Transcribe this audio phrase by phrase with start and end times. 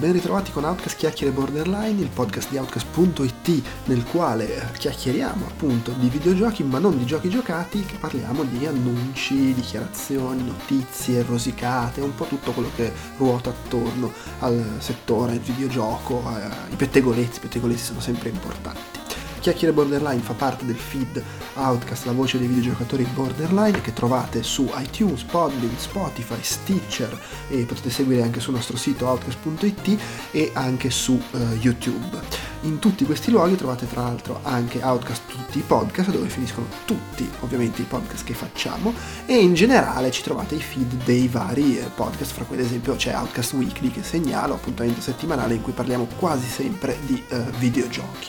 [0.00, 6.08] ben ritrovati con Outcast Chiacchiere Borderline, il podcast di Outcast.it nel quale chiacchieriamo appunto di
[6.08, 12.24] videogiochi ma non di giochi giocati, che parliamo di annunci, dichiarazioni, notizie, rosicate, un po'
[12.24, 18.30] tutto quello che ruota attorno al settore videogioco, eh, i pettegolezzi, i pettegolezzi sono sempre
[18.30, 18.99] importanti.
[19.40, 21.22] Chiacchiere Borderline fa parte del feed
[21.54, 27.88] Outcast, la voce dei videogiocatori Borderline che trovate su iTunes, Podbean, Spotify, Stitcher e potete
[27.88, 29.98] seguire anche sul nostro sito outcast.it
[30.30, 32.20] e anche su uh, YouTube.
[32.62, 37.26] In tutti questi luoghi trovate tra l'altro anche Outcast tutti i podcast dove finiscono tutti
[37.40, 38.92] ovviamente i podcast che facciamo
[39.24, 42.94] e in generale ci trovate i feed dei vari eh, podcast, fra cui ad esempio
[42.94, 48.28] c'è Outcast Weekly che segnalo, appuntamento settimanale in cui parliamo quasi sempre di uh, videogiochi.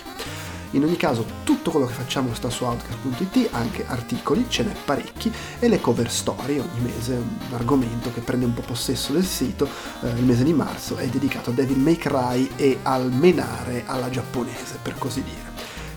[0.72, 5.32] In ogni caso tutto quello che facciamo sta su outcast.it, anche articoli, ce n'è parecchi,
[5.60, 9.68] e le cover story ogni mese, un argomento che prende un po' possesso del sito,
[10.02, 14.10] eh, il mese di marzo è dedicato a Devil May Cry e al menare alla
[14.10, 15.52] giapponese, per così dire.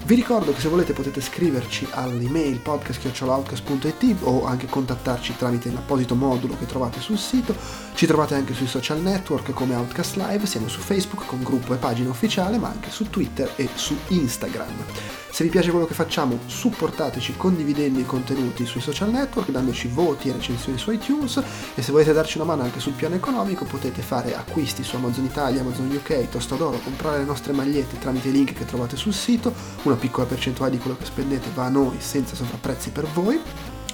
[0.07, 6.59] Vi ricordo che se volete potete scriverci all'email podcast.outcast.it o anche contattarci tramite l'apposito modulo
[6.59, 7.55] che trovate sul sito.
[7.95, 11.77] Ci trovate anche sui social network come Outcast Live, siamo su Facebook con gruppo e
[11.77, 14.85] pagina ufficiale, ma anche su Twitter e su Instagram.
[15.31, 20.29] Se vi piace quello che facciamo, supportateci condividendo i contenuti sui social network, dandoci voti
[20.29, 21.41] e recensioni su iTunes
[21.77, 25.25] e se volete darci una mano anche sul piano economico potete fare acquisti su Amazon
[25.25, 29.55] Italia, Amazon UK, Tostadoro, comprare le nostre magliette tramite i link che trovate sul sito,
[29.85, 33.41] una piccola percentuale di quello che spendete va a noi senza sovrapprezzi per voi.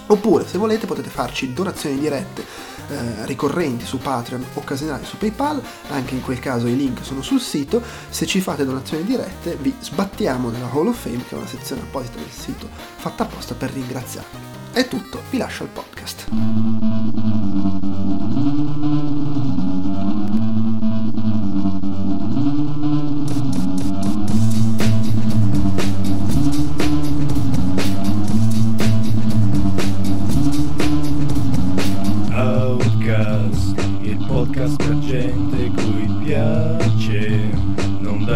[0.06, 6.14] Oppure, se volete, potete farci donazioni dirette eh, ricorrenti su Patreon, occasionali su PayPal, anche
[6.14, 7.82] in quel caso i link sono sul sito.
[8.08, 11.82] Se ci fate donazioni dirette, vi sbattiamo nella Hall of Fame, che è una sezione
[11.82, 14.38] apposita del sito fatta apposta per ringraziarvi.
[14.72, 16.28] È tutto, vi lascio al podcast.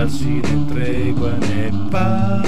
[0.05, 2.44] así de tregua en paz.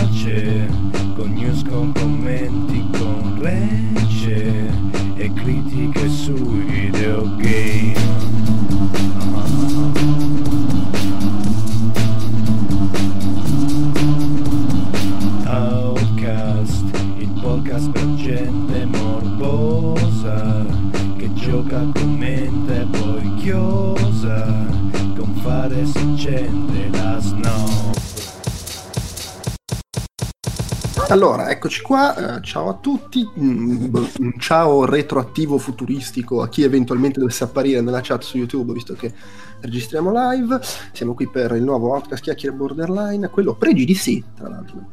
[31.08, 34.08] Allora, eccoci qua, eh, ciao a tutti, un,
[34.38, 39.12] ciao retroattivo futuristico a chi eventualmente dovesse apparire nella chat su YouTube, visto che
[39.60, 40.58] registriamo live.
[40.92, 44.86] Siamo qui per il nuovo podcast Chiacchiere Borderline, quello pre-GDC, tra l'altro,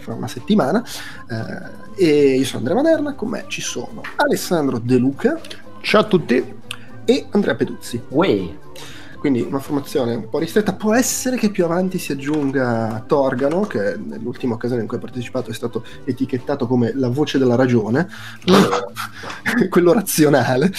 [0.00, 0.84] fra una settimana.
[1.96, 5.40] Eh, e io sono Andrea Maderna, con me ci sono Alessandro De Luca.
[5.80, 6.56] Ciao a tutti.
[7.06, 8.02] E Andrea Peduzzi.
[8.08, 8.50] Uè
[9.18, 10.74] quindi una formazione un po' ristretta.
[10.74, 15.50] Può essere che più avanti si aggiunga Torgano, che nell'ultima occasione in cui ha partecipato
[15.50, 18.08] è stato etichettato come la voce della ragione,
[19.68, 20.72] quello razionale.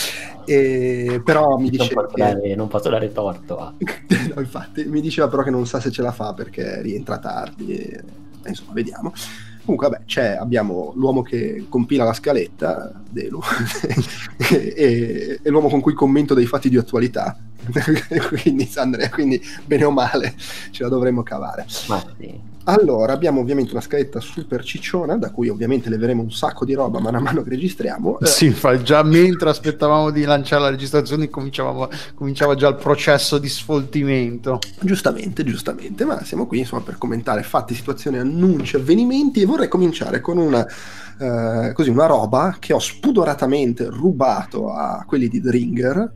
[0.45, 2.21] E, però mi dice non, che...
[2.21, 3.57] dare, non posso dare torto.
[3.57, 3.73] Ah.
[4.33, 7.75] no, infatti, mi diceva però che non sa se ce la fa perché rientra tardi.
[7.75, 8.03] E,
[8.47, 9.13] insomma, vediamo.
[9.69, 13.39] Comunque, vabbè, abbiamo l'uomo che compila la scaletta, Delu,
[14.37, 17.37] e, e, e, l'uomo con cui commento dei fatti di attualità.
[18.29, 20.33] quindi, Andrea, quindi bene o male
[20.71, 21.67] ce la dovremmo cavare.
[21.87, 22.33] Ma sì.
[22.69, 26.99] Allora, abbiamo ovviamente una scaletta super cicciona, da cui ovviamente leveremo un sacco di roba
[26.99, 28.19] man mano che registriamo.
[28.21, 34.59] Sì, fa, già mentre aspettavamo di lanciare la registrazione cominciava già il processo di sfoltimento.
[34.81, 40.19] Giustamente, giustamente, ma siamo qui insomma per commentare fatti, situazioni, annunci, avvenimenti e vorrei cominciare
[40.21, 40.63] con una,
[41.19, 46.11] eh, così, una roba che ho spudoratamente rubato a quelli di The Ringer,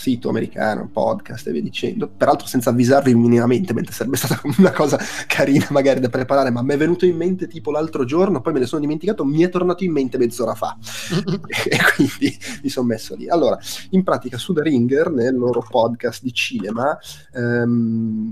[0.00, 4.98] sito americano, podcast e via dicendo, peraltro senza avvisarvi minimamente, mentre sarebbe stata una cosa
[5.26, 8.60] carina magari da preparare, ma mi è venuto in mente tipo l'altro giorno, poi me
[8.60, 10.74] ne sono dimenticato, mi è tornato in mente mezz'ora fa
[11.68, 13.28] e quindi mi sono messo lì.
[13.28, 13.58] Allora,
[13.90, 16.98] in pratica su The Ringer, nel loro podcast di cinema,
[17.34, 18.30] ehm,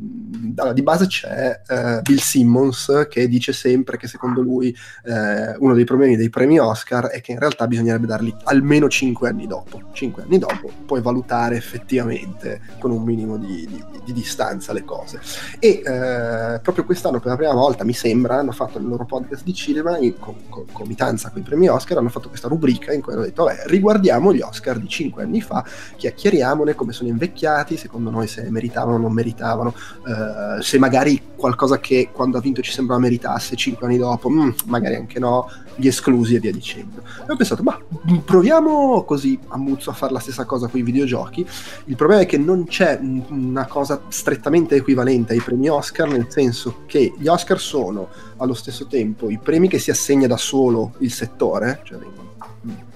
[0.73, 4.75] di base c'è eh, Bill Simmons che dice sempre che secondo lui
[5.05, 9.29] eh, uno dei problemi dei premi Oscar è che in realtà bisognerebbe darli almeno 5
[9.29, 9.81] anni dopo.
[9.93, 15.21] 5 anni dopo puoi valutare effettivamente con un minimo di, di- di distanza le cose.
[15.59, 19.45] E eh, proprio quest'anno per la prima volta, mi sembra, hanno fatto il loro podcast
[19.45, 20.97] di cinema in co- co- con i
[21.43, 24.89] premi Oscar, hanno fatto questa rubrica in cui hanno detto, vabbè, riguardiamo gli Oscar di
[24.89, 25.65] cinque anni fa,
[25.97, 29.75] chiacchieriamone come sono invecchiati, secondo noi se meritavano o non meritavano,
[30.07, 34.51] eh, se magari qualcosa che quando ha vinto ci sembrava meritasse cinque anni dopo, mm,
[34.67, 37.03] magari anche no, gli esclusi e via dicendo.
[37.27, 37.79] E ho pensato, ma
[38.25, 41.47] proviamo così a Muzzo a fare la stessa cosa con i videogiochi.
[41.85, 46.83] Il problema è che non c'è una cosa strettamente equivalente ai premi Oscar, nel senso
[46.87, 48.09] che gli Oscar sono
[48.39, 52.27] allo stesso tempo i premi che si assegna da solo il settore, cioè vengono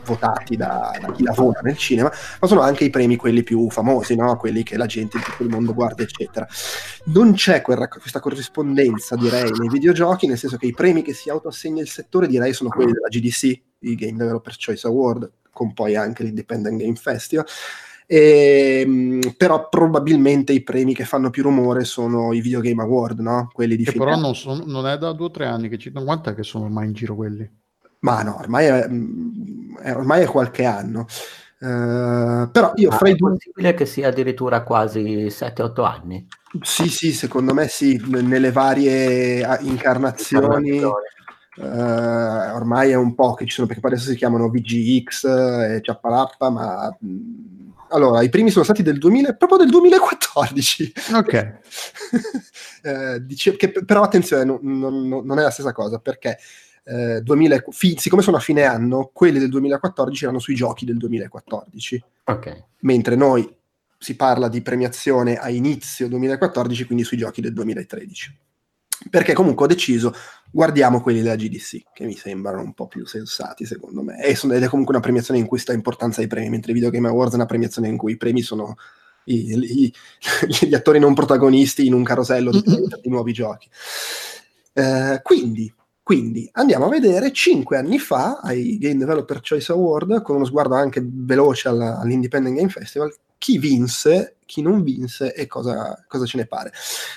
[0.04, 2.10] votati da, da chi lavora nel cinema,
[2.40, 4.36] ma sono anche i premi quelli più famosi, no?
[4.36, 6.46] quelli che la gente in tutto il mondo guarda, eccetera.
[7.06, 11.30] Non c'è quella- questa corrispondenza, direi, nei videogiochi, nel senso che i premi che si
[11.30, 15.96] autoassegna il settore, direi, sono quelli della GDC, i Game Developer Choice Award, con poi
[15.96, 17.46] anche l'Independent Game Festival.
[18.06, 23.48] Ehm, però probabilmente i premi che fanno più rumore sono i Video Game Award, no?
[23.52, 25.78] Quelli di Che fine però non, sono- non è da due o tre anni che
[25.78, 25.90] ci...
[25.90, 27.48] Quant'è che sono ormai in giro quelli?
[28.02, 31.06] Ma no, ormai è, mm, è- ormai è qualche anno.
[31.60, 36.26] Eh, però io Ma fra i è due, possibile che sia addirittura quasi 7-8 anni?
[36.60, 40.80] sì, sì, secondo me sì, nelle varie ah, incarnazioni.
[41.54, 41.62] eh,
[42.52, 46.50] ormai è un po' che ci sono, perché poi adesso si chiamano VGX e Ciappalappa,
[46.50, 50.92] ma mh, allora i primi sono stati del 2000, proprio del 2014.
[51.14, 51.60] Ok.
[52.84, 56.36] Eh, dice- che, però attenzione, non, non- non è la stessa cosa perché
[56.84, 60.96] eh, 2000 fi- siccome sono a fine anno, quelli del 2014 erano sui giochi del
[60.96, 62.64] 2014, Ok.
[62.80, 63.48] mentre noi
[63.98, 68.36] si parla di premiazione a inizio 2014, quindi sui giochi del 2013.
[69.10, 70.14] Perché comunque ho deciso,
[70.50, 74.22] guardiamo quelli della GDC, che mi sembrano un po' più sensati secondo me.
[74.22, 76.90] E ed è comunque una premiazione in cui sta importanza ai premi, mentre i Video
[76.90, 78.76] Game Awards è una premiazione in cui i premi sono
[79.24, 79.54] i-
[79.86, 79.94] i-
[80.68, 82.62] gli attori non protagonisti in un carosello di,
[83.02, 83.68] di nuovi giochi.
[84.72, 85.72] Eh, quindi,
[86.12, 90.74] quindi andiamo a vedere 5 anni fa ai Game Developer Choice Award, con uno sguardo
[90.74, 93.10] anche veloce alla- all'Independent Game Festival,
[93.42, 96.70] chi vinse, chi non vinse e cosa, cosa ce ne pare.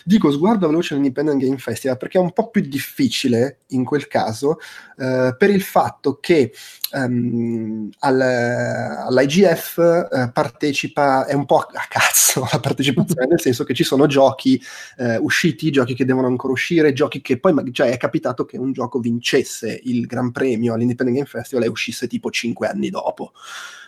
[0.03, 4.57] Dico sguardo veloce all'Independent Game Festival perché è un po' più difficile in quel caso
[4.97, 6.51] eh, per il fatto che
[6.93, 13.75] ehm, al- all'IGF eh, partecipa, è un po' a cazzo la partecipazione, nel senso che
[13.75, 14.59] ci sono giochi
[14.97, 18.71] eh, usciti, giochi che devono ancora uscire, giochi che poi, cioè è capitato che un
[18.71, 23.31] gioco vincesse il Gran Premio all'Independent Game Festival e uscisse tipo 5 anni dopo.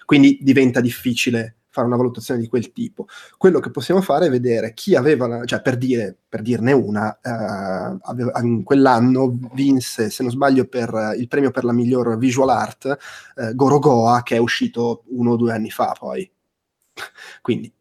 [0.05, 3.05] Quindi diventa difficile fare una valutazione di quel tipo.
[3.37, 7.11] Quello che possiamo fare è vedere chi aveva, la- cioè per, dire, per dirne una,
[7.21, 12.17] eh, aveva- in quell'anno vinse, se non sbaglio, per eh, il premio per la miglior
[12.17, 12.97] visual art
[13.35, 16.29] eh, Gorogoa, che è uscito uno o due anni fa poi.
[17.41, 17.71] Quindi,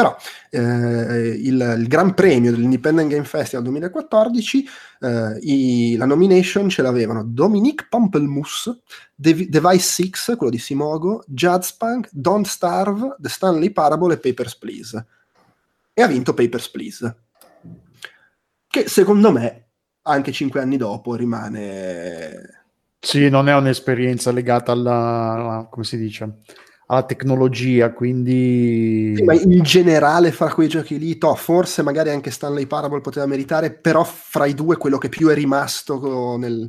[0.00, 0.16] però,
[0.50, 4.64] eh, il, il Gran Premio dell'Independent Game Festival 2014,
[5.00, 8.80] eh, i- la nomination ce l'avevano Dominique Pamplemousse,
[9.14, 15.06] Dev- Device 6, quello di Simogo, Judspunk, Don't Starve, The Stanley Parable e Papers, Please.
[15.92, 17.16] E ha vinto Papers, Please.
[18.66, 19.66] Che secondo me,
[20.02, 22.64] anche cinque anni dopo, rimane...
[22.98, 26.36] Sì, non è un'esperienza legata alla- come si dice,
[26.90, 29.14] alla tecnologia, quindi...
[29.14, 33.26] Sì, ma in generale fra quei giochi lì, toh, forse magari anche Stanley Parable poteva
[33.26, 36.68] meritare, però fra i due quello che più è rimasto nel-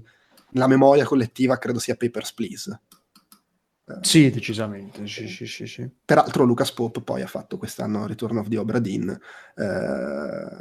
[0.52, 2.80] nella memoria collettiva credo sia Papers, Please.
[4.02, 5.90] Sì, decisamente, sì, sì, sì, sì.
[6.06, 9.10] Peraltro Lucas Pope poi ha fatto quest'anno Return of the Obra Dinn.
[9.10, 9.18] eh,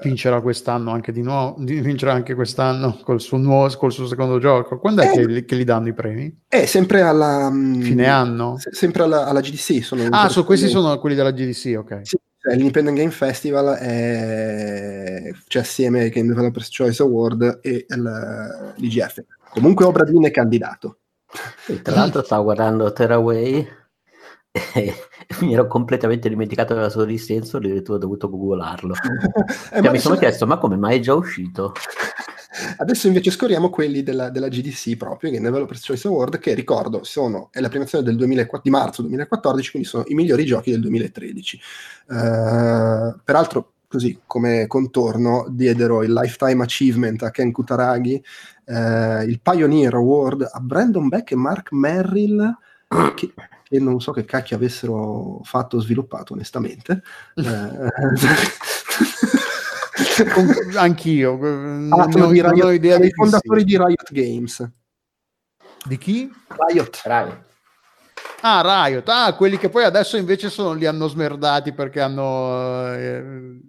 [0.03, 4.79] Vincerà quest'anno anche di nuovo, vincerà anche quest'anno col suo, nuovo, col suo secondo gioco.
[4.79, 5.27] Quando è Eh.
[5.27, 6.43] che, che gli danno i premi?
[6.49, 7.51] È sempre alla...
[7.51, 8.57] mm, Fine anno?
[8.59, 9.83] se- sempre alla, alla GDC.
[9.83, 12.01] Sono Ah, so, questi sono quelli della GDC, ok.
[12.03, 18.73] Sì, cioè, l'Independent Game Festival è c'è assieme ai Game Developers Choice Award e il-
[18.77, 19.23] l'IGF.
[19.51, 21.00] Comunque Obra Dinn è candidato.
[21.65, 23.67] Sì, tra l'altro stavo guardando Terraway
[24.75, 24.95] e
[25.43, 28.95] mi ero completamente dimenticato della sua esistenza, ho addirittura dovuto googolarlo.
[29.73, 31.73] Eh, Cioè, mi sono chiesto, ma come mai è già uscito?
[32.79, 37.49] adesso invece scorriamo quelli della, della GDC proprio, Game Developers Choice Award, che ricordo sono,
[37.53, 41.61] è la premiazione del 2004 di marzo 2014, quindi sono i migliori giochi del 2013.
[42.11, 48.23] Eh, peraltro, così come contorno, diedero il Lifetime Achievement a Ken Kutaragi,
[48.71, 52.57] eh, il Pioneer Award a Brandon Beck e Mark Merrill,
[53.17, 53.33] che,
[53.65, 57.03] che non so che cacchio avessero fatto o sviluppato, onestamente.
[60.21, 61.39] Eh, Anch'io.
[61.43, 64.13] eh, Ah, non, di non Riot- ho idea sono di i chi fondatori di Riot
[64.13, 64.71] Games.
[65.85, 66.31] Di chi?
[66.69, 67.01] Riot.
[67.05, 67.33] Bravi.
[68.43, 73.61] Ah, Riot, ah, quelli che poi adesso invece sono, li hanno smerdati perché hanno eh,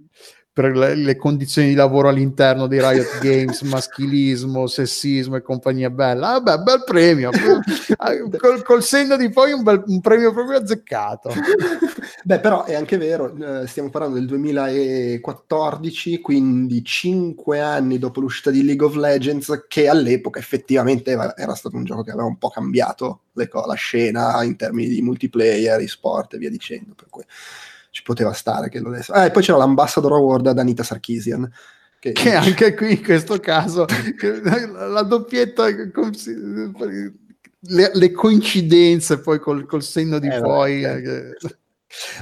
[0.53, 6.33] per le, le, condizioni di lavoro all'interno dei Riot Games, maschilismo, sessismo e compagnia bella.
[6.33, 7.29] Ah, beh, bel premio,
[7.97, 11.31] ah, col, col, senno di poi un, bel, un premio proprio azzeccato.
[12.25, 18.51] beh, però è anche vero, eh, stiamo parlando del 2014, quindi cinque anni dopo l'uscita
[18.51, 22.49] di League of Legends, che all'epoca effettivamente era, stato un gioco che aveva un po'
[22.49, 26.93] cambiato la scena in termini di multiplayer, e sport e via dicendo.
[26.93, 27.23] Per cui
[28.01, 29.11] ci poteva stare che lo desse.
[29.11, 31.49] Ah, e poi c'era l'ambassador award ad Anita Sarkisian.
[31.99, 33.85] Che, che anche qui in questo caso
[34.89, 35.67] la doppietta
[37.63, 41.37] le, le, coincidenze poi col, col senno di eh, poi eh, che...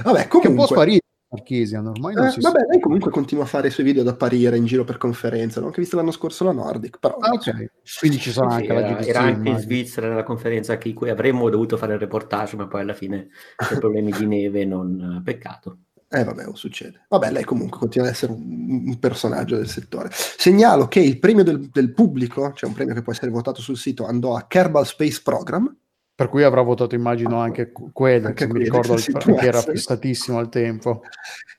[0.02, 3.46] vabbè comunque che può sparire Marchesian ormai non eh, si vabbè lei comunque continua a
[3.46, 6.42] fare i suoi video ad apparire in giro per conferenze l'ho anche visto l'anno scorso
[6.42, 7.70] la Nordic però ah, okay.
[8.00, 11.08] quindi ci sarà anche era, la GDC, era anche in Svizzera nella conferenza in cui
[11.08, 15.78] avremmo dovuto fare il reportage ma poi alla fine per problemi di neve non peccato
[16.12, 17.04] eh vabbè, oh, succede.
[17.08, 20.08] Vabbè, lei comunque continua ad essere un, un personaggio del settore.
[20.10, 23.76] Segnalo che il premio del, del, pubblico, cioè un premio che può essere votato sul
[23.76, 25.72] sito, andò a Kerbal Space Program,
[26.20, 30.50] per cui avrà votato, immagino, anche quello, anche che mi ricordo che era fissatissimo al
[30.50, 31.00] tempo.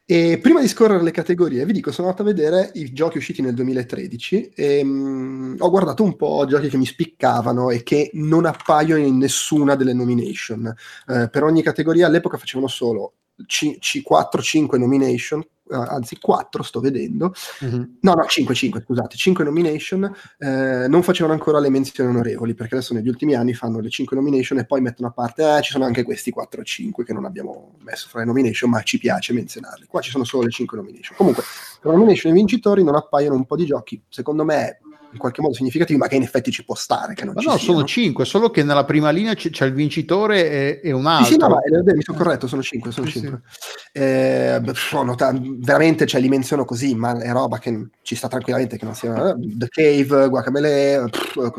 [0.05, 3.41] E prima di scorrere le categorie, vi dico, sono andato a vedere i giochi usciti
[3.41, 8.45] nel 2013 e um, ho guardato un po' giochi che mi spiccavano e che non
[8.45, 10.71] appaiono in nessuna delle nomination.
[11.07, 13.13] Uh, per ogni categoria all'epoca facevano solo
[13.47, 17.83] c- c- 4-5 nomination, anzi 4 sto vedendo, mm-hmm.
[18.01, 22.75] no no 5, 5 scusate, 5 nomination, eh, non facevano ancora le menzioni onorevoli perché
[22.75, 25.71] adesso negli ultimi anni fanno le 5 nomination e poi mettono a parte, eh, ci
[25.71, 28.97] sono anche questi 4 o 5 che non abbiamo messo fra le nomination ma ci
[28.97, 31.43] piace menzionarli, qua ci sono solo le 5 nomination, comunque
[31.79, 34.80] tra nomination e vincitori non appaiono un po' di giochi, secondo me
[35.11, 37.13] in qualche modo significativi, ma che in effetti ci può stare.
[37.13, 37.73] Che non ma ci no, siano.
[37.73, 41.25] sono cinque, solo che nella prima linea c- c'è il vincitore e, e un altro.
[41.25, 41.59] Sì, sì, no, ma
[41.93, 43.41] mi sono corretto, sono cinque, sono sì, cinque.
[43.49, 43.99] Sì.
[43.99, 48.77] Eh, sono t- veramente, cioè, li menziono così, ma è roba che ci sta tranquillamente,
[48.77, 51.49] che non sia eh, The Cave, Guacamele, pff,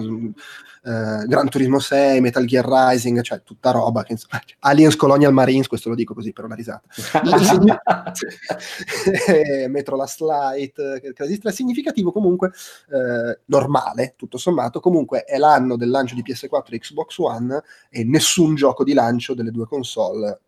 [0.84, 5.68] eh, Gran Turismo 6, Metal Gear Rising, cioè tutta roba che insomma, Aliens Colonial Marines,
[5.68, 6.88] questo lo dico così per una risata.
[9.68, 12.50] Metro Last Light, Crazy Stress, significativo comunque,
[12.90, 18.04] eh, normale, tutto sommato, comunque è l'anno del lancio di PS4 e Xbox One e
[18.04, 20.40] nessun gioco di lancio delle due console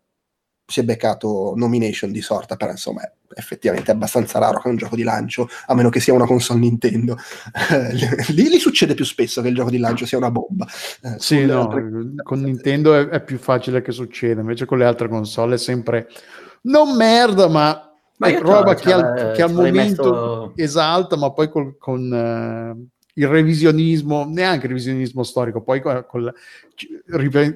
[0.67, 4.95] si è beccato nomination di sorta, però insomma è effettivamente abbastanza raro che un gioco
[4.95, 7.17] di lancio, a meno che sia una console Nintendo,
[8.29, 10.65] lì, lì, succede più spesso che il gioco di lancio sia una bomba.
[11.01, 12.13] Eh, sì, no, altre...
[12.23, 16.07] con Nintendo è, è, più facile che succeda, invece con le altre console è sempre
[16.63, 20.53] non merda, ma, ma è roba che, al, che al momento messo...
[20.55, 22.11] esalta, ma poi col, con...
[22.11, 26.33] Uh, il revisionismo, neanche il revisionismo storico, poi con, con,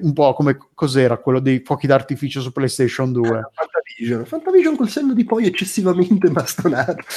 [0.00, 3.28] un po' come cos'era quello dei fuochi d'artificio su PlayStation 2.
[3.28, 6.96] Eh, Fantavision, Fantavision col senno di poi eccessivamente bastonato.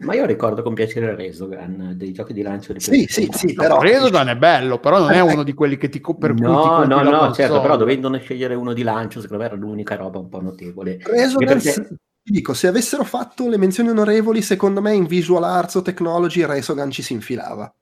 [0.00, 3.80] Ma io ricordo con piacere Resogan dei giochi di lancio di Sì, sì, sì, però
[3.80, 7.32] Resogan è bello, però non è uno di quelli che ti per No, no, no,
[7.32, 10.98] certo, però dovendone scegliere uno di lancio, secondo me era l'unica roba un po' notevole.
[11.02, 11.98] Resogan perché...
[12.26, 16.44] Ti dico, se avessero fatto le menzioni onorevoli, secondo me in Visual Arts o Technology
[16.44, 17.72] Resogan ci si infilava.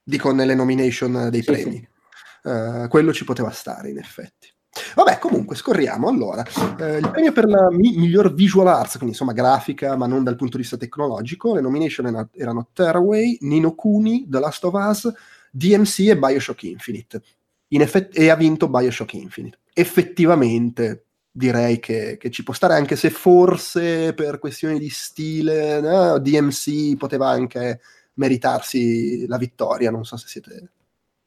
[0.00, 1.74] Dico nelle nomination dei sì, premi.
[1.74, 2.48] Sì.
[2.48, 4.48] Uh, quello ci poteva stare, in effetti.
[4.94, 6.06] Vabbè, comunque, scorriamo.
[6.06, 6.44] Allora,
[6.78, 10.36] eh, il premio per la mi- miglior visual arts, quindi insomma grafica, ma non dal
[10.36, 15.12] punto di vista tecnologico, le nomination erano, erano Terraway, Nino Kuni, The Last of Us,
[15.50, 17.22] DMC e Bioshock Infinite.
[17.70, 19.58] In effetti, e ha vinto Bioshock Infinite.
[19.72, 21.06] Effettivamente,
[21.38, 26.96] direi che, che, ci può stare, anche se forse per questioni di stile no, DMC
[26.96, 27.80] poteva anche
[28.14, 30.70] meritarsi la vittoria, non so se siete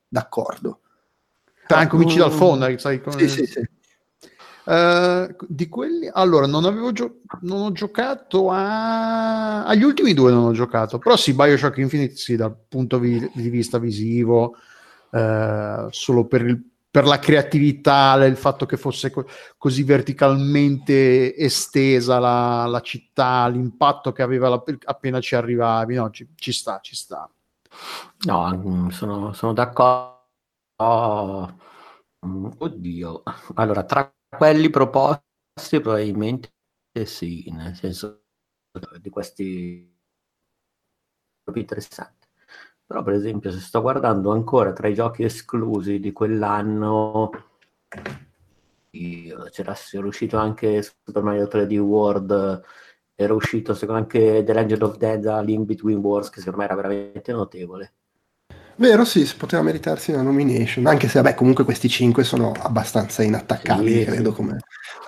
[0.07, 0.81] d'accordo.
[1.67, 3.17] Ah, cominci dal fondo, sai come...
[3.17, 3.69] Sì, sì, sì.
[4.63, 9.65] Uh, di quelli allora non avevo gio- non ho giocato a...
[9.65, 13.49] agli ultimi due non ho giocato però sì Bioshock Infinite sì dal punto vi- di
[13.49, 14.55] vista visivo
[15.09, 19.25] uh, solo per il per la creatività, il fatto che fosse co-
[19.57, 26.27] così verticalmente estesa la, la, città, l'impatto che aveva la, appena ci arrivavi, no, ci,
[26.35, 27.31] ci, sta, ci sta.
[28.25, 30.19] No, mm, sono, sono d'accordo.
[30.81, 31.55] Oh,
[32.57, 33.23] oddio,
[33.55, 36.51] allora tra quelli proposti probabilmente
[37.05, 38.23] sì, nel senso
[38.99, 39.97] di questi
[41.53, 42.20] interessanti.
[42.91, 47.29] Però, per esempio, se sto guardando ancora tra i giochi esclusi di quell'anno,
[49.49, 52.61] c'era, era uscito anche Super Mario 3D World,
[53.15, 57.31] era uscito anche The Legend of Dead Link Between Wars, che secondo me era veramente
[57.31, 57.93] notevole.
[58.81, 63.21] Vero, sì, si poteva meritarsi una nomination, anche se vabbè, comunque questi cinque sono abbastanza
[63.21, 64.57] inattaccabili, Sì, credo come...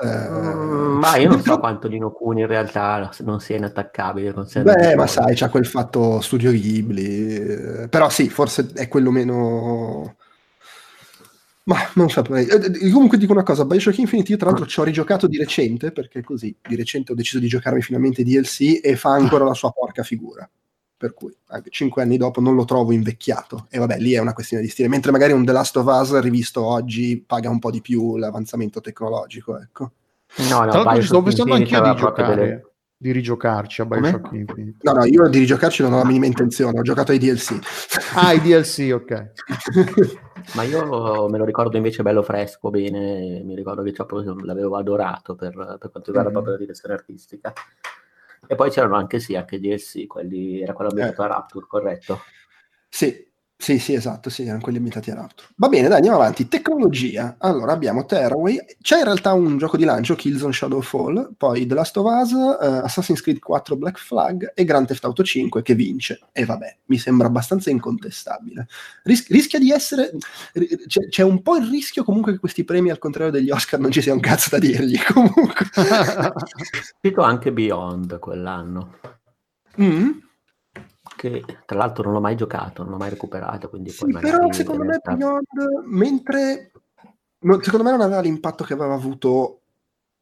[0.03, 4.31] eh, Mm, ma io non so quanto Nino Kuni in realtà non sia inattaccabile.
[4.31, 8.87] con sé Beh, ma sai, c'ha quel fatto studio Ghibli, eh, però sì, forse è
[8.87, 10.17] quello meno...
[11.63, 12.45] Ma non saprei.
[12.45, 15.37] Eh, eh, comunque dico una cosa, Bioshock Infinite io tra l'altro ci ho rigiocato di
[15.37, 19.55] recente, perché così, di recente ho deciso di giocarmi finalmente DLC e fa ancora la
[19.55, 20.47] sua porca figura.
[21.03, 23.65] Per cui, anche cinque anni dopo, non lo trovo invecchiato.
[23.69, 24.87] E vabbè, lì è una questione di stile.
[24.87, 28.79] Mentre magari un The Last of Us rivisto oggi paga un po' di più l'avanzamento
[28.79, 29.91] tecnologico, ecco.
[30.37, 33.99] No, no, Tra l'altro stavo pensando anch'io di giocare, delle- di rigiocarci a Come?
[33.99, 34.77] Bioshock Infinite.
[34.79, 37.59] No, no, io di rigiocarci non ho la minima intenzione, ho giocato ai DLC.
[38.15, 39.31] Ah, i DLC, ok.
[40.55, 45.35] Ma io me lo ricordo invece bello fresco, bene, mi ricordo che proprio l'avevo adorato
[45.35, 46.31] per, per quanto riguarda Mhm.
[46.31, 47.51] proprio la direzione artistica.
[48.47, 51.25] E poi c'erano anche sì, anche DLC, quelli, era quello ambientato Eh.
[51.25, 52.19] a Rapture, corretto?
[52.89, 53.32] Sì,
[53.63, 55.47] sì, sì, esatto, sì, erano quelli imitati a Rapture.
[55.55, 56.49] Va bene, dai, andiamo avanti.
[56.49, 57.37] Tecnologia.
[57.37, 58.59] Allora, abbiamo Terraway.
[58.81, 62.81] C'è in realtà un gioco di lancio, Killzone Shadowfall, poi The Last of Us, eh,
[62.83, 66.19] Assassin's Creed 4 Black Flag e Grand Theft Auto 5 che vince.
[66.33, 68.67] E vabbè, mi sembra abbastanza incontestabile.
[69.03, 70.11] Ris- rischia di essere...
[70.85, 73.91] C'è, c'è un po' il rischio comunque che questi premi, al contrario degli Oscar, non
[73.91, 74.99] ci sia un cazzo da dirgli.
[75.07, 75.67] Comunque...
[75.73, 76.31] È
[76.99, 78.99] uscito anche Beyond quell'anno,
[79.81, 80.11] Mm?
[81.29, 84.51] Che tra l'altro non l'ho mai giocato, non l'ho mai recuperato, quindi Sì, poi però
[84.51, 85.45] secondo me realtà- Beyond,
[85.85, 86.71] mentre
[87.39, 89.61] no, secondo me non aveva l'impatto che aveva avuto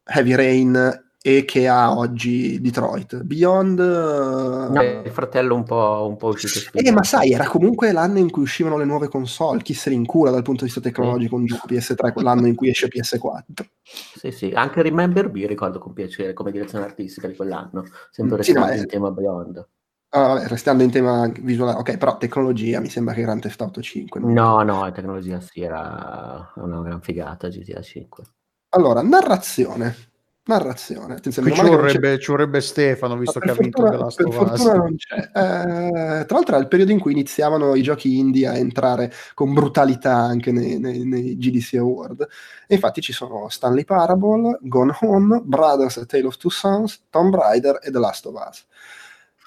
[0.03, 3.21] Heavy Rain e che ha oggi Detroit.
[3.23, 3.79] Beyond...
[3.79, 8.29] No, il fratello un po', un po' uscito Eh, ma sai, era comunque l'anno in
[8.31, 11.45] cui uscivano le nuove console, chi se ne incula dal punto di vista tecnologico un
[11.45, 13.65] gioco PS3, l'anno in cui esce PS4.
[13.83, 18.53] Sì, sì, anche Remember Me ricordo con piacere come direzione artistica di quell'anno, sempre Sì,
[18.53, 18.83] no, restando eh.
[18.83, 19.67] in tema Beyond.
[20.13, 23.81] Ah, vabbè, restando in tema visuale, ok, però tecnologia mi sembra che Grand Theft Auto
[23.81, 24.19] 5.
[24.19, 28.23] non- No, no, la tecnologia sì, era una gran figata GTA 5.
[28.69, 30.09] Allora, narrazione.
[30.43, 31.13] Narrazione.
[31.15, 34.47] Attenzione, ci vorrebbe, ci vorrebbe Stefano, visto che ha vinto Last per of Us.
[34.49, 35.15] fortuna non c'è.
[35.15, 39.53] Eh, tra l'altro era il periodo in cui iniziavano i giochi indie a entrare con
[39.53, 42.27] brutalità anche nei, nei- nei GDC Award.
[42.67, 47.33] E infatti ci sono Stanley Parable, Gone Home, Brothers A Tale of Two Sons, Tomb
[47.33, 48.65] Raider e The Last of Us.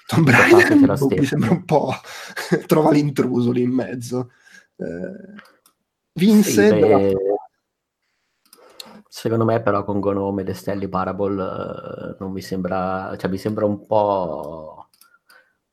[0.07, 1.91] Raider boh, mi sembra un po'
[2.67, 4.31] trova l'intruso lì in mezzo.
[4.75, 5.41] Eh,
[6.13, 7.13] vinse Sì, Us.
[9.07, 13.65] secondo me però con Gonome e Stanley Parable eh, non mi sembra, cioè mi sembra
[13.65, 14.84] un po'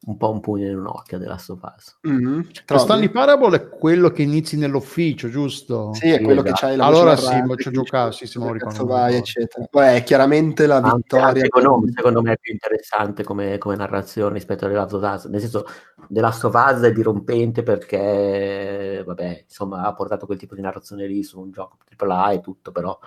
[0.06, 1.96] un po' un pugno in un occhio della Last of Us.
[2.02, 2.82] Mhm, Lo trovi?
[2.84, 5.92] Stanley Parable è quello che inizi nell'ufficio, giusto?
[5.94, 6.66] Sì, è Sì, quello che esatto.
[6.66, 8.90] c'hai la Allora sì, ma ci ho che giocato, sì, sì, me lo ricordo, me
[8.90, 9.66] vai, eccetera.
[9.70, 11.26] Poi è chiaramente la Anche, vittoria.
[11.26, 15.02] anche Gonome, secondo me è più interessante come, come narrazione rispetto a The Last of
[15.14, 15.24] Us.
[15.26, 15.64] Nel senso,
[16.08, 21.06] The Last of Us è dirompente perché, vabbè, insomma, ha portato quel tipo di narrazione
[21.06, 22.98] lì su un gioco AAA e tutto, però,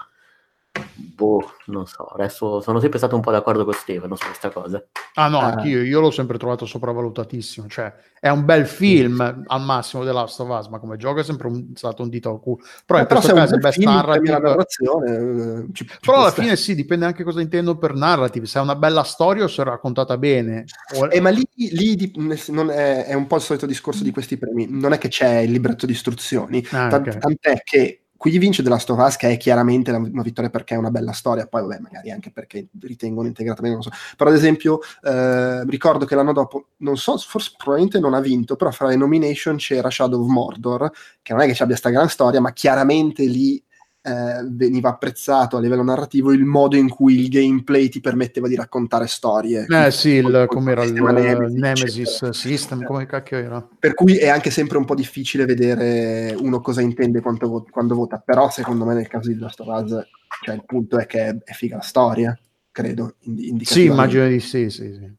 [0.93, 2.03] boh, non so.
[2.05, 4.83] Adesso sono sempre stato un po' d'accordo con Stefano su questa cosa.
[5.15, 5.45] Ah no, Ah.
[5.53, 10.39] anch'io, io l'ho sempre trovato sopravvalutatissimo, cioè è un bel film al massimo The Last
[10.41, 12.61] of Us, ma come gioco è sempre un- stato un dito al culo.
[12.85, 16.29] Però in Eh, però questo caso è best narrative, narrazione, eh, ci- ci però alla
[16.29, 16.43] stare.
[16.43, 19.61] fine sì, dipende anche cosa intendo per narrative, se è una bella storia o se
[19.61, 20.65] è raccontata bene.
[20.95, 22.11] O- Eh, ma lì, lì di-
[22.47, 24.67] non è, è un po' il solito discorso di questi premi.
[24.69, 27.17] Non è che c'è il libretto di istruzioni, Ah, tant- ok.
[27.19, 31.11] tant'è che qui vince of Us, che è chiaramente una vittoria perché è una bella
[31.11, 33.91] storia, poi vabbè, magari anche perché ritengono integrata bene, non so.
[34.17, 38.55] Però ad esempio, eh, ricordo che l'anno dopo, non so, forse probabilmente non ha vinto,
[38.55, 41.89] però fra le nomination c'era Shadow of Mordor, che non è che ci abbia sta
[41.89, 43.63] gran storia, ma chiaramente lì
[44.05, 48.55] eh, veniva apprezzato a livello narrativo il modo in cui il gameplay ti permetteva di
[48.55, 49.65] raccontare storie.
[49.67, 52.29] Eh sì, col com'era il Nemesis, Nemesis.
[52.29, 53.67] System, come cacchio era?
[53.79, 57.95] Per cui è anche sempre un po' difficile vedere uno cosa intende quanto vo- quando
[57.95, 60.07] vota, però secondo me nel caso di Last of Us,
[60.43, 62.37] cioè il punto è che è, figa la storia,
[62.71, 63.15] credo.
[63.61, 65.11] Sì, immagino di sì, sì, sì.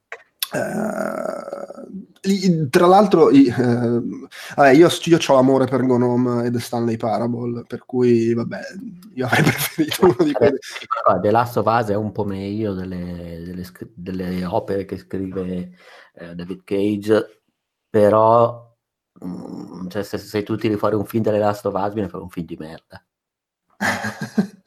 [2.22, 7.64] Li- tra l'altro, eh, vabbè, io, io ho amore per Gnome e The Stanley Parable,
[7.66, 8.60] per cui vabbè,
[9.14, 10.58] io avrei preferito uno di quelli.
[11.20, 13.64] The Last of Us è un po' meglio delle, delle
[13.94, 15.70] delle opere che scrive
[16.14, 17.42] eh, David Cage,
[17.88, 18.74] però
[19.24, 22.24] mm, cioè, se, se tu tiri fuori un film delle Last of Us viene fuori
[22.24, 23.04] un film di merda.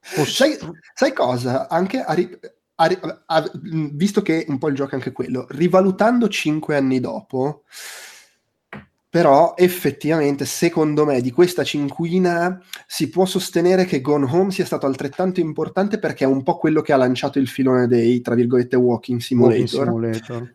[0.00, 0.58] sai,
[0.94, 1.68] sai cosa?
[1.68, 2.38] Anche a ri-
[2.80, 7.64] a a- visto che un po' il gioco è anche quello, rivalutando cinque anni dopo,
[9.10, 14.86] però effettivamente, secondo me, di questa cinquina si può sostenere che Gone Home sia stato
[14.86, 18.76] altrettanto importante perché è un po' quello che ha lanciato il filone dei, tra virgolette,
[18.76, 19.88] walking simulator.
[19.88, 20.54] Walking Simulator.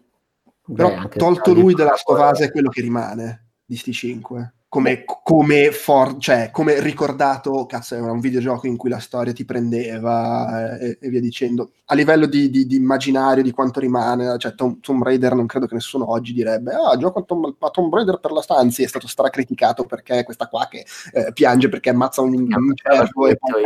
[0.76, 5.04] Però Beh, tolto lui della Parable- Us è quello che rimane di sti 5 come,
[5.06, 10.80] come, for, cioè, come ricordato, cazzo, era un videogioco in cui la storia ti prendeva
[10.80, 11.74] eh, e, e, via dicendo.
[11.86, 15.68] A livello di, di, di, immaginario, di quanto rimane, cioè Tom, Tomb Raider, non credo
[15.68, 18.88] che nessuno oggi direbbe, ah, gioco a Tom, a Tomb Raider per la stanza, è
[18.88, 23.38] stato stracriticato perché è questa qua che eh, piange perché ammazza un, un cervo e
[23.38, 23.62] poi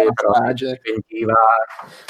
[0.56, 1.34] si pentiva,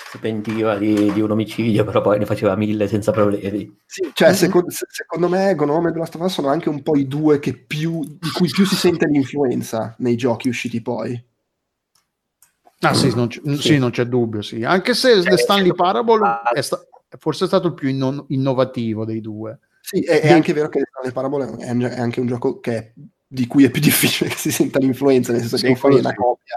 [0.09, 3.77] si pentiva di, di, un omicidio, però poi ne faceva mille senza problemi.
[3.85, 4.37] Sì, cioè, mm-hmm.
[4.37, 7.37] secondo, secondo me Gnome e The Last of Us sono anche un po' i due
[7.37, 11.23] che più, di cui più si sente l'influenza nei giochi usciti poi.
[12.79, 13.55] Ah sì, non c- sì.
[13.57, 14.63] sì non c'è dubbio, sì.
[14.63, 16.85] Anche se The Stanley Parable è sta-
[17.17, 19.59] forse è stato il più inno- innovativo dei due.
[19.81, 22.93] Sì, è, è, anche vero che The Stanley Parable è, è, anche un gioco che,
[23.25, 25.99] di cui è più difficile che si senta l'influenza, nel senso sì, che non fai
[25.99, 26.55] una copia.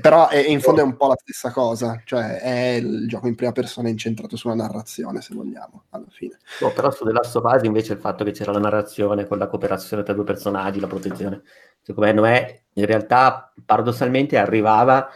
[0.00, 3.34] Però è, in fondo è un po' la stessa cosa, cioè è il gioco in
[3.34, 6.38] prima persona incentrato sulla narrazione, se vogliamo, alla fine.
[6.60, 9.38] No, però su The Last of Us invece il fatto che c'era la narrazione con
[9.38, 11.42] la cooperazione tra due personaggi, la protezione,
[11.80, 15.08] secondo me in realtà paradossalmente arrivava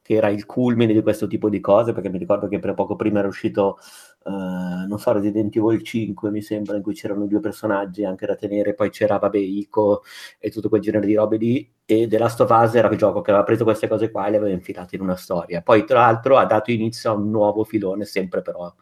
[0.00, 2.96] che era il culmine di questo tipo di cose, perché mi ricordo che per poco
[2.96, 3.78] prima era uscito
[4.24, 8.36] Uh, non so, Resident Evil 5 mi sembra, in cui c'erano due personaggi anche da
[8.36, 10.04] tenere, poi c'era, vabbè, Ico
[10.38, 13.20] e tutto quel genere di robe lì, e The Last of Us era il gioco
[13.20, 15.60] che aveva preso queste cose qua e le aveva infilate in una storia.
[15.60, 18.72] Poi, tra l'altro, ha dato inizio a un nuovo filone, sempre però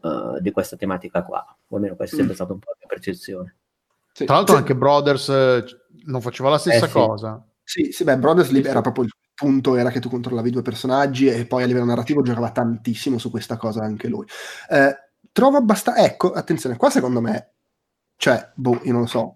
[0.00, 2.36] uh, di questa tematica qua, o almeno questa è sempre mm.
[2.36, 3.56] stata un po' la mia percezione.
[4.12, 4.24] Sì.
[4.24, 5.64] Tra l'altro anche Brothers eh,
[6.04, 7.44] non faceva la stessa eh, cosa.
[7.62, 11.26] Sì, sì, beh, Brothers sì, era proprio il punto era che tu controllavi due personaggi
[11.26, 14.24] e poi a livello narrativo giocava tantissimo su questa cosa anche lui.
[14.70, 14.96] Eh,
[15.32, 16.04] trovo abbastanza...
[16.04, 17.54] Ecco, attenzione, qua secondo me,
[18.16, 19.34] cioè, boh, io non lo so,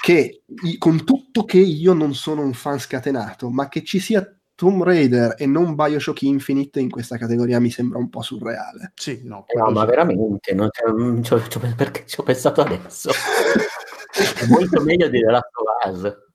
[0.00, 0.42] che
[0.78, 5.34] con tutto che io non sono un fan scatenato, ma che ci sia Tomb Raider
[5.38, 8.92] e non Bioshock Infinite in questa categoria mi sembra un po' surreale.
[8.94, 13.10] Sì, no, no ma veramente, non c'è, c'ho, c'ho, perché ci ho pensato adesso.
[14.40, 16.26] è molto meglio di The Last of Us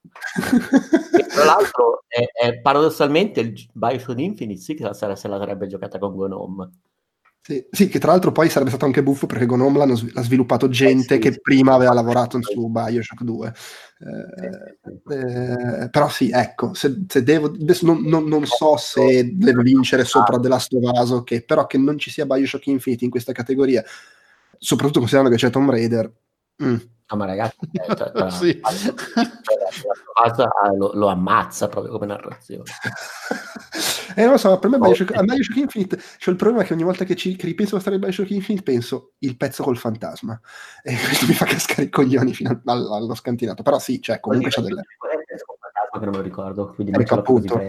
[1.28, 5.67] tra l'altro, è, è, paradossalmente il Bioshock Infinite sì che se la, se la sarebbe
[5.67, 6.69] giocata con Gnome.
[7.46, 10.70] Sì, sì, che tra l'altro poi sarebbe stato anche buffo perché Gnome l'hanno, l'ha sviluppato
[10.70, 13.54] gente eh, sì, che sì, prima aveva lavorato su Bioshock 2.
[14.00, 19.62] Eh, eh, però sì, ecco, se, se devo, adesso non, non, non, so se deve
[19.62, 23.12] vincere sopra The Last of Us, okay, però che non ci sia Bioshock Infinite in
[23.12, 23.84] questa categoria,
[24.58, 26.10] soprattutto considerando che c'è Tomb Raider,
[26.64, 26.76] mm,
[27.13, 28.60] No, ma ragazzi, eh, cioè, cioè, sì.
[30.13, 32.63] cosa, lo, lo, ammazza proprio come narrazione.
[34.15, 36.84] eh, non lo so, per me Bioshock, a Bioshock Infinite c'è il problema che ogni
[36.84, 40.39] volta che, ci, che ripenso alla storia di Bioshock Infinite penso il pezzo col fantasma
[40.82, 43.62] e questo mi fa cascare i coglioni fino allo, scantinato.
[43.62, 44.82] Però sì, cioè, comunque c'è delle...
[44.82, 47.62] Che non lo ricordo, quindi ecco, appunto.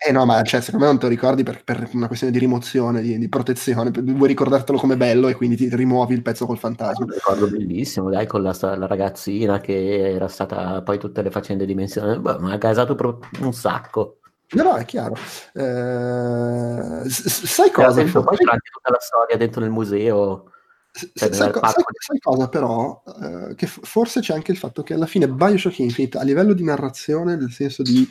[0.00, 2.38] Eh no, ma cioè, secondo me non te lo ricordi per, per una questione di
[2.38, 6.56] rimozione, di, di, protezione, vuoi ricordartelo come bello e quindi ti rimuovi il pezzo col
[6.56, 7.04] fantasma.
[7.04, 11.66] Un ricordo bellissimo, dai, con la, la, ragazzina che era stata poi tutte le faccende
[11.66, 14.18] dimensionali, Beh, ma ha casato proprio un sacco.
[14.50, 15.16] No, no, è chiaro.
[15.52, 18.00] Eh, sai cosa?
[18.00, 20.52] Dentro, poi c'è anche tutta la storia dentro nel museo.
[20.92, 23.02] Cioè sai, sai, sai, cosa però?
[23.20, 26.62] Eh, che forse c'è anche il fatto che alla fine Bioshock Infinite a livello di
[26.62, 28.08] narrazione, nel senso di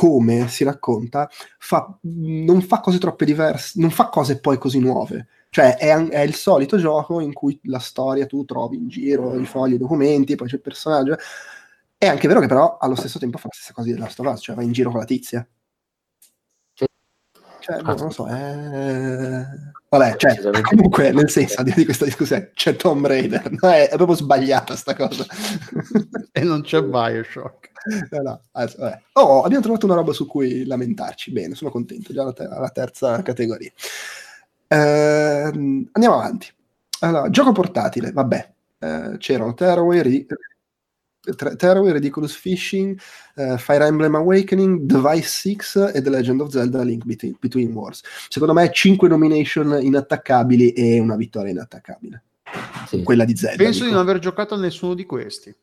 [0.00, 5.26] come si racconta, fa, non fa cose troppe diverse, non fa cose poi così nuove.
[5.50, 9.44] Cioè è, è, il solito gioco in cui la storia tu trovi in giro i
[9.44, 11.16] fogli, i documenti, poi c'è il personaggio.
[11.98, 14.26] È anche vero che però allo stesso tempo fa la stessa cosa di Last of
[14.32, 15.46] Us, cioè va in giro con la tizia.
[17.58, 19.44] Cioè, boh, non lo so, è...
[19.86, 23.68] Vabbè, cioè, comunque, nel senso, di questa discussione, c'è Tomb Raider, no?
[23.68, 25.26] è, è, proprio sbagliata sta cosa.
[26.32, 27.69] e non c'è Bioshock.
[28.10, 31.32] No, no, adesso, oh, abbiamo trovato una roba su cui lamentarci.
[31.32, 33.72] Bene, sono contento, già alla, ter- alla terza categoria.
[34.66, 35.50] Eh,
[35.92, 36.48] andiamo avanti.
[37.00, 38.52] Allora, gioco portatile, vabbè.
[38.78, 40.26] Eh, c'erano Tearaway, Ri-
[41.56, 42.98] Tearaway, Ridiculous Fishing,
[43.36, 48.02] uh, Fire Emblem Awakening, Device 6 e The Legend of Zelda Link Between, Between Wars.
[48.28, 52.22] Secondo me 5 nomination inattaccabili e una vittoria inattaccabile.
[52.88, 53.02] Sì.
[53.02, 53.62] Quella di Zelda.
[53.62, 53.86] Penso dico.
[53.86, 55.54] di non aver giocato a nessuno di questi.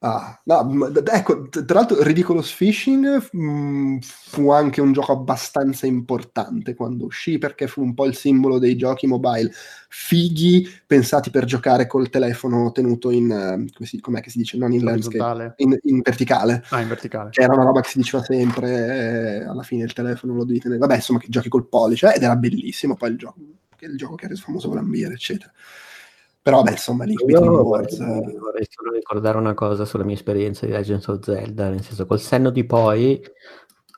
[0.00, 6.74] Ah, no, ecco, tra l'altro Ridiculous Fishing mh, mm, fu anche un gioco abbastanza importante
[6.74, 9.50] quando uscì perché fu un po' il simbolo dei giochi mobile
[9.88, 14.56] fighi pensati per giocare col telefono tenuto in, uh, come si, com'è che si dice,
[14.56, 16.62] non in landscape, in, in, verticale.
[16.68, 17.30] Ah, in verticale.
[17.30, 20.60] Che era una roba che si diceva sempre, eh, alla fine il telefono lo devi
[20.60, 23.40] tenere, vabbè insomma che giochi col pollice ed era bellissimo poi il gioco,
[23.80, 25.50] il gioco che ha reso famoso Glambier eccetera.
[26.42, 27.96] Però, beh, insomma, lì Io vorrei,
[28.38, 32.20] vorrei solo ricordare una cosa sulla mia esperienza di Legends of Zelda, nel senso, col
[32.20, 33.20] senno di poi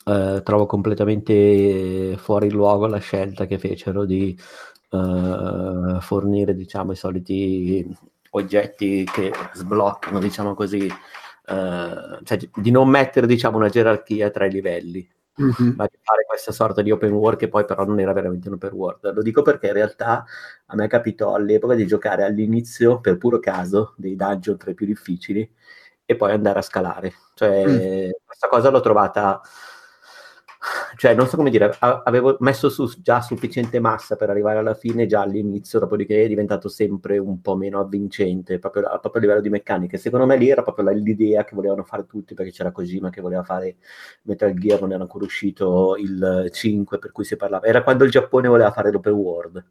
[0.04, 4.36] eh, trovo completamente fuori luogo la scelta che fecero di
[4.90, 7.96] eh, fornire, diciamo, i soliti
[8.30, 14.50] oggetti che sbloccano, diciamo così, eh, cioè, di non mettere diciamo una gerarchia tra i
[14.50, 15.08] livelli
[15.40, 15.74] Mhm.
[15.76, 18.54] ma di fare questa sorta di open world che poi però non era veramente un
[18.54, 19.12] open world.
[19.14, 20.24] Lo dico perché in realtà
[20.66, 24.86] a me capitò all'epoca di giocare all'inizio, per puro caso, dei dungeon tra i più
[24.86, 25.50] difficili
[26.04, 27.12] e poi andare a scalare.
[27.34, 29.40] Cioè, questa cosa l'ho trovata...
[30.96, 35.06] Cioè, non so come dire, avevo messo su già sufficiente massa per arrivare alla fine
[35.06, 39.40] già all'inizio, dopodiché è diventato sempre un po' meno avvincente, proprio, a- proprio a livello
[39.40, 39.96] di meccanica.
[39.96, 43.42] Secondo me lì era proprio l'idea che volevano fare tutti, perché c'era Kojima che voleva
[43.42, 43.76] fare
[44.22, 47.66] Metal Gear, non era ancora uscito il 5, per cui si parlava.
[47.66, 49.64] Era quando il Giappone voleva fare l'open world.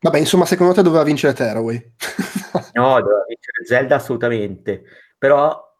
[0.00, 1.92] Vabbè, insomma, secondo te doveva vincere Tearaway?
[2.72, 4.82] No, doveva vincere Zelda assolutamente,
[5.16, 5.71] però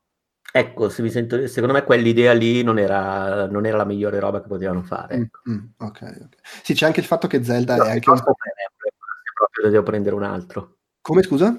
[0.53, 4.41] ecco, se mi sento, secondo me quell'idea lì non era, non era la migliore roba
[4.43, 5.15] che potevano fare.
[5.15, 5.41] ecco.
[5.49, 6.37] Mm, mm, ok, ok.
[6.62, 8.17] Sì, c'è anche il fatto che Zelda No, è anche un.
[8.17, 8.35] Fire
[8.69, 8.93] Emblem,
[9.25, 10.77] se proprio devo prendere un altro.
[11.01, 11.59] Come, scusa?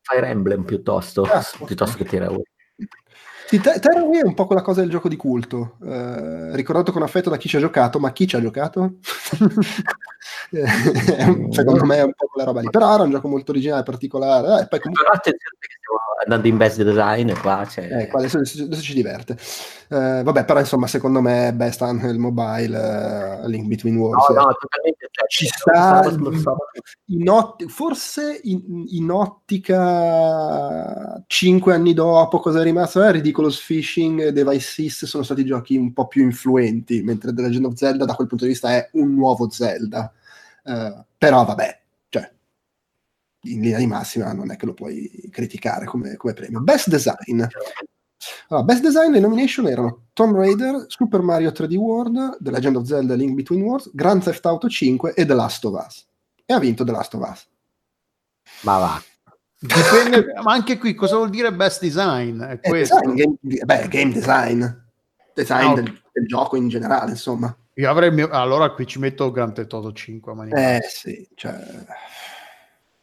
[0.00, 2.42] Fire Emblem piuttosto, Ah, piuttosto che Tearaway.
[3.46, 7.02] Sì, Te- Tearaway è un po' quella cosa del gioco di culto, eh, ricordato con
[7.02, 8.94] affetto da chi ci ha giocato, ma chi ci ha giocato?
[10.54, 13.82] Eh, secondo me è un po' quella roba lì, però era un gioco molto originale,
[13.82, 15.56] particolare, eh, comunque Però attenzione
[16.22, 17.88] andando in best design qua c'è...
[17.90, 19.36] Eh, qua adesso, adesso ci diverte.
[19.88, 24.56] Eh, vabbè, però insomma, secondo me Best Handheld Mobile, eh, Link Between Worlds, No, no,
[24.58, 25.08] totalmente.
[25.10, 26.02] cioè, ci sta
[27.06, 33.02] in ot- forse in, in ottica 5 anni dopo cosa è rimasto?
[33.02, 37.42] Eh, Ridiculous Fishing e Device Sys sono stati giochi un po' più influenti, mentre The
[37.42, 40.12] Legend of Zelda da quel punto di vista è un nuovo Zelda.
[40.64, 41.78] Eh, però vabbè, cioè,
[43.44, 46.60] in linea di massima non è che lo puoi criticare come, come premio.
[46.60, 47.42] Best Design.
[48.48, 52.84] Allora, best Design le nomination erano Tomb Raider, Super Mario 3D World, The Legend of
[52.86, 56.06] Zelda Link Between Worlds, Grand Theft Auto 5 e The Last of Us.
[56.46, 57.46] E ha vinto The Last of Us.
[58.62, 59.02] Ma va.
[59.58, 62.40] Dipende, ma anche qui cosa vuol dire best design?
[62.42, 62.98] È Eh, questo.
[63.00, 64.64] design, game, beh, game design.
[65.34, 65.74] Design No.
[65.74, 67.54] del, del gioco in generale, insomma.
[67.74, 71.28] Io avrei mio- allora qui ci metto Grand Theft Auto 5 a mani Eh sì,
[71.34, 71.52] cioè...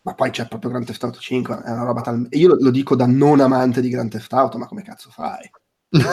[0.04, 2.26] Ma poi c'è proprio Grand Theft Auto 5, è una roba tal...
[2.30, 5.10] e Io lo, lo dico da non amante di Grand Theft Auto, ma come cazzo
[5.12, 5.50] fai?
[5.92, 6.08] No, no,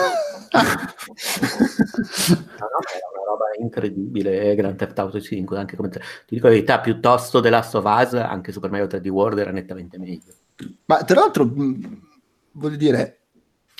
[2.93, 6.79] era una roba incredibile, Grand Theft Auto 5, anche come te- ti dico la verità,
[6.79, 10.33] piuttosto The Last of Us, anche Super Mario 3D World era nettamente meglio.
[10.85, 11.49] ma tra l'altro,
[12.51, 13.18] voglio dire,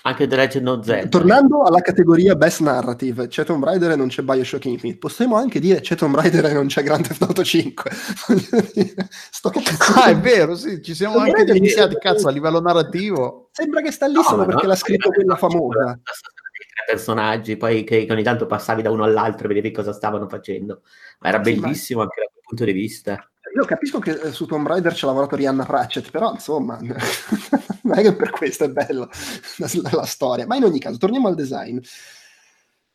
[0.03, 1.09] Anche The Legend of Zelda.
[1.09, 5.59] tornando alla categoria Best Narrative, c'è Tomb Raider e non c'è Bioshock Infinite, possiamo anche
[5.59, 7.91] dire c'è Tomb Raider e non c'è Grand Theft Auto 5.
[8.27, 9.51] Voglio dire, Sto
[9.95, 13.49] Ah, è vero, sì, ci siamo Tomb anche iniziati, cazzo, a livello narrativo.
[13.51, 15.99] Sembra che sta lì No, solo ma perché no, l'ha scritto quella no, famosa.
[16.01, 20.29] tre personaggi, poi che, che ogni tanto passavi da uno all'altro e vedevi cosa stavano
[20.29, 20.81] facendo.
[21.19, 23.29] Ma era Sì, ma- bellissimo anche dal quel punto di vista.
[23.55, 28.01] Io capisco che eh, su Tomb Raider ha lavorato Rihanna Pratchett, però insomma, non è
[28.01, 29.09] che per questo è bello
[29.57, 30.45] la, la storia.
[30.45, 31.79] Ma in ogni caso, torniamo al design.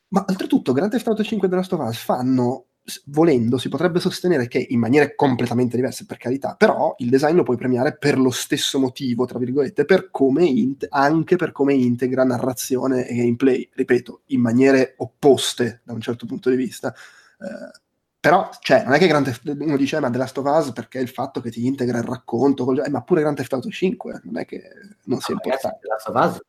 [0.09, 2.67] Ma oltretutto, Grand Theft Auto 5 e The Last of Us fanno,
[3.07, 7.43] volendo, si potrebbe sostenere che in maniere completamente diverse, per carità, però il design lo
[7.43, 13.09] puoi premiare per lo stesso motivo, tra virgolette, per int- anche per come integra narrazione
[13.09, 16.95] e gameplay, ripeto, in maniere opposte da un certo punto di vista.
[16.95, 17.83] Eh,
[18.25, 20.73] però, cioè, non è che Grand Theft, uno dice, "Eh, ma The Last of Us
[20.73, 23.69] perché il fatto che ti integra il racconto, col- eh, ma pure Grand Theft Auto
[23.69, 24.63] 5, non è che
[25.05, 25.79] non sia No, ragazzi, importante.
[25.83, 26.41] The Last of Us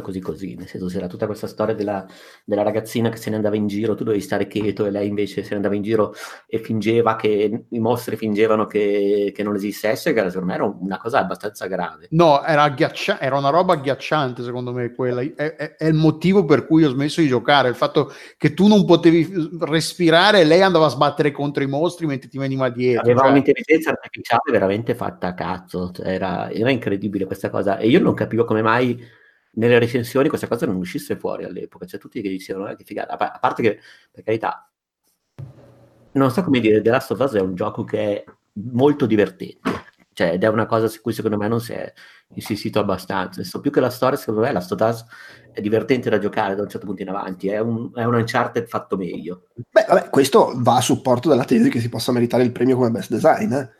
[0.00, 2.06] così così, nel senso c'era tutta questa storia della,
[2.44, 5.42] della ragazzina che se ne andava in giro, tu dovevi stare quieto e lei invece
[5.42, 6.14] se ne andava in giro
[6.46, 10.98] e fingeva che i mostri fingevano che, che non esistesse, che secondo me era una
[10.98, 12.06] cosa abbastanza grave.
[12.10, 15.20] No, era, agghiaccia- era una roba agghiacciante secondo me quella.
[15.20, 18.66] È, è- è il motivo per cui ho smesso di giocare, il fatto che tu
[18.68, 23.02] non potevi respirare e lei andava a sbattere contro i mostri mentre ti veniva dietro.
[23.02, 27.88] Aveva cioè- un'intelligenza artificiale veramente fatta a cazzo, cioè, era, era incredibile questa cosa e
[27.88, 29.20] io non capivo come mai
[29.54, 33.12] nelle recensioni questa cosa non uscisse fuori all'epoca, cioè tutti che dicevano "Eh, che figata,
[33.14, 33.78] a pa- a parte che
[34.10, 34.66] per carità
[36.12, 38.24] non so come dire, The Last of Us è un gioco che è
[38.70, 39.70] molto divertente,
[40.12, 41.90] cioè ed è una cosa su cui secondo me non si è
[42.34, 45.04] insistito abbastanza, Adesso, più che la storia secondo me Last of Us
[45.52, 48.66] è divertente da giocare da un certo punto in avanti, è un, è un Uncharted
[48.66, 49.48] fatto meglio.
[49.70, 52.90] Beh, vabbè, questo va a supporto della tesi che si possa meritare il premio come
[52.90, 53.52] best design.
[53.52, 53.70] eh.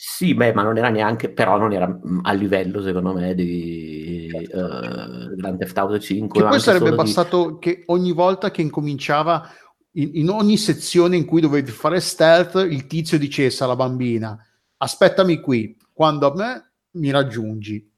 [0.00, 4.28] Sì, beh, ma non era neanche, però non era mm, a livello, secondo me, di
[4.30, 6.40] eh, Grand Theft Auto 5.
[6.40, 9.50] Che poi sarebbe solo di- bastato che ogni volta che incominciava,
[9.94, 14.38] in, in ogni sezione in cui dovevi fare stealth, il tizio dicesse alla bambina:
[14.76, 17.90] Aspettami qui, quando a me mi raggiungi.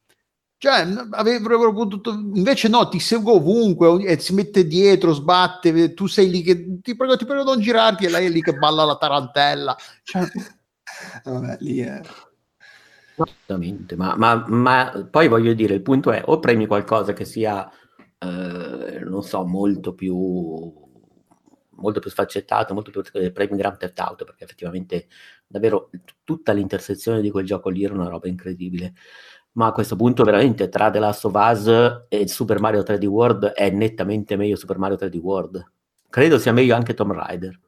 [0.57, 6.31] Cioè, avrebbero potuto, invece no, ti seguo ovunque e si mette dietro, sbatte, tu sei
[6.31, 8.97] lì che ti prego, ti prego non girarti e lei è lì che balla la
[8.97, 9.77] tarantella.
[10.03, 10.23] Cioè,
[11.25, 12.01] Vabbè, lì è...
[13.17, 17.71] Assolutamente, ma, ma, ma, poi voglio dire, il punto è o premi qualcosa che sia,
[18.19, 20.17] eh, non so, molto più,
[21.81, 25.09] molto più sfaccettato, molto più premi Grand Theft Auto, perché effettivamente
[25.47, 25.91] davvero
[26.25, 28.95] tutta l'intersezione di quel gioco lì era una roba incredibile.
[29.53, 33.47] Ma a questo punto veramente tra The Last of Us e Super Mario 3D World
[33.47, 35.73] è nettamente meglio Super Mario 3D World.
[36.09, 37.59] Credo sia meglio anche Tomb Raider.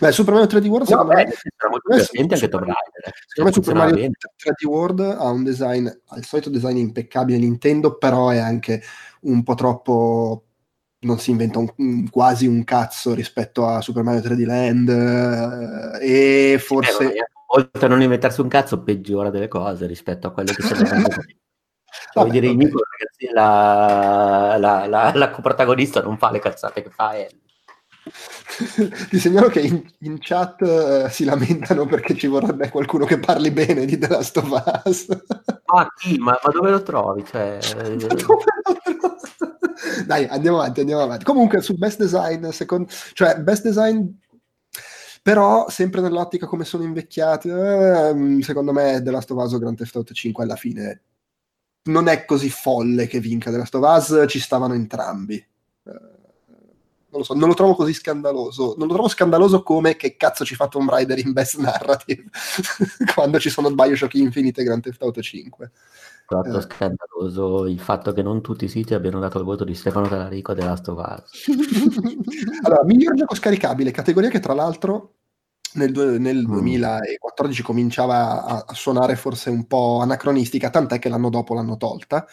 [0.00, 3.04] Beh, Super Mario 3D World secondo me sarà molto divertente anche Tomb Raider.
[3.04, 3.12] Eh.
[3.26, 4.10] Secondo me Super Mario bene.
[4.36, 8.82] 3D World ha un design, ha il solito design impeccabile Nintendo, però è anche
[9.22, 10.42] un po' troppo
[11.00, 14.88] non si inventa un, un, quasi un cazzo rispetto a Super Mario 3D Land
[16.00, 20.32] eh, e forse eh, oltre a non inventarsi un cazzo peggiora delle cose rispetto a
[20.32, 20.76] quello che si è
[22.14, 22.64] Vuol dire, vabbè.
[22.64, 27.42] ragazzi, la, la, la, la coprotagonista non fa le cazzate che fa Ellie.
[29.08, 33.50] Ti segnalo che in, in chat uh, si lamentano perché ci vorrebbe qualcuno che parli
[33.50, 35.06] bene di The Last of Us.
[35.66, 36.18] ah, chi?
[36.18, 37.24] Ma, ma dove lo trovi?
[37.24, 37.58] Cioè...
[40.06, 41.24] Dai, andiamo avanti, andiamo avanti.
[41.24, 42.88] Comunque, sul best design, secondo...
[43.12, 44.06] cioè, best design
[45.22, 49.76] però sempre nell'ottica come sono invecchiati eh, secondo me The Last of Us o Grand
[49.76, 51.02] Theft Auto 5 alla fine
[51.88, 55.57] non è così folle che vinca The Last of Us ci stavano entrambi eh,
[57.18, 58.74] non lo so, non lo trovo così scandaloso.
[58.78, 62.24] Non lo trovo scandaloso come che cazzo ci fa Tomb Raider in Best Narrative
[63.14, 65.70] quando ci sono Bioshock Infinite e Grand Theft Auto 5.
[66.26, 66.60] Troppo eh.
[66.60, 70.54] scandaloso il fatto che non tutti i siti abbiano dato il voto di Stefano Talarico
[70.54, 71.48] The Last of Us.
[72.62, 75.14] allora, miglior gioco scaricabile, categoria che tra l'altro
[75.74, 76.50] nel, nel mm.
[76.50, 82.26] 2014 cominciava a, a suonare forse un po' anacronistica, tant'è che l'anno dopo l'hanno tolta.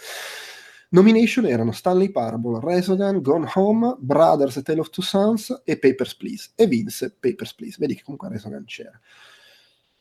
[0.90, 6.16] Nomination erano Stanley Parable, Resogun, Gone Home, Brothers A Tale of Two Sons e Papers,
[6.16, 6.50] Please.
[6.56, 7.78] E vinse Papers, Please.
[7.80, 9.00] Vedi che comunque Resogun c'era.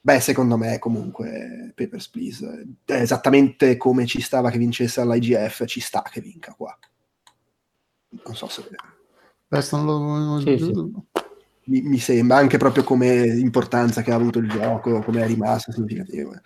[0.00, 5.80] Beh, secondo me comunque Papers, Please è esattamente come ci stava che vincesse all'IGF, ci
[5.80, 6.78] sta che vinca qua.
[8.10, 8.68] Non so se...
[9.48, 10.40] Non lo...
[10.40, 10.72] Sì, sì.
[11.66, 15.72] Mi, mi, sembra, anche proprio come importanza che ha avuto il gioco, come è rimasto
[15.72, 16.38] significativo.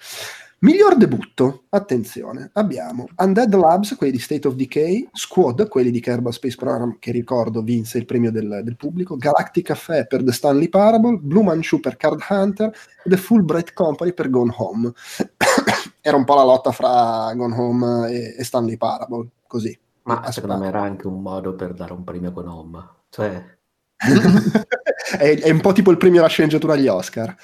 [0.61, 6.33] Miglior debutto, attenzione, abbiamo Undead Labs, quelli di State of Decay, Squad, quelli di Kerbal
[6.33, 10.69] Space Program, che ricordo vinse il premio del, del pubblico, Galactic Café per The Stanley
[10.69, 14.93] Parable, Blue Manchu per Card Hunter e The Fulbright Company per Gone Home.
[16.03, 19.79] Era un po' la lotta fra Gone Home e, e Stanley Parable, così.
[20.03, 22.89] Ma secondo me era anche un modo per dare un premio Gone Home.
[23.11, 23.59] Cioè,
[25.17, 27.35] è, è, un po' tipo il premio alla sceneggiatura agli Oscar.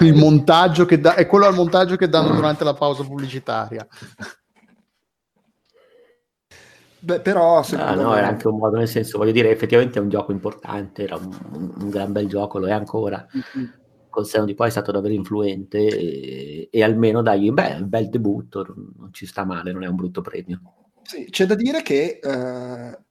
[0.00, 3.86] il montaggio che da, è quello al montaggio che danno durante la pausa pubblicitaria.
[7.04, 8.18] Beh, però ah, no, me...
[8.18, 11.36] era anche un modo, nel senso, voglio dire, effettivamente è un gioco importante, era un,
[11.80, 13.26] un gran bel gioco, lo è ancora.
[13.36, 13.68] Mm-hmm.
[14.08, 18.08] Con Seno di poi è stato davvero influente e, e almeno dai, beh, un bel
[18.08, 18.62] debutto,
[18.96, 20.60] non, ci sta male, non è un brutto premio.
[21.02, 23.02] Sì, c'è da dire che uh,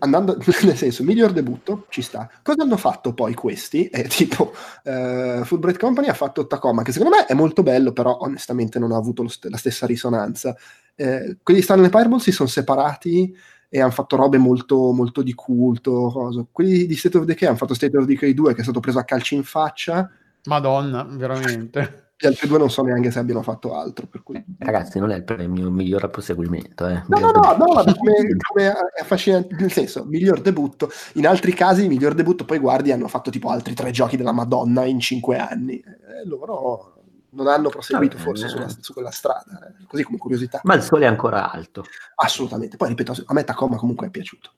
[0.00, 2.30] andando nel senso miglior debutto ci sta.
[2.42, 3.86] Cosa hanno fatto poi questi?
[3.86, 4.52] È tipo
[4.84, 8.92] uh, Fulbright Company ha fatto Tacoma che secondo me è molto bello però onestamente non
[8.92, 10.56] ha avuto st- la stessa risonanza.
[10.94, 13.34] Eh, quelli di Stanley Parable si sono separati
[13.68, 16.44] e hanno fatto robe molto, molto di culto cosa.
[16.50, 18.98] quelli di State of Decay hanno fatto State of Decay 2 che è stato preso
[18.98, 20.10] a calci in faccia.
[20.44, 24.08] Madonna veramente gli altri due non so neanche se abbiano fatto altro.
[24.08, 24.44] Per cui...
[24.58, 26.88] Ragazzi, non è il premio miglior a proseguimento.
[26.88, 27.04] Eh.
[27.06, 30.90] No, no, no, no, come, come è affascinante, nel senso, miglior debutto.
[31.14, 34.84] In altri casi, miglior debutto, poi guardi, hanno fatto tipo altri tre giochi della Madonna
[34.84, 35.76] in cinque anni.
[35.76, 36.94] E loro
[37.30, 39.84] non hanno proseguito no, forse sulla, su quella strada, eh.
[39.86, 40.60] così come curiosità.
[40.64, 41.84] Ma il sole è ancora alto.
[42.16, 42.76] Assolutamente.
[42.76, 44.54] Poi ripeto, a me Tacoma comunque è piaciuto.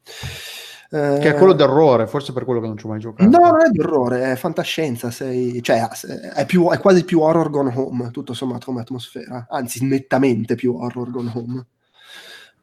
[0.91, 3.31] Che è quello d'errore, forse per quello che non ci ho mai giocato.
[3.31, 5.63] No, non è d'errore, è fantascienza, sei...
[5.63, 5.89] cioè
[6.35, 10.75] è, più, è, quasi più horror gone home, tutto sommato come atmosfera, anzi nettamente più
[10.75, 11.67] horror gone home.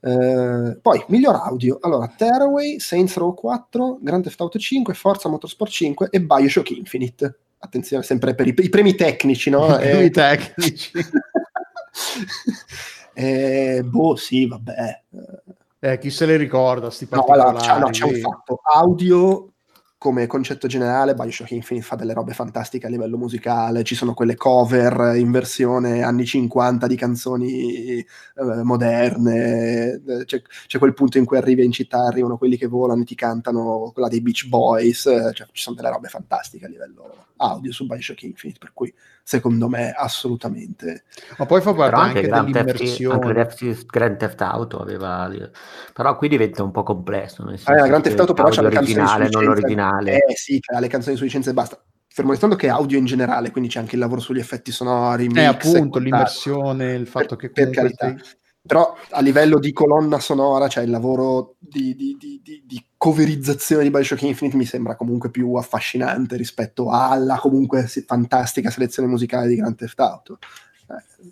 [0.01, 5.71] Eh, poi, miglior audio, allora, Tearaway, Saints Row 4, Grand Theft Auto 5, Forza Motorsport
[5.71, 7.39] 5 e Bioshock Infinite.
[7.59, 9.67] Attenzione sempre per i, i premi tecnici, no?
[9.75, 10.91] I premi eh, tecnici.
[13.13, 15.03] eh, boh, sì, vabbè.
[15.79, 18.59] Eh, chi se le ricorda, sti no, allora, c'è, no, c'è un fatto.
[18.73, 19.51] Audio
[19.99, 24.35] come concetto generale, Bioshock Infinite fa delle robe fantastiche a livello musicale, ci sono quelle
[24.35, 28.05] cover in versione anni 50 di canzoni eh,
[28.63, 33.05] moderne, c'è, c'è, quel punto in cui arrivi in città, arrivano quelli che volano e
[33.05, 37.71] ti cantano quella dei Beach Boys, cioè, ci sono delle robe fantastiche a livello audio
[37.71, 41.03] su Bioshock Infinite, per cui secondo me assolutamente.
[41.37, 43.33] Ma poi fa parte anche, anche Grand dell'immersione.
[43.33, 45.29] Theft, anche Grand Theft Auto aveva...
[45.93, 47.43] Però qui diventa un po' complesso.
[47.43, 50.17] Nel senso eh, Grand Theft Auto però c'è l'originale, non l'originale.
[50.23, 51.81] Eh sì, ha le canzoni su licenza e basta.
[52.07, 55.25] fermo restando che è audio in generale, quindi c'è anche il lavoro sugli effetti sonori,
[55.25, 58.07] Eh, mix e appunto, l'immersione, il fatto Per- che per carità.
[58.07, 58.21] sei-
[58.67, 63.83] Però a livello di colonna sonora, cioè il lavoro di, di- di- di- di coverizzazione
[63.83, 69.55] di Bioshock Infinite mi sembra comunque più affascinante rispetto alla comunque fantastica selezione musicale di
[69.55, 70.39] Grand Theft Auto.
[70.89, 71.31] Eh,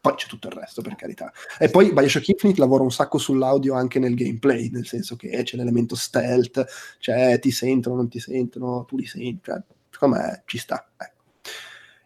[0.00, 1.32] poi c'è tutto il resto, per carità.
[1.58, 5.56] E poi Bioshock Infinite lavora un sacco sull'audio anche nel gameplay, nel senso che c'è
[5.56, 6.64] l'elemento stealth,
[6.98, 10.88] cioè ti sentono, non ti sentono, tu li senti, cioè, secondo ci sta.
[10.96, 11.22] ecco.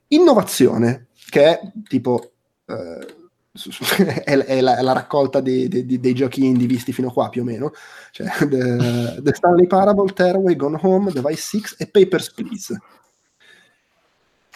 [0.09, 2.33] Innovazione, che è tipo...
[2.67, 3.23] eh,
[4.25, 7.13] è, è la, è la raccolta dei, dei- dei- dei giochi indie visti fino a
[7.13, 7.71] qua più o meno
[8.11, 12.81] cioè, the, The Stanley Parable, Tearaway, Gone Home, Device 6 e Papers, Please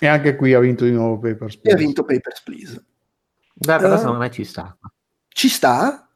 [0.01, 1.77] E anche qui ha vinto di nuovo Papers, e ha Please.
[1.85, 2.85] vinto Papers, Please
[3.55, 3.99] Beh, però Eh.
[3.99, 4.77] secondo me ci sta.
[5.29, 6.09] ci sta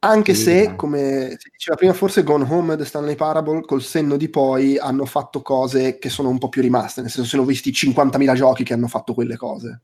[0.00, 0.76] anche Sì, se dai.
[0.76, 4.78] come si diceva prima forse Gone Home e The Stanley Parable col senno di poi
[4.78, 7.72] hanno fatto cose che sono un po' più rimaste nel senso se ne ho visti
[7.72, 9.80] 50.000 giochi che hanno fatto quelle cose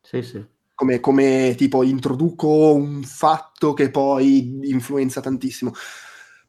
[0.00, 0.44] Sì, sì.
[0.74, 5.72] Come, come tipo introduco un fatto che poi influenza tantissimo.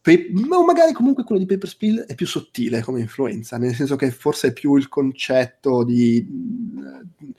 [0.05, 3.95] Pe- ma magari comunque quello di Papers, Please è più sottile come influenza, nel senso
[3.95, 7.33] che forse è più il concetto di, eh,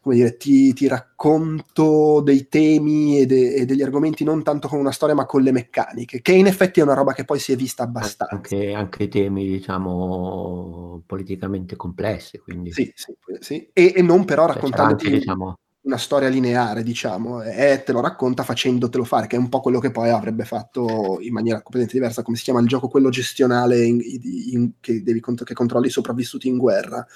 [0.00, 4.78] come dire, ti, ti racconto dei temi e, de- e degli argomenti non tanto con
[4.78, 7.52] una storia ma con le meccaniche, che in effetti è una roba che poi si
[7.52, 8.34] è vista abbastanza.
[8.34, 13.68] Anche, anche temi, diciamo, politicamente complessi, quindi Sì, sì, sì.
[13.74, 18.00] E, e non però Cioè, raccontandoti anche, diciamo, una storia lineare, diciamo, e te lo
[18.00, 21.94] racconta facendotelo fare, che è un po' quello che poi avrebbe fatto in maniera completamente
[21.96, 25.90] diversa, come si chiama il gioco quello gestionale in- in- che, devi che controlli i
[25.90, 27.06] sopravvissuti in guerra,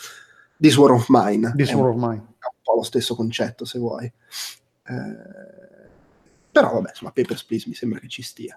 [0.57, 1.53] This War of Mine.
[1.57, 2.23] This War of Mine.
[2.39, 4.05] è un po' lo stesso concetto, se vuoi.
[4.07, 5.39] Eh,
[6.53, 8.57] però vabbè, insomma, Papers, Please mi sembra che ci stia.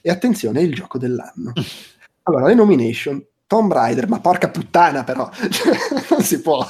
[0.00, 1.52] E attenzione, è il gioco dell'anno.
[2.24, 3.20] Allora, le nomination,
[3.52, 5.28] Tomb Raider, ma porca puttana però,
[6.08, 6.66] non si può.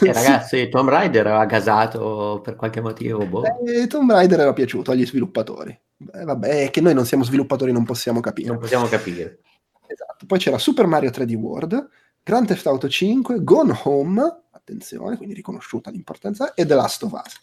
[0.00, 3.42] eh, ragazzi, Tomb Raider aveva gasato per qualche motivo, boh.
[3.66, 5.78] Eh, Tomb Raider era piaciuto agli sviluppatori.
[6.14, 8.48] Eh, vabbè, è che noi non siamo sviluppatori, non possiamo capire.
[8.48, 9.40] non possiamo capire.
[9.86, 10.24] Esatto.
[10.24, 11.90] Poi c'era Super Mario 3D World,
[12.22, 14.22] Grand Theft Auto 5, Gone Home,
[14.52, 17.38] attenzione, quindi riconosciuta l'importanza, e The Last of Us.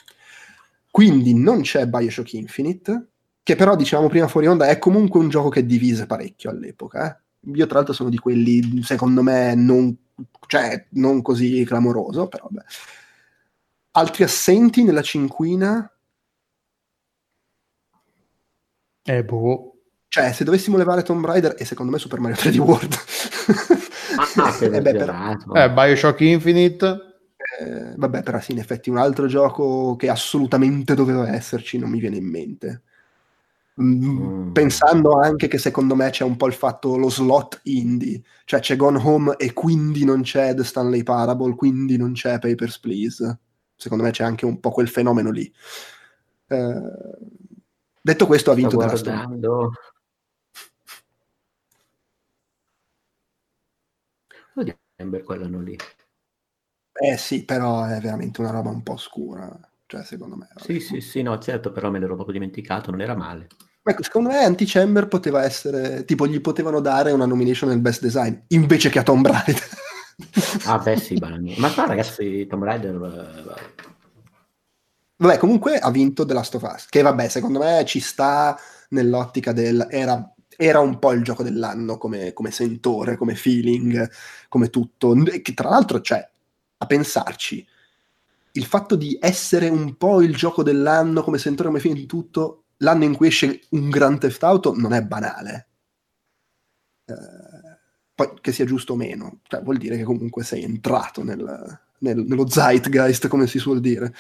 [0.90, 3.10] Quindi non c'è Bioshock Infinite,
[3.44, 7.08] che però, dicevamo prima fuori onda, è comunque un gioco che divise parecchio all'epoca.
[7.16, 7.21] eh.
[7.46, 9.96] Io tra l'altro sono di quelli, secondo me, non,
[10.48, 12.66] cioè, non così clamoroso, però vabbè.
[13.94, 15.92] Altri assenti nella cinquina?
[19.04, 19.76] Eh, boh.
[20.08, 22.96] Cioè, se dovessimo levare Tomb Raider e secondo me Super Mario 3D World.
[24.18, 25.38] Ah, che Eh beh, però-.
[25.56, 26.86] Eh, Bioshock Infinite.
[27.60, 32.00] Eh, vabbè, però sì, in effetti un altro gioco che assolutamente doveva esserci non mi
[32.00, 32.84] viene in mente.
[33.80, 34.52] Mm, Mm.
[34.52, 38.76] Pensando anche che secondo me c'è un po' il fatto lo slot indie, cioè c'è
[38.76, 43.40] Gone Home e quindi non c'è The Stanley Parable, quindi non c'è Papers, Please.
[43.76, 45.52] Secondo me c'è anche un po' quel fenomeno lì.
[46.48, 46.82] Eh,
[48.02, 48.84] detto questo, ha vinto Us.
[49.04, 49.72] guardando.
[54.56, 55.78] Oddio, Ember quell'anno lì.
[56.94, 59.50] Eh sì, però è veramente una roba un po' scura,
[59.92, 60.48] cioè secondo me.
[60.56, 63.48] Sì, sì, sì, no, certo, però me l'ero proprio dimenticato, non era male.
[63.84, 68.02] Ma ecco, secondo me Antichamber poteva essere, tipo gli potevano dare una nomination nel best
[68.02, 69.68] design invece che a Tomb Raider.
[70.66, 71.60] Ah, beh, sì, banalmente.
[71.60, 72.96] Ma qua, ragazzi, Tomb Raider...
[73.58, 73.80] eh,
[75.18, 78.58] Vabbè, comunque ha vinto The Last of Us, che vabbè, secondo me ci sta
[78.90, 79.88] nell'ottica del...
[79.90, 84.08] Era, era un po' il gioco dell'anno come, come sentore, come feeling,
[84.48, 85.16] come tutto.
[85.42, 86.28] Che tra l'altro, cioè,
[86.78, 87.66] a pensarci,
[88.54, 93.04] il fatto di essere un po' il gioco dell'anno come sentore, come feeling, tutto, l'anno
[93.06, 95.68] in cui esce un Grand Theft Auto non è banale.
[97.06, 97.14] Eh,
[98.14, 102.24] poi che sia giusto o meno, cioè, vuol dire che comunque sei entrato nel- nel-
[102.26, 104.14] nello zeitgeist, come si suol dire.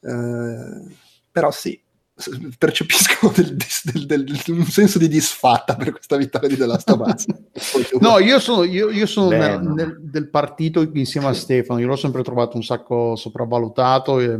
[0.00, 0.96] Eh,
[1.30, 1.80] però sì,
[2.18, 6.90] s- percepisco del del- del- un senso di disfatta per questa vittoria di The Last
[6.90, 7.26] of Us.
[8.00, 11.80] No, io sono, io, io sono nel- nel- del partito insieme a Stefano.
[11.80, 14.36] Io l'ho sempre trovato un sacco sopravvalutato e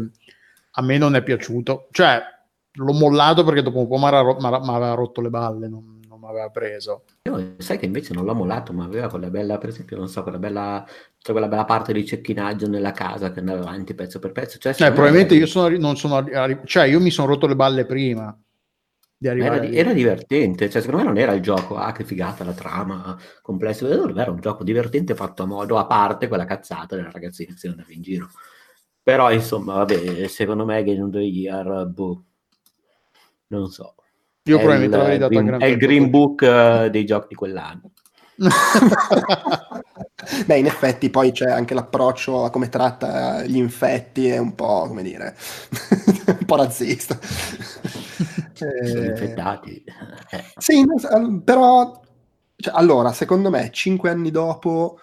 [0.73, 1.89] a me non è piaciuto.
[1.91, 2.21] Cioè,
[2.73, 5.98] l'ho mollato perché dopo un po' mi aveva rotto le balle, non
[6.29, 7.05] mi aveva preso.
[7.25, 10.23] Io sai che invece non l'ho mollato, ma aveva quella bella, per esempio, non so,
[10.23, 10.85] quella bella,
[11.19, 14.59] cioè quella bella parte di cecchinaggio nella casa che andava avanti pezzo per pezzo.
[14.59, 16.25] Cioè, Eh, probabilmente era- io sono, non sono
[16.65, 18.37] cioè io mi sono rotto le balle prima
[19.21, 22.53] di Era, era divertente, cioè secondo me non era il gioco, ah che figata la
[22.53, 27.53] trama complessa, era un gioco divertente fatto a modo, a parte quella cazzata della ragazzina
[27.53, 28.29] che si andava in giro.
[29.03, 32.25] Però insomma, vabbè, secondo me Game of the Year, boh,
[33.49, 33.95] non so.
[34.51, 37.05] Io È probabilmente il, l'avrei dato a green, Grand è il green book eh, dei
[37.05, 37.91] giochi di quell'anno.
[40.47, 44.85] Beh, in effetti poi c'è anche l'approccio a come tratta gli infetti, è un po',
[44.87, 45.37] come dire,
[46.27, 47.19] un po' razzista.
[48.55, 49.85] Sono Eh, infettati.
[50.57, 50.85] Sì,
[51.45, 52.01] però,
[52.57, 55.01] cioè, allora, secondo me, cinque anni dopo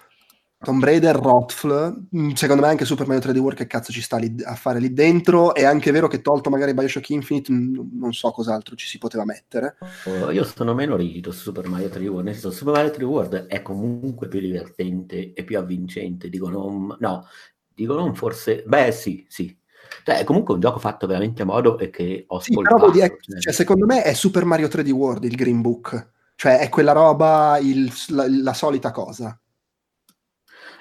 [0.65, 4.17] Tomb Raider, Rothfl, mh, secondo me anche Super Mario 3D World che cazzo ci sta
[4.17, 8.11] lì- a fare lì dentro, è anche vero che tolto magari Bioshock Infinite, mh, non
[8.13, 9.77] so cos'altro ci si poteva mettere.
[10.05, 13.03] Oh, Io sono meno rigido su Super Mario 3D World, nel senso Super Mario 3D
[13.03, 17.25] World è comunque più divertente e più avvincente, dico non, no,
[17.73, 19.55] dico non forse, beh sì, sì,
[20.03, 23.17] cioè è comunque un gioco fatto veramente a modo e che ho Sì, vuol dire-
[23.21, 26.91] cioè, cioè, secondo me è Super Mario 3D World il Green Book, cioè è quella
[26.91, 29.39] roba, il- la, la solita cosa.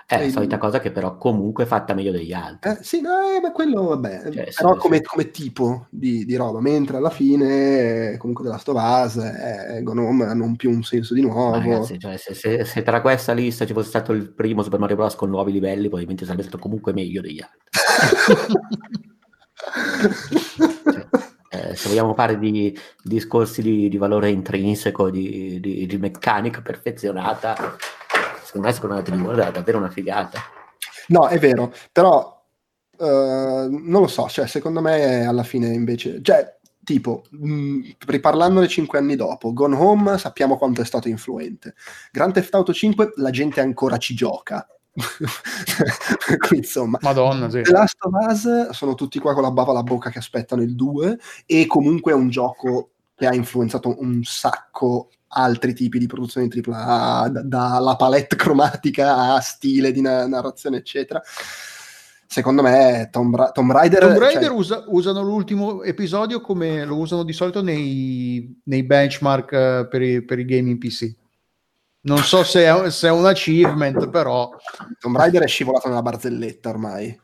[0.06, 2.70] È la solita cosa che però comunque è fatta meglio degli altri.
[2.70, 4.78] Eh, sì, no, eh, ma quello vabbè, Cioè, sì, però sì.
[4.78, 10.24] come, come tipo di, di roba, mentre alla fine eh, comunque della Stovaz, eh, Gnome
[10.26, 11.52] hanno un più un senso di nuovo.
[11.52, 14.96] Ragazzi, cioè, se, se- se tra questa lista ci fosse stato il primo Super Mario
[14.96, 15.14] Bros.
[15.14, 18.62] con nuovi livelli, probabilmente sarebbe stato comunque meglio degli altri.
[21.54, 26.60] Cioè, eh, se vogliamo fare di discorsi di, di valore intrinseco, di, di- di meccanica
[26.60, 27.76] perfezionata,
[28.54, 30.40] secondo me secondo me 3D World è davvero una figata.
[31.08, 32.42] No, è vero, però
[32.98, 38.98] eh, non lo so, cioè, secondo me alla fine invece, cioè, tipo, mh, riparlandone cinque
[38.98, 41.74] anni dopo, Gone Home sappiamo quanto è stato influente.
[42.12, 44.66] Grand Theft Auto 5 la gente ancora ci gioca.
[46.46, 47.62] Qui, insomma, Madonna, sì.
[47.62, 50.76] The Last of Us sono tutti qua con la bava alla bocca che aspettano il
[50.76, 56.48] 2 e comunque è un gioco che ha influenzato un sacco altri tipi di produzioni
[56.48, 61.20] AAA, da- dalla palette cromatica a stile di na- narrazione, eccetera.
[62.26, 64.00] Secondo me Tomb, Ra- Tomb Raider...
[64.00, 69.52] Tomb cioè, Raider usa- usano l'ultimo episodio come lo usano di solito nei, nei benchmark
[69.52, 71.14] eh, per, i, per i gaming PC.
[72.00, 74.50] Non so se è, se è un achievement, però
[74.98, 77.20] Tomb Raider è scivolato nella barzelletta ormai.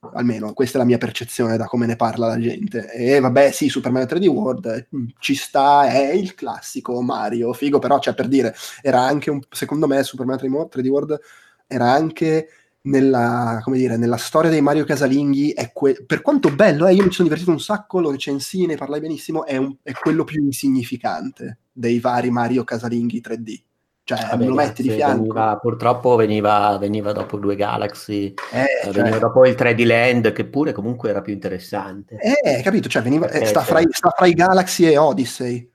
[0.00, 2.90] Eh, almeno questa è la mia percezione da come ne parla la gente.
[2.92, 4.86] E vabbè, sì, Super Mario 3D World eh,
[5.18, 9.86] ci sta, è il classico Mario, figo, però cioè per dire, era anche un, secondo
[9.86, 11.18] me Super Mario 3D World
[11.66, 12.48] era anche
[12.82, 17.28] nella, dire, nella storia dei Mario casalinghi, que- per quanto bello è, io mi sono
[17.28, 21.98] divertito un sacco, lo recensì, ne parlai benissimo, è, un- è quello più insignificante dei
[22.00, 23.62] vari Mario casalinghi 3D.
[24.08, 25.18] Cioè, Vabbè, lo metti di fianco.
[25.18, 30.32] veniva- purtroppo veniva, veniva dopo due Galaxy, Eh, eh, cioè- veniva dopo il 3D Land,
[30.32, 32.16] che pure comunque era più interessante.
[32.16, 35.70] Eh, capito, cioè veniva, Perché eh, sta, fra i, sta fra i Galaxy e Odyssey.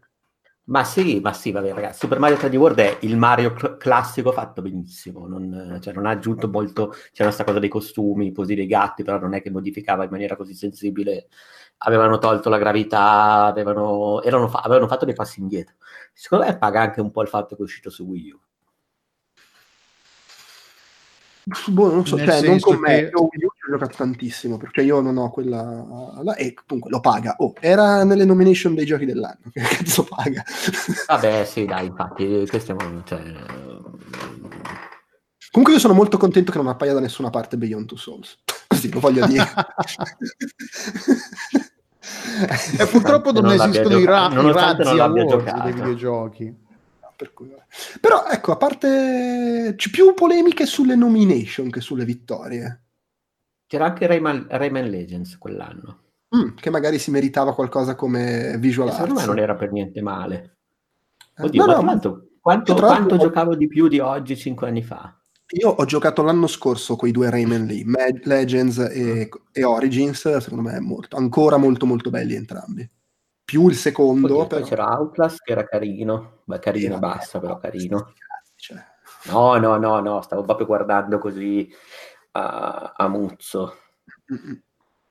[0.65, 4.31] Ma sì, ma sì, vabbè, ragazzi, Super Mario 3D World è il Mario cl- classico
[4.31, 8.65] fatto benissimo, non, cioè, non ha aggiunto molto, c'era questa cosa dei costumi, così dei
[8.65, 11.27] gatti, però non è che modificava in maniera così sensibile,
[11.85, 15.75] avevano tolto la gravità, avevano, erano fa- avevano fatto dei passi indietro.
[16.13, 18.39] Secondo me paga anche un po' il fatto che è uscito su Wii U.
[21.67, 23.97] Boh, non so, Nel cioè, non con me, che- io Wii U ci ho giocato
[23.97, 26.21] tantissimo, perché io non ho quella...
[26.21, 27.35] là, e comunque lo paga.
[27.39, 30.43] Oh, era nelle nomination dei giochi dell'anno, che cazzo paga?
[31.07, 33.21] Vabbè, sì, dai, infatti, questo è cioè,
[35.51, 38.39] Comunque io sono molto contento che non appaia da nessuna parte Beyond Two Souls.
[38.67, 39.45] Così lo voglio dire.
[42.79, 46.61] E purtroppo non, Non esistono i, ra- i razzi awards dei videogiochi.
[47.15, 47.53] Per cui.
[48.01, 49.73] Però ecco, a parte...
[49.77, 52.81] C'è più polemiche sulle nomination che sulle vittorie.
[53.67, 55.99] c'era anche Rayman, Rayman Legends quell'anno.
[56.35, 59.29] Mm, che magari si meritava qualcosa come visual E secondo me arts.
[59.31, 60.57] non era per niente male.
[61.37, 65.15] Eh, Oddio, no, no, quanto, l'altro- quanto giocavo di più di oggi, cinque anni fa?
[65.53, 70.67] Io ho giocato l'anno scorso quei due Rayman lì, Mag- Legends e, e Origins, secondo
[70.67, 72.89] me è molto, ancora molto molto belli entrambi.
[73.45, 74.61] Più il secondo, Oddio, però...
[74.61, 78.13] poi c'era Outlast che era carino, beh carino basta, però no, carino.
[78.55, 78.83] cioè.
[79.25, 81.71] No, no, no, no, stavo proprio guardando così
[82.31, 83.77] a, a muzzo.
[84.33, 84.61] Mm-mm.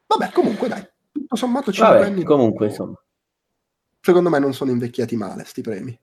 [0.07, 3.03] Vabbè, comunque dai, tutto sommato 5 Vabbè, anni comunque, dopo, insomma.
[4.01, 6.01] secondo me non sono invecchiati male sti premi.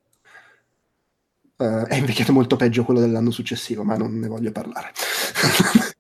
[1.62, 4.92] Eh, è invecchiato molto peggio quello dell'anno successivo, ma non ne voglio parlare.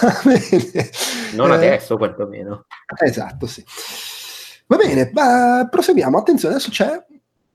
[0.00, 0.90] Va bene.
[1.34, 2.66] Non Eh, adesso, quantomeno.
[3.04, 3.64] Esatto, sì.
[4.66, 6.16] Va bene, ma proseguiamo.
[6.18, 7.04] Attenzione, adesso c'è.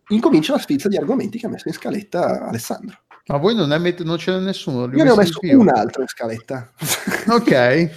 [0.09, 2.97] Incomincia la sfilza di argomenti che ha messo in scaletta Alessandro.
[3.27, 4.87] Ma voi non, met- non ce n'è nessuno?
[4.87, 5.59] li Io ne ho messo più?
[5.59, 6.71] un altro in scaletta.
[7.29, 7.51] Ok.
[7.51, 7.91] Eh,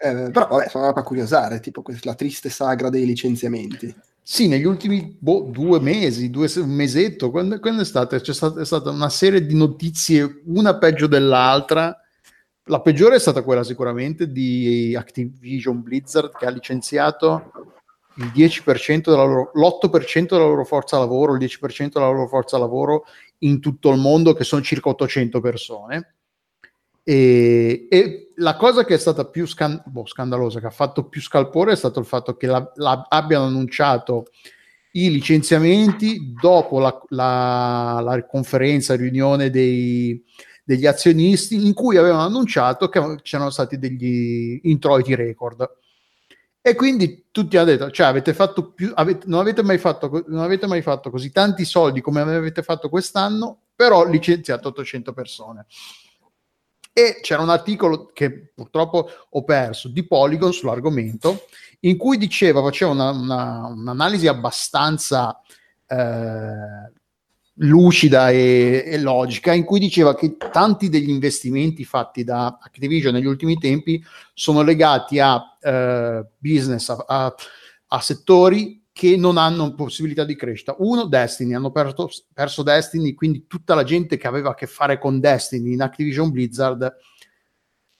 [0.00, 3.94] però vabbè, sono andato a curiosare, tipo questa- la triste sagra dei licenziamenti.
[4.24, 8.20] Sì, negli ultimi boh, due mesi, due, un mesetto, quando, quando è stata?
[8.20, 11.96] C'è stata, è stata una serie di notizie, una peggio dell'altra.
[12.66, 17.50] La peggiore è stata quella sicuramente di Activision Blizzard che ha licenziato
[18.16, 23.04] il 10% della loro, l'8% della loro forza lavoro, il 10% della loro forza lavoro
[23.38, 26.14] in tutto il mondo, che sono circa 800 persone.
[27.04, 31.20] E, e la cosa che è stata più scan- boh, scandalosa, che ha fatto più
[31.20, 34.26] scalpore, è stato il fatto che la, la, abbiano annunciato
[34.92, 40.22] i licenziamenti dopo la, la conferenza, riunione dei,
[40.64, 45.68] degli azionisti, in cui avevano annunciato che c'erano stati degli introiti record.
[46.64, 50.44] E quindi tutti hanno detto, cioè avete fatto più, avete, non, avete mai fatto, non
[50.44, 55.66] avete mai fatto così tanti soldi come avete fatto quest'anno, però licenziato 800 persone.
[56.92, 61.46] E c'era un articolo che purtroppo ho perso di Polygon sull'argomento,
[61.80, 65.40] in cui diceva, faceva una, una, un'analisi abbastanza
[65.86, 66.92] eh,
[67.56, 73.26] lucida e, e, logica, in cui diceva che tanti degli investimenti fatti da Activision negli
[73.26, 74.02] ultimi tempi
[74.34, 77.34] sono legati a eh, business, a, a,
[77.88, 80.74] a settori che non hanno possibilità di crescita.
[80.78, 84.98] Uno, Destiny, hanno perso, perso, Destiny, quindi tutta la gente che aveva a che fare
[84.98, 86.94] con Destiny in Activision Blizzard,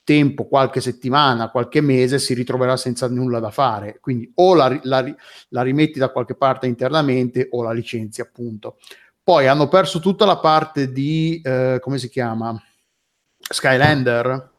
[0.04, 3.98] tempo, qualche settimana, qualche mese, si ritroverà senza nulla da fare.
[4.00, 5.02] Quindi o la, la,
[5.48, 8.76] la rimetti da qualche parte internamente o la licenzi, appunto.
[9.22, 12.60] Poi hanno perso tutta la parte di, eh, come si chiama?
[13.38, 14.51] Skylander,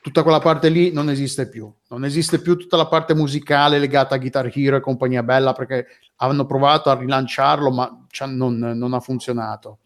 [0.00, 1.72] tutta quella parte lì non esiste più.
[1.88, 5.86] Non esiste più tutta la parte musicale legata a Guitar Hero e compagnia bella perché
[6.16, 9.78] hanno provato a rilanciarlo, ma non, non ha funzionato.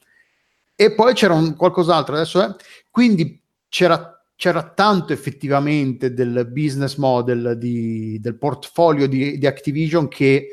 [0.77, 2.55] E poi c'era un, qualcos'altro adesso, è,
[2.91, 10.49] quindi c'era, c'era, tanto effettivamente del business model, di, del portfolio di, di, Activision che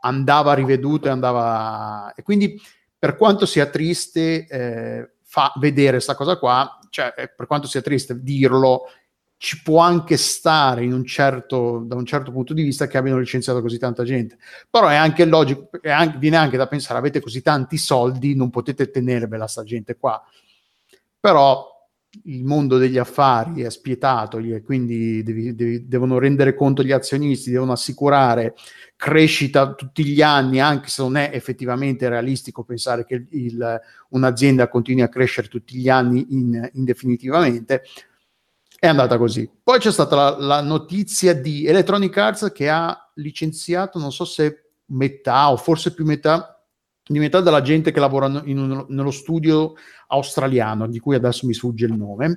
[0.00, 2.12] andava riveduto e andava...
[2.16, 2.60] E quindi
[2.98, 7.80] per quanto sia triste eh, fa vedere questa cosa qua, cioè eh, per quanto sia
[7.80, 8.86] triste dirlo,
[9.42, 13.62] ci può anche stare un certo, da un certo punto di vista che abbiano licenziato
[13.62, 14.36] così tanta gente.
[14.68, 18.50] Però è anche logico, è anche, viene anche da pensare, avete così tanti soldi, non
[18.50, 20.22] potete tenervela sta gente qua.
[21.18, 21.66] Però
[22.24, 27.50] il mondo degli affari è spietato e quindi devi, devi, devono rendere conto gli azionisti,
[27.50, 28.54] devono assicurare
[28.94, 33.80] crescita tutti gli anni, anche se non è effettivamente realistico pensare che il,
[34.10, 37.84] un'azienda continui a crescere tutti gli anni in, indefinitivamente
[38.80, 39.48] è andata così.
[39.62, 44.70] Poi c'è stata la, la, notizia di Electronic Arts che ha licenziato, non so se
[44.86, 46.60] metà o forse più metà
[47.06, 49.74] di metà della gente che lavora in nello studio
[50.06, 52.34] australiano, di cui adesso mi sfugge il nome,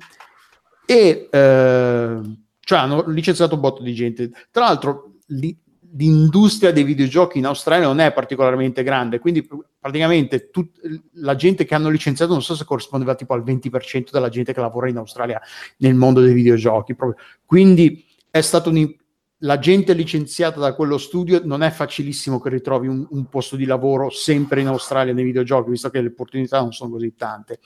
[0.84, 2.20] e eh,
[2.60, 4.30] cioè hanno licenziato un botto di gente.
[4.50, 5.56] Tra l'altro, li,
[5.96, 9.46] l'industria dei videogiochi in Australia non è particolarmente grande, quindi
[9.78, 10.80] praticamente tut-
[11.14, 14.60] la gente che hanno licenziato non so se corrispondeva tipo al 20% della gente che
[14.60, 15.40] lavora in Australia
[15.78, 16.94] nel mondo dei videogiochi.
[16.94, 17.22] Proprio.
[17.44, 18.94] Quindi è stato un,
[19.38, 23.64] la gente licenziata da quello studio non è facilissimo che ritrovi un, un, posto di
[23.64, 27.60] lavoro sempre in Australia nei videogiochi, visto che le opportunità non sono così tante.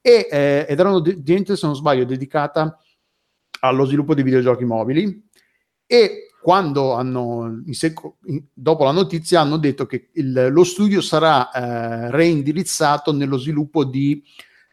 [0.00, 2.78] E, eh, ed erano de- gente, se non sbaglio, dedicata
[3.60, 5.24] allo sviluppo di videogiochi mobili
[5.86, 8.12] e quando hanno, sec-
[8.54, 14.22] dopo la notizia, hanno detto che il, lo studio sarà eh, reindirizzato nello sviluppo di,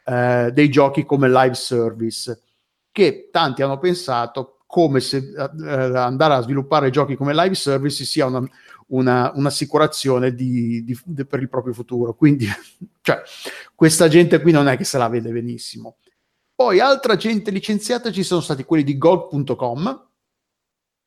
[0.06, 2.42] eh, dei giochi come live service,
[2.92, 8.28] che tanti hanno pensato come se eh, andare a sviluppare giochi come live service sia
[8.28, 8.48] una,
[8.90, 12.14] una, un'assicurazione di, di, di, per il proprio futuro.
[12.14, 12.46] Quindi,
[13.02, 13.20] cioè,
[13.74, 15.98] questa gente qui non è che se la vede benissimo.
[16.54, 20.10] Poi, altra gente licenziata ci sono stati quelli di Gold.com,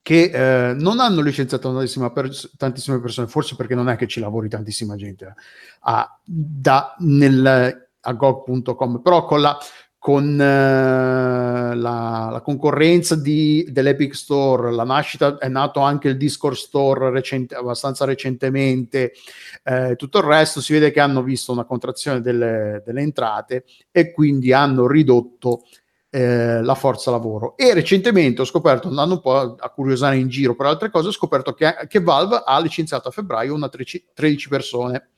[0.07, 0.31] che
[0.71, 1.73] eh, non hanno licenziato
[2.13, 5.35] pers- tantissime, persone, forse perché non è che ci lavori tantissima gente
[5.81, 9.59] a, da, nel, a gog.com, però con la,
[9.99, 16.55] con eh, la, la, concorrenza di, dell'Epic Store, la nascita è nato anche il Discord
[16.55, 19.13] Store recente, abbastanza recentemente,
[19.65, 24.13] eh, tutto il resto si vede che hanno visto una contrazione delle, delle entrate e
[24.13, 25.65] quindi hanno ridotto
[26.17, 27.59] eh, la forza lavoro.
[27.59, 31.13] E recentemente ho scoperto, andando un po' a curiosare in giro per altre cose, ho
[31.13, 35.11] scoperto che, che Valve ha licenziato a febbraio una 13, 13 persone,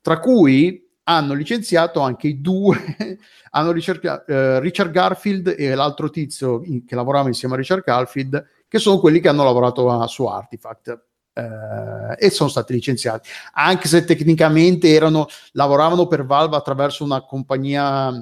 [0.00, 2.78] tra cui hanno licenziato anche i due,
[3.50, 8.42] hanno ricerca, eh, Richard Garfield e l'altro tizio in, che lavorava insieme a Richard Garfield,
[8.68, 11.04] che sono quelli che hanno lavorato a, su Artifact.
[11.34, 18.12] Eh, e sono stati licenziati anche se tecnicamente erano, lavoravano per Valve attraverso una compagnia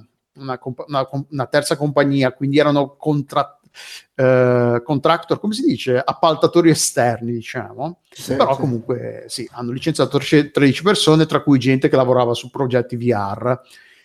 [0.41, 3.59] una, comp- una, una terza compagnia, quindi erano contra-
[4.15, 8.01] eh, contractor, come si dice, appaltatori esterni, diciamo.
[8.11, 8.61] Sì, Però sì.
[8.61, 13.61] comunque sì, hanno licenziato 13 persone, tra cui gente che lavorava su progetti VR.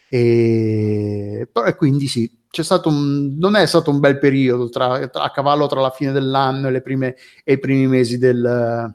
[0.08, 5.24] E, e quindi sì, c'è stato un, non è stato un bel periodo tra, tra,
[5.24, 8.94] a cavallo tra la fine dell'anno e, prime, e i primi mesi del,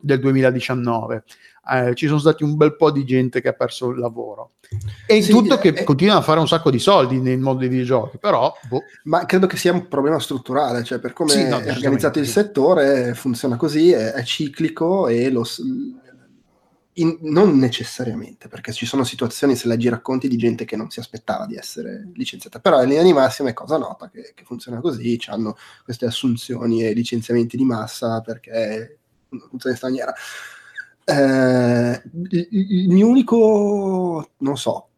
[0.00, 1.24] del 2019
[1.70, 4.52] eh, ci sono stati un bel po' di gente che ha perso il lavoro.
[5.06, 7.60] E in Sì, tutto che eh, continuano a fare un sacco di soldi nel mondo
[7.60, 11.46] dei videogiochi, però boh, Ma credo che sia un problema strutturale, cioè per come Sì,
[11.46, 15.44] no, è organizzato il settore funziona così, è, è ciclico e lo,
[16.96, 21.00] in- non necessariamente, perché ci sono situazioni, se leggi racconti, di gente che non si
[21.00, 24.80] aspettava di essere licenziata, però in linea di massima è cosa nota che, che funziona
[24.80, 28.98] così, hanno queste assunzioni e licenziamenti di massa perché
[29.48, 30.14] funziona maniera.
[31.04, 34.88] Eh, il, mio unico, non so,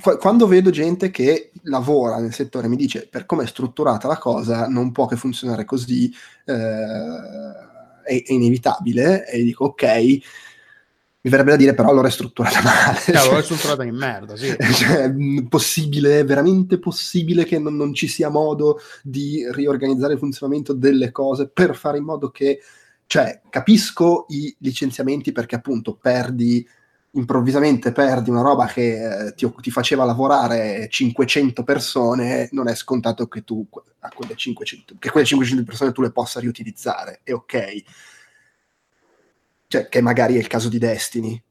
[0.00, 4.18] Qu- quando vedo gente che lavora nel settore mi dice per come è strutturata la
[4.18, 6.12] cosa non può che funzionare così
[6.44, 6.54] eh,
[8.04, 9.26] è, è inevitabile.
[9.26, 9.84] E dico ok.
[11.22, 12.98] Mi verrebbe da dire però allora è strutturata male.
[12.98, 14.56] Cioè- strutturata in merda, sì.
[14.74, 20.72] cioè, mh, possibile, veramente possibile che non, non ci sia modo di riorganizzare il funzionamento
[20.72, 22.60] delle cose per fare in modo che,
[23.10, 26.64] cioè, capisco i licenziamenti perché appunto perdi
[27.14, 33.26] improvvisamente perdi una roba che eh, ti, ti faceva lavorare 500 persone, non è scontato
[33.26, 33.66] che tu
[33.98, 37.82] a quelle 500, che quelle 500 persone tu le possa riutilizzare, è ok.
[39.66, 41.42] Cioè, che magari è il caso di Destiny,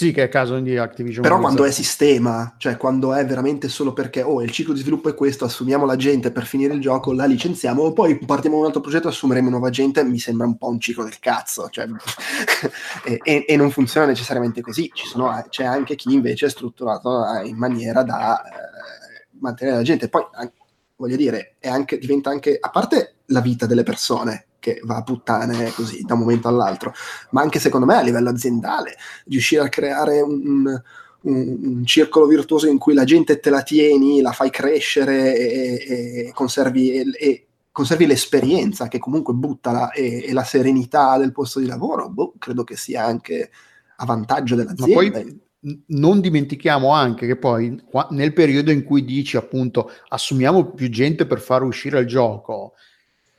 [0.00, 1.20] Sì, che è il caso di Activision.
[1.20, 1.56] però Blizzard.
[1.56, 5.14] quando è sistema, cioè quando è veramente solo perché oh, il ciclo di sviluppo è
[5.14, 8.80] questo, assumiamo la gente per finire il gioco, la licenziamo, poi partiamo da un altro
[8.80, 11.68] progetto, assumeremo nuova gente, mi sembra un po' un ciclo del cazzo.
[11.68, 11.86] Cioè,
[13.04, 14.90] e, e- e non funziona necessariamente così.
[14.90, 19.82] Ci sono- c'è anche chi invece è strutturato eh, in maniera da eh, mantenere la
[19.82, 20.08] gente.
[20.08, 20.50] Poi, an-
[20.96, 25.02] voglio dire, è anche, diventa anche, a parte la vita delle persone, che va a
[25.02, 26.92] puttane così da un momento all'altro,
[27.30, 28.96] ma anche secondo me a livello aziendale,
[29.26, 30.82] riuscire a creare un, un-
[31.22, 36.32] un- circolo virtuoso in cui la gente te la tieni, la fai crescere e, e
[36.32, 41.66] conservi, e- e conservi l'esperienza che comunque butta la, e, la serenità del posto di
[41.66, 43.50] lavoro, boh, credo che sia anche
[43.96, 44.88] a vantaggio Ma dell'azienda.
[44.88, 47.78] poi n- non dimentichiamo anche che poi
[48.10, 52.74] nel periodo in cui dici appunto assumiamo più gente per far uscire il gioco,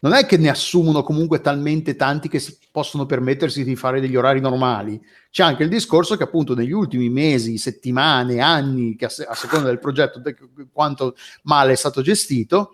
[0.04, 4.16] non è che ne assumono comunque talmente tanti che si possono permettersi di fare degli
[4.16, 5.00] orari normali.
[5.30, 9.68] C'è anche il discorso che appunto negli ultimi mesi, settimane, anni, a, se- a seconda
[9.68, 10.36] del progetto, de-
[10.72, 12.72] quanto male è stato gestito,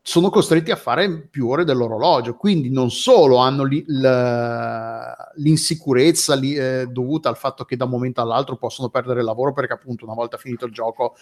[0.00, 6.54] sono costretti a fare più ore dell'orologio, quindi non solo hanno li- l- l'insicurezza li-
[6.54, 10.06] eh, dovuta al fatto che da un momento all'altro possono perdere il lavoro perché appunto
[10.06, 11.14] una volta finito il gioco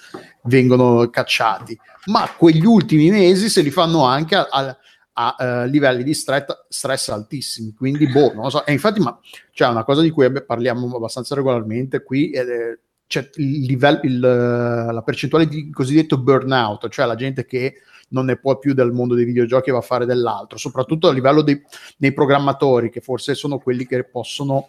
[0.44, 4.76] vengono cacciati, ma quegli ultimi mesi se li fanno anche a, a-
[5.18, 9.18] a, eh, livelli di stress, stress altissimi, quindi boh, non lo so, e infatti ma
[9.52, 15.02] c'è una cosa di cui parliamo abbastanza regolarmente qui, ed c'è il livello, il, la
[15.04, 17.74] percentuale di cosiddetto burnout, cioè la gente che
[18.08, 21.12] non ne può più del mondo dei videogiochi e va a fare dell'altro, soprattutto a
[21.12, 21.60] livello dei,
[21.96, 24.68] dei programmatori, che forse sono quelli che possono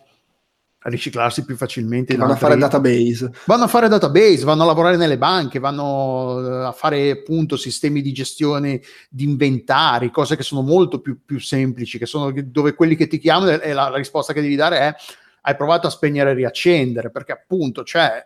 [0.84, 2.16] riciclarsi più facilmente.
[2.16, 3.32] vanno a fare database.
[3.46, 8.02] Vanno a fare database, vanno a lavorare nelle banche, vanno eh, a fare appunto sistemi
[8.02, 12.96] di gestione di inventari, cose che sono molto più, più semplici, che sono dove quelli
[12.96, 14.96] che ti chiamano e la, la risposta che devi dare è
[15.42, 18.26] hai provato a spegnere e riaccendere, perché appunto cioè,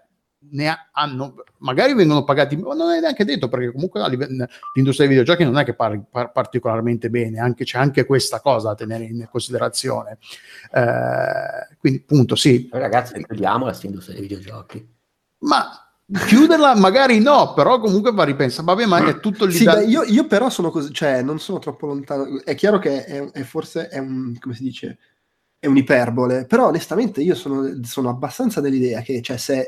[0.49, 5.17] ne ha- hanno, magari vengono pagati, ma non è neanche detto, perché comunque l'industria dei
[5.17, 9.03] videogiochi non è che parli par- particolarmente bene, anche, c'è anche questa cosa da tenere
[9.05, 10.17] in considerazione.
[10.71, 14.87] Eh, quindi appunto sì, ragazzi, chiudiamo la industria dei videogiochi.
[15.39, 15.85] ma
[16.27, 18.63] chiuderla magari no, però comunque va ripensa.
[18.63, 19.79] Vabbè, ma è tutto il Sì, livello.
[19.79, 22.41] beh, io, io però sono così, cioè non sono troppo lontano.
[22.43, 24.97] È chiaro che è, è forse è un, come si dice,
[25.61, 29.67] è un'iperbole, però onestamente io sono, sono abbastanza dell'idea che cioè, se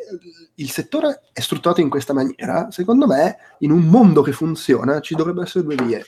[0.55, 5.13] il settore è strutturato in questa maniera, secondo me in un mondo che funziona ci
[5.13, 6.03] dovrebbero essere due vie.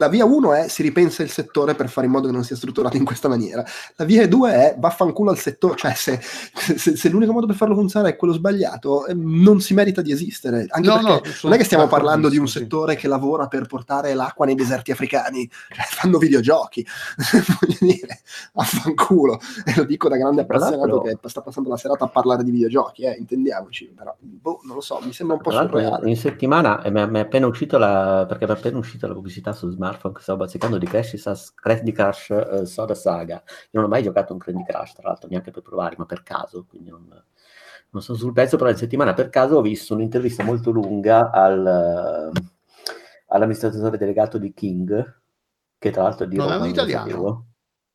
[0.00, 2.56] La via 1 è si ripensa il settore per fare in modo che non sia
[2.56, 3.62] strutturato in questa maniera.
[3.96, 7.74] La via 2 è vaffanculo al settore, cioè se, se- se l'unico modo per farlo
[7.74, 10.64] funzionare è quello sbagliato, eh, non si merita di esistere.
[10.70, 12.60] Anche No, perché no, non è che stiamo parlando di un sì.
[12.60, 16.86] settore che lavora per portare l'acqua nei deserti africani, cioè fanno videogiochi.
[17.60, 18.20] Voglio dire,
[18.54, 19.38] affanculo.
[19.66, 23.02] E lo dico da grande appassionato che sta passando la serata a parlare di videogiochi,
[23.02, 23.92] eh, intendiamoci.
[23.94, 26.08] Però, boh, non lo so, mi sembra un po' surreale.
[26.08, 29.52] in settimana eh, mi è, appena uscito la perché mi è appena uscita la pubblicità
[29.52, 33.42] su smartphone che stavo bazzicando di Crash, Candy Crush eh, Soda Saga.
[33.44, 36.22] Io non ho mai giocato un Candy Crush, tra l'altro, neanche per provare, ma per
[36.22, 37.06] caso, quindi non,
[37.90, 42.32] non sono sul pezzo, però in settimana per caso ho visto un'intervista molto lunga al,
[42.34, 42.40] eh,
[43.28, 45.20] all'amministratore delegato di King,
[45.78, 47.44] che tra l'altro è di Non è Roma, non lo italiano?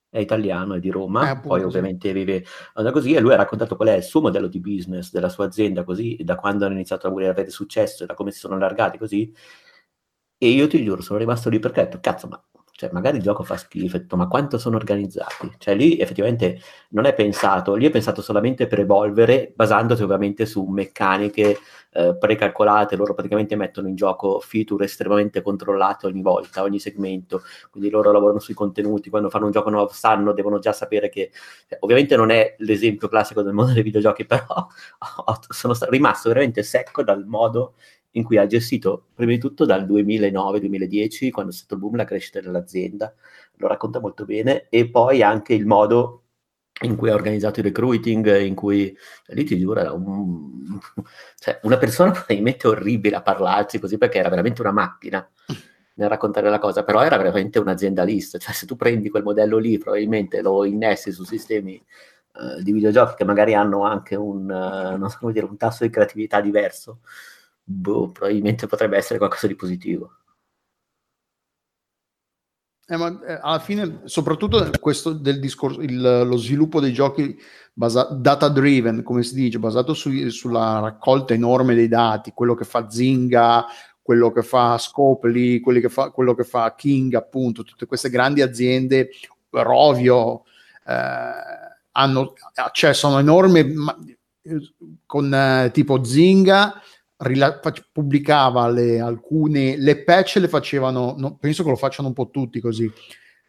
[0.09, 3.75] È italiano, è di Roma, Eh, poi ovviamente vive andando così e lui ha raccontato
[3.75, 7.07] qual è il suo modello di business della sua azienda così, da quando hanno iniziato
[7.07, 9.33] a volere avere successo e da come si sono allargati così.
[10.38, 12.41] E io ti giuro, sono rimasto lì perché ho detto, cazzo, ma
[12.77, 15.49] cioè magari il gioco fa schifo, ma quanto sono organizzati?
[15.57, 16.59] Cioè lì effettivamente
[16.89, 21.57] non è pensato, lì è pensato solamente per evolvere basandosi ovviamente su meccaniche
[21.91, 27.89] eh, precalcolate, loro praticamente mettono in gioco feature estremamente controllate ogni volta, ogni segmento, quindi
[27.89, 31.31] loro lavorano sui contenuti, quando fanno un gioco nuovo sanno, devono già sapere che,
[31.69, 34.67] cioè, ovviamente non è l'esempio classico del mondo dei videogiochi, però
[35.47, 37.75] sono rimasto veramente secco dal modo
[38.16, 42.05] in cui ha gestito prima di tutto dal 2009-2010, quando è stato il boom, la
[42.05, 43.13] crescita dell'azienda,
[43.57, 46.24] lo racconta molto bene, e poi anche il modo
[46.82, 48.95] in cui ha organizzato il recruiting, in cui
[49.26, 50.80] cioè, lì ti giuro un,
[51.39, 55.28] cioè, una persona probabilmente orribile a parlarci così perché era veramente una macchina
[55.95, 59.57] nel raccontare la cosa, però era veramente un aziendalista, cioè se tu prendi quel modello
[59.57, 61.82] lì probabilmente lo innessi su sistemi
[62.34, 66.41] uh, di videogiochi che magari hanno anche un, uh, so dire, un tasso di creatività
[66.41, 66.99] diverso,
[67.66, 70.11] boh, probabilmente potrebbe essere qualcosa di positivo.
[72.88, 77.36] Eh, ma eh, alla fine, soprattutto questo del discorso, il, lo sviluppo dei giochi
[77.74, 82.63] basa- data driven, come si dice, basato su, sulla raccolta enorme dei dati, quello che
[82.63, 83.66] fa Zynga,
[84.03, 89.09] quello che fa Scopely, che fa, quello che fa King, appunto, tutte queste grandi aziende,
[89.49, 90.43] Rovio,
[90.86, 91.32] eh,
[91.91, 93.97] hanno accesso a un enorme, ma,
[95.07, 96.80] con eh, tipo Zynga,
[97.18, 97.59] rila-
[97.91, 102.59] pubblicava le, alcune le patch le facevano no, penso che lo facciano un po' tutti
[102.59, 102.91] così.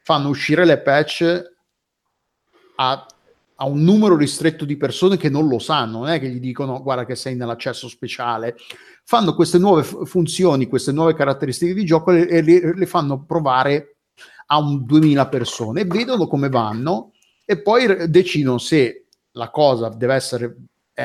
[0.02, 1.42] Fanno uscire le patch
[2.76, 3.06] a,
[3.56, 6.80] a, un numero ristretto di persone che non lo sanno non è che gli dicono
[6.82, 8.56] guarda che sei nell'accesso speciale.
[9.04, 13.96] Fanno queste nuove funzioni queste nuove caratteristiche di gioco e, le, le fanno provare
[14.46, 15.84] a un 2000 persone.
[15.84, 17.12] Vedono come vanno
[17.44, 20.56] e poi decidono se la cosa deve essere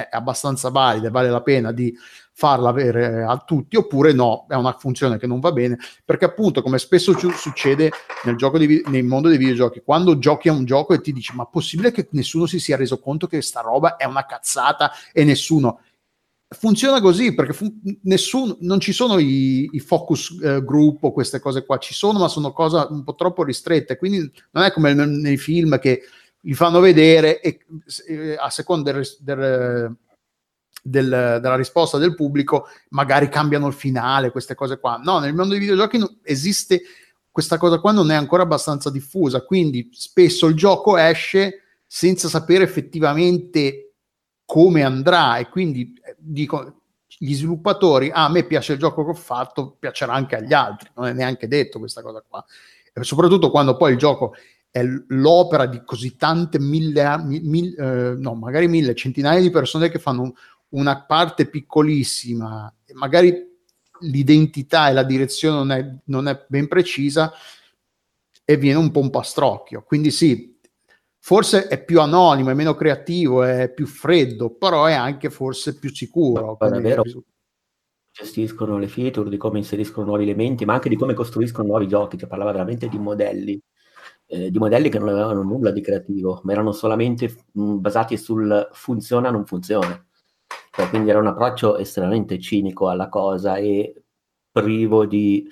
[0.10, 1.94] abbastanza valida vale la pena di
[2.42, 6.64] farla avere a tutti oppure no, è una funzione che non va bene perché appunto
[6.64, 7.92] come spesso ci succede
[8.24, 11.36] nel, gioco di, nel mondo dei videogiochi quando giochi a un gioco e ti dici
[11.36, 15.24] ma possibile che nessuno si sia reso conto che sta roba è una cazzata e
[15.24, 15.82] nessuno?
[16.48, 17.72] Funziona così perché fu-
[18.04, 22.18] nessuno, non ci sono i, i focus eh, group o queste cose qua ci sono
[22.18, 26.02] ma sono cose un po' troppo ristrette quindi non è come nei film che
[26.40, 27.60] li fanno vedere e
[28.08, 29.96] eh, a seconda del, del
[30.82, 35.00] del, della risposta del pubblico, magari cambiano il finale, queste cose qua.
[35.04, 36.82] No, nel mondo dei videogiochi no, esiste
[37.30, 42.64] questa cosa qua, non è ancora abbastanza diffusa, quindi spesso il gioco esce senza sapere
[42.64, 43.94] effettivamente
[44.46, 46.82] come andrà e quindi eh, dico
[47.18, 50.90] gli sviluppatori, ah, a me piace il gioco che ho fatto, piacerà anche agli altri,
[50.96, 52.44] non è neanche detto questa cosa qua.
[52.94, 54.34] E soprattutto quando poi il gioco
[54.70, 60.00] è l'opera di così tante mille, mille eh, no, magari mille, centinaia di persone che
[60.00, 60.34] fanno
[60.72, 63.50] una parte piccolissima, magari
[64.02, 67.32] l'identità e la direzione non è, non è ben precisa
[68.44, 69.84] e viene un po' un pastrocchio.
[69.84, 70.58] Quindi sì,
[71.20, 75.94] forse è più anonimo, è meno creativo, è più freddo, però è anche forse più
[75.94, 76.58] sicuro.
[76.60, 77.04] Davvero
[78.12, 82.18] gestiscono le feature, di come inseriscono nuovi elementi, ma anche di come costruiscono nuovi giochi,
[82.18, 83.60] cioè parlava veramente di modelli,
[84.28, 88.70] eh, di modelli che non avevano nulla di creativo, ma erano solamente mh, basati sul
[88.74, 90.06] funziona, non funziona.
[90.72, 94.04] Cioè, quindi era un approccio estremamente cinico alla cosa e
[94.52, 95.48] privo di...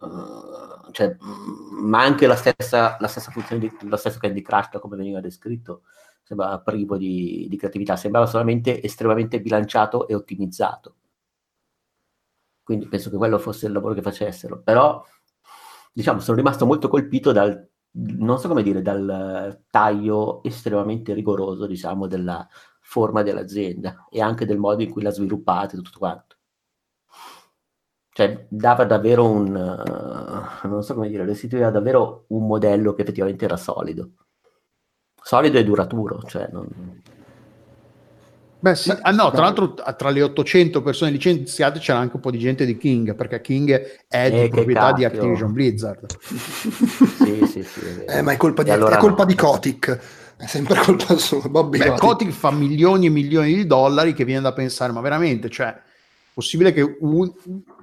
[0.00, 4.96] Uh, cioè, ma anche la stessa, la stessa funzione di, lo stesso Candy Crush come
[4.96, 5.82] veniva descritto
[6.22, 10.96] sembrava privo di, di creatività sembrava solamente estremamente bilanciato e ottimizzato.
[12.62, 15.04] Quindi penso che quello fosse il lavoro che facessero però
[15.92, 22.06] diciamo sono rimasto molto colpito dal non so come dire dal taglio estremamente rigoroso diciamo
[22.06, 22.46] della,
[22.92, 26.36] forma dell'azienda e anche del modo in cui l'ha sviluppata e tutto quanto.
[28.14, 33.46] Cioè, dava davvero un, uh, non so come dire, restituiva davvero un modello che effettivamente
[33.46, 34.10] era solido.
[35.22, 36.68] Solido e duraturo, cioè non...
[38.58, 38.90] Beh, sì.
[39.00, 42.66] ah, no, tra l'altro tra le 800 persone licenziate c'era anche un po' di gente
[42.66, 46.14] di King, perché King è di eh, proprietà di Activision Blizzard.
[46.20, 47.80] sì, sì, sì.
[48.04, 49.28] È eh, ma è colpa di, allora è colpa no.
[49.28, 51.48] di Kotick è sempre colpa sua.
[51.48, 55.48] Bobby Beh, Kotick fa milioni e milioni di dollari che viene da pensare, ma veramente,
[55.48, 55.72] cioè,
[56.34, 57.32] possibile che un,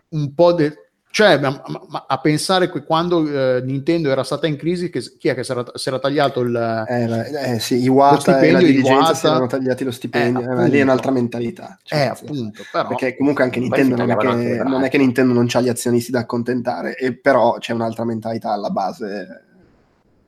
[0.10, 0.76] un po' del...
[1.12, 5.30] Cioè, ma, ma, a pensare che quando eh, Nintendo era stata in crisi, che, chi
[5.30, 9.14] è che si era, si era tagliato il eh, eh, sì, Iwata e la dirigenza
[9.16, 11.80] si erano tagliati lo stipendio, eh, eh lì è un'altra mentalità.
[11.82, 15.34] Cioè, eh, appunto, però, perché comunque anche Nintendo non è, che, non è, che, Nintendo
[15.34, 19.45] non ha gli azionisti da accontentare, e però c'è un'altra mentalità alla base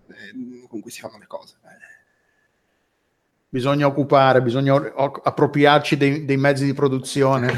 [0.07, 1.59] eh, con cui si fanno le cose.
[3.51, 7.51] Bisogna occupare, bisogna appropriarci dei, dei, mezzi di produzione.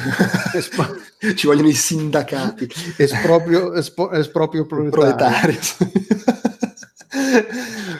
[1.36, 2.68] Ci vogliono i sindacati.
[2.98, 5.60] Esproprio, espo, esproprio proletario.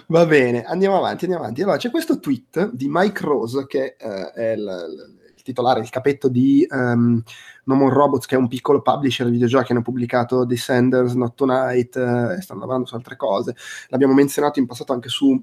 [0.08, 1.62] Va bene, andiamo avanti, andiamo avanti.
[1.62, 6.30] Allora, c'è questo tweet di Mike Rose, che uh, è il, il, titolare, il capetto
[6.30, 7.22] di um,
[7.66, 11.96] No More Robots, che è un piccolo publisher di videogiochi, hanno pubblicato Descenders, Not Tonight,
[11.96, 13.56] uh, e stanno lavorando su altre cose.
[13.90, 15.40] L'abbiamo menzionato in passato anche su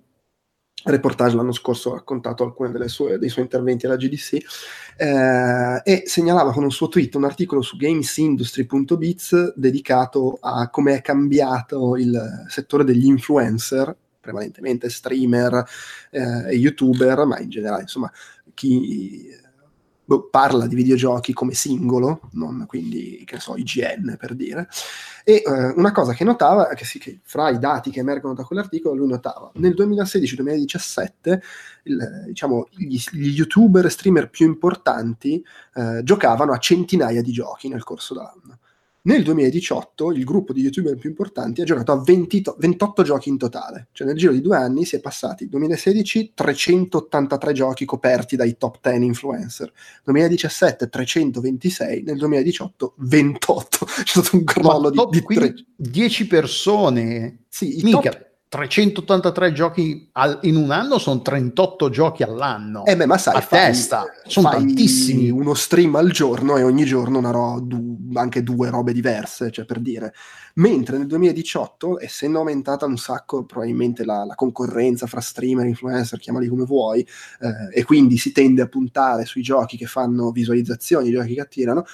[0.85, 4.39] reportage l'anno scorso ha raccontato alcuni dei suoi interventi alla GDC
[4.97, 11.03] eh, e segnalava con un suo tweet un articolo su gamesindustry.biz dedicato a come è
[11.03, 15.65] cambiato il settore degli influencer prevalentemente streamer
[16.11, 18.11] eh, e youtuber ma in generale insomma
[18.55, 19.29] chi
[20.31, 24.69] parla di videogiochi come singolo, non quindi, che so, IGN per dire.
[25.25, 28.45] E eh, una cosa che notava, che, sì, che fra i dati che emergono da
[28.45, 31.39] quell'articolo, lui notava, nel 2016-2017,
[31.85, 35.45] il, diciamo, gli, gli, youtuber streamer più importanti
[35.75, 38.60] eh, giocavano a centinaia di giochi nel corso dell'anno.
[39.03, 43.39] Nel 2018 il gruppo di youtuber più importanti ha giocato a 20, 28 giochi in
[43.39, 48.59] totale, cioè nel giro di due anni si è passati 2016 383 giochi coperti dai
[48.59, 49.73] top 10 influencer,
[50.05, 55.55] 2017 326, nel 2018 28, c'è stato un crollo di, di 3...
[55.77, 57.45] 10 persone.
[57.49, 58.11] Sì, i Mica.
[58.11, 62.85] top 383 giochi al, in un anno sono 38 giochi all'anno.
[62.85, 65.31] Eh beh, ma sai, a fai, testa, sono tantissimi.
[65.31, 69.65] Uno stream al giorno e ogni giorno una ro- du- anche due robe diverse, cioè
[69.65, 70.13] per dire.
[70.55, 76.49] Mentre nel 2018, essendo aumentata un sacco probabilmente la, la concorrenza fra streamer, influencer, chiamali
[76.49, 81.13] come vuoi, eh, e quindi si tende a puntare sui giochi che fanno visualizzazioni, i
[81.13, 81.85] giochi che attirano,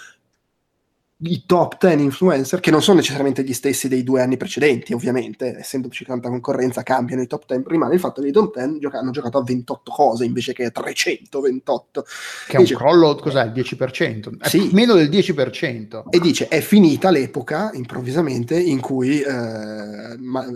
[1.19, 5.57] i top 10 influencer, che non sono necessariamente gli stessi dei due anni precedenti, ovviamente,
[5.59, 8.99] essendoci tanta concorrenza, cambiano i top 10, rimane il fatto che i top 10 gioca-
[8.99, 12.05] hanno giocato a 28 cose invece che a 328.
[12.49, 14.39] Che è un crollo, cos'è, il 10%?
[14.39, 14.69] È sì.
[14.73, 16.05] meno del 10%.
[16.11, 20.47] E dice, è finita l'epoca, improvvisamente, in cui eh, ma,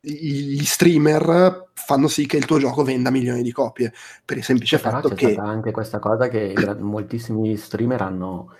[0.00, 3.92] gli streamer fanno sì che il tuo gioco venda milioni di copie,
[4.24, 5.34] per il semplice Però fatto c'è che...
[5.34, 8.52] C'è anche questa cosa che moltissimi streamer hanno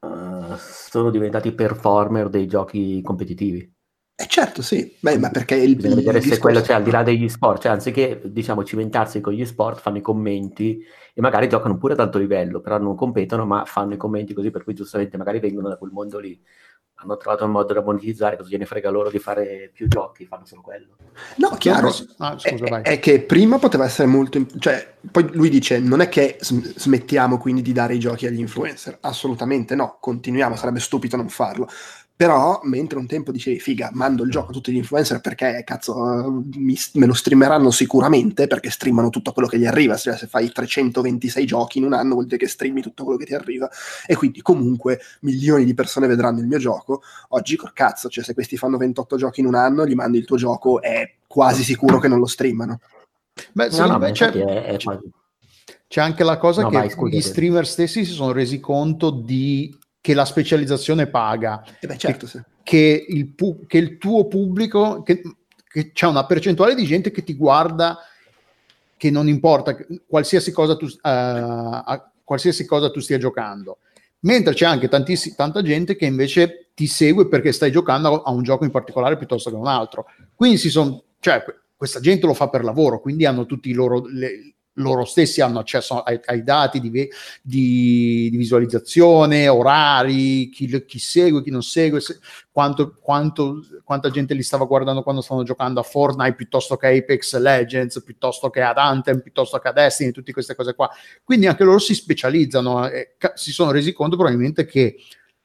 [0.00, 3.76] uh, sono diventati performer dei giochi competitivi.
[4.20, 6.90] Eh certo, sì, Beh, ma perché il, Bisogna il vedere se quello, cioè al di
[6.90, 10.84] là degli sport, cioè anziché diciamo cimentarsi con gli sport, fanno i commenti
[11.14, 14.50] e magari giocano pure ad alto livello, però non competono, ma fanno i commenti così,
[14.50, 16.36] per cui giustamente magari vengono da quel mondo lì
[17.00, 20.44] hanno trovato un modo da monetizzare, così gliene frega loro di fare più giochi, fanno
[20.44, 20.96] solo quello.
[21.36, 24.44] No, chiaro, ah, scusa, è, è, che prima poteva essere molto...
[24.58, 28.98] Cioè, poi lui dice, non è che smettiamo quindi di dare i giochi agli influencer,
[29.00, 31.68] assolutamente no, continuiamo, sarebbe stupido non farlo.
[32.18, 36.42] Però, mentre un tempo dicevi, figa, mando il gioco a tutti gli influencer perché, cazzo,
[36.56, 39.96] mi, me lo streameranno sicuramente perché streamano tutto quello che gli arriva.
[39.96, 43.24] Cioè, se fai 326 giochi in un anno vuol dire che streami tutto quello che
[43.24, 43.70] ti arriva.
[44.04, 47.02] E quindi, comunque, milioni di persone vedranno il mio gioco.
[47.28, 50.24] Oggi, col cazzo, cioè, se questi fanno 28 giochi in un anno, gli mandi il
[50.24, 52.80] tuo gioco, è quasi sicuro che non lo streamano.
[53.52, 54.76] Beh, no, no, me c'è, è, è
[55.86, 59.72] c'è, anche la cosa no, che vai, gli streamer stessi si sono resi conto di
[60.08, 62.40] che la specializzazione paga, eh beh, certo, sì.
[62.62, 65.20] che, il pu- che, il tuo pubblico, che,
[65.68, 67.98] che c'è una percentuale di gente che ti guarda,
[68.96, 73.80] che non importa qualsiasi cosa tu, uh, qualsiasi cosa tu stia giocando.
[74.20, 78.64] Mentre c'è anche tanta gente che invece ti segue perché stai giocando a un gioco
[78.64, 80.06] in particolare piuttosto che a un altro.
[80.34, 81.44] Quindi si sono, cioè,
[81.76, 85.58] questa gente lo fa per lavoro, quindi hanno tutti i loro, le, loro stessi hanno
[85.58, 92.00] accesso ai, ai dati di, di, di, visualizzazione, orari, chi, chi, segue, chi non segue,
[92.00, 92.18] se,
[92.50, 96.90] quanto, quanto, quanta gente li stava guardando quando stavano giocando a Fortnite piuttosto che a
[96.90, 100.90] Apex Legends, piuttosto che ad Anthem, piuttosto che a Destiny, tutte queste cose qua.
[101.22, 104.96] Quindi anche loro si specializzano e ca- si sono resi conto probabilmente che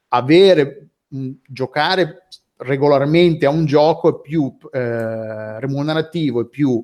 [0.10, 2.28] avere, mh, giocare
[2.58, 6.84] regolarmente a un gioco è più eh, remunerativo e più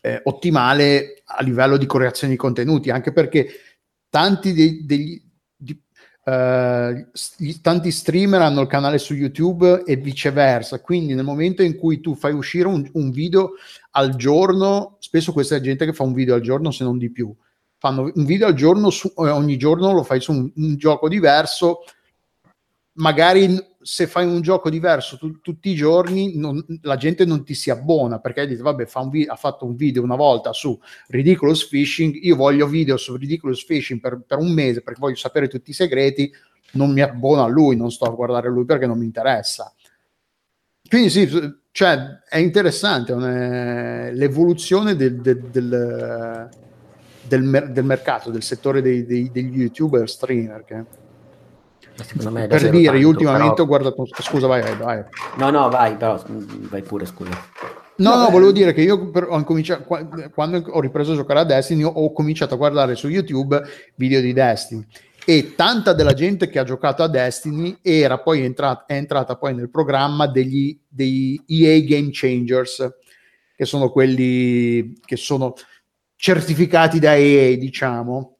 [0.00, 3.48] eh, ottimale a livello di creazione di contenuti, anche perché
[4.08, 5.22] tanti dei, degli,
[5.56, 5.80] di,
[6.24, 12.00] uh, tanti streamer hanno il canale su YouTube e viceversa, quindi nel momento in cui
[12.00, 13.52] tu fai uscire un, un video
[13.92, 17.10] al giorno, spesso questa è gente che fa un video al giorno se non di
[17.10, 17.34] più,
[17.78, 21.08] fanno un video al giorno, su, eh, ogni giorno lo fai su un, un gioco
[21.08, 21.84] diverso,
[22.94, 27.54] magari se fai un gioco diverso tu, tutti i giorni, non, la gente non ti
[27.54, 31.66] si abbona perché dice, vabbè, fa vi- ha fatto un video una volta su Ridiculous
[31.68, 35.70] Fishing, io voglio video su Ridiculous Fishing per, per un mese perché voglio sapere tutti
[35.70, 36.30] i segreti,
[36.72, 39.72] non mi abbono a lui, non sto a guardare lui perché non mi interessa.
[40.88, 41.28] Quindi sì,
[41.70, 46.48] cioè, è interessante è l'evoluzione del, del, del
[47.28, 50.64] del mercato, del settore dei, dei, degli youtuber streamer.
[50.64, 50.84] Che...
[52.30, 53.62] Me per dire, tanto, io ultimamente però...
[53.62, 54.06] ho guardato.
[54.20, 55.04] Scusa, vai, vai, vai.
[55.36, 57.30] No, no, vai, però vai pure, scusa.
[57.96, 59.44] No, no, volevo dire che io per, ho
[60.32, 63.60] quando ho ripreso a giocare a Destiny ho cominciato a guardare su YouTube
[63.96, 64.86] video di Destiny
[65.30, 69.54] e tanta della gente che ha giocato a Destiny era poi entrata, è entrata poi
[69.54, 72.88] nel programma degli, degli EA Game Changers,
[73.54, 75.52] che sono quelli che sono
[76.16, 78.37] certificati da EA, diciamo,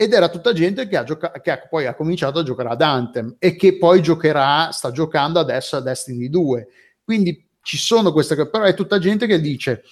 [0.00, 2.80] ed era tutta gente che, ha, gioca- che ha, poi ha cominciato a giocare ad
[2.80, 6.68] Anthem e che poi giocherà, sta giocando adesso a Destiny 2.
[7.04, 9.82] Quindi ci sono queste cose, però è tutta gente che dice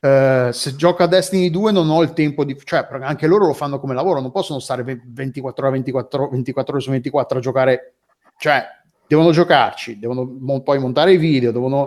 [0.00, 2.56] uh, se gioco a Destiny 2 non ho il tempo di...
[2.64, 6.82] cioè anche loro lo fanno come lavoro, non possono stare 24 ore 24, 24 ore
[6.82, 7.94] su 24 a giocare,
[8.36, 8.66] cioè
[9.06, 11.86] devono giocarci, devono mo- poi montare i video, devono...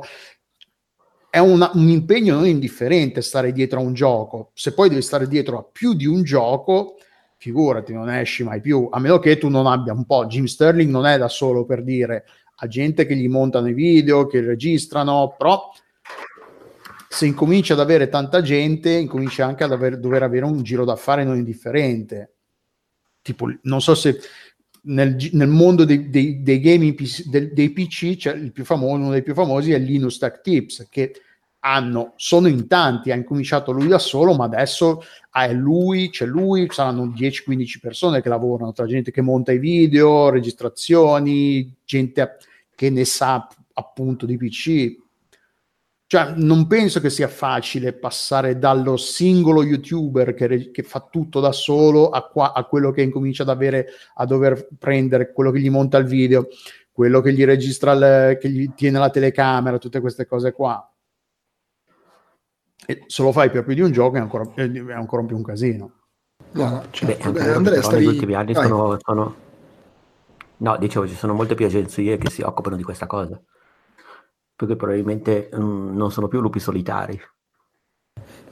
[1.29, 4.51] È una, un impegno non indifferente stare dietro a un gioco.
[4.53, 6.95] Se poi devi stare dietro a più di un gioco,
[7.37, 10.25] figurati, non esci mai più, a meno che tu non abbia un po'.
[10.25, 12.25] Jim Sterling non è da solo per dire
[12.59, 15.71] a gente che gli montano i video, che registrano, però
[17.07, 21.23] se incomincia ad avere tanta gente, incomincia anche ad aver, dover avere un giro d'affari
[21.23, 22.33] non indifferente.
[23.21, 24.19] Tipo, non so se
[24.83, 29.11] nel, nel mondo dei, dei, dei gaming del, dei PC, cioè il più famoso, uno
[29.11, 31.13] dei più famosi è Linus Tech Tips, che
[31.67, 36.67] hanno, sono in tanti, ha incominciato lui da solo, ma adesso è lui, c'è lui,
[36.71, 42.37] saranno 10-15 persone che lavorano, tra gente che monta i video, registrazioni, gente
[42.73, 44.95] che ne sa appunto di PC.
[46.07, 51.51] Cioè, non penso che sia facile passare dallo singolo youtuber che, che fa tutto da
[51.51, 55.69] solo a, qua, a quello che incomincia ad avere a dover prendere quello che gli
[55.69, 56.47] monta il video,
[56.93, 60.89] quello che gli registra, il, che gli tiene la telecamera, tutte queste cose qua
[62.87, 65.43] e se lo fai per più di un gioco è ancora, è ancora più un
[65.43, 65.91] casino.
[66.51, 67.31] No, no, certo.
[67.31, 68.05] Beh, Andrea, stavi...
[68.05, 69.35] negli ultimi anni sono, sono,
[70.59, 73.39] No, dicevo, ci sono molte più agenzie che si occupano di questa cosa.
[74.55, 75.57] Perché probabilmente mh,
[75.95, 77.19] non sono più lupi solitari.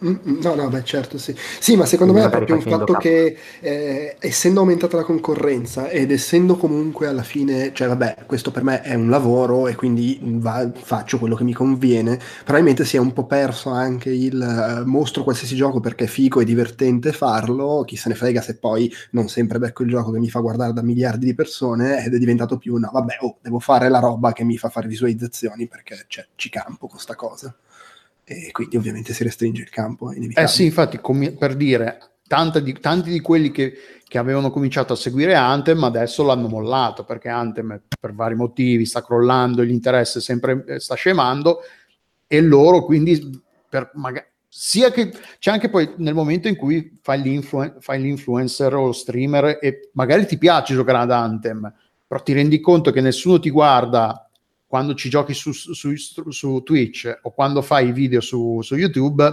[0.03, 1.33] Mm, mm, no, no, beh, certo, sì.
[1.59, 2.99] Sì, ma secondo Quindi me è proprio un fatto capo.
[2.99, 8.63] che eh, essendo aumentata la concorrenza ed essendo comunque alla fine, cioè vabbè, questo per
[8.63, 12.99] me è un lavoro e quindi va, faccio quello che mi conviene, probabilmente si è
[12.99, 17.83] un po' perso anche il uh, mostro qualsiasi gioco perché è figo e divertente farlo,
[17.85, 20.73] chi se ne frega se poi non sempre becco il gioco che mi fa guardare
[20.73, 24.33] da miliardi di persone ed è diventato più, no, vabbè, oh, devo fare la roba
[24.33, 27.55] che mi fa fare visualizzazioni perché cioè, ci campo con sta cosa
[28.25, 30.11] e quindi ovviamente si restringe il campo.
[30.11, 31.99] Eh sì, infatti, com- per dire,
[32.61, 33.73] di, tanti di quelli che,
[34.03, 39.03] che, avevano cominciato a seguire Anthem adesso l'hanno mollato perché Anthem per vari motivi sta
[39.03, 41.59] crollando, l'interesse sempre eh, sta scemando
[42.25, 47.21] e loro quindi per magari sia che c'è anche poi nel momento in cui fai,
[47.21, 51.71] l'influ- fai l'influencer o lo streamer e magari ti piace giocare ad Anthem,
[52.07, 54.24] però ti rendi conto che nessuno ti guarda
[54.75, 59.31] quando ci giochi su, su, su Twitch o quando fai video su, su YouTube,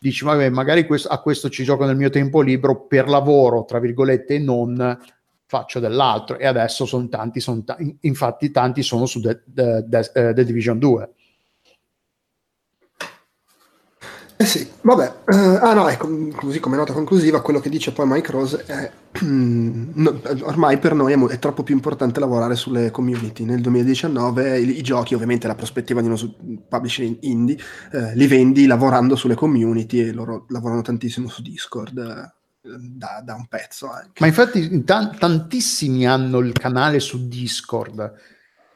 [0.00, 3.78] dici, vabbè, magari questo, a questo ci gioco nel mio tempo libero per lavoro, tra
[3.78, 4.98] virgolette, e non
[5.46, 6.40] faccio dell'altro.
[6.40, 10.44] E adesso sono tanti, son ta- infatti tanti sono su The, The, The, uh, The
[10.44, 11.10] Division 2
[14.42, 18.08] Eh sì, vabbè, uh, ah no, ecco, così come nota conclusiva, quello che dice poi
[18.08, 18.90] Mike Rose è
[19.22, 23.44] no, ormai per noi è, è, troppo più importante lavorare sulle community.
[23.44, 26.18] Nel 2019 i, i giochi, ovviamente la prospettiva di uno
[26.68, 27.56] publisher indie,
[27.92, 31.98] eh, li vendi lavorando sulle community e loro lavorano tantissimo su Discord.
[31.98, 34.18] Eh, da, da, un pezzo anche.
[34.18, 38.12] Ma infatti t- tantissimi hanno il canale su Discord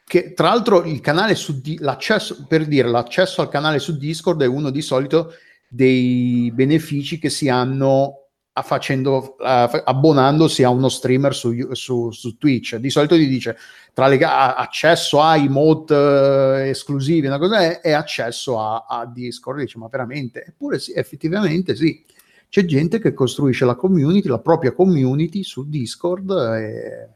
[0.04, 4.40] che tra l'altro il canale su di- l'accesso per dire l'accesso al canale su Discord
[4.42, 5.32] è uno di solito
[5.68, 8.26] dei benefici che si hanno
[8.62, 12.76] facendo, abbonandosi a uno streamer su, su, su, Twitch.
[12.76, 13.56] Di solito ti dice
[13.92, 19.60] tra le accesso ai mod uh, esclusivi, una cosa è accesso a, a, Discord.
[19.60, 20.44] Dice, ma veramente?
[20.46, 22.04] Eppure sì, effettivamente sì.
[22.48, 27.15] C'è gente che costruisce la community, la propria community su Discord e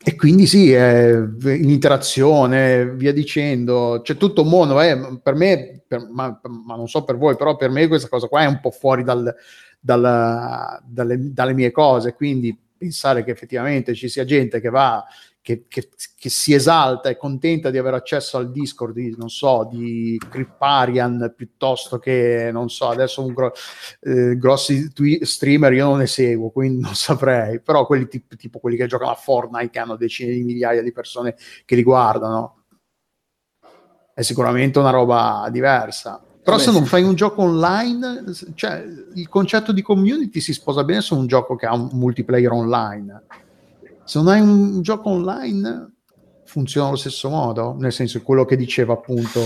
[0.00, 5.82] e quindi sì, eh, in interazione, via dicendo, c'è tutto un mondo, eh, per me,
[5.86, 8.60] per, ma, ma, non so per voi, però per me questa cosa qua è un
[8.60, 9.34] po' fuori dal,
[9.80, 15.04] dal, dalle, dalle mie cose, quindi pensare che effettivamente ci sia gente che va
[15.48, 19.66] che, che, che, si esalta e contenta di avere accesso al Discord di, non so,
[19.70, 23.54] di Criparian piuttosto che, non so, adesso un gro-
[24.00, 28.58] eh, grossi twi- streamer io non ne seguo, quindi non saprei, però quelli tipo, tipo
[28.58, 31.34] quelli che giocano a Fortnite che hanno decine di migliaia di persone
[31.64, 32.64] che li guardano,
[34.12, 36.22] è sicuramente una roba diversa.
[36.42, 38.84] Però se non fai un gioco online, cioè
[39.14, 43.22] il concetto di community si sposa bene su un gioco che ha un multiplayer online.
[44.08, 45.92] Se non hai un gioco online,
[46.46, 49.38] funziona allo stesso modo, nel senso quello che diceva appunto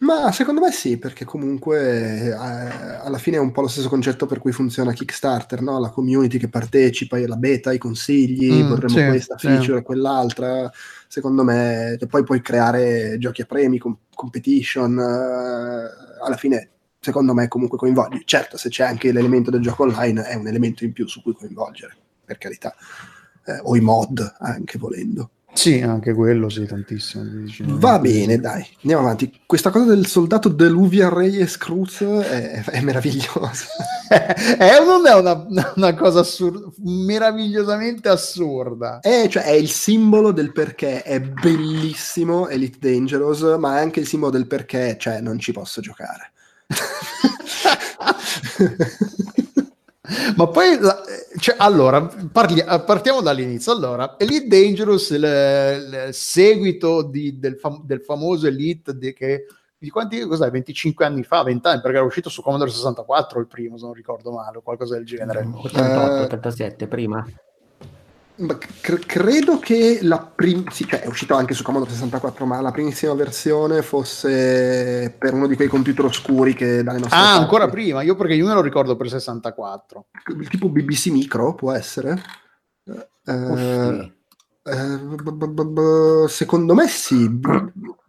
[0.00, 4.26] Ma secondo me sì, perché comunque eh, alla fine è un po' lo stesso concetto
[4.26, 5.80] per cui funziona Kickstarter, no?
[5.80, 9.46] La community che partecipa, la beta, i consigli, Mm, vorremmo sì, questa sì.
[9.46, 10.70] feature, quell'altra.
[11.08, 14.98] Secondo me, e poi puoi creare giochi a premi, com- competition.
[14.98, 16.70] eh, alla fine,
[17.00, 18.20] secondo me, comunque coinvolgi.
[18.26, 21.32] Certo, se c'è anche l'elemento del gioco online, è un elemento in più su cui
[21.32, 22.74] coinvolgere, per carità.
[23.46, 25.30] Eh, o i mod, anche volendo.
[25.54, 27.24] Sì, anche quello, sì, tantissimo.
[27.78, 29.40] Va bene, dai, andiamo avanti.
[29.46, 33.66] Questa cosa del soldato Deluvia Reyes Cruz è, è meravigliosa.
[34.08, 35.46] è non è una,
[35.76, 38.98] una cosa assurda, meravigliosamente assurda?
[38.98, 44.08] È, cioè, è il simbolo del perché è bellissimo Elite Dangerous, ma è anche il
[44.08, 46.32] simbolo del perché, cioè, non ci posso giocare.
[50.36, 51.00] Ma poi, la-
[51.38, 53.72] cioè, allora, parli- partiamo dall'inizio.
[53.72, 59.46] Allora, Elite Dangerous, il, il seguito di- del, fam- del famoso Elite di, che,
[59.78, 63.46] di quanti, cos'è, 25 anni fa, 20 anni, perché era uscito su Commodore 64 il
[63.46, 65.38] primo, se non ricordo male, o qualcosa del genere.
[65.40, 67.26] 88, Eh, 87 prima.
[68.80, 72.72] Cre- credo che la prima, sì, cioè, è uscito anche su Commodore 64, ma la
[72.72, 77.68] primissima versione fosse per uno di quei computer oscuri che dalle nostre Ah, parti- ancora
[77.68, 80.06] prima, io perché io me lo ricordo per 64.
[80.38, 82.20] Il tipo BBC Micro può essere?
[83.26, 84.12] Eh,
[84.64, 87.40] eh, b- b- b- b- secondo me sì.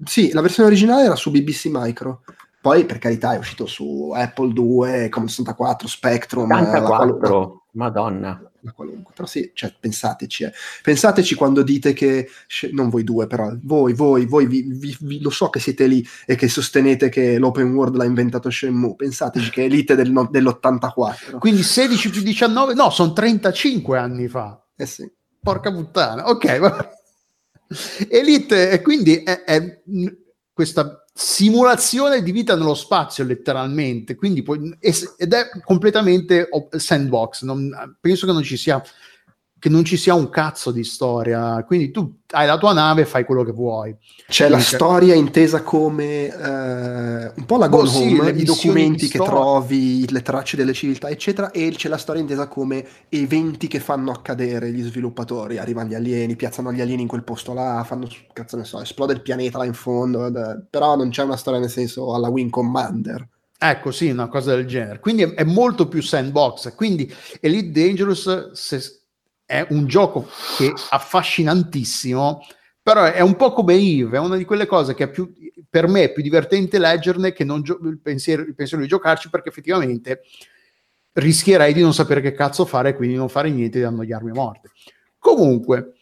[0.04, 2.24] Sì, la versione originale era su BBC Micro.
[2.62, 7.66] Poi, per carità, è uscito su Apple 2, Commodore 64, Spectrum, eh, la qual- 84,
[7.74, 8.42] madonna.
[8.66, 9.14] La qualunque.
[9.16, 10.44] Però sì, cioè, pensateci.
[10.44, 10.52] eh.
[10.82, 12.28] Pensateci quando dite che,
[12.72, 16.06] non voi due, però voi, voi, voi, vi, vi- vi- lo so che siete lì
[16.26, 18.96] e che sostenete che l'open world l'ha inventato Shenmue.
[18.96, 21.38] Pensateci che è Elite del no- dell'84.
[21.40, 24.62] Quindi 16 più 19, no, sono 35 anni fa.
[24.76, 25.10] Eh sì.
[25.42, 26.58] Porca puttana, ok.
[26.60, 26.90] va-
[28.10, 29.82] Elite, e quindi è, è
[30.54, 34.16] questa simulazione di vita nello spazio, letteralmente.
[34.16, 34.44] Quindi
[34.80, 37.44] es- ed è completamente sandbox.
[37.44, 38.84] non- penso che non ci sia
[39.66, 41.64] che non ci sia un cazzo di storia.
[41.64, 43.96] Quindi tu hai la tua nave e fai quello che vuoi.
[44.28, 48.44] C'è la c'è- storia intesa come eh, un po' la Gone sì, Home, le i
[48.44, 53.66] documenti che trovi, le tracce delle civiltà, eccetera, e c'è la storia intesa come eventi
[53.66, 55.58] che fanno accadere gli sviluppatori.
[55.58, 59.14] Arrivano gli alieni, piazzano gli alieni in quel posto là, fanno, cazzo ne so, esplode
[59.14, 62.52] il pianeta là in fondo, ed- però non c'è una storia nel senso alla Wing
[62.52, 63.28] Commander.
[63.58, 65.00] Ecco, sì, una cosa del genere.
[65.00, 66.76] Quindi è, è molto più sandbox.
[66.76, 69.00] Quindi Elite Dangerous se-
[69.46, 70.28] è un gioco
[70.58, 72.46] che affascinantissimo,
[72.82, 75.32] però è un po' come Eve, è una di quelle cose che più,
[75.70, 79.30] per me è più divertente leggerne che non gio- il, pensiero, il pensiero di giocarci,
[79.30, 80.22] perché effettivamente
[81.14, 84.34] rischierei di non sapere che cazzo fare e quindi non fare niente e annoiarmi a
[84.34, 84.72] morte.
[85.18, 85.94] Comunque,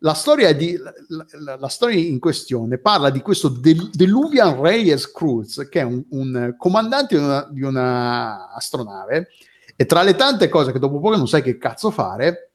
[0.00, 0.92] la storia, di, la,
[1.38, 6.04] la- la storia in questione parla di questo Del- Deluvian Reyes Cruz, che è un,
[6.10, 9.28] un comandante di una, di una astronave,
[9.74, 12.47] e tra le tante cose che dopo poco non sai che cazzo fare,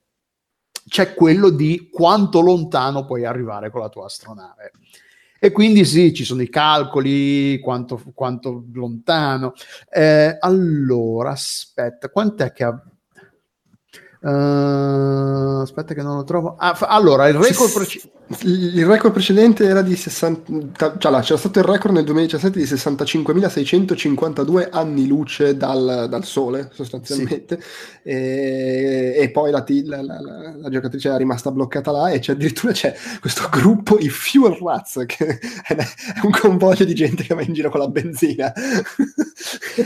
[0.88, 4.72] c'è quello di quanto lontano puoi arrivare con la tua astronave.
[5.40, 9.54] E quindi sì, ci sono i calcoli, quanto, quanto lontano.
[9.90, 12.82] Eh, allora, aspetta, quant'è che ha...
[14.26, 16.56] Eh, aspetta che non lo trovo.
[16.58, 18.12] Ah, fa- allora, il record Sì, preci-
[18.46, 22.66] Il record precedente era di 60, cioè là, c'era stato il record nel 2017 di
[22.66, 27.60] 65.652 anni luce dal, dal sole, sostanzialmente,
[28.02, 32.72] e, e poi la, la- la- la- giocatrice era rimasta bloccata là e c'è addirittura
[32.72, 35.28] c'è questo gruppo, i Fuel Rats, che
[35.68, 35.76] è,
[36.24, 38.52] un convoglio di gente che va in giro con la benzina.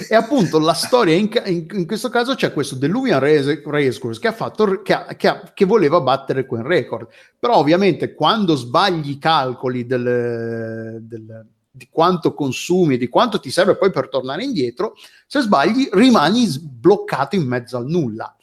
[0.09, 3.97] E appunto la storia in, ca- in- in questo caso c'è questo Deluvian Reyes Reyes
[3.99, 7.07] Cruz che ha fatto che, ha- che ha- che voleva battere quel record.
[7.39, 13.75] Però ovviamente quando sbagli i calcoli del, del- di quanto consumi di quanto ti serve
[13.77, 14.95] poi per tornare indietro,
[15.27, 18.35] se sbagli rimani sbloccato in mezzo al nulla.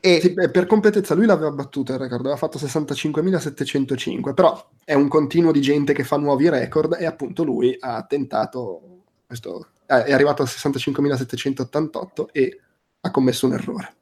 [0.00, 4.94] E- Sì, beh, per completezza, lui l'aveva battuto il record, aveva fatto 65.705, però è
[4.94, 8.80] un continuo di gente che fa nuovi record e appunto lui ha tentato,
[9.26, 12.60] questo, è arrivato a 65.788 e
[13.00, 13.94] ha commesso un errore.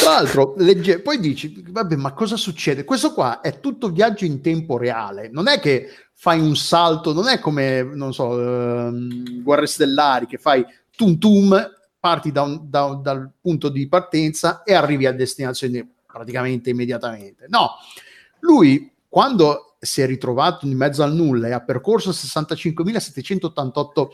[0.00, 2.84] Tra l'altro, legge- poi dici, vabbè, ma cosa succede?
[2.84, 7.28] Questo qua è tutto viaggio in tempo reale, non è che fai un salto, non
[7.28, 10.64] è come, non so, ehm, Guerre Stellari, che fai
[10.96, 16.70] tum tum, parti da un- da- dal punto di partenza e arrivi a destinazione praticamente
[16.70, 17.46] immediatamente.
[17.48, 17.72] No,
[18.40, 24.08] lui quando si è ritrovato in mezzo al nulla e ha percorso 65.788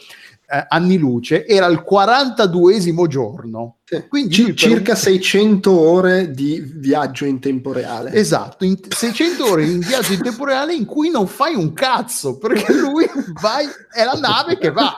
[0.52, 3.78] eh, anni luce, era il 42esimo giorno.
[3.84, 4.04] Sì.
[4.08, 8.12] Quindi per circa un- 600 ore di viaggio in tempo reale.
[8.12, 12.36] Esatto, in 600 ore in viaggio in tempo reale in cui non fai un cazzo,
[12.36, 13.08] perché lui
[13.40, 14.92] vai, è la nave che va.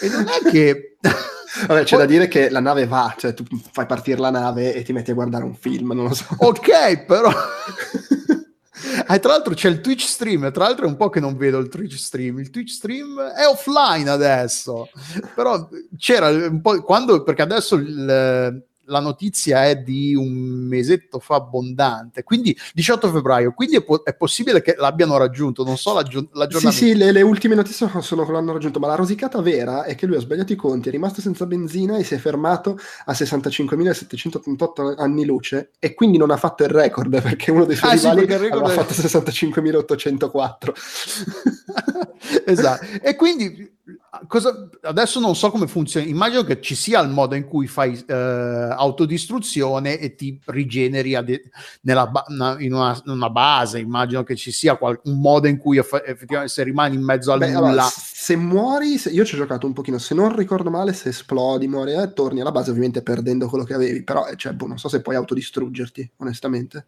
[0.00, 0.96] E non è che...
[1.66, 4.72] Vabbè, c'è Poi- da dire che la nave va, cioè tu fai partire la nave
[4.74, 6.24] e ti metti a guardare un film, non lo so.
[6.38, 7.30] Ok, però...
[9.08, 11.58] E tra l'altro c'è il Twitch stream, tra l'altro è un po' che non vedo
[11.58, 14.88] il Twitch stream, il Twitch stream è offline adesso,
[15.34, 20.32] però c'era un po' quando, perché adesso il- la notizia è di un
[20.68, 25.76] mesetto fa abbondante, quindi 18 febbraio, quindi è, po- è possibile che l'abbiano raggiunto, non
[25.76, 25.96] so Sì,
[26.32, 26.70] l'aggiornamento.
[26.70, 30.06] sì, le, le ultime notizie sono che l'hanno raggiunto, ma la rosicata vera è che
[30.06, 34.94] lui ha sbagliato i conti, è rimasto senza benzina e si è fermato a 65.788
[34.98, 38.08] anni luce e quindi non ha fatto il record perché uno dei suoi Ah, sì,
[38.08, 40.72] rivali record aveva è- fatto 65.804.
[42.46, 42.84] esatto.
[43.02, 43.72] E quindi
[44.26, 46.06] cosa, adesso non so come funziona.
[46.06, 51.42] Immagino che ci sia il modo in cui fai eh, autodistruzione e ti rigeneri de-
[51.82, 53.78] nella ba- na- in una, una base.
[53.78, 57.32] Immagino che ci sia qual- un modo in cui eff- effettivamente se rimani in mezzo
[57.32, 57.66] al Beh, nulla.
[57.68, 61.08] allora, se muori, se- io ci ho giocato un pochino, se non ricordo male, se
[61.10, 64.66] esplodi, muori, eh, torni alla base ovviamente perdendo quello che avevi, però eh, cioè, boh,
[64.66, 66.86] non so se puoi autodistruggerti, onestamente.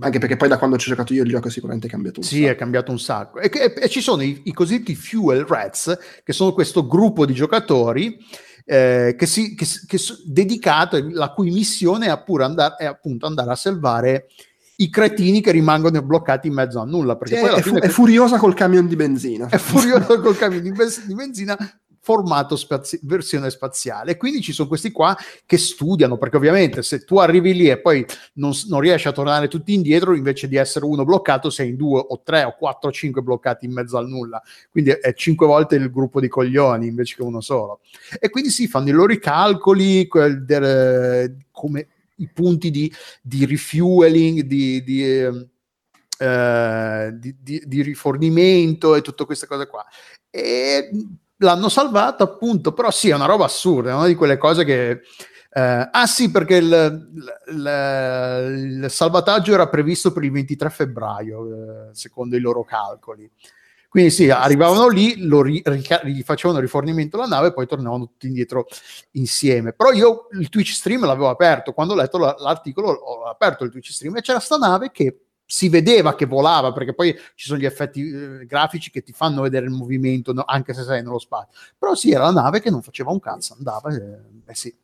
[0.00, 2.26] Anche perché poi da quando ci ho giocato io il gioco è sicuramente cambiato un
[2.26, 2.50] Sì, sacco.
[2.50, 3.38] è cambiato un sacco.
[3.38, 7.32] E, che- e ci sono i, i cosiddetti Fuel Rats, che sono questo gruppo di
[7.32, 8.18] giocatori
[8.64, 13.50] eh, che si, che, che s- dedicato, la cui missione è, andare, è appunto andare
[13.52, 14.26] a salvare
[14.76, 17.16] i cretini che rimangono bloccati in mezzo a nulla.
[17.16, 19.46] Perché Sì, è, fu- è furiosa col camion di benzina.
[19.48, 20.72] è furioso col camion di
[21.14, 21.56] benzina
[22.04, 24.18] formato spazi- versione spaziale.
[24.18, 25.16] Quindi ci sono questi qua
[25.46, 28.04] che studiano, perché ovviamente se tu arrivi lì e poi
[28.34, 32.04] non, non riesci a tornare tutti indietro, invece di essere uno bloccato, sei in due
[32.06, 34.42] o tre o quattro o cinque bloccati in mezzo al nulla.
[34.70, 37.80] Quindi è, cinque volte il gruppo di coglioni invece che uno solo.
[38.20, 44.42] E quindi si fanno i loro calcoli, quel del- come i punti di, di refueling,
[44.42, 44.82] di...
[44.84, 45.52] di
[46.16, 49.84] eh, di, di- di rifornimento e tutte queste cose qua.
[50.30, 50.88] E
[51.38, 54.90] l'hanno salvato appunto, però sì, è una roba assurda, è una di quelle cose che...
[55.52, 57.08] eh, ah sì, perché il,
[57.48, 63.30] il- il salvataggio era previsto per il 23 febbraio, eh, secondo i loro calcoli.
[63.88, 65.62] Quindi sì, arrivavano lì, lo ri-
[66.02, 68.66] gli facevano rifornimento alla nave e poi tornavano tutti indietro
[69.12, 69.72] insieme.
[69.72, 73.70] Però io il Twitch stream l'avevo aperto, quando ho letto la- l'articolo ho aperto il
[73.70, 77.58] Twitch stream e c'era sta nave che si vedeva che volava, perché poi ci sono
[77.58, 80.44] gli effetti eh, grafici che ti fanno vedere il movimento, no?
[80.46, 81.58] anche se sei nello spazio.
[81.78, 84.74] Però sì, era la nave che non faceva un cazzo, andava, eh, eh sì.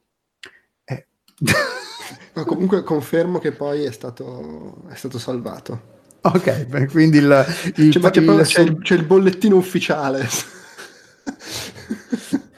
[0.84, 1.06] Eh.
[2.34, 5.98] Ma comunque confermo che poi è stato, è stato salvato.
[6.22, 7.44] ok, beh, quindi il...
[7.76, 10.28] il- Cioè, ma c'è, il- c'è il, c'è il bollettino ufficiale.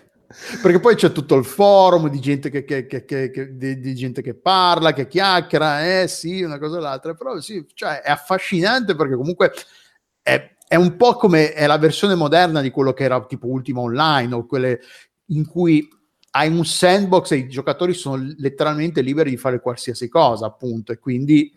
[0.61, 4.35] perché poi c'è tutto il forum di gente che, che- che- di, di gente che
[4.35, 9.15] parla, che chiacchiera, eh sì, una cosa o l'altra, però sì, cioè, è affascinante perché
[9.17, 9.53] comunque
[10.23, 13.81] è, è un po' come è la versione moderna di quello che era tipo Ultima
[13.81, 14.81] Online o quelle
[15.27, 15.89] in cui
[16.35, 20.99] hai un sandbox e i giocatori sono letteralmente liberi di fare qualsiasi cosa, appunto, e
[20.99, 21.53] quindi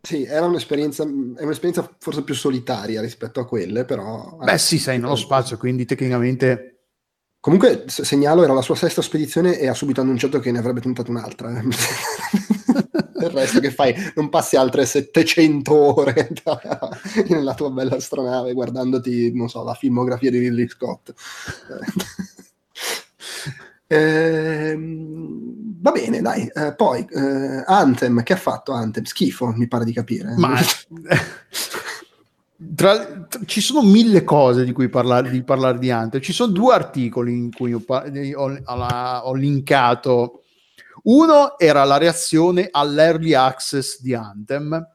[0.00, 1.06] Sì, era un'esperienza, è
[1.42, 4.36] un'esperienza forse più solitaria rispetto a quelle, però...
[4.38, 6.75] beh sì, sei nello spazio, quindi tecnicamente
[7.46, 10.80] Comunque, se- segnalo, era la sua sesta spedizione e ha subito annunciato che ne avrebbe
[10.80, 11.56] tentata un'altra.
[11.56, 11.62] eh.
[13.16, 13.94] Del resto che fai?
[14.16, 16.28] Non passi altre 700 ore
[17.28, 21.14] nella tua bella astronave guardandoti, non so, la filmografia di Ridley Scott.
[23.88, 26.50] Ehm, va bene, dai.
[26.52, 29.04] Eh, poi, eh, Anthem, che ha fatto Anthem?
[29.04, 30.34] Schifo, mi pare di capire.
[30.36, 30.58] Ma
[32.74, 36.20] tra- tra- ci sono mille cose di cui parlare di, parlare di Anthem.
[36.20, 38.04] Ci sono due articoli in cui ho, pa-
[38.34, 40.42] ho, alla- ho linkato.
[41.04, 44.86] Uno era la reazione all'early access di Anthem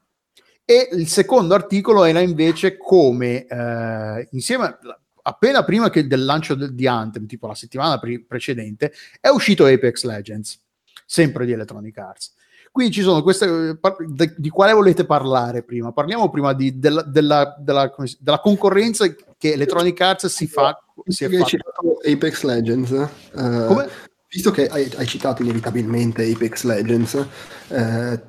[0.65, 4.77] e il secondo articolo era invece come eh, insieme
[5.23, 9.65] appena prima che del lancio del- di Anthem, tipo la settimana pre- precedente, è uscito
[9.65, 10.59] Apex Legends,
[11.05, 12.33] sempre di Electronic Arts.
[12.71, 13.77] Quindi ci sono queste.
[14.07, 15.91] de- di quale volete parlare prima?
[15.91, 19.05] Parliamo prima di- della, della- della- della concorrenza
[19.37, 20.81] che Electronic Arts si fa.
[21.05, 23.89] Si è citato Apex Legends, eh, Come?
[24.29, 27.25] visto che hai, hai citato inevitabilmente Apex Legends,
[27.69, 28.21] eh,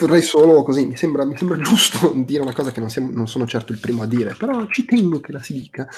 [0.00, 3.28] vorrei solo così, mi sembra, mi sembra giusto dire una cosa che non, siamo- non
[3.28, 5.88] sono certo il primo a dire, però ci tengo che la si dica.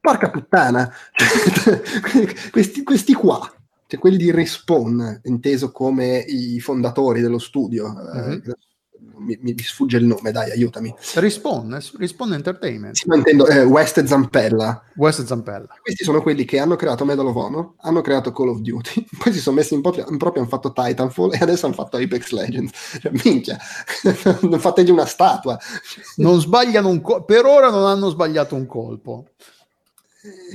[0.00, 0.92] Porca puttana,
[2.50, 3.50] questi, questi qua,
[3.88, 8.52] cioè quelli di Respawn, inteso come i fondatori dello studio, eh, Mhm.
[9.20, 10.94] mi, mi sfugge il nome, dai, aiutami.
[11.14, 12.94] Respawn, Respawn Entertainment.
[12.94, 14.82] Sì, ma intendo eh, West Zampella.
[14.96, 15.66] West Zampella.
[15.80, 19.32] Questi sono quelli che hanno creato Medal of Honor, hanno creato Call of Duty, poi
[19.32, 22.30] si sono messi in, proprio, in proprio hanno fatto Titanfall e adesso hanno fatto Apex
[22.30, 22.98] Legends.
[23.00, 23.56] Cioè, minchia,
[24.58, 25.58] fategli una statua.
[26.16, 29.28] Non sbagliano un colpo, per ora non hanno sbagliato un colpo.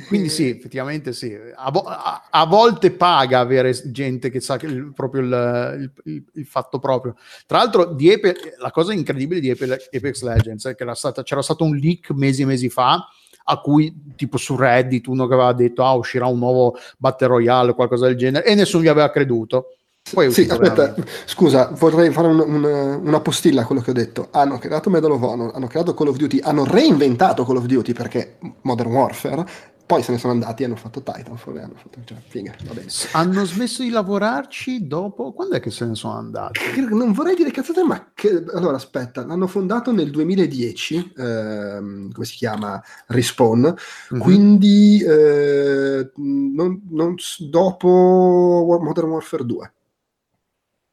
[0.07, 1.33] Quindi sì, effettivamente sì.
[1.55, 6.23] A, vo- a-, a, volte paga avere gente che sa che il, proprio il, il,
[6.33, 7.15] il, fatto proprio.
[7.45, 11.41] Tra l'altro, di Ape- la cosa incredibile di Ape- Apex Legends è che stata, c'era
[11.41, 13.07] stato un leak mesi e mesi fa
[13.45, 17.71] a cui tipo su Reddit uno che aveva detto ah uscirà un nuovo Battle Royale
[17.71, 19.77] o qualcosa del genere e nessuno gli aveva creduto.
[20.11, 21.11] Poi sì, aspetta, veramente.
[21.25, 22.63] scusa, vorrei fare un, un,
[23.03, 24.27] una postilla a quello che ho detto.
[24.31, 27.93] Hanno creato Medal of Honor, hanno creato Call of Duty, hanno reinventato Call of Duty
[27.93, 29.45] perché Modern Warfare,
[29.85, 32.87] poi se ne sono andati e hanno fatto Titanfall, hanno fatto, cioè, figa, va bene.
[33.13, 36.59] Hanno smesso di lavorarci dopo, quando è che se ne sono andati?
[36.89, 42.35] Non vorrei dire cazzate, ma che, allora aspetta, l'hanno fondato nel 2010, ehm, come si
[42.35, 44.21] chiama, Respawn, mm-hmm.
[44.21, 49.73] quindi eh, non, non, dopo Modern Warfare 2.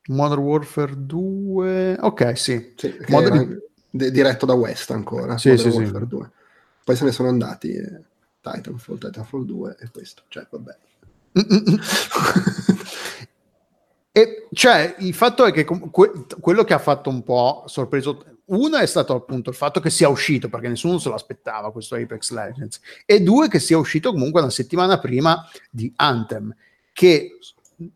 [0.09, 2.73] Modern Warfare 2, ok, sì.
[2.77, 3.61] sì Modern...
[3.91, 5.39] d- diretto da West ancora.
[5.39, 6.09] Sì, Modern sì, Warfare sì.
[6.09, 6.31] 2.
[6.85, 8.03] Poi se ne sono andati eh,
[8.41, 10.77] Titanfall, Titanfall 2 e questo, cioè vabbè.
[14.13, 18.79] e cioè il fatto è che que- quello che ha fatto un po' sorpreso uno
[18.79, 22.33] è stato appunto il fatto che sia uscito perché nessuno se lo aspettava questo Apex
[22.33, 26.53] Legends e due che sia uscito comunque una settimana prima di Anthem
[26.93, 27.39] che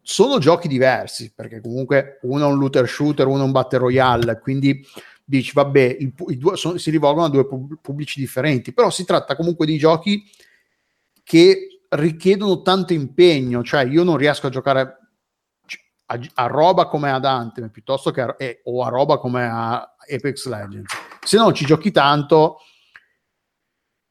[0.02, 4.39] sono giochi diversi, perché comunque uno è un looter shooter, uno è un battle royale,
[4.40, 4.86] quindi
[5.24, 7.47] dici vabbè, il, i due sono, si rivolgono a due
[7.81, 10.24] pubblici differenti, però si tratta comunque di giochi
[11.23, 14.98] che richiedono tanto impegno, cioè io non riesco a giocare
[16.06, 19.94] a, a roba come ad Anthem piuttosto che a, eh, o a roba come a
[20.11, 20.93] Apex Legends.
[21.23, 22.59] Se non ci giochi tanto,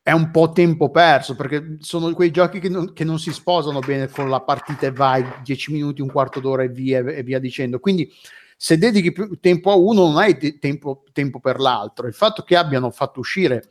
[0.03, 3.79] è un po' tempo perso perché sono quei giochi che non, che non, si sposano
[3.79, 7.39] bene con la partita e vai 10 minuti, un quarto d'ora e via, e via
[7.39, 7.79] dicendo.
[7.79, 8.11] Quindi
[8.57, 12.05] se dedichi più tempo a uno non hai te- tempo, tempo, per l'altro.
[12.05, 13.69] Il fatto che abbiano fatto uscire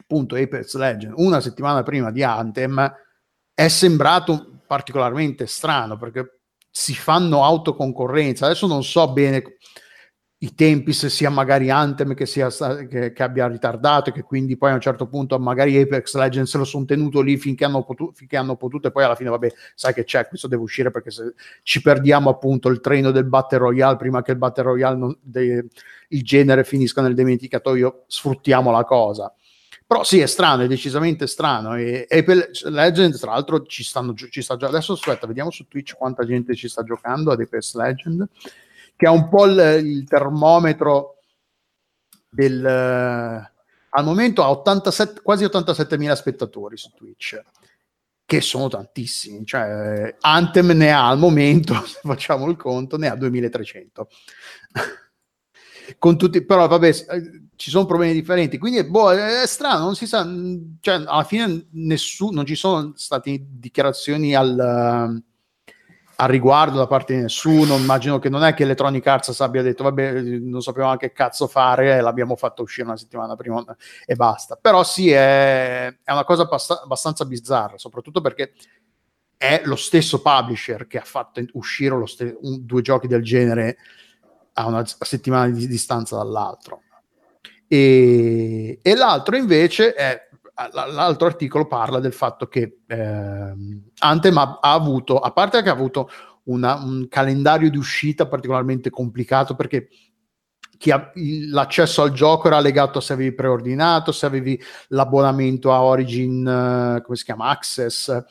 [0.00, 2.92] appunto Apex Legend una settimana prima di Anthem
[3.54, 8.46] è sembrato particolarmente strano perché si fanno autoconcorrenza.
[8.46, 9.42] Adesso non so bene
[10.42, 12.48] i tempi, se sia magari Anthem che, sia,
[12.88, 16.50] che, che, abbia ritardato e che quindi poi a un certo punto magari Apex Legends
[16.50, 19.30] se lo sono tenuto lì finché hanno, potu- finché hanno potuto e poi alla fine
[19.30, 23.24] vabbè sai che c'è, questo deve uscire perché se ci perdiamo appunto il treno del
[23.24, 25.66] Battle Royale prima che il Battle Royale non, de-
[26.08, 29.32] il genere finisca nel dimenticatoio sfruttiamo la cosa.
[29.86, 34.42] Però sì è strano, è decisamente strano e Apex Legends tra l'altro ci, stanno, ci
[34.42, 38.26] sta già adesso aspetta vediamo su Twitch quanta gente ci sta giocando ad Apex Legends
[39.02, 41.16] che è un po' il, il termometro
[42.30, 42.62] del...
[42.62, 43.50] Uh,
[43.94, 47.42] al momento ha 87, quasi 87 mila spettatori su Twitch,
[48.24, 49.44] che sono tantissimi.
[49.44, 54.08] Cioè, Anthem ne ha al momento, se facciamo il conto, ne ha 2300.
[55.98, 60.06] Con tutti, però vabbè, eh, ci sono problemi differenti, quindi boh, è strano, non si
[60.06, 60.24] sa,
[60.80, 65.20] cioè, alla fine nessuno, non ci sono state dichiarazioni al
[66.22, 67.76] al riguardo da parte di nessuno.
[67.76, 72.00] Immagino che non è che Electronic Arts abbia detto vabbè, non sapevamo che cazzo fare,
[72.00, 73.64] l'abbiamo fatto uscire una settimana prima
[74.06, 74.56] e basta.
[74.56, 78.52] Però sì, è, è una cosa abbast- abbastanza bizzarra, soprattutto perché
[79.36, 83.76] è lo stesso publisher che ha fatto uscire st- un, due giochi del genere
[84.52, 86.82] a una settimana di distanza dall'altro.
[87.66, 93.54] E, e l'altro invece è l'altro articolo parla del fatto che eh,
[93.98, 96.10] Anthem ha, ha, avuto, a parte che ha avuto
[96.44, 99.88] una, un calendario di uscita particolarmente complicato perché
[100.90, 101.12] ha,
[101.50, 107.02] l'accesso al gioco era legato a se avevi preordinato, se avevi l'abbonamento a Origin, uh,
[107.02, 108.24] come si chiama, Access,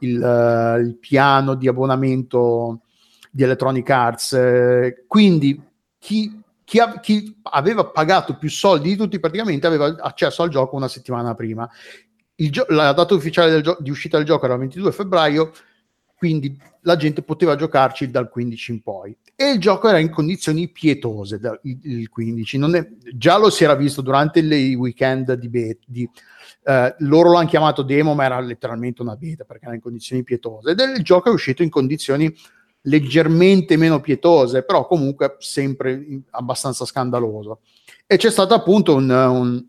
[0.00, 2.82] il, uh, il, piano di abbonamento
[3.30, 4.30] di Electronic Arts.
[4.30, 5.60] Uh, quindi
[5.98, 10.74] chi chi, ha, chi, aveva pagato più soldi di tutti praticamente aveva accesso al gioco
[10.74, 11.70] una settimana prima.
[12.34, 15.52] Gio- la data ufficiale gio- di uscita del gioco era il 22 febbraio,
[16.16, 19.16] quindi la gente poteva giocarci dal 15 in poi.
[19.36, 22.58] E il gioco era in condizioni pietose dal, il, 15.
[22.58, 26.10] È, già lo si era visto durante i weekend di, be- di
[26.64, 30.70] eh, loro l'hanno chiamato demo, ma era letteralmente una beta perché era in condizioni pietose.
[30.72, 32.34] Ed il gioco è uscito in condizioni
[32.86, 37.60] leggermente meno pietose, però comunque sempre abbastanza scandaloso.
[38.06, 39.64] E c'è stato appunto un, un,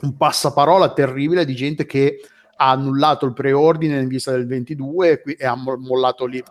[0.00, 2.20] un passaparola terribile di gente che
[2.56, 6.42] ha annullato il preordine in vista del 22 e, ha mollato lì.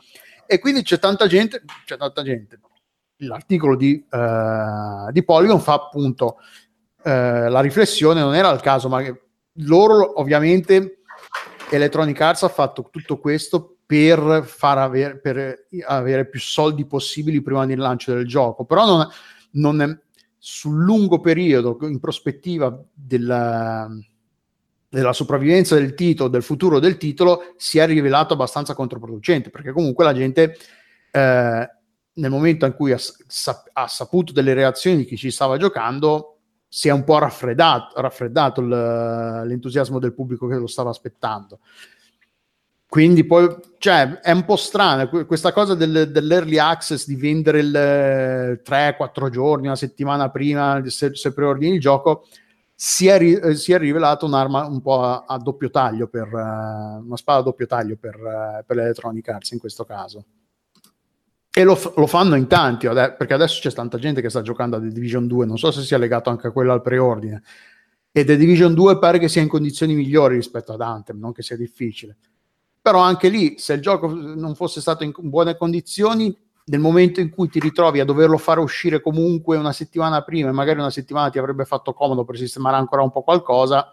[0.46, 2.60] E quindi c'è tanta gente, c'è tanta gente.
[3.18, 6.38] l'articolo di, uh, di Polygon fa appunto
[7.04, 9.02] uh, la riflessione, non era il caso, ma
[9.66, 11.04] loro ovviamente
[11.70, 17.66] Electronic Arts ha fatto tutto questo per far avere, per avere più soldi possibili prima
[17.66, 19.06] del lancio del gioco, però non,
[19.56, 20.00] non è,
[20.38, 23.90] sul lungo periodo, in prospettiva della,
[24.88, 30.06] della sopravvivenza del titolo, del futuro del titolo, si è rivelato abbastanza controproducente, perché comunque
[30.06, 30.56] la gente
[31.12, 31.70] eh,
[32.14, 33.00] nel momento in cui ha,
[33.74, 36.38] ha, saputo delle reazioni di chi ci stava giocando,
[36.70, 41.60] si è un po' raffreddato, raffreddato l'entusiasmo del pubblico che lo stava aspettando.
[42.92, 43.48] Quindi poi,
[43.78, 49.68] cioè, è un po' strana questa cosa del, dell'early access di vendere il 3-4 giorni,
[49.68, 52.26] una settimana prima, se, se preordini il gioco,
[52.76, 57.06] si è, ri, si è, rivelato un'arma un po' a, a doppio taglio, per, uh,
[57.06, 60.26] una spada a doppio taglio per, uh, per l'Electronic Arts in questo caso.
[61.50, 64.82] E lo, lo, fanno in tanti, perché adesso c'è tanta gente che sta giocando a
[64.82, 67.42] The Division 2, non so se sia legato anche a quello al preordine.
[68.12, 71.42] E The Division 2 pare che sia in condizioni migliori rispetto ad Anthem, non che
[71.42, 72.18] sia difficile.
[72.82, 76.36] Però anche lì, se il gioco non fosse stato in buone condizioni,
[76.66, 80.53] nel momento in cui ti ritrovi a doverlo fare uscire comunque una settimana prima e
[80.53, 83.91] magari una settimana ti avrebbe fatto comodo per sistemare ancora un po' qualcosa,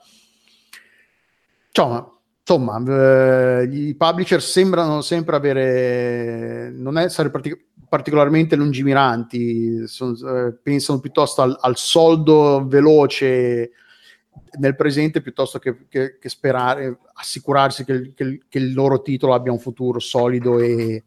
[1.68, 2.10] insomma,
[2.40, 11.00] insomma, eh, i publisher sembrano sempre avere, non essere partic- particolarmente lungimiranti, son, eh, pensano
[11.00, 13.70] piuttosto al, al, soldo veloce
[14.58, 19.58] nel presente piuttosto che, che, che sperare, assicurarsi che, che, il loro titolo abbia un
[19.58, 21.04] futuro solido e,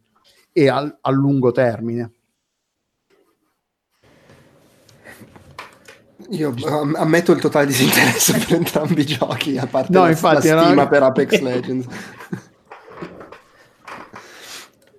[0.52, 2.12] e a, a lungo termine.
[6.30, 6.54] Io
[6.94, 10.82] ammetto il totale disinteresse per entrambi i giochi, a parte no, la, infatti, la stima
[10.82, 10.88] no.
[10.88, 11.86] per Apex Legends.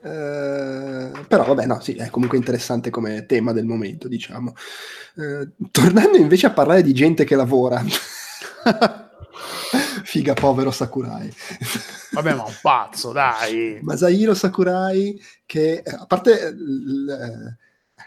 [0.01, 4.53] Uh, però vabbè, no, sì, è comunque interessante come tema del momento, diciamo.
[5.15, 7.83] Uh, tornando invece a parlare di gente che lavora.
[10.03, 11.33] Figa povero Sakurai.
[12.11, 13.79] Vabbè, ma un pazzo, dai.
[13.81, 17.57] Masahiro Sakurai, che a parte l-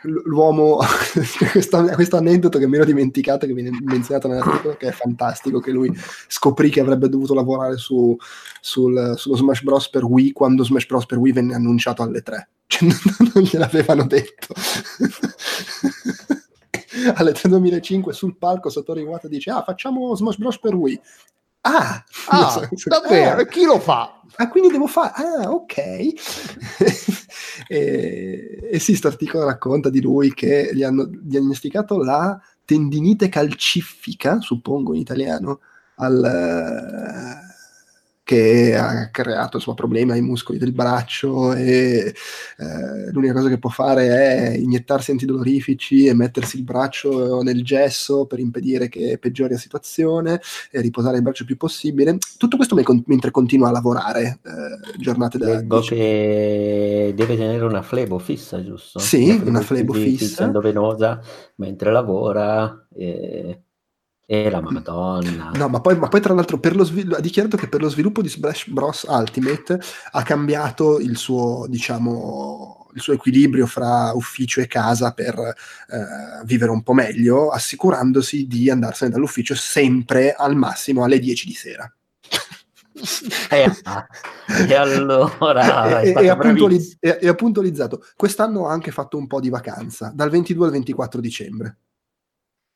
[0.02, 0.78] l'uomo,
[1.50, 5.70] questo, questo, aneddoto che mi ero dimenticato, che viene menzionato nell'articolo, che è fantastico, che
[5.70, 5.92] lui
[6.28, 8.16] scoprì che avrebbe dovuto lavorare su,
[8.60, 9.90] sul, sullo Smash Bros.
[9.90, 11.06] per Wii quando Smash Bros.
[11.06, 12.48] per Wii venne annunciato alle 3.
[12.66, 12.88] Cioè,
[13.34, 14.54] non gliel'avevano detto.
[17.14, 20.58] alle 3 2005 sul palco Satoru Iwata dice ah facciamo Smash Bros.
[20.58, 21.00] per Wii.
[21.62, 23.40] Ah, ah so, davvero?
[23.40, 24.20] Ah, chi lo fa?
[24.36, 25.12] Ah, quindi devo fare...
[25.16, 25.76] Ah, ok.
[27.66, 34.40] e, e sì, questo articolo racconta di lui che gli hanno diagnosticato la tendinite calcifica,
[34.40, 35.58] suppongo in italiano,
[35.96, 36.22] al
[38.26, 42.12] che ha creato insomma, problemi ai muscoli del braccio e
[42.58, 48.26] eh, l'unica cosa che può fare è iniettarsi antidolorifici e mettersi il braccio nel gesso
[48.26, 50.40] per impedire che peggiori la situazione
[50.72, 52.18] e riposare il braccio il più possibile.
[52.36, 52.74] Tutto questo
[53.04, 55.46] mentre continua a lavorare eh, giornate da...
[55.46, 58.98] Leggo che deve tenere una flebo fissa, giusto?
[58.98, 60.50] Sì, una flebo, una flebo fissa.
[60.58, 61.20] venosa
[61.54, 62.88] mentre lavora.
[62.92, 63.65] E
[64.28, 65.52] e la Madonna.
[65.54, 68.28] No, ma poi, ma poi tra l'altro svil- ha dichiarato che per lo sviluppo di
[68.28, 69.06] Smash Bros.
[69.08, 69.80] Ultimate
[70.10, 76.72] ha cambiato il suo, diciamo, il suo equilibrio fra ufficio e casa per eh, vivere
[76.72, 81.90] un po' meglio, assicurandosi di andarsene dall'ufficio sempre al massimo alle 10 di sera.
[83.50, 83.70] Eh,
[84.70, 89.38] e allora e, e, ha puntualiz- e, ha puntualizzato quest'anno ho anche fatto un po'
[89.38, 91.76] di vacanza dal 22 al 24 dicembre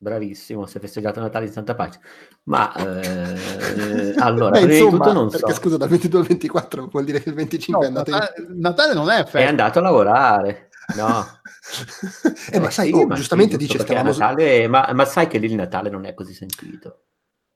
[0.00, 2.00] bravissimo, si è festeggiato Natale in Santa Pace.
[2.44, 5.60] Ma eh, allora, Beh, insomma, tutto non perché so.
[5.60, 8.60] scusa, dal 22 al 24 vuol dire che il 25 no, è andato Natale, in...
[8.60, 9.38] Natale non è festa.
[9.38, 10.70] È andato a lavorare.
[10.96, 11.24] No.
[12.50, 14.10] eh, ma sai, oh, giustamente dice stavamo...
[14.10, 17.02] Natale, ma, ma sai che lì il Natale non è così sentito.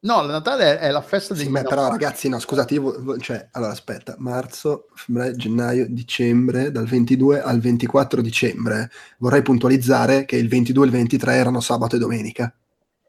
[0.05, 3.49] No, il Natale è la festa dei sì, ma però ragazzi, no, scusate, io, cioè,
[3.53, 10.49] allora aspetta, marzo, febbraio, gennaio, dicembre, dal 22 al 24 dicembre, vorrei puntualizzare che il
[10.49, 12.55] 22 e il 23 erano sabato e domenica.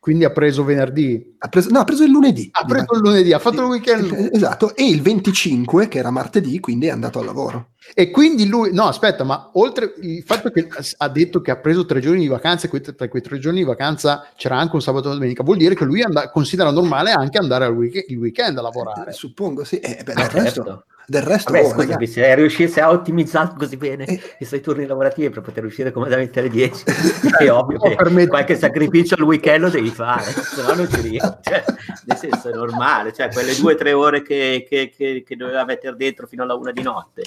[0.06, 1.36] Quindi ha preso venerdì?
[1.40, 2.48] Ha preso, no, ha preso il lunedì.
[2.52, 4.30] Ha preso il lunedì, ha fatto il weekend.
[4.32, 7.69] Esatto, e il 25, che era martedì, quindi è andato al lavoro.
[7.91, 10.68] E quindi lui, no, aspetta, ma oltre il fatto che
[10.98, 13.65] ha detto che ha preso tre giorni di vacanza, e tra quei tre giorni di
[13.65, 17.10] vacanza c'era anche un sabato e una domenica, vuol dire che lui and- considera normale
[17.10, 19.10] anche andare al week- il weekend a lavorare.
[19.10, 19.80] Eh, suppongo, sì.
[19.80, 23.77] Eh, beh, del, resto, Del resto, Vabbè, oh, scusami, ragazzi, se riuscisse a ottimizzare così
[23.77, 24.22] bene Eh.
[24.40, 26.84] i suoi turni lavorativi per poter uscire comodamente alle 10,
[27.40, 30.90] è ovvio No, che permetti- qualche sacrificio al weekend lo devi fare, se no non
[30.90, 31.34] ci riesci.
[31.41, 31.64] Cioè,
[32.06, 35.64] nel senso è normale, cioè quelle due o tre ore che, che- che- che doveva
[35.65, 37.22] mettere dentro fino alla una di notte,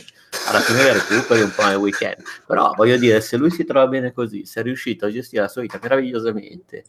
[0.48, 2.16] alla fine le recuperi un po' nel weekend.
[2.46, 5.48] Però voglio dire, se lui si trova bene così, se è riuscito a gestire la
[5.48, 6.84] sua vita meravigliosamente,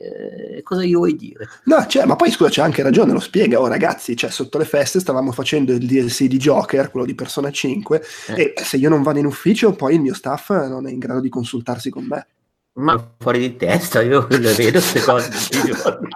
[0.00, 1.48] eh, cosa gli vuoi dire?
[1.64, 3.60] No, cioè, ma poi scusa, c'è anche ragione, lo spiega.
[3.60, 7.50] Oh, ragazzi, cioè, sotto le feste stavamo facendo il DLC di Joker, quello di Persona
[7.50, 8.54] 5, Eh.
[8.54, 11.20] e se io non vado in ufficio, poi il mio staff non è in grado
[11.20, 12.26] di consultarsi con me.
[12.74, 16.08] Ma fuori di testa, io le vedo queste cose tutti i giorni.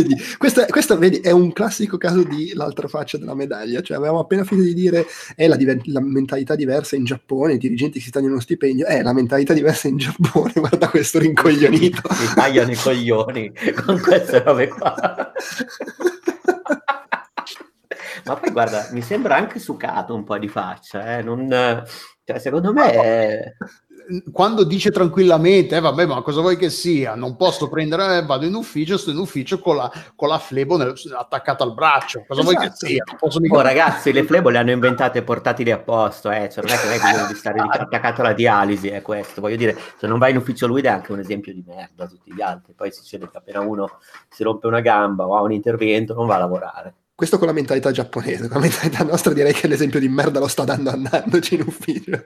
[0.00, 3.80] Vedi, questa, questa, vedi, è un classico caso di l'altra faccia della medaglia.
[3.82, 7.58] Cioè, avevamo appena finito di dire è la, diven- la mentalità diversa in Giappone, i
[7.58, 12.02] dirigenti si tagliano uno stipendio, è la mentalità diversa in Giappone, guarda questo rincoglionito.
[12.12, 13.52] si tagliano i coglioni
[13.84, 15.32] con queste robe qua.
[18.24, 21.22] Ma poi guarda, mi sembra anche succato un po' di faccia, eh?
[21.22, 21.48] non,
[22.24, 23.56] cioè, secondo me è...
[24.32, 27.14] quando dice tranquillamente, eh, vabbè, ma cosa vuoi che sia?
[27.14, 30.76] Non posso prendere, eh, vado in ufficio, sto in ufficio con la, con la flebo
[30.76, 32.24] nel- attaccata al braccio.
[32.26, 32.86] Cosa vuoi che Esatto.
[32.86, 33.04] sia?
[33.18, 36.48] Posso mica- Oh, ragazzi, le flebo le hanno inventate portatili a posto, eh?
[36.50, 39.40] cioè, non è che non hai bisogno di stare attaccato alla dialisi, è questo.
[39.40, 42.06] Voglio dire, se non vai in ufficio lui è anche un esempio di merda a
[42.06, 42.72] tutti gli altri.
[42.74, 46.36] Poi succede che appena uno si rompe una gamba o ha un intervento non va
[46.36, 46.94] a lavorare.
[47.14, 50.48] Questo con la mentalità giapponese, con la mentalità nostra direi che l'esempio di merda lo
[50.48, 52.24] sta dando andandoci in ufficio.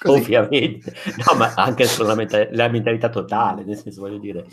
[0.00, 0.20] Così.
[0.20, 0.92] Ovviamente,
[1.26, 4.46] no, ma anche sulla menta- la mentalità totale, nel senso, voglio dire,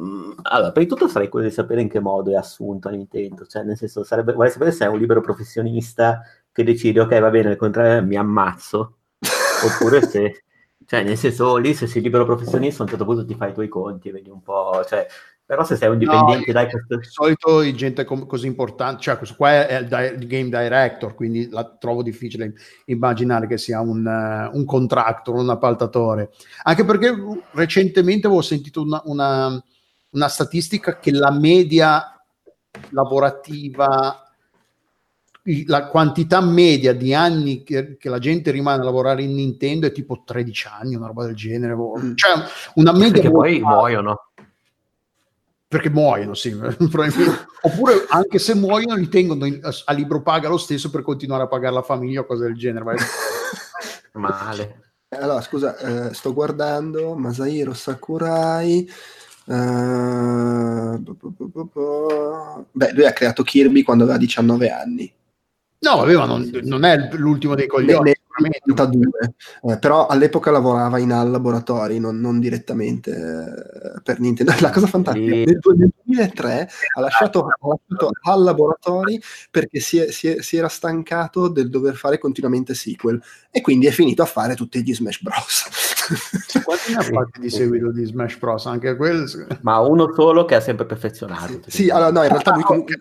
[0.00, 3.44] mm, allora, prima di tutto sarei curioso di sapere in che modo è assunto all'intento,
[3.46, 6.20] cioè, nel senso, sarebbe, vorrei sapere se è un libero professionista
[6.52, 8.98] che decide, ok, va bene, al contrario, mi ammazzo,
[9.64, 10.44] oppure se,
[10.86, 13.54] cioè, nel senso, lì se sei libero professionista, a un certo punto ti fai i
[13.54, 15.06] tuoi conti vedi un po', cioè,
[15.46, 16.96] però se sei un dipendente, No, dai, questo...
[16.96, 20.48] Di solito i gente com- così importante, cioè questo qua è il, di- il game
[20.48, 22.54] director, quindi la trovo difficile
[22.86, 26.30] immaginare che sia un, eh, un contractor, un appaltatore.
[26.62, 27.14] Anche perché
[27.52, 29.62] recentemente avevo sentito una, una-
[30.10, 32.24] una statistica che la media
[32.90, 34.30] lavorativa,
[35.66, 39.92] la quantità media di anni che, che la gente rimane a lavorare in Nintendo è
[39.92, 41.74] tipo 13 anni, una roba del genere.
[41.74, 42.14] Mm.
[42.14, 42.32] Cioè
[42.76, 44.28] una media perché poi muoiono.
[45.74, 46.54] Perché muoiono, sì,
[47.62, 51.48] oppure anche se muoiono li tengono in- a libro paga lo stesso per continuare a
[51.48, 52.84] pagare la famiglia o cose del genere.
[52.84, 52.96] vai.
[54.14, 54.82] Male.
[55.08, 58.88] Allora, scusa, eh, sto guardando Masahiro Sakurai.
[59.44, 65.12] bu- bu- bu- bu- bu- Beh, lui ha creato Kirby quando aveva 19 anni.
[65.80, 68.20] No, vabbè, ma non, non è l'ultimo dei coglioni, sicuramente.
[68.36, 74.52] 82, eh, però all'epoca lavorava in HAL laboratori, non, non direttamente eh, per Nintendo.
[74.60, 75.44] La cosa fantastica, Sì.
[75.44, 79.20] nel, nel 2003 ha lasciato, ha lasciato HAL laboratori
[79.50, 83.20] perché si, è- si è- si era stancato del dover fare continuamente sequel
[83.50, 85.64] e quindi è finito a fare tutti gli Smash Bros.
[86.64, 88.66] Quanti ne ha fatti di seguito di Smash Bros?
[88.66, 89.26] Anche quello.
[89.62, 91.60] Ma uno solo che ha sempre perfezionato.
[91.68, 92.96] sì, allora no, in realtà lui Ah, comunque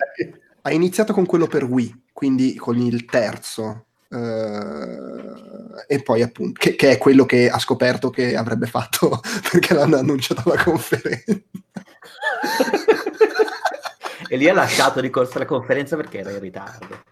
[0.61, 3.87] ha iniziato con quello per Wii, quindi con il terzo.
[4.13, 9.19] Eh, e poi appunto che, che è quello che ha scoperto che avrebbe fatto
[9.51, 11.41] perché l'hanno annunciato alla conferenza
[14.27, 17.03] e lì ha lasciato di corsa la conferenza perché era in ritardo.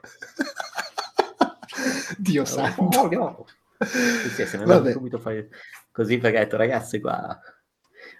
[2.17, 3.45] Dio Oh, santo no.
[3.79, 4.91] Sì, sì, se ne Vabbè.
[4.91, 5.49] subito fare
[5.91, 7.39] così perché ha detto ragazzi qua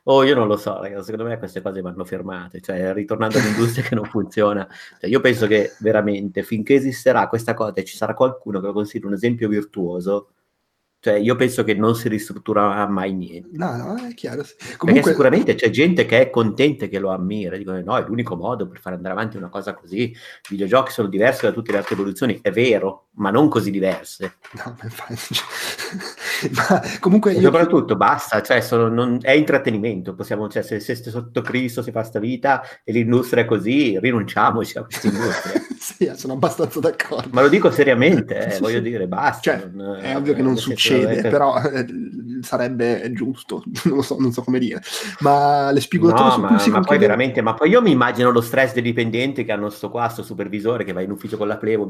[0.04, 3.84] oh io non lo so ragazzi secondo me queste cose vanno fermate cioè ritornando all'industria
[3.84, 4.68] che non funziona.
[5.00, 8.74] Cioè, io penso che veramente finché esisterà questa cosa e ci sarà qualcuno che lo
[8.74, 10.34] consideri un esempio virtuoso
[11.02, 14.56] cioè io penso che non si ristrutturerà mai niente no no è chiaro sì.
[14.58, 18.36] perché comunque sicuramente c'è gente che è contenta che lo ammira, dicono no, è l'unico
[18.36, 20.02] modo per fare andare avanti una cosa così.
[20.12, 20.16] I
[20.50, 24.36] videogiochi sono diversi da tutte le altre evoluzioni, è vero, ma non così diverse.
[24.54, 25.36] no, ma infatti,
[26.56, 31.42] ma comunque io soprattutto basta, cioè sono- non- è intrattenimento, possiamo, cioè, se, se sotto
[31.42, 35.62] Cristo si fa sta vita e l'industria è così, rinunciamoci a questa industria.
[35.80, 39.42] sì, sono abbastanza d'accordo ma lo dico seriamente, eh, voglio dire, basta.
[39.42, 41.86] Cioè, non- è ovvio che non senso, succede, però eh,
[42.42, 44.82] sarebbe giusto, non lo so, non so come dire.
[45.20, 47.92] Ma le spigolature No, su ma, cui si ma poi veramente, ma poi io mi
[47.92, 51.38] immagino lo stress dei dipendenti che hanno sto qua, sto supervisore che va in ufficio
[51.38, 51.88] con la plevo,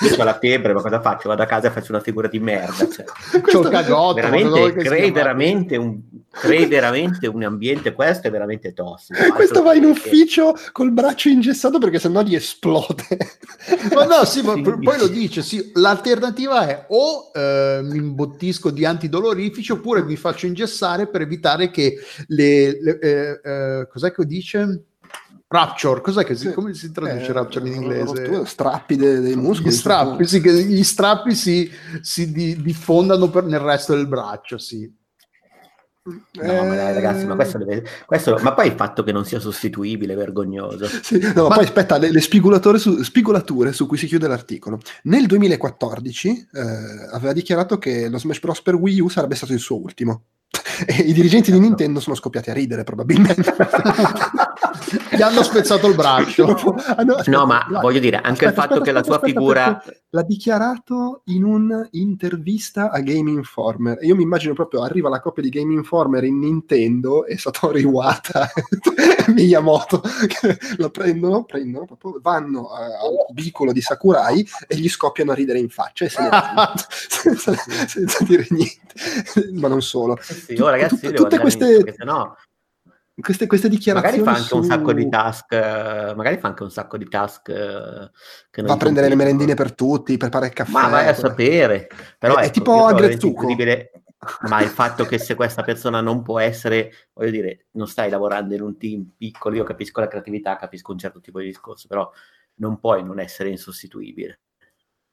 [0.00, 1.28] io ho la febbre, ma cosa faccio?
[1.28, 2.88] Vado a casa e faccio una figura di merda.
[2.88, 3.04] Cioè,
[3.34, 6.00] il cagotto, veramente, crei veramente, un,
[6.40, 9.18] crei veramente un ambiente, questo è veramente tossico.
[9.34, 13.06] Questo va in che- ufficio col braccio ingessato perché sennò gli esplode.
[13.94, 14.62] Ma no, sì, ma Sì.
[14.62, 20.46] poi lo dice, sì, l'alternativa è o eh, mi imbottisco di antidolorifici oppure mi faccio
[20.46, 21.96] ingessare per evitare che
[22.28, 22.78] le...
[22.80, 24.84] le- eh, eh, cos'è che dice?
[25.50, 26.52] Rapture, cos'è che si, Sì.
[26.52, 28.04] come si traduce Eh, Rapture in inglese?
[28.24, 29.70] rottura, strappi dei, dei muscoli.
[29.70, 31.70] Gli strappi, sì, che gli strappi si,
[32.02, 34.90] si di- diffondano per- nel resto del braccio, sì.
[36.42, 37.84] No, ma dai, ragazzi, ma questo deve...
[38.06, 40.86] questo- Ma poi il fatto che non sia sostituibile è vergognoso.
[41.02, 44.80] Sì, no, Ma- poi aspetta, le, le spigolature su, spigolature su cui si chiude l'articolo.
[45.04, 46.60] Nel 2014 eh,
[47.12, 48.62] aveva dichiarato che lo Smash Bros.
[48.62, 50.22] per Wii U sarebbe stato il suo ultimo.
[50.86, 53.42] E i dirigenti di Nintendo sono scoppiati a ridere, probabilmente.
[55.16, 56.46] Gli hanno spezzato il braccio.
[57.08, 59.38] No, aspetta, No, ma no, voglio dire, anche il aspetta, fatto che la aspetta, aspetta,
[59.38, 59.82] figura...
[60.10, 63.98] L'ha dichiarato in un'intervista a Game Informer.
[64.02, 68.50] Io mi immagino proprio arriva la coppia di Game Informer in Nintendo e Satoru Iwata
[68.52, 70.00] e Miyamoto
[70.78, 75.58] lo prendono, prendono proprio, vanno a- al vicolo di Sakurai e gli scoppiano a ridere
[75.58, 77.52] in faccia e se ne vanno senza,
[77.86, 79.50] senza dire niente.
[79.52, 80.16] Ma non solo.
[80.18, 82.34] Eh sì, Tu- oh, ragazzi, tutte- io devo tutte queste- perché sennò
[83.20, 86.62] Queste, queste dichiarazioni magari fa anche un su- sacco di task, eh, magari fa anche
[86.62, 88.10] un sacco di task eh,
[88.50, 90.70] che Va a prendere le merendine per tutti, prepara il caffè.
[90.70, 91.88] Ma vai a sapere.
[92.18, 93.26] Però È- è ecco, tipo trovo Agrezzuko.
[93.42, 93.90] incredibile-
[94.48, 98.54] Ma il fatto che se questa persona non può essere, voglio dire, non stai lavorando
[98.54, 102.10] in un team piccolo, io capisco la creatività, capisco un certo tipo di discorso, però
[102.56, 104.40] non puoi non essere insostituibile.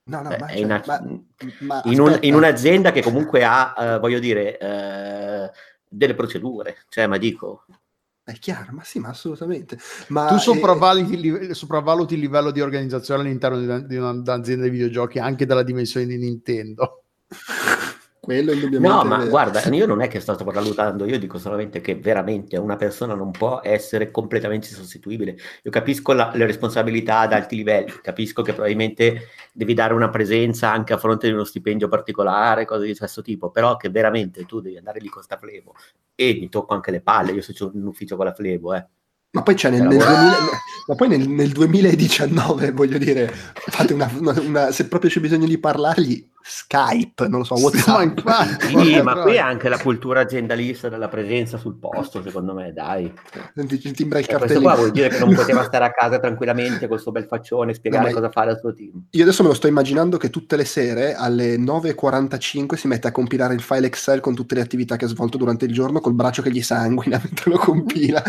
[0.09, 1.01] No, no, Cioè, ma, è cioè, una- ma-
[1.61, 5.51] ma in, un- in un'azienda che comunque ha, eh, voglio dire, eh,
[5.87, 7.65] delle procedure, cioè, ma dico,
[8.25, 9.77] È chiaro, ma sì, ma assolutamente.
[10.07, 13.95] Ma, Tu eh, sopravvaluti il, live- sopravvaluti il livello di organizzazione all'interno di, una- di
[13.97, 17.03] un'azienda di videogiochi anche dalla dimensione di Nintendo.
[18.25, 19.29] quello indubbiamente No, ma vero.
[19.29, 23.31] guarda, io non è che sto sopravvalutando, io dico solamente che veramente una persona non
[23.31, 25.37] può essere completamente sostituibile.
[25.63, 30.71] Io capisco la- le responsabilità ad alti livelli, capisco che probabilmente devi dare una presenza
[30.71, 34.59] anche a fronte di uno stipendio particolare, cose di questo tipo, però che veramente tu
[34.59, 35.73] devi andare lì con sta flebo
[36.15, 38.85] e mi tocco anche le palle, io se c'ho un ufficio con la flebo, eh.
[39.31, 40.15] Ma poi c'è nel, nel lavorare.
[40.29, 40.49] 2000
[40.87, 45.45] ma poi nel, nel 2019, voglio dire, fate una, una- una- se proprio c'è bisogno
[45.45, 48.03] di parlargli, Skype, non lo so, WhatsApp.
[48.03, 52.53] infatti, Sì, porca ma qui è anche la cultura aziendalista della presenza sul posto, secondo
[52.53, 53.11] me, dai.
[53.55, 54.61] Ti, ti timbra il Cioè, questo cartellino.
[54.61, 57.73] qua vuol dire che non poteva stare a casa tranquillamente col suo bel faccione e
[57.73, 59.05] spiegare No, cosa fare al suo team.
[59.09, 63.11] Io adesso me lo sto immaginando che tutte le sere alle 9.45 si mette a
[63.11, 66.13] compilare il file Excel con tutte le attività che ha svolto durante il giorno col
[66.13, 68.21] braccio che gli sanguina mentre lo compila.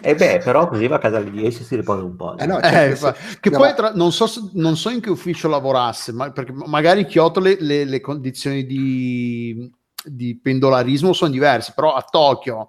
[0.00, 2.36] E beh, però così va a casa alle 10 e si riposa un po'.
[2.38, 4.76] Eh no, Eh, cioè, fa- se- che no, poi ma- tra- non, so, se- non
[4.76, 9.70] so in che ufficio lavorasse, ma perché magari Kyoto le, le- le condizioni di,
[10.04, 12.66] di pendolarismo sono diverse, però a Tokyo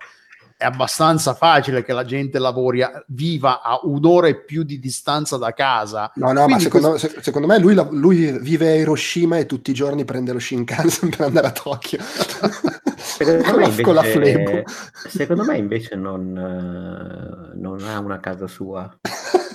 [0.58, 5.38] è abbastanza facile che la gente lavori, a- viva a un'ora e più di distanza
[5.38, 6.12] da casa.
[6.16, 9.46] No, no, ma Quindi secondo, se- secondo me lui, la- lui vive a Hiroshima e
[9.46, 12.00] tutti i giorni prende lo Shinkansen per andare a Tokyo.
[13.26, 14.64] Secondo con, me, la, con la invece, flebo.
[15.08, 18.90] secondo me invece non, eh, non ha una casa sua.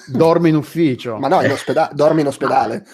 [0.07, 1.17] Dorme in ufficio.
[1.19, 2.85] Ma no, in ospeda- dorme in ospedale.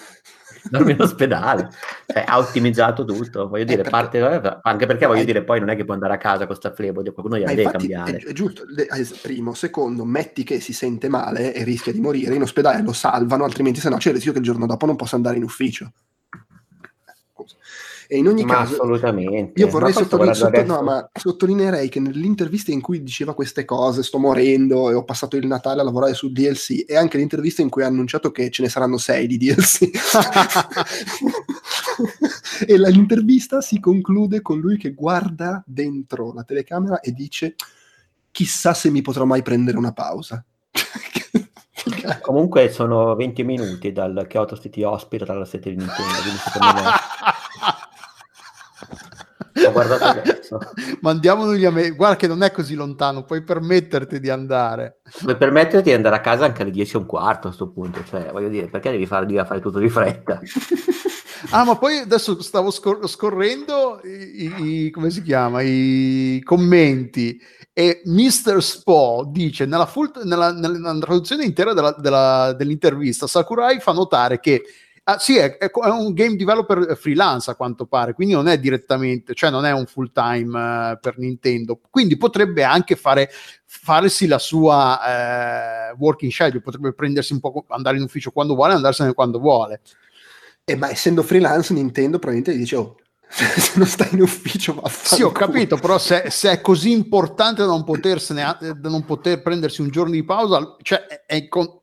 [0.69, 1.69] Dorme in ospedale.
[2.05, 3.49] Cioè, ha ottimizzato tutto.
[3.49, 6.13] Voglio dire, perché- parte, anche perché voglio è- dire, poi non è che può andare
[6.13, 8.17] a casa con sta flebo, qualcuno gliela deve infatti è, cambiare.
[8.19, 12.35] è giusto, le- eh, primo, secondo, metti che si sente male e rischia di morire,
[12.35, 14.95] in ospedale lo salvano, altrimenti se no c'è il rischio che il giorno dopo non
[14.95, 15.91] possa andare in ufficio.
[18.11, 19.57] E in ogni Ma caso, assolutamente.
[19.57, 23.01] io vorrei Ma poi sto sottoline- guardando sotto- no, ma sottolineerei che nell'intervista in cui
[23.03, 26.97] diceva queste cose, sto morendo e ho passato il Natale a lavorare su DLC, e
[26.97, 29.89] anche l'intervista in cui ha annunciato che ce ne saranno sei di DLC.
[32.67, 37.55] e la- l'intervista si conclude con lui che guarda dentro la telecamera e dice
[38.29, 40.43] chissà se mi potrò mai prendere una pausa.
[42.21, 46.81] Comunque sono 20 minuti dal Kyoto City Hospital alla sede di Nintendo, quindi secondo me...
[49.67, 50.59] Ho guardato adesso.
[51.01, 55.01] Mandiamolo gli ame- Guarda che non è così lontano, puoi permetterti di andare.
[55.21, 58.03] Puoi permetterti di andare a casa anche alle 10 e un quarto a questo punto,
[58.07, 60.39] cioè voglio dire, perché devi fare, devi fare tutto di fretta?
[61.49, 64.53] Ah, ma poi adesso stavo scor- scorrendo i,
[64.85, 65.61] i- come si chiama?
[65.63, 67.41] I commenti
[67.73, 68.61] e Mr.
[68.61, 74.61] Spo dice nella, full- nella- nella traduzione intera della- della- dell'intervista Sakurai fa notare che
[75.13, 79.33] ah, sì, è, è un game developer freelance a quanto pare, quindi non è direttamente,
[79.33, 83.29] cioè non è un full time eh, per Nintendo, quindi potrebbe anche fare
[83.65, 88.73] farsi la sua eh, working schedule, potrebbe prendersi un po', andare in ufficio quando vuole,
[88.73, 89.81] andarsene quando vuole.
[90.63, 92.95] E ma essendo freelance Nintendo probabilmente gli dice oh,
[93.29, 97.61] se non stai in ufficio va Sì, ho capito, però se, se è così importante
[97.61, 101.80] da non, potersene, da non poter prendersi un giorno di pausa, cioè è, è con-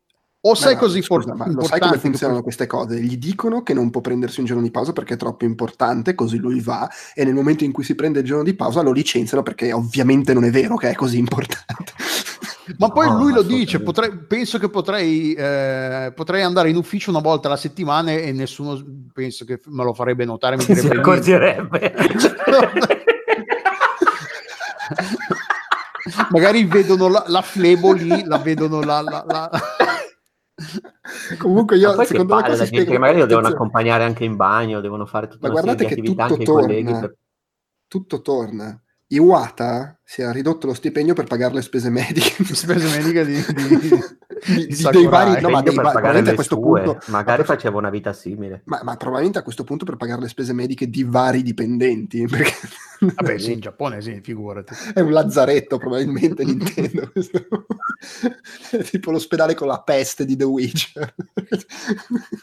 [0.51, 3.01] o sei così for- scusa, ma lo sai come funzionano queste cose?
[3.01, 6.39] Gli dicono che non può prendersi un giorno di pausa perché è troppo importante, così
[6.39, 9.43] lui va, e nel momento in cui si prende il giorno di pausa lo licenziano
[9.43, 11.93] perché ovviamente non è vero che è così importante.
[12.77, 17.09] Ma poi No, lui lo dice, potrei- penso che potrei, eh, potrei andare in ufficio
[17.09, 18.79] una volta alla settimana e nessuno
[19.13, 20.57] penso che me lo farebbe notare.
[20.57, 21.95] Mi si direbbe accorgerebbe.
[26.31, 29.01] Magari vedono la, la flebo lì, la vedono la...
[29.03, 29.51] la- la-
[31.39, 33.47] Comunque Ma io, poi che secondo me cosa la gente spiega che magari lo devono
[33.49, 36.33] accompagnare anche in bagno, devono fare tutta Ma una serie di guardate che attività tutto
[36.35, 36.85] anche i colleghi.
[36.93, 37.01] torna.
[37.01, 37.17] per-
[37.89, 38.83] tutto torna.
[39.11, 42.45] Iwata si è ridotto lo stipendio per pagare le spese mediche.
[42.55, 43.91] spese mediche di, di-
[44.45, 46.99] Di- di dei vari- no, ma Meglio dei per va- probabilmente a questo sue, punto
[47.11, 48.63] magari ma faceva una vita simile.
[48.65, 52.53] Ma, ma probabilmente a questo punto per pagare le spese mediche di vari dipendenti, perché
[53.01, 54.75] Vabbè, sì, in Giappone sì, figurati.
[54.95, 57.09] è un lazzaretto probabilmente Nintendo.
[57.13, 57.39] questo.
[58.71, 61.15] È tipo l'ospedale con la peste di The Witcher.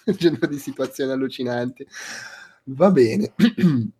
[0.05, 1.85] un genere di situazioni allucinanti.
[2.65, 3.33] Va bene.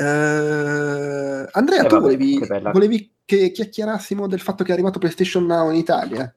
[0.00, 4.98] Eh, Andrea, Eh, tu vabbè, volevi, che volevi che chiacchierassimo del fatto che è arrivato
[4.98, 6.32] PlayStation Now in Italia?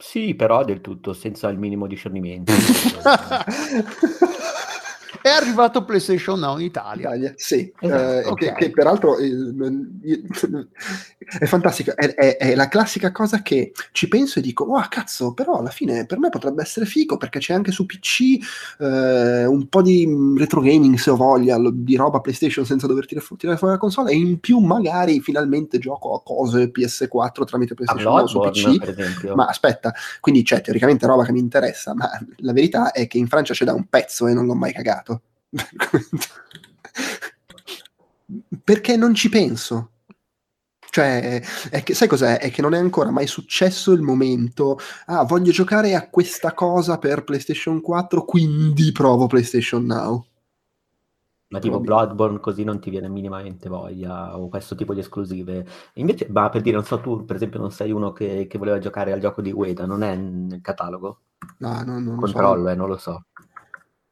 [0.00, 2.52] Sì, però del tutto senza il minimo discernimento.
[5.28, 7.08] È arrivato PlayStation Now in Italia.
[7.08, 8.38] Italia, sì, Esatto, eh, ok.
[8.38, 9.30] che, che peraltro eh,
[11.38, 15.34] è fantastico, è, è- è la classica cosa che ci penso e dico, oh cazzo,
[15.34, 18.20] però alla fine per me potrebbe essere figo perché c'è anche su PC
[18.78, 23.06] eh, un po' di mm, retro gaming se ho voglia, di roba PlayStation senza dover
[23.06, 27.44] tirare, fu- tirare fuori la console e in più magari finalmente gioco a cose PS4
[27.44, 28.78] tramite PlayStation Now su PC.
[28.78, 29.34] per esempio.
[29.34, 33.26] Ma aspetta, quindi c'è teoricamente roba che mi interessa, ma la verità è che in
[33.28, 35.17] Francia c'è da un pezzo e non l'ho mai cagato.
[38.64, 39.92] Perché non ci penso.
[40.90, 42.38] Cioè, è che, sai cos'è?
[42.38, 46.98] È che non è ancora mai successo il momento, ah, voglio giocare a questa cosa
[46.98, 50.24] per PlayStation 4, quindi provo PlayStation Now.
[51.50, 55.66] Ma tipo Bloodborne così non ti viene minimamente voglia o questo tipo di esclusive.
[55.94, 58.78] Invece, ma per dire, non so, tu per esempio non sei uno che, che voleva
[58.78, 61.20] giocare al gioco di Ueda, non è nel catalogo?
[61.58, 62.32] No, no, non lo so.
[62.32, 63.24] Controllo, eh, non lo so.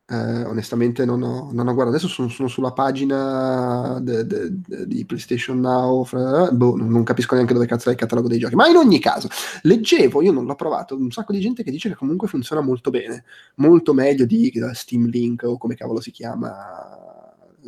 [0.09, 4.87] Eh, onestamente non ho, non ho guardato, adesso sono, sono sulla pagina de- de- de-
[4.87, 8.55] di PlayStation Now, fra- boh, non capisco neanche dove cazzo è il catalogo dei giochi,
[8.55, 9.27] ma in ogni caso,
[9.62, 12.91] leggevo, io non l'ho provato, un sacco di gente che dice che comunque funziona molto
[12.91, 13.24] bene,
[13.57, 17.06] molto meglio di eh, Steam Link o come cavolo si chiama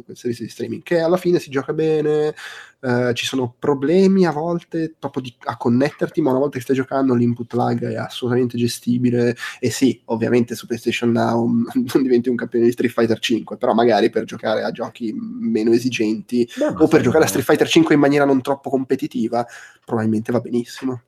[0.04, 2.34] quel servizio di streaming, che alla fine si gioca bene,
[2.80, 6.76] eh, ci sono problemi a volte proprio di- a connetterti, ma una volta che stai
[6.76, 11.46] giocando l'input lag è assolutamente gestibile e sì, ovviamente su PlayStation Now
[11.92, 15.72] non diventi un campione di Street Fighter 5, però magari per giocare a giochi meno
[15.72, 19.46] esigenti Beh, o per giocare a Street Fighter 5 in maniera non troppo competitiva,
[19.84, 21.02] probabilmente va benissimo.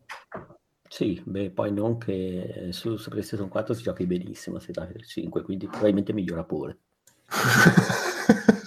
[0.93, 5.69] Sì, beh, poi non che su, su PlayStation 4 si giochi benissimo Fighter 5, quindi
[5.69, 6.79] probabilmente migliora pure.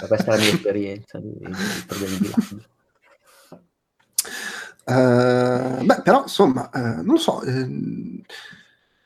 [0.03, 2.71] Ma questa è la mia esperienza di, di problemi di lag.
[4.85, 7.41] Eh, beh, però insomma, eh, non so.
[7.43, 8.21] ehm,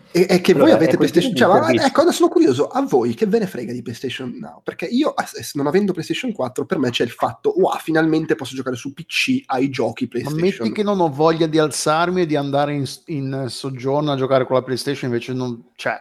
[0.09, 1.75] è, è che voi Allora, avete è questione PlayStation.
[1.75, 2.67] Cioè, ecco, adesso sono curioso.
[2.67, 4.61] A voi che ve ne frega di PlayStation Now?
[4.63, 5.13] Perché io,
[5.53, 9.43] non avendo PlayStation 4, per me c'è il fatto, wow, finalmente posso giocare su PC
[9.45, 10.41] ai giochi Ma PlayStation.
[10.41, 14.47] metti che non ho voglia di alzarmi e di andare in, in soggiorno a giocare
[14.47, 15.99] con la PlayStation, invece non cioè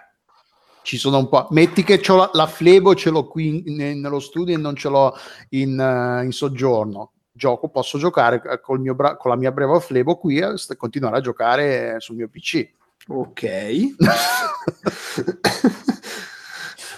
[0.87, 1.49] ci sono un po'.
[1.51, 4.89] Metti che c'ho la, la Flebo, ce l'ho qui in- nello studio e non ce
[4.89, 5.13] l'ho
[5.51, 7.11] in, eh, in soggiorno.
[7.33, 10.77] Gioco, posso giocare eh, col mio bra- con la mia breva Flebo qui e st-
[10.77, 12.71] continuare a giocare eh, sul mio PC.
[13.09, 13.43] Ok.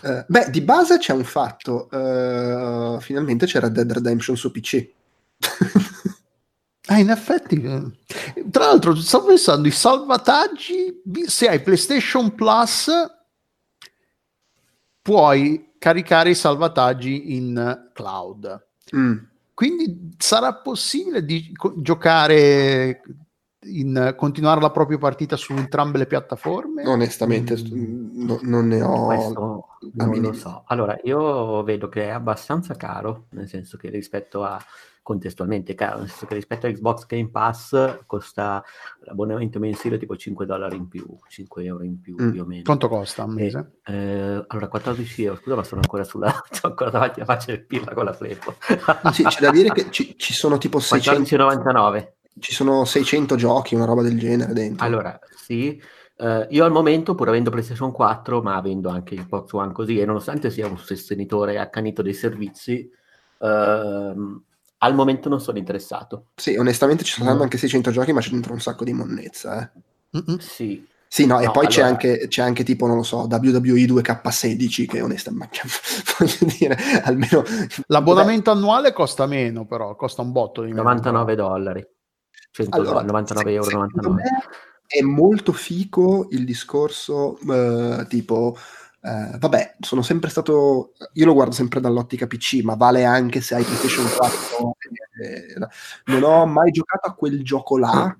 [0.04, 1.88] Eh, beh, di base c'è un fatto.
[1.90, 4.86] eh, finalmente c'era Dead Redemption su PC.
[6.90, 7.60] Ah, in effetti,
[8.50, 11.02] tra l'altro, stavo pensando i salvataggi.
[11.26, 12.90] Se hai PlayStation Plus,
[15.08, 18.66] puoi caricare i salvataggi in cloud.
[18.94, 19.16] Mm.
[19.54, 23.00] Quindi sarà possibile di co- giocare
[23.62, 26.86] in continuare la propria partita su entrambe le piattaforme?
[26.86, 27.56] Onestamente, Mm.
[27.56, 29.06] st- no- non ne ho.
[29.06, 30.64] Questo non lo so.
[30.66, 34.62] Allora, io vedo che è abbastanza caro, nel senso che rispetto a
[35.08, 38.62] contestualmente caro, nel senso che rispetto a Xbox Game Pass costa
[39.04, 42.30] l'abbonamento mensile tipo 5 dollari in più, 5 euro in più Mm.
[42.30, 42.62] più o meno.
[42.64, 43.78] Quanto costa un E, mese?
[43.86, 47.64] eh, allora 14 euro, scusa, ma sono ancora sulla sono ancora davanti a faccia del
[47.64, 48.54] pirla con la flepo.
[49.12, 52.12] Sì, c'è da dire che ci, ci sono tipo 600, 14,99.
[52.38, 54.84] ci sono 600 giochi, una roba del genere dentro.
[54.84, 55.80] Allora, sì,
[56.18, 60.04] eh, io al momento, pur avendo PlayStation 4, ma avendo anche Xbox One così, e
[60.04, 62.90] nonostante sia un sostenitore accanito dei servizi,
[63.40, 64.42] ehm,
[64.78, 66.26] al momento non sono interessato.
[66.36, 67.42] Sì, onestamente ci saranno Mm.
[67.42, 69.62] anche 600 giochi, ma c'è dentro un sacco di monnezza.
[69.62, 70.18] eh.
[70.18, 70.38] Mm-mm.
[70.38, 73.26] Sì, Sì, no, e No, poi c'è, allora- anche, c'è anche tipo, non lo so,
[73.30, 75.60] WWE 2K16, che onestamente,
[76.18, 77.42] voglio dire, almeno...
[77.86, 80.82] L'abbonamento annuale costa meno, però costa un botto di meno.
[80.82, 81.86] 99 dollari.
[82.50, 83.70] 199 allora, euro.
[83.78, 84.22] 99.
[84.86, 88.56] È molto fico il discorso eh, tipo
[89.00, 90.92] Uh, vabbè, sono sempre stato.
[91.14, 94.76] Io lo guardo sempre dall'ottica PC, ma vale anche se hai PlayStation 4.
[95.20, 95.54] Eh,
[96.06, 98.16] non ho mai giocato a quel gioco là.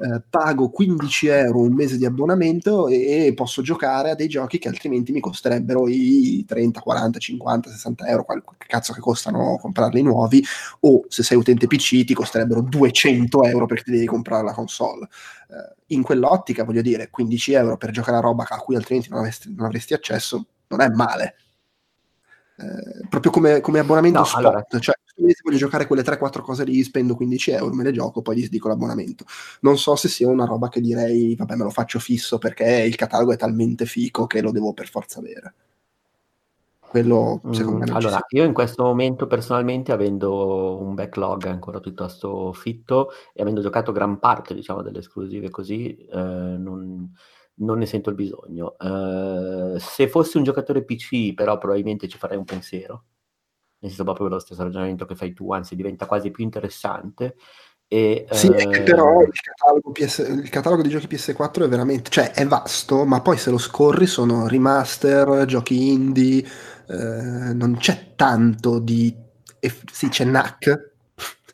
[0.00, 4.68] Eh, pago 15 euro un mese di abbonamento e posso giocare a dei giochi che
[4.68, 10.42] altrimenti mi costerebbero i 30, 40, 50, 60 euro, qual cazzo che costano comprarli nuovi,
[10.80, 15.08] o se sei utente PC ti costerebbero 200 euro perché ti devi comprare la console.
[15.50, 19.18] Eh, in quell'ottica, voglio dire, 15 euro per giocare a roba a cui altrimenti non
[19.18, 21.34] avresti, non avresti accesso, non è male.
[22.62, 24.64] Eh, proprio come, come abbonamento no, spot, allora.
[24.78, 28.36] cioè se voglio giocare quelle 3-4 cose lì, spendo 15 euro, me le gioco, poi
[28.36, 29.24] gli dico l'abbonamento.
[29.60, 32.94] Non so se sia una roba che direi, vabbè, me lo faccio fisso perché il
[32.94, 35.54] catalogo è talmente fico che lo devo per forza avere.
[36.92, 42.52] Quello, secondo mm, me, allora, io in questo momento, personalmente, avendo un backlog ancora piuttosto
[42.52, 47.10] fitto e avendo giocato gran parte, diciamo, delle esclusive così, eh, non,
[47.62, 48.76] non, ne sento il bisogno.
[48.78, 53.04] Eh, se fossi un giocatore PC, però, probabilmente ci farei un pensiero
[53.82, 57.36] nel senso proprio lo stesso ragionamento che fai tu, anzi diventa quasi più interessante.
[57.88, 58.82] E, sì, eh...
[58.82, 60.18] però il catalogo, PS...
[60.18, 64.06] il catalogo, di giochi PS4 è veramente, cioè è vasto, ma poi se lo scorri
[64.06, 66.44] sono remaster, giochi indie,
[66.86, 69.14] eh, non c'è tanto di...
[69.90, 70.91] sì, c'è NAC,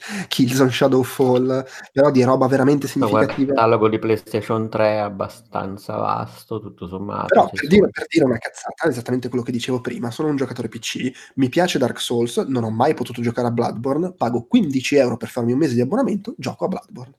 [0.29, 3.41] Killzone Shadowfall, però di roba veramente significativa.
[3.41, 7.27] Il catalogo di PlayStation 3 è abbastanza vasto, tutto sommato.
[7.27, 10.37] Però per dire, per dire, una cazzata, è esattamente quello che dicevo prima, sono un
[10.37, 14.97] giocatore PC, mi piace Dark Souls, non ho mai potuto giocare a Bloodborne, pago 15
[14.97, 17.15] euro per farmi un mese di abbonamento, gioco a Bloodborne.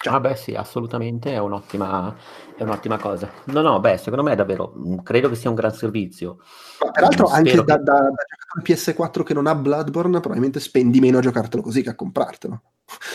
[0.00, 0.14] Cioè.
[0.14, 2.14] Ah beh sì, assolutamente è un'ottima,
[2.56, 3.28] è un'ottima cosa.
[3.46, 6.38] No, no, beh, secondo me è davvero, mm, credo che sia un gran servizio.
[6.84, 7.64] Ma peraltro Spero anche che...
[7.64, 11.90] da, da, da PS4 che non ha Bloodborne, probabilmente spendi meno a giocartelo così che
[11.90, 12.62] a comprartelo.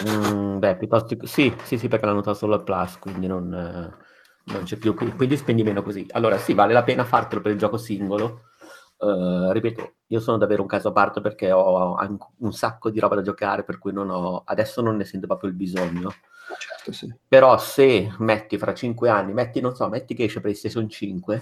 [0.09, 4.63] Mm, beh, piuttosto sì, sì, sì, perché l'hanno dato solo al Plus, quindi non, non,
[4.63, 6.05] c'è più, quindi spendi meno così.
[6.11, 8.49] Allora sì, vale la pena fartelo per il gioco singolo.
[8.97, 11.97] Uh, ripeto, io sono davvero un caso a parte perché ho
[12.39, 15.49] un sacco di roba da giocare, per cui non ho, adesso non ne sento proprio
[15.49, 16.13] il bisogno.
[16.59, 17.13] Certo, sì.
[17.27, 21.41] Però se metti fra 5 anni, metti, non so, metti che esce PlayStation 5,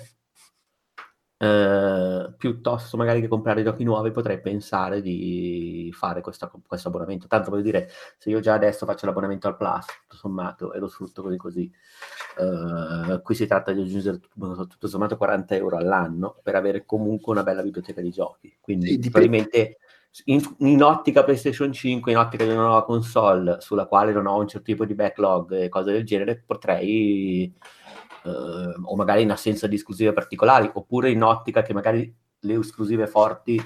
[1.37, 7.25] eh, piuttosto magari che comprare giochi nuovi potrei pensare di fare questa, questo abbonamento.
[7.25, 10.87] Tanto voglio dire, se io già adesso faccio l'abbonamento al Plus, tutto sommato, e lo
[10.87, 11.71] sfrutto così così,
[12.37, 17.31] eh, qui si tratta di aggiungere tutto, tutto, sommato 40 euro all'anno per avere comunque
[17.33, 18.55] una bella biblioteca di giochi.
[18.61, 19.77] Quindi sì, probabilmente
[20.25, 24.37] in, in, ottica PlayStation 5, in ottica di una nuova console sulla quale non ho
[24.39, 27.53] un certo tipo di backlog e cose del genere, potrei
[28.23, 33.07] eh, o magari in assenza di esclusive particolari, oppure in ottica che magari le esclusive
[33.07, 33.61] forti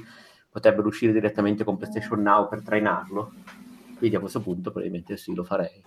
[0.50, 3.34] potrebbero uscire direttamente con PlayStation Now per trainarlo.
[3.98, 5.84] Quindi a questo punto probabilmente sì, lo farei.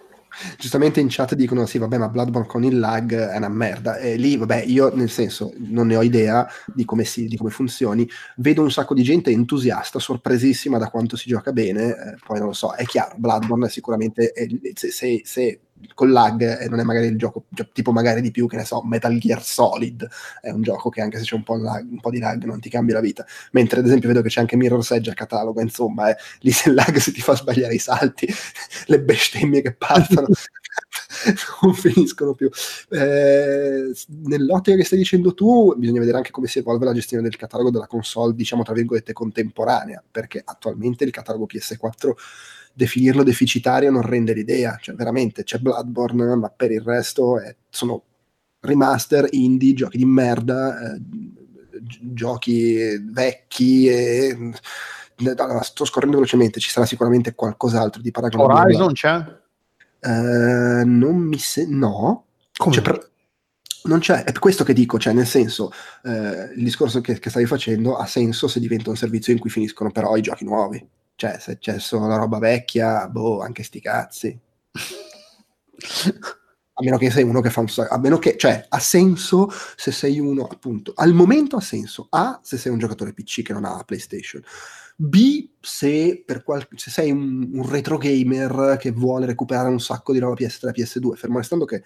[0.58, 3.96] Giustamente in chat dicono sì, vabbè, ma Bloodborne con il lag è una merda.
[3.98, 7.50] E lì, vabbè, io nel senso non ne ho idea di come, si, di come
[7.50, 8.08] funzioni.
[8.36, 11.88] Vedo un sacco di gente entusiasta, sorpresissima da quanto si gioca bene.
[11.88, 15.60] Eh, poi non lo so, è chiaro, Bloodborne sicuramente è, se, se, se
[15.94, 18.64] con lag e non è magari il gioco cioè, tipo magari di più che ne
[18.64, 20.08] so Metal Gear Solid.
[20.40, 22.60] È un gioco che anche se c'è un po', lag, un po', di lag non
[22.60, 23.26] ti cambia la vita.
[23.52, 26.68] Mentre ad esempio vedo che c'è anche Mirror's Edge a catalogo insomma eh, lì se
[26.68, 28.28] il lag si ti fa sbagliare i salti
[28.86, 30.28] le bestemmie che partono
[31.62, 32.50] non finiscono più.
[32.90, 33.92] Eh,
[34.24, 37.70] nell'ottica che stai dicendo tu bisogna vedere anche come si evolve la gestione del catalogo
[37.70, 42.12] della console diciamo tra virgolette contemporanea perché attualmente il catalogo PS4
[42.78, 48.02] definirlo deficitario non rende l'idea, cioè veramente c'è Bloodborne, ma per il resto è, sono
[48.60, 51.00] remaster, indie, giochi di merda, eh,
[52.00, 54.52] giochi vecchi e...
[55.36, 58.76] Allora, sto scorrendo velocemente, ci sarà sicuramente qualcos'altro di paragonabile.
[58.76, 59.16] Horizon c'è?
[60.00, 61.66] Uh, non mi se...
[61.66, 62.26] no.
[62.52, 63.10] Cioè, per...
[63.84, 65.72] Non c'è, è per questo che dico, cioè nel senso,
[66.04, 69.50] eh, il discorso che, che stavi facendo ha senso se diventa un servizio in cui
[69.50, 70.86] finiscono però i giochi nuovi.
[71.18, 74.40] Cioè, se c'è solo la roba vecchia, boh, anche sti cazzi.
[74.70, 79.50] a meno che sei uno che fa un sacco, a meno che, cioè, ha senso
[79.74, 83.52] se sei uno, appunto, al momento ha senso, A, se sei un giocatore PC che
[83.52, 84.40] non ha la PlayStation,
[84.94, 90.20] B, se, qual- se sei un, un, retro gamer che vuole recuperare un sacco di
[90.20, 91.82] roba PS3, PS2, fermo restando che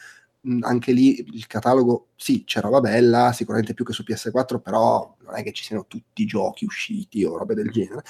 [0.60, 5.36] anche lì il catalogo, sì, c'è roba bella, sicuramente più che su PS4, però non
[5.36, 8.02] è che ci siano tutti i giochi usciti o robe del genere.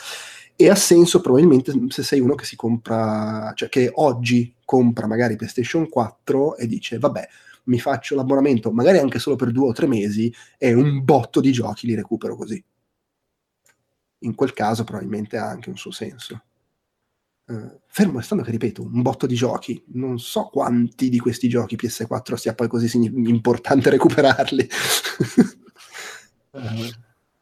[0.56, 5.36] E ha senso probabilmente se sei uno che si compra, cioè che oggi compra magari
[5.36, 7.28] PlayStation 4 e dice, vabbè,
[7.64, 11.52] mi faccio l'abbonamento magari anche solo per due o tre mesi e un botto di
[11.52, 12.62] giochi li recupero così.
[14.20, 16.42] In quel caso probabilmente ha anche un suo senso.
[17.52, 19.82] Eh, fermo restando che ripeto, un botto di giochi.
[19.92, 24.68] Non so quanti di questi giochi PS4 sia poi così importante recuperarli.
[26.52, 26.92] Eh,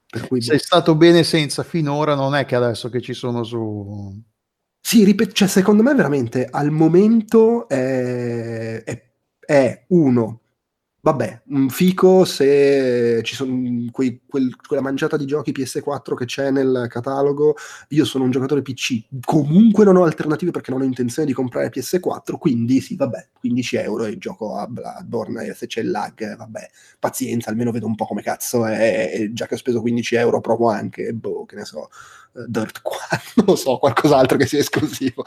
[0.06, 4.20] per cui sei stato bene senza finora, non è che adesso che ci sono su.
[4.80, 10.39] Sì, ripet- cioè, secondo me veramente al momento è, è, è uno
[11.02, 16.50] Vabbè, un fico se ci sono quei, quel, quella mangiata di giochi PS4 che c'è
[16.50, 17.56] nel catalogo.
[17.88, 21.70] Io sono un giocatore PC, comunque non ho alternative perché non ho intenzione di comprare
[21.70, 26.36] PS4, quindi sì, vabbè, 15 euro e gioco a Bloodborne e se c'è il lag,
[26.36, 30.42] vabbè, pazienza, almeno vedo un po' come cazzo è, già che ho speso 15 euro
[30.42, 31.88] provo anche, boh, che ne so,
[32.32, 35.24] Dirt 4, non so, qualcos'altro che sia esclusivo.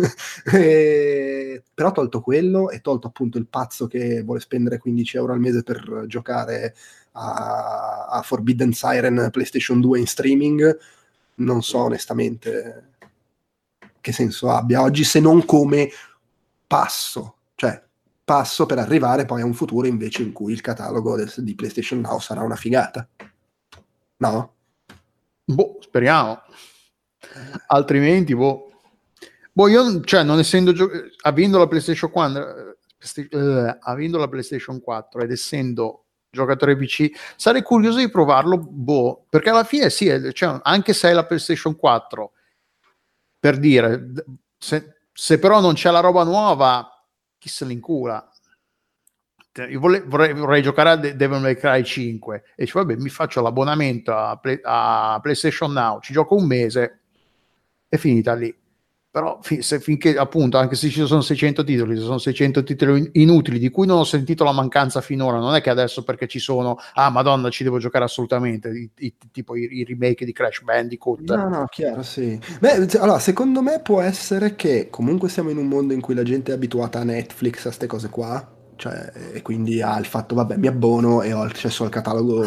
[0.52, 5.40] e, però tolto quello e tolto appunto il pazzo che vuole spendere 15 euro al
[5.40, 6.74] mese per giocare
[7.12, 10.78] a, a Forbidden Siren PlayStation 2 in streaming,
[11.36, 12.90] non so onestamente
[14.00, 15.90] che senso abbia oggi se non come
[16.66, 17.82] passo, cioè
[18.24, 22.18] passo per arrivare poi a un futuro invece in cui il catalogo di PlayStation Now
[22.18, 23.08] sarà una figata.
[24.18, 24.55] No?
[25.46, 26.42] Boh, speriamo.
[27.68, 28.70] Altrimenti, boh.
[29.52, 30.90] Boh, io, cioè, non essendo gio-
[31.22, 32.76] avendo la PlayStation 4,
[33.30, 39.48] eh, avendo la PlayStation 4 ed essendo giocatore PC, sarei curioso di provarlo, boh, perché
[39.50, 42.32] alla fine sì, cioè, anche se hai la PlayStation 4,
[43.38, 44.12] per dire,
[44.58, 46.88] se, se però non c'è la roba nuova,
[47.38, 48.28] chi se l'incula?
[49.64, 54.12] Io vorrei, vorrei, giocare a Devil May Cry 5 e dice vabbè mi faccio l'abbonamento
[54.12, 57.00] a, Play, a, PlayStation Now ci gioco un mese
[57.88, 58.54] è finita lì.
[59.16, 63.58] Però se, finché appunto anche se ci sono 600 titoli se sono 600 titoli inutili
[63.58, 66.76] di cui non ho sentito la mancanza finora non è che adesso perché ci sono
[66.92, 71.20] ah madonna ci devo giocare assolutamente i, i, tipo i, i, remake di Crash Bandicoot.
[71.34, 72.38] No no chiaro sì.
[72.60, 76.22] Beh allora secondo me può essere che comunque siamo in un mondo in cui la
[76.22, 80.34] gente è abituata a Netflix a queste cose qua cioè, e quindi ha il fatto,
[80.34, 82.44] vabbè, mi abbono e ho accesso al catalogo,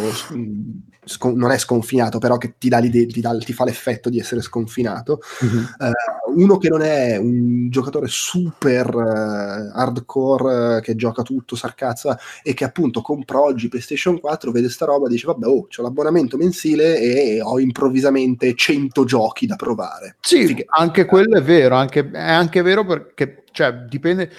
[1.09, 4.41] scon- non è sconfinato, però che ti, dà ti, dà, ti fa l'effetto di essere
[4.41, 5.19] sconfinato.
[5.43, 5.63] Mm-hmm.
[5.79, 12.17] Uh, uno che non è un giocatore super uh, hardcore uh, che gioca tutto, sarcazza,
[12.43, 15.81] e che appunto compra oggi PlayStation 4, vede sta roba e dice, vabbè, oh, ho
[15.81, 20.17] l'abbonamento mensile e ho improvvisamente 100 giochi da provare.
[20.21, 20.65] Sì, Fighe.
[20.67, 24.31] anche quello è vero, anche, è anche vero perché, cioè, dipende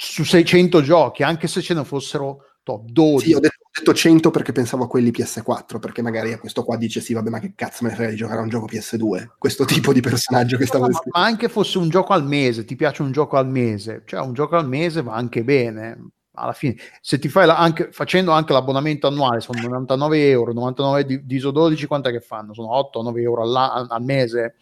[0.00, 3.26] su 600 giochi, anche se ce ne fossero top 12.
[3.26, 6.62] Sì, ho detto, ho detto, 100 perché pensavo a quelli PS4, perché magari a questo
[6.62, 8.66] qua dice sì, vabbè, ma che cazzo me ne frega di giocare a un gioco
[8.66, 9.30] PS2?
[9.38, 12.76] Questo tipo di personaggio che stavo no, Ma anche fosse un gioco al mese, ti
[12.76, 16.10] piace un gioco al mese, cioè un gioco al mese va anche bene.
[16.40, 21.04] Alla fine, se ti fai la, anche, facendo anche l'abbonamento annuale, sono 99 euro, 99
[21.04, 22.54] di, di ISO 12, quant'è che fanno?
[22.54, 24.54] Sono 8-9 euro al, al mese.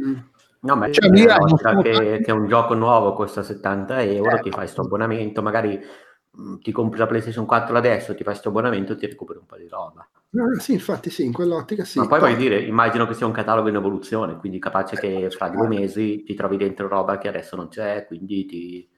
[0.00, 0.32] Mm
[0.64, 4.50] No, ma cioè, una volta che, che, un gioco nuovo costa 70 euro, eh, ti
[4.50, 8.48] fai questo abbonamento, magari mh, mm, ti compri la PlayStation 4 adesso, ti fai questo
[8.48, 10.08] abbonamento e ti recuperi un po' di roba.
[10.30, 11.98] No, sì, infatti sì, in quell'ottica sì.
[11.98, 15.50] Ma poi voglio dire, immagino che sia un catalogo in evoluzione, quindi capace che fra
[15.50, 18.88] due mesi ti trovi dentro roba che adesso non c'è, quindi ti,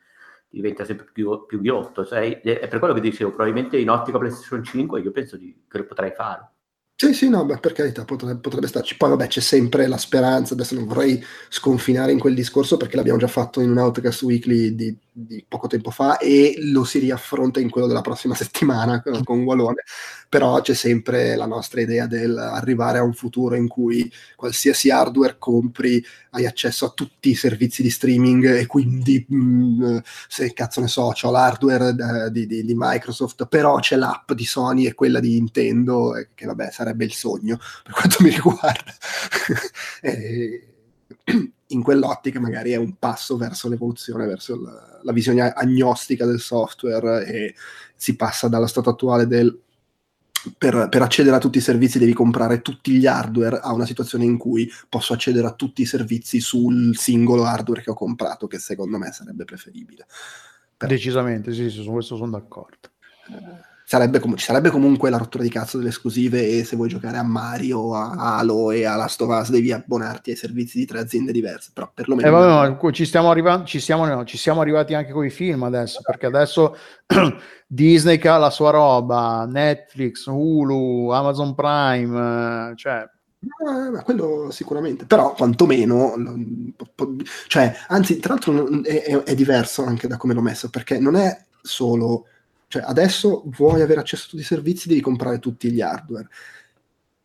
[0.48, 2.06] ti diventa sempre più, più ghiotto.
[2.06, 5.78] Cioè, è per quello che dicevo, probabilmente in ottica PlayStation 5 io penso di, che
[5.78, 6.52] lo potrei fare.
[6.98, 8.96] Sì, sì, no, beh, per carità, potrebbe, potrebbe, starci.
[8.96, 10.54] Poi, vabbè, c'è sempre la speranza.
[10.54, 14.74] Adesso non vorrei sconfinare in quel discorso perché l'abbiamo già fatto in un Outcast Weekly
[14.74, 19.42] di, di poco tempo fa e lo si riaffronta in quello della prossima settimana con,
[19.44, 19.82] Walone
[20.28, 25.36] però c'è sempre la nostra idea del arrivare a un futuro in cui qualsiasi hardware
[25.38, 29.98] compri hai accesso a tutti i servizi di streaming e quindi mh, mm,
[30.28, 34.44] se cazzo ne so, ho l'hardware uh, di, di, di, Microsoft, però c'è l'app di
[34.44, 38.92] Sony e quella di Nintendo, che vabbè sarebbe il sogno per quanto mi riguarda.
[40.02, 40.66] e,
[41.68, 47.26] in quell'ottica magari è un passo verso l'evoluzione, verso la, la visione agnostica del software
[47.26, 47.54] e
[47.94, 49.60] si passa dallo stato attuale del
[50.56, 54.24] per, per, accedere a tutti i servizi devi comprare tutti gli hardware a una situazione
[54.24, 58.58] in cui posso accedere a tutti i servizi sul singolo hardware che ho comprato, che
[58.58, 60.06] secondo me sarebbe preferibile.
[60.76, 62.90] Però, Decisamente, sì, sì, su questo sono d'accordo.
[63.28, 66.88] Eh, sarebbe com- ci sarebbe comunque la rottura di cazzo delle esclusive e se vuoi
[66.88, 70.86] giocare a Mario, a Halo e a Last of Us devi abbonarti ai servizi di
[70.86, 72.26] tre aziende diverse, però perlomeno...
[72.26, 75.30] Eh, vabbè, no, ci, stiamo arrivando, ci, siamo, no, ci siamo arrivati anche con i
[75.30, 76.76] film adesso, perché adesso
[77.68, 83.08] Disney ha la sua roba, Netflix, Hulu, Amazon Prime, eh, cioè...
[83.38, 86.14] Eh, quello sicuramente, però quantomeno,
[87.46, 91.14] cioè, anzi, tra l'altro è, è, è diverso anche da come l'ho messo, perché non
[91.14, 92.24] è solo
[92.68, 96.28] cioè, adesso vuoi avere accesso a tutti i servizi, devi comprare tutti gli hardware.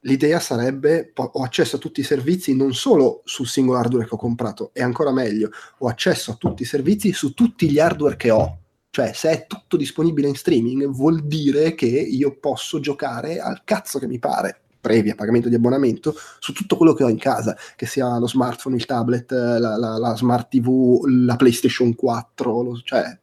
[0.04, 4.18] l'idea sarebbe ho accesso a tutti i servizi non solo sul singolo hardware che ho
[4.18, 5.50] comprato, e ancora meglio,
[5.80, 8.58] ho accesso a tutti i servizi su tutti gli hardware che ho.
[8.90, 14.00] Cioè, se è tutto disponibile in streaming, vuol dire che io posso giocare al cazzo
[14.00, 17.86] che mi pare, previa pagamento di abbonamento, su tutto quello che ho in casa, che
[17.86, 23.20] sia lo smartphone, il tablet, la, la, la smart TV, la PlayStation 4, lo, cioè...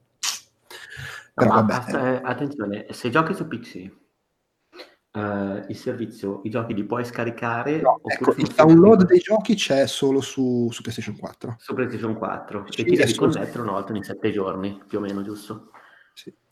[1.38, 3.90] Però Ma vabbè, eh, attenzione, se giochi su PC,
[5.12, 9.86] eh, il servizio, i giochi li puoi scaricare no, ecco, il download dei giochi c'è
[9.86, 11.56] solo su, su PlayStation 4.
[11.58, 15.00] su PlayStation 4 Sì, e ti devi connettere una volta ogni sette giorni, più o
[15.00, 15.70] meno, giusto?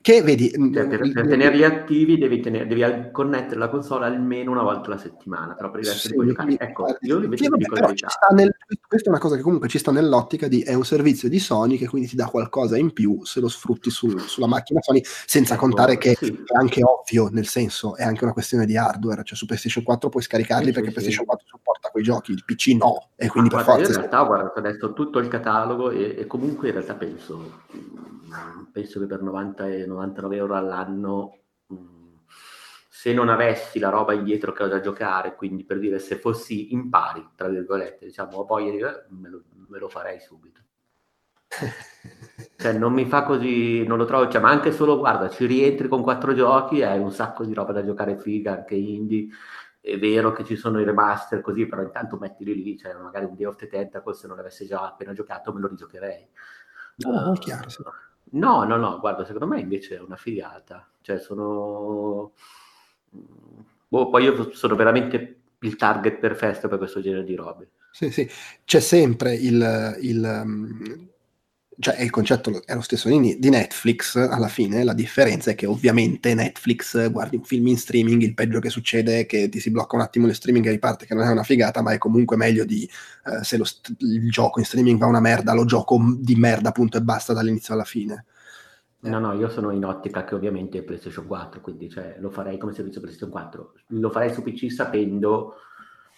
[0.06, 4.52] Che vedi, Cioè, per, il- per tenerli attivi devi, tenere- devi connettere la console almeno
[4.52, 6.56] una volta alla settimana, però per il resto Sì, giocare.
[6.60, 7.88] Ecco, io invece sì, vabbè, però
[8.36, 8.54] nel-
[8.86, 11.76] questa è una cosa che comunque ci sta nell'ottica di è un servizio di Sony
[11.76, 15.54] che quindi ti dà qualcosa in più se lo sfrutti su- sulla macchina Sony, senza
[15.54, 16.26] Ecco, contare che sì.
[16.26, 20.08] è anche ovvio, nel senso è anche una questione di hardware, cioè su PlayStation 4
[20.08, 21.26] puoi scaricarli perché PlayStation sì.
[21.26, 21.65] 4 supporta
[21.96, 24.00] quei giochi, il PC no, e quindi Ma per guarda, io in forza...
[24.00, 29.00] realtà ho guardato adesso tutto il catalogo e, e comunque in realtà penso, mm, penso
[29.00, 31.38] che per 90 e 99 euro all'anno,
[31.72, 32.14] mm,
[32.88, 36.74] se non avessi la roba indietro che ho da giocare, quindi per dire se fossi
[36.74, 38.78] in pari, tra virgolette, diciamo, ho di...
[38.80, 40.60] me lo, me lo farei subito.
[42.58, 45.88] Cioè, non mi fa così, non lo trovo, cioè, ma anche solo, guarda, ci rientri
[45.88, 49.28] con quattro giochi, hai un sacco di roba da giocare figa, anche indie,
[49.86, 53.36] è vero che ci sono i remaster così, però intanto mettili lì, cioè magari un
[53.36, 56.28] Day of the Tentacle, se non l'avessi già appena giocato me lo rigiocherei.
[57.04, 57.84] Oh, Eh, chiaro, sì.
[58.30, 62.32] No, no, no, guarda, secondo me invece è una figata, cioè sono...
[63.86, 67.70] Boh, poi io sono veramente il target perfetto per questo genere di robe.
[67.92, 68.28] Sì, sì,
[68.64, 71.08] c'è sempre il, il,
[71.78, 75.66] cioè il concetto lo- è lo stesso di, Netflix alla fine, la differenza è che
[75.66, 79.70] ovviamente Netflix guardi un film in streaming, il peggio che succede è che ti si
[79.70, 82.36] blocca un attimo il streaming e riparte, che non è una figata, ma è comunque
[82.36, 82.88] meglio di
[83.26, 86.72] eh, se lo st- il gioco in streaming va una merda, lo gioco di merda
[86.72, 88.24] punto e basta dall'inizio alla fine.
[89.00, 92.58] No, no, io sono in ottica che ovviamente è PlayStation 4, quindi cioè, lo farei
[92.58, 93.74] come servizio PlayStation 4.
[93.88, 95.54] Lo farei su PC sapendo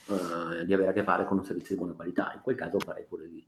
[0.06, 2.32] eh, di avere a che fare con un servizio di buona qualità.
[2.34, 3.46] In quel caso lo farei pure lì.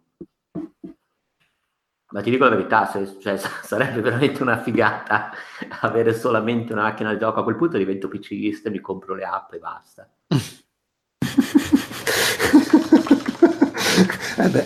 [2.13, 5.31] Ma ti dico la verità, se- cioè, sa- sarebbe veramente una figata
[5.81, 7.41] avere solamente una macchina da gioco.
[7.41, 10.09] A quel punto divento PCista e mi compro le app e basta.
[14.39, 14.65] eh beh,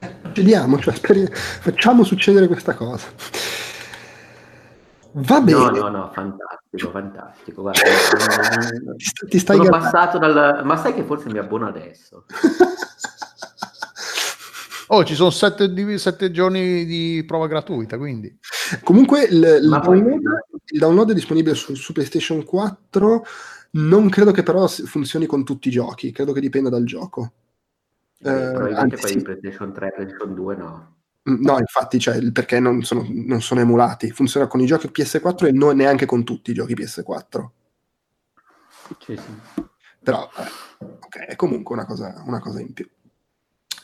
[0.00, 3.06] eh, procediamo, cioè, speri- facciamo succedere questa cosa.
[5.18, 5.58] Va bene.
[5.58, 7.62] No, no, no, fantastico, fantastico.
[7.62, 10.60] Guarda, mm, Ti ti stai sono passato dal...
[10.64, 12.26] Ma sai che forse mi abbono adesso?
[14.88, 18.36] Oh, ci sono sette, sette giorni di prova gratuita, quindi.
[18.82, 20.22] Comunque il, il download,
[20.66, 23.24] il download è disponibile su, su PlayStation 4,
[23.72, 27.32] non credo che però funzioni con tutti i giochi, credo che dipenda dal gioco.
[28.18, 29.24] Eh, Eh, probabilmente anzi, quelli sì.
[29.24, 30.94] PlayStation 3, PlayStation 2 no.
[31.28, 35.46] Mm, No, infatti, cioè, perché non sono, non sono emulati, funziona con i giochi PS4
[35.46, 37.50] e non neanche con tutti i giochi PS4.
[39.00, 39.64] Sì, sì.
[40.02, 42.88] Però, eh, ok, è comunque una cosa, una cosa in più.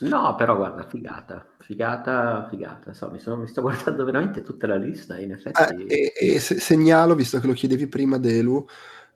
[0.03, 2.89] No, però guarda, figata, figata, figata.
[2.89, 5.73] Insomma, mi, sono- mi sto guardando veramente tutta la lista e in effetti...
[5.87, 8.65] Eh, e, e se- segnalo, visto che lo chiedevi prima, Delu,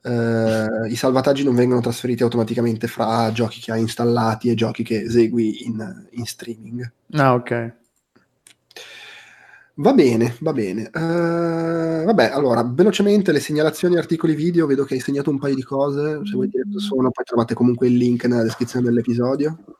[0.01, 5.01] eh, i salvataggi non vengono trasferiti automaticamente fra giochi che hai installati e giochi che
[5.01, 6.91] esegui in, in streaming.
[7.13, 7.51] Ah, ok.
[9.79, 10.89] Va bene, va bene.
[10.91, 15.61] Eh, vabbè, allora, velocemente le segnalazioni, articoli video, vedo che hai segnato un paio di
[15.61, 19.76] cose, se vuoi dire cosa sono, poi trovate comunque il link nella descrizione dell'episodio.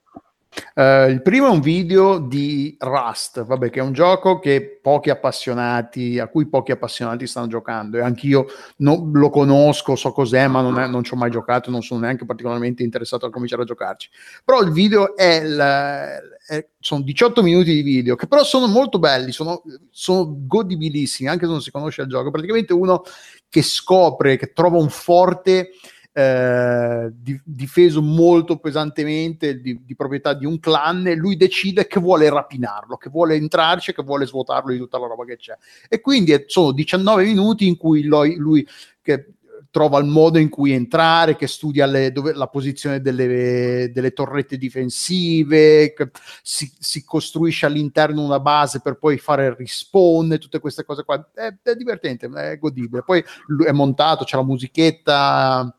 [0.74, 5.10] Eh, il primo è un video di Rust, vabbè, che è un gioco che pochi
[5.10, 8.46] appassionati, a cui pochi appassionati stanno giocando e anch'io
[8.78, 12.26] no- lo conosco, so cos'è, ma non, non ci ho mai giocato, non sono neanche
[12.26, 14.10] particolarmente interessato a cominciare a giocarci.
[14.44, 19.00] Però il video è, il- è- sono 18 minuti di video, che però sono molto
[19.00, 19.62] belli, sono,
[19.92, 22.32] sono godibilissimi, anche se non si conosce il gioco.
[22.32, 23.04] Praticamente uno
[23.50, 25.72] che scopre, che trova un forte
[26.18, 32.00] eh, di- difeso molto pesantemente di, di proprietà di un clan e lui decide che
[32.00, 35.56] vuole rapinarlo, che vuole entrarci, che vuole svuotarlo di tutta la roba che c'è.
[35.88, 38.68] E quindi è- sono 19 minuti in cui lui, lui
[39.00, 39.34] che
[39.70, 44.58] trova il modo in cui entrare, che studia le- dove- la posizione delle, delle torrette
[44.58, 45.94] difensive,
[46.42, 51.30] si, si costruisce all'interno una base per poi fare il respawn, tutte queste cose qua.
[51.32, 53.04] È, è divertente, è godibile.
[53.04, 53.24] Poi
[53.68, 55.72] è montato, c'è la musichetta,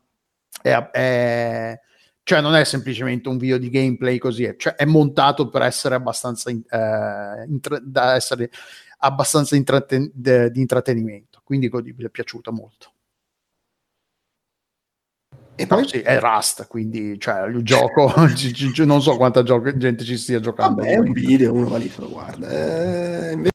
[0.61, 1.79] è, è-
[2.23, 5.95] cioè non è semplicemente un video di gameplay così, è, cioè è montato per essere
[5.95, 8.51] abbastanza, in- eh, intra- da essere
[8.99, 12.91] abbastanza intratten- de- di intrattenimento, quindi godibile, è piaciuto molto.
[15.55, 19.61] E Poi sì, è Rust, quindi cioè, il gioco, ci- ci- non so quanta gio-
[19.77, 20.81] gente ci stia giocando.
[20.81, 22.49] Vabbè, è un video, uno va lì se lo guarda.
[22.49, 23.53] Eh, invece-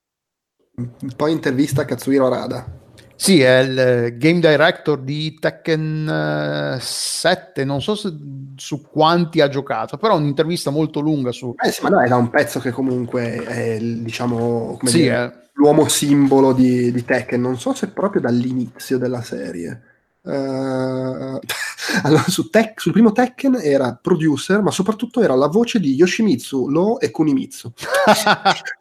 [1.17, 2.83] Poi intervista a Katsuhiro Arada.
[3.17, 8.13] Sì, è il eh, game director di Tekken eh, 7, non so se-
[8.57, 11.55] su quanti ha giocato, però un'intervista molto lunga su...
[11.57, 15.49] Eh sì, ma no, era un pezzo che comunque è, diciamo, Sì, dire, eh.
[15.55, 17.41] l'uomo simbolo di, di Tekken.
[17.41, 19.83] Non so se proprio dall'inizio della serie.
[20.27, 20.31] Eh,
[22.03, 26.69] allora, su Tek- sul primo Tekken era producer, ma soprattutto era la voce di Yoshimitsu,
[26.69, 27.73] Lo e Kunimitsu.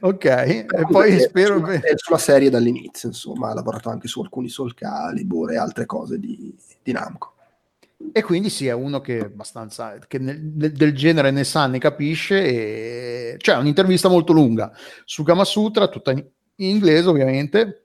[0.00, 1.56] ok, e poi spero...
[1.56, 5.86] insomma, è sulla serie dall'inizio, insomma, ha lavorato anche su alcuni Soul Calibur e altre
[5.86, 7.34] cose di, di Namco.
[8.10, 11.78] E quindi sì, è uno che abbastanza che nel- nel- del genere ne sa, ne
[11.78, 12.44] capisce.
[12.44, 13.34] E...
[13.38, 14.72] Cioè, un'intervista molto lunga
[15.04, 16.24] su Gamasutra, tutta in,
[16.56, 17.84] in inglese, ovviamente.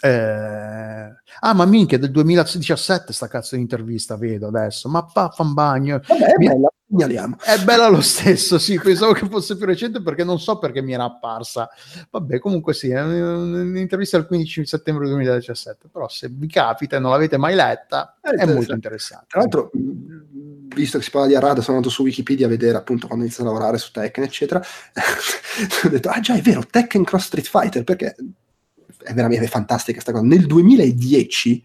[0.00, 1.07] Eh,
[1.40, 4.88] Ah, ma minchia, del 2017 sta cazzo di intervista, vedo adesso.
[4.88, 6.00] Ma paffan bagno.
[6.06, 7.36] Vabbè, Mi- bella, segnaliamo.
[7.40, 10.92] È bella lo stesso, sì, pensavo che fosse più recente perché non so perché mi
[10.92, 11.68] era apparsa.
[12.10, 17.10] Vabbè, comunque sì, è un'intervista del 15 settembre 2017, però se vi capita e non
[17.10, 19.26] l'avete mai letta, È è molto interessante.
[19.28, 23.06] Tra l'altro, visto che si parla di Arada, sono andato su Wikipedia a vedere appunto
[23.06, 24.60] quando inizia a lavorare su Tekken, eccetera.
[25.84, 28.14] ho detto, ah già, è vero, Tekken Cross Street Fighter, perché
[29.08, 30.24] è veramente fantastica questa cosa.
[30.24, 31.64] Nel 2010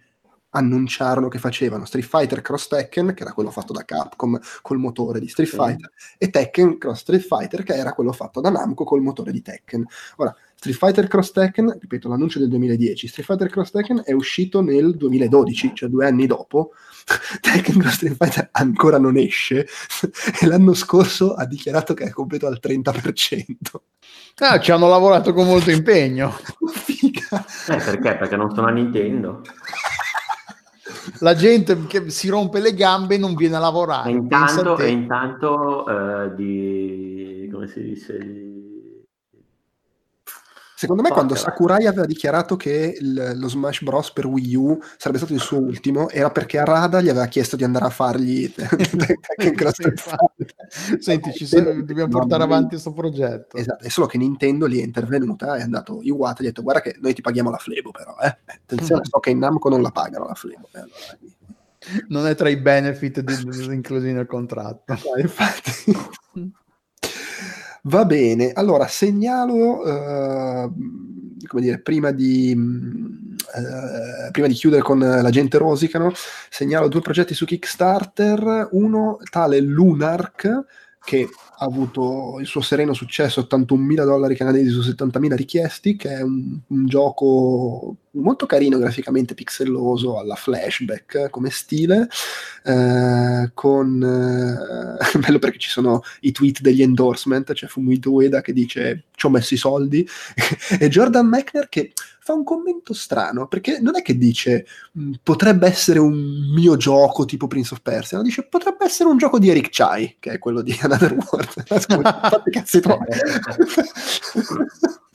[0.53, 5.19] annunciarono che facevano Street Fighter Cross Tekken, che era quello fatto da Capcom col motore
[5.19, 5.55] di Street Sì.
[5.55, 9.41] Fighter, e Tekken Cross Street Fighter, che era quello fatto da Namco col motore di
[9.41, 9.85] Tekken.
[10.17, 14.61] Ora, Street Fighter Cross Tekken, ripeto, l'annuncio del 2010, Street Fighter Cross Tekken è uscito
[14.61, 16.71] nel 2012, cioè due anni dopo.
[17.41, 19.67] Tekken Cross Street Fighter ancora non esce
[20.39, 23.55] e l'anno scorso ha dichiarato che è completo al 30%.
[24.38, 26.31] Ah, ci hanno lavorato con molto impegno.
[26.73, 27.45] Figa.
[27.67, 28.15] Eh, perché?
[28.15, 29.41] Perché non sono a Nintendo.
[31.19, 34.09] La gente che si rompe le gambe non viene a lavorare.
[34.09, 37.49] E intanto, e intanto eh, di...
[37.51, 38.17] come si dice?
[38.17, 38.72] Di...
[40.84, 44.11] Secondo me, quando Porca Sakurai aveva dichiarato che il- lo Smash Bros.
[44.11, 47.64] per Wii U sarebbe stato il suo ultimo, era perché Arada gli aveva chiesto di
[47.64, 48.51] andare a fargli
[49.38, 50.55] Fighter.
[50.99, 53.57] Senti, ci sono- dobbiamo portare avanti questo progetto.
[53.57, 56.64] Esatto, è solo che Nintendo lì è intervenuta, è andato Iwata e gli ha detto
[56.64, 58.38] guarda che noi ti paghiamo la Flebo però, eh.
[58.45, 60.68] Attenzione, so che in Namco non la pagano la Flebo.
[60.73, 61.18] eh, allora,
[62.10, 64.93] Non è tra i benefit di- inclusi nel contratto.
[65.15, 65.72] eh, infatti.
[67.85, 70.69] Va bene, allora segnalo, eh,
[71.47, 76.14] come dire, prima di, eh, prima di chiudere con la gente rosicano,
[76.49, 80.64] segnalo due progetti su Kickstarter, uno tale Lunark,
[81.03, 81.27] che
[81.57, 86.57] ha avuto il suo sereno successo, 81.000 dollari canadesi su 70.000 richiesti, che è un,
[86.65, 92.07] un gioco molto carino graficamente, pixelloso, alla flashback eh, come stile,
[92.64, 94.02] eh, con...
[94.03, 99.26] eh, bello perché ci sono i tweet degli endorsement, c'è Fumito Ueda che dice ci
[99.26, 100.07] ho messo i soldi,
[100.80, 104.65] e Jordan Mechner che fa un commento strano, perché non è che dice
[104.98, 108.23] "Mm, potrebbe essere un mio gioco tipo Prince of Persia, no?
[108.23, 111.64] dice potrebbe essere un gioco di Eric Chai, che è quello di Another World.
[111.65, 112.98] Fate cazzi tuoi.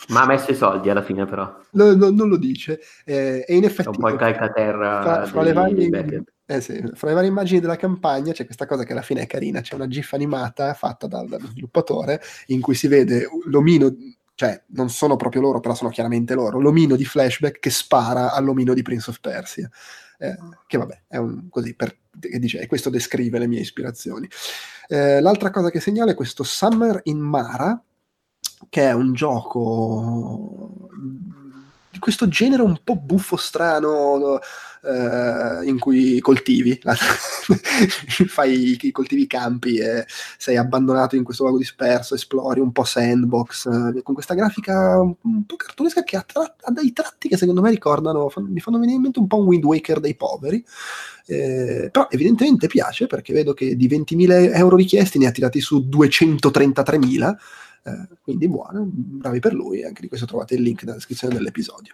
[0.09, 1.55] Ma ha messo i soldi alla fine però.
[1.73, 5.27] No, no, non lo dice, eh, e in È effetti un po' il calcaterra fra,
[5.27, 8.85] fra dei- le varie, eh sì, fra le varie immagini della campagna c'è questa cosa
[8.85, 12.75] che alla fine è carina, c'è una gif animata fatta dal, dallo sviluppatore in cui
[12.75, 13.95] si vede l'omino,
[14.35, 18.73] cioè non sono proprio loro, però sono chiaramente loro, l'omino di flashback che spara all'omino
[18.73, 19.69] di Prince of Persia.
[20.21, 20.37] Eh,
[20.67, 24.29] che vabbè, è un così per che dice, e questo descrive le mie ispirazioni.
[24.89, 27.81] Eh, l'altra cosa che segnalo è questo Summer in Mara,
[28.69, 30.89] che è un gioco
[31.91, 34.39] di questo genere un po' buffo strano
[34.83, 36.79] eh, in cui coltivi
[38.29, 40.07] fai coltivi campi e
[40.37, 45.15] sei abbandonato in questo luogo disperso esplori un po' sandbox eh, con questa grafica un,
[45.23, 48.61] un po' cartunesca che ha, tra- ha dei tratti che secondo me ricordano fan- mi
[48.61, 50.65] fanno venire in mente un po' un Wind Waker dei poveri
[51.27, 55.89] eh, però evidentemente piace perché vedo che di 20.000 euro richiesti ne ha tirati su
[55.91, 57.37] 233.000
[57.85, 61.93] eh, quindi buono, bravi per lui, anche di questo trovate il link nella descrizione dell'episodio.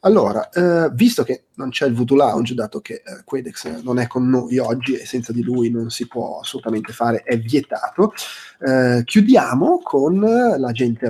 [0.00, 4.06] Allora, eh, visto che non c'è il Voodoo Lounge, dato che eh, Quedex non è
[4.06, 8.12] con noi oggi e senza di lui non si può assolutamente fare, è vietato,
[8.60, 11.08] eh, chiudiamo con la gente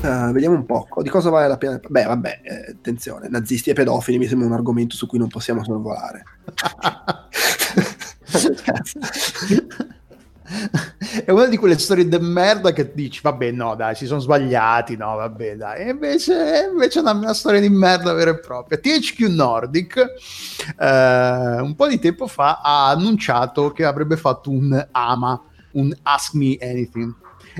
[0.00, 0.32] rosicano.
[0.32, 0.88] vediamo un po'.
[1.02, 1.80] Di cosa vale la pena?
[1.86, 5.62] Beh, vabbè, eh, attenzione, nazisti e pedofili mi sembra un argomento su cui non possiamo
[5.64, 6.24] sorvolare.
[11.24, 14.96] è una di quelle storie di merda che dici, vabbè, no, dai, si sono sbagliati,
[14.96, 15.86] no, vabbè, dai.
[15.86, 18.78] E invece, invece è una, una, storia di merda vera e propria.
[18.78, 19.96] THQ Nordic,
[20.78, 26.34] eh, un po' di tempo fa, ha annunciato che avrebbe fatto un AMA, un Ask
[26.34, 27.14] Me Anything.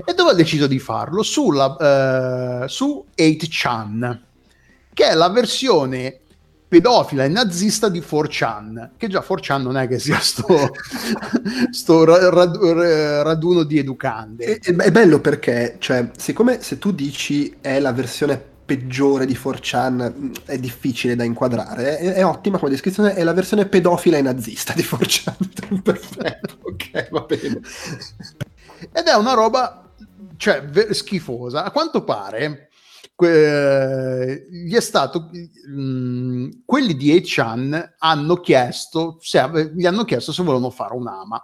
[0.05, 1.23] E dove ha deciso di farlo?
[1.23, 4.19] Sulla, eh, su 8chan,
[4.93, 6.19] che è la versione
[6.71, 10.47] pedofila e nazista di 4chan, che già 4chan non è che sia sto,
[11.69, 14.57] sto rad, raduno di educande.
[14.57, 20.13] È, è, bello perché, cioè, siccome se tu dici è la versione peggiore di 4chan
[20.15, 24.21] mm, è difficile da inquadrare, è, è ottima come descrizione, è la versione pedofila e
[24.21, 25.81] nazista di 4chan.
[25.81, 27.59] Perfetto, ok, va bene.
[28.91, 29.93] Ed è una roba,
[30.37, 31.63] cioè, schifosa.
[31.63, 32.69] A quanto pare
[33.21, 40.31] que- gli è stato mh, mm, quelli di Echan hanno chiesto se, gli hanno chiesto
[40.31, 41.39] se volevano fare un'ama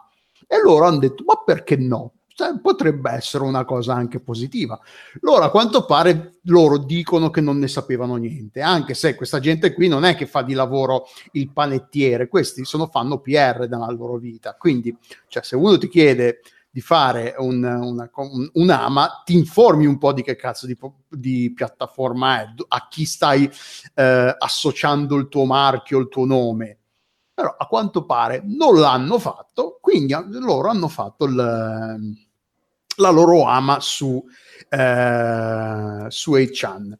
[0.47, 2.13] e loro hanno detto ma perché no?
[2.61, 4.79] Potrebbe essere una cosa anche positiva.
[5.21, 8.61] Loro a quanto pare loro dicono che non ne sapevano niente.
[8.61, 12.85] Anche se questa gente qui non è che fa di lavoro il panettiere questi sono
[12.87, 14.53] fanno PR nella loro vita.
[14.53, 14.95] Quindi
[15.27, 16.41] cioè, se uno ti chiede
[16.77, 20.77] di fare un, una, un, un, AMA, ti informi un po' di che cazzo di,
[21.09, 23.49] di piattaforma è, a chi stai
[23.95, 26.77] eh, associando il tuo marchio, il tuo nome.
[27.33, 33.79] Però a quanto pare non l'hanno fatto, quindi loro hanno fatto il, la loro AMA
[33.79, 34.23] su,
[34.69, 36.93] eh, su 8chan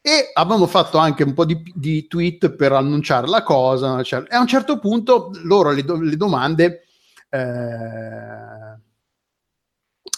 [0.00, 4.36] e avevano fatto anche un po' di, di, tweet per annunciare la cosa cioè, e
[4.36, 6.84] a un certo punto loro le, do, le domande
[7.28, 8.86] eh,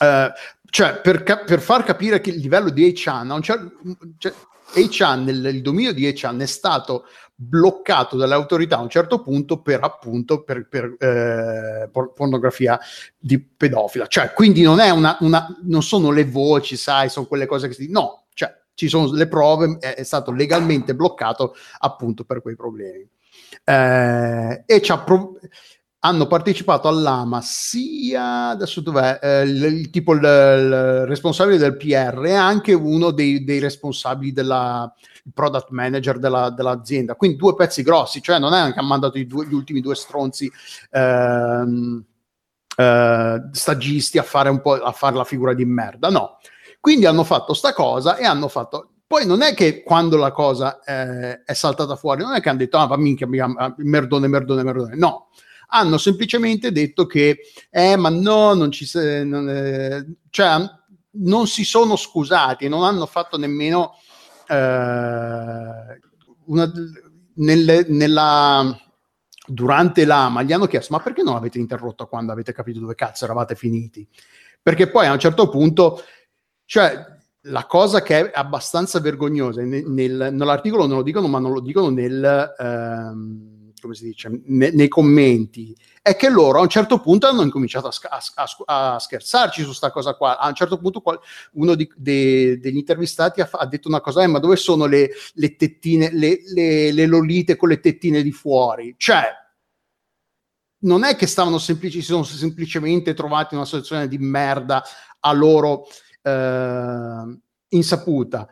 [0.01, 0.33] eh,
[0.71, 3.73] cioè, per, cap- per, far capire che il livello di Achan, cer-
[4.19, 4.33] cioè,
[4.75, 7.07] Achan il, il dominio di Achan è stato
[7.43, 12.79] bloccato dalle autorità a un certo punto per appunto per, per eh, por- pornografia
[13.19, 14.07] di pedofila.
[14.07, 17.75] Cioè, quindi non è una, una, non sono le voci, sai, sono quelle cose che
[17.75, 22.57] si no, cioè ci sono le prove, è, è stato legalmente bloccato appunto per quei
[22.57, 23.09] problemi.
[23.65, 25.39] Eh, e ci ha prov-
[26.03, 32.25] hanno partecipato all'AMA sia adesso dov'è eh, il, il, tipo il, il, responsabile del PR
[32.25, 34.93] e anche uno dei, dei responsabili della
[35.35, 37.17] product manager della, dell'azienda.
[37.17, 40.51] Quindi due pezzi grossi cioè non è che ha mandato due, gli ultimi due stronzi
[40.91, 42.03] ehm,
[42.77, 46.39] eh, stagisti a fare un po' a fare la figura di merda no.
[46.81, 50.81] Quindi hanno fatto sta cosa e hanno fatto poi non è che quando la cosa
[50.83, 54.95] eh, è saltata fuori non è che hanno detto ah va minchia merdone merdone merdone
[54.95, 55.29] no
[55.71, 57.39] hanno semplicemente detto che,
[57.71, 58.89] eh, ma no, non ci
[59.25, 60.69] non, eh, cioè,
[61.13, 63.95] non si sono scusati, non hanno fatto nemmeno
[64.49, 65.99] eh,
[66.47, 66.73] una,
[67.35, 68.77] nelle, nella
[69.47, 73.25] durante l'AMA gli hanno chiesto ma perché non avete interrotto quando avete capito dove cazzo
[73.25, 74.07] eravate finiti?
[74.63, 76.03] Perché poi a un certo punto,
[76.65, 81.53] cioè la cosa che è abbastanza vergognosa, nel, nel, nell'articolo non lo dicono ma non
[81.53, 82.55] lo dicono nel...
[82.59, 87.43] Ehm, come si dice, ne, nei commenti, è che loro a un certo punto hanno
[87.43, 90.39] incominciato a, a, a scherzarci su questa cosa qua.
[90.39, 91.19] A un certo punto qual,
[91.53, 95.11] uno di, de, degli intervistati ha, ha, detto una cosa, eh, ma dove sono le,
[95.35, 98.95] le tettine, le, le, le, lolite con le tettine di fuori?
[98.97, 99.29] Cioè,
[100.83, 104.83] non è che stavano semplici, si sono semplicemente trovati in una situazione di merda
[105.21, 105.87] a loro
[106.23, 107.39] eh,
[107.69, 108.49] insaputa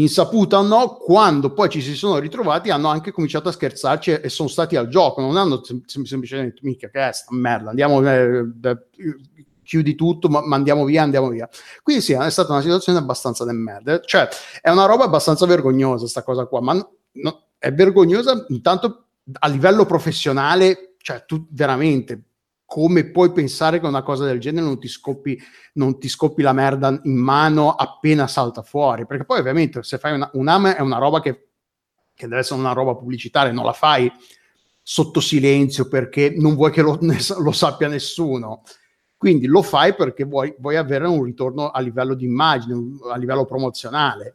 [0.00, 4.28] insaputa o no, quando poi ci si sono ritrovati hanno anche cominciato a scherzarci e,
[4.28, 8.06] sono stati al gioco, non hanno sem- semplicemente detto mica che è sta merda, andiamo,
[8.08, 8.78] eh, eh,
[9.62, 11.48] chiudi tutto, ma, andiamo via, andiamo via.
[11.82, 14.28] Quindi sì, è stata una situazione abbastanza de merda, cioè
[14.60, 19.06] è una roba abbastanza vergognosa sta cosa qua, ma no, è vergognosa intanto
[19.40, 22.27] a livello professionale, cioè tu veramente
[22.68, 25.40] come puoi pensare che una cosa del genere non ti scoppi,
[25.74, 29.06] non ti scoppi la merda in mano appena salta fuori?
[29.06, 31.48] Perché poi ovviamente se fai un AME è una roba che,
[32.14, 34.12] che deve essere una roba pubblicitaria, non la fai
[34.82, 36.98] sotto silenzio perché non vuoi che lo,
[37.40, 38.64] lo sappia nessuno.
[39.16, 43.46] Quindi lo fai perché vuoi, vuoi, avere un ritorno a livello di immagine, a livello
[43.46, 44.34] promozionale.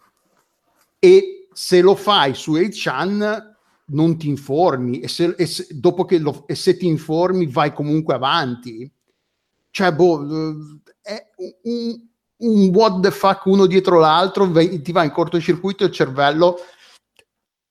[0.98, 3.53] E se lo fai su 8chan
[3.94, 7.74] non ti informi e se, e se, dopo che lo, e se ti informi vai
[7.74, 8.92] comunque avanti.
[9.70, 10.24] Cioè, boh,
[11.02, 12.00] eh, è un,
[12.38, 16.58] un what the fuck uno dietro l'altro, ti va in cortocircuito il cervello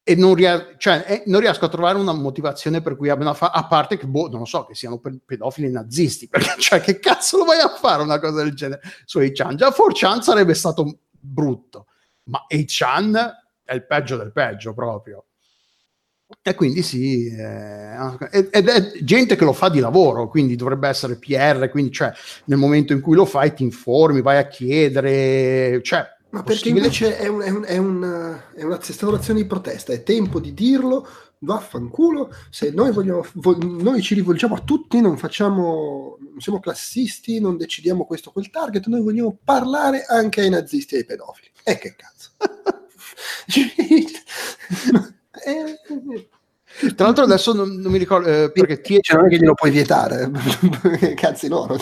[0.05, 3.53] e non, ries- cioè, eh, non, riesco a trovare una motivazione per cui abbiano fa-
[3.53, 7.39] a parte che, boh, non lo so, che siano pedofili nazisti, perché cioè, che cazzo
[7.39, 9.55] lo vai a fare una cosa del genere su 8chan?
[9.55, 11.87] Già 4chan sarebbe stato brutto
[12.25, 15.25] ma A-Chan è il peggio del peggio proprio.
[16.41, 21.17] E quindi sì, eh, ed è gente che lo fa di lavoro, quindi dovrebbe essere
[21.17, 22.13] PR, quindi cioè,
[22.47, 27.19] nel momento in cui lo fai ti informi, vai a chiedere, cioè, ma perché invece
[27.19, 31.07] è, un, è, un, è, una, è una stazione di protesta, è tempo di dirlo,
[31.41, 37.39] vaffanculo, se noi, vogliamo, vo- noi ci rivolgiamo a tutti, non facciamo, non siamo classisti,
[37.39, 41.51] non decidiamo questo o quel target, noi vogliamo parlare anche ai nazisti e ai pedofili.
[41.65, 42.31] E che cazzo.
[45.45, 48.99] Eh, Tra l'altro adesso non, non mi ricordo eh, perché ti...
[49.01, 50.31] cioè, non è che glielo puoi vietare,
[51.17, 51.77] cazzi loro.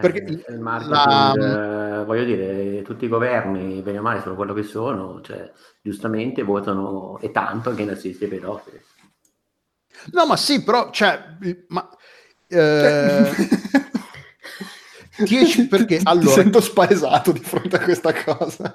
[0.00, 2.00] Perché eh, il marketing, la...
[2.00, 6.42] eh, voglio dire, tutti i governi, bene o male, sono quello che sono, cioè, giustamente
[6.42, 8.80] votano e tanto anche i nazisti e pedofili.
[10.12, 11.22] No, ma sì, però, cioè,
[11.68, 11.88] ma,
[12.48, 13.30] eh,
[15.24, 18.74] 10 perché allora Ti sento spaesato di fronte a questa cosa.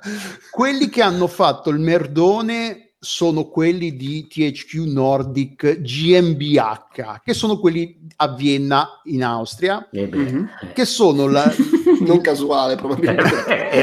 [0.49, 8.05] Quelli che hanno fatto il merdone sono quelli di THQ Nordic GmbH, che sono quelli
[8.17, 10.45] a Vienna in Austria, eh mm-hmm.
[10.73, 11.49] che sono la...
[12.01, 13.79] non casuale probabilmente, eh,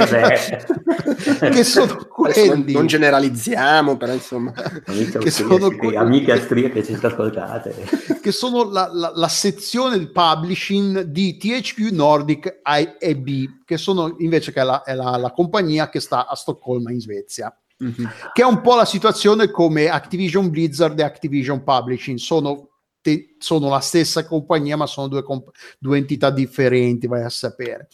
[1.41, 2.49] eh, che sono quelli...
[2.49, 4.53] Non, non generalizziamo, però insomma...
[4.85, 5.97] Amiche che sono quelli...
[5.97, 7.75] amiche austriache che ci ascoltate.
[8.21, 14.53] che sono la, la, la, sezione del publishing di THQ Nordic IAB, che sono invece
[14.53, 17.57] che è, la, è la compagnia che sta a Stoccolma in Svezia.
[17.83, 18.07] Mm-hmm.
[18.33, 22.69] Che è un po' la situazione come Activision Blizzard e Activision Publishing, sono,
[23.01, 27.89] te, sono la stessa compagnia, ma sono due, comp- due, entità differenti, vai a sapere.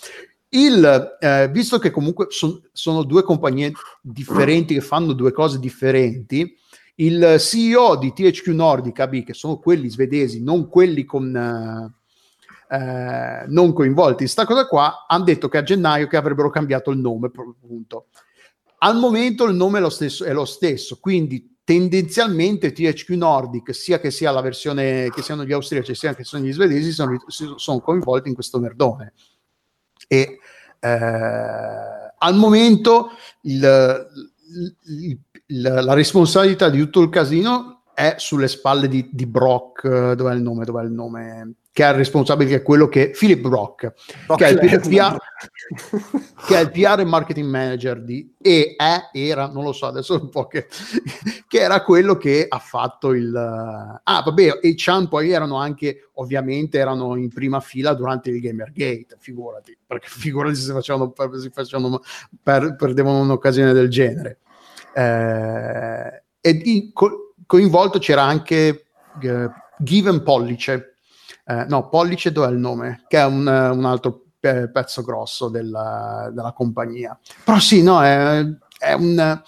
[0.50, 6.56] Il, eh, visto che comunque son, sono due compagnie differenti che fanno due cose differenti,
[6.96, 11.94] il CEO di THQ Nordic AB, che sono quelli svedesi, non quelli con...
[12.72, 16.92] Eh, non coinvolti in questa cosa qua, hanno detto che a gennaio che avrebbero cambiato
[16.92, 18.06] il nome, appunto.
[18.82, 24.00] Al momento il nome è lo stesso, è lo stesso quindi tendenzialmente THQ Nordic, sia
[24.00, 27.80] che sia la versione che siano gli austriaci, sia che siano gli svedesi, sono, sono
[27.80, 29.12] coinvolti in questo merdone.
[30.08, 30.40] E
[30.80, 33.10] eh, al momento
[33.42, 34.08] il,
[34.86, 40.34] il, il, la responsabilità di tutto il casino è sulle spalle di, di Brock, dov'è
[40.34, 40.64] il nome?
[40.64, 41.54] Dov'è il nome?
[41.72, 43.92] Che è il responsabile, che è quello che Philip Brock,
[44.34, 45.16] che, è il PR,
[46.46, 50.14] che è il PR e marketing manager di e è, era, non lo so adesso
[50.20, 50.66] un po' che,
[51.46, 56.78] che era quello che ha fatto il ah vabbè e Chan poi erano anche ovviamente
[56.78, 62.02] erano in prima fila durante il Gamergate figurati perché figurati se facevano, si facevano
[62.42, 64.38] per, perdevano un'occasione del genere.
[64.92, 68.86] Eh, e di, co- coinvolto c'era anche
[69.22, 70.89] eh, Given Pollice
[71.50, 73.04] eh, no, Pollice dov'è il nome?
[73.08, 77.18] Che è un, un altro pe- pezzo grosso della, della, compagnia.
[77.44, 78.44] Però sì, no, è,
[78.78, 79.42] è, un,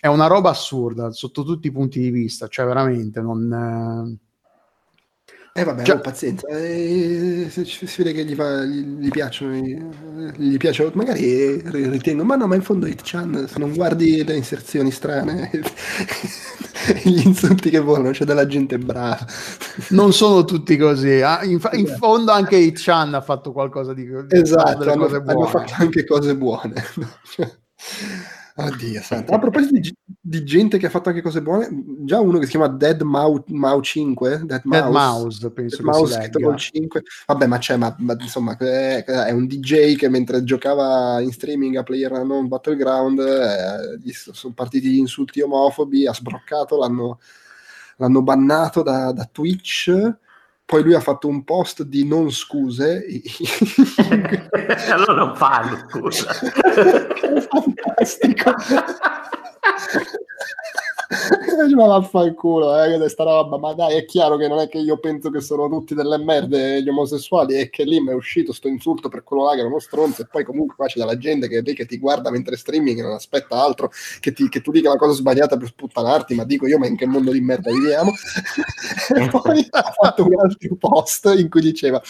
[0.00, 4.18] è, una roba assurda sotto tutti i punti di vista, cioè veramente non...
[4.18, 4.24] Eh
[5.64, 9.76] vabbè, cioè, pazienza, eh, si, vede che gli, fa, gli, gli piacciono, gli,
[10.36, 14.90] gli piace, magari ritengo, ma no, ma in fondo It-chan, se non guardi le inserzioni
[14.90, 15.50] strane,
[17.04, 19.24] gli insulti che volano, c'è della gente brava.
[19.90, 24.90] Non sono tutti così, ah, in, in, fondo anche It-chan ha fatto qualcosa di, esatto,
[24.90, 26.74] hanno, hanno fatto anche cose buone.
[28.58, 29.32] Oddio, santo.
[29.34, 31.68] A proposito di, di, gente che ha fatto anche cose buone,
[32.04, 35.86] già uno che si chiama Dead Mau, Mau 5, Dead Mouse, Dead Mouse penso Dead
[35.86, 37.02] Mouse scritto col 5.
[37.26, 41.76] Vabbè, ma c'è, ma, ma insomma, è, è, un DJ che mentre giocava in streaming
[41.76, 47.20] a Player Non Battleground eh, gli sono partiti gli insulti omofobi, ha sbroccato, l'hanno,
[47.98, 50.16] l'hanno bannato da, da Twitch
[50.66, 53.06] poi lui ha fatto un post di non scuse.
[54.90, 56.32] allora non parli, scusa.
[57.48, 58.52] fantastico.
[61.74, 65.30] ma vaffanculo, eh, questa roba, ma dai, è chiaro che non è che io penso
[65.30, 69.08] che sono tutti delle merde gli omosessuali, è che lì mi è uscito sto insulto
[69.08, 71.62] per quello là che è uno stronzo e poi comunque qua c'è della gente che,
[71.62, 74.98] che ti guarda mentre streaming e non aspetta altro che, ti, che tu dica una
[74.98, 78.12] cosa sbagliata per sputtanarti, ma dico io, ma in che mondo di merda viviamo?
[79.14, 82.02] e poi ha fatto un altro post in cui diceva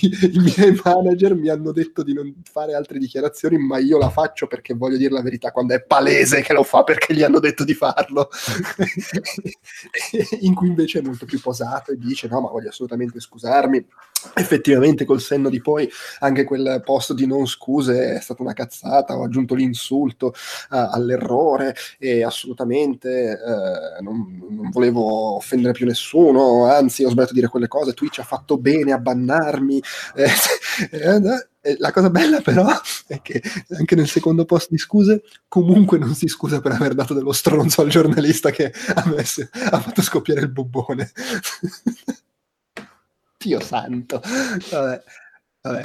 [0.00, 4.46] i miei manager mi hanno detto di non fare altre dichiarazioni, ma io la faccio
[4.46, 7.64] perché voglio dire la verità quando è palese che lo fa perché gli hanno detto
[7.64, 8.28] di farlo.
[10.40, 13.86] in cui invece è molto più posato e dice no ma voglio assolutamente scusarmi.
[14.34, 15.88] Effettivamente col senno di poi
[16.20, 21.76] anche quel posto di non scuse è stata una cazzata ho aggiunto l'insulto uh, all'errore
[21.98, 27.68] e assolutamente uh, non, non, volevo offendere più nessuno anzi ho sbagliato a dire quelle
[27.68, 29.80] cose Twitch ha fatto bene a bannarmi
[30.16, 30.26] eh,
[30.90, 31.47] eh,
[31.78, 32.66] la cosa bella però
[33.06, 33.42] è che
[33.76, 37.82] anche nel secondo post di scuse comunque non si scusa per aver dato dello stronzo
[37.82, 41.10] al giornalista che ha, messo, ha fatto scoppiare il bubbone.
[43.38, 44.20] Dio santo.
[44.70, 45.02] Vabbè.
[45.60, 45.82] Vabbè.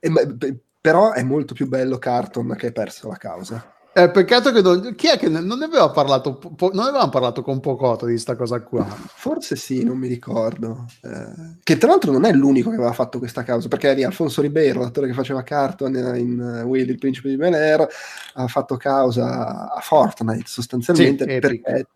[0.00, 3.75] E, però è molto più bello Carton che hai perso la causa.
[3.98, 7.40] Eh, peccato che non, chi è che non ne aveva parlato, po, non avevamo parlato
[7.40, 8.84] con Pocotto di questa cosa qua?
[8.84, 10.84] Forse sì, non mi ricordo.
[11.02, 14.42] Eh, che tra l'altro non è l'unico che aveva fatto questa causa, perché lì Alfonso
[14.42, 17.88] Ribeiro, l'attore che faceva Carton in uh, Will, il principe di Bel Air,
[18.34, 21.86] ha fatto causa a Fortnite sostanzialmente sì, perché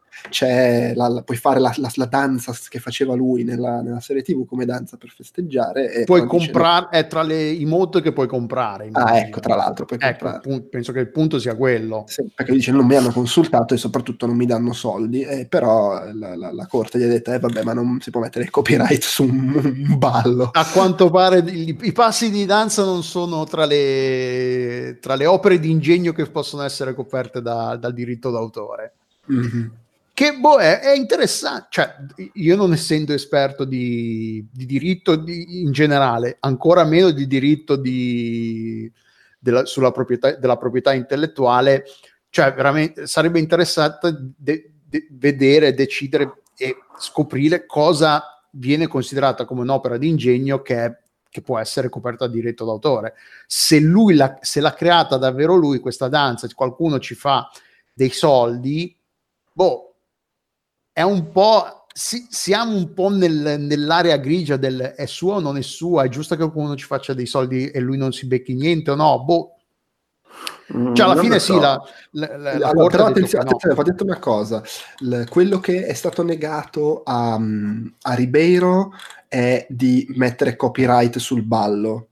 [0.94, 4.64] la, la, puoi fare la, la, danza che faceva lui nella, nella, serie tv come
[4.64, 6.02] danza per festeggiare.
[6.04, 8.88] puoi comprare, è tra le emote che puoi comprare.
[8.92, 9.86] Ah, ecco, tra l'altro.
[9.88, 12.04] Ecco, penso che il punto sia quello.
[12.06, 16.02] Sì, perché dice non mi hanno consultato e soprattutto non mi danno soldi, eh, però
[16.12, 19.24] la, corte gli ha detto, eh vabbè, ma non si può mettere il copyright su
[19.24, 20.50] un, un ballo.
[20.52, 25.58] A quanto pare i, i, passi di danza non sono tra le, tra le opere
[25.58, 28.92] di ingegno che possono essere coperte da, dal diritto d'autore.
[29.30, 29.66] Mm-hmm.
[30.20, 31.96] Che boh, è, è, interessante, cioè
[32.34, 38.92] io non essendo esperto di, di diritto di, in generale, ancora meno di diritto di,
[39.38, 41.84] della, sulla proprietà, della proprietà intellettuale,
[42.28, 49.96] cioè veramente sarebbe interessante de, de, vedere, decidere e scoprire cosa viene considerata come un'opera
[49.96, 50.98] di ingegno che,
[51.30, 53.14] che può essere coperta da diritto d'autore.
[53.46, 57.50] Se lui la, se l'ha creata davvero lui questa danza, qualcuno ci fa
[57.94, 58.94] dei soldi,
[59.50, 59.89] boh,
[60.92, 61.86] è un po'.
[61.92, 66.08] Si, siamo un po' nel, nell'area grigia del è sua o non è sua, è
[66.08, 69.24] giusto che qualcuno ci faccia dei soldi e lui non si becchi niente o no?
[69.24, 69.56] Boh,
[70.72, 71.54] mm, cioè, alla fine so.
[71.54, 73.50] sì, la, la, la, la allora, però attenzione, no.
[73.50, 74.62] attenzione, va detto una cosa,
[75.00, 78.92] L- quello che è stato negato a, a, Ribeiro
[79.26, 82.08] è di mettere copyright sul ballo.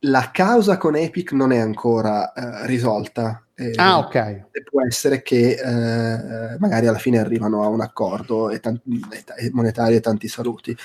[0.00, 4.48] La causa con Epic non è ancora uh, risolta, e, ah, ok.
[4.68, 9.00] Può essere che eh, magari alla fine arrivano a un accordo e, tanti,
[9.38, 10.76] e monetario e tanti saluti.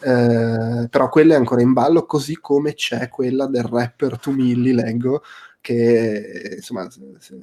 [0.00, 5.22] Eh, però quella è ancora in ballo, così come c'è quella del rapper Tumilli, leggo,
[5.68, 6.88] che insomma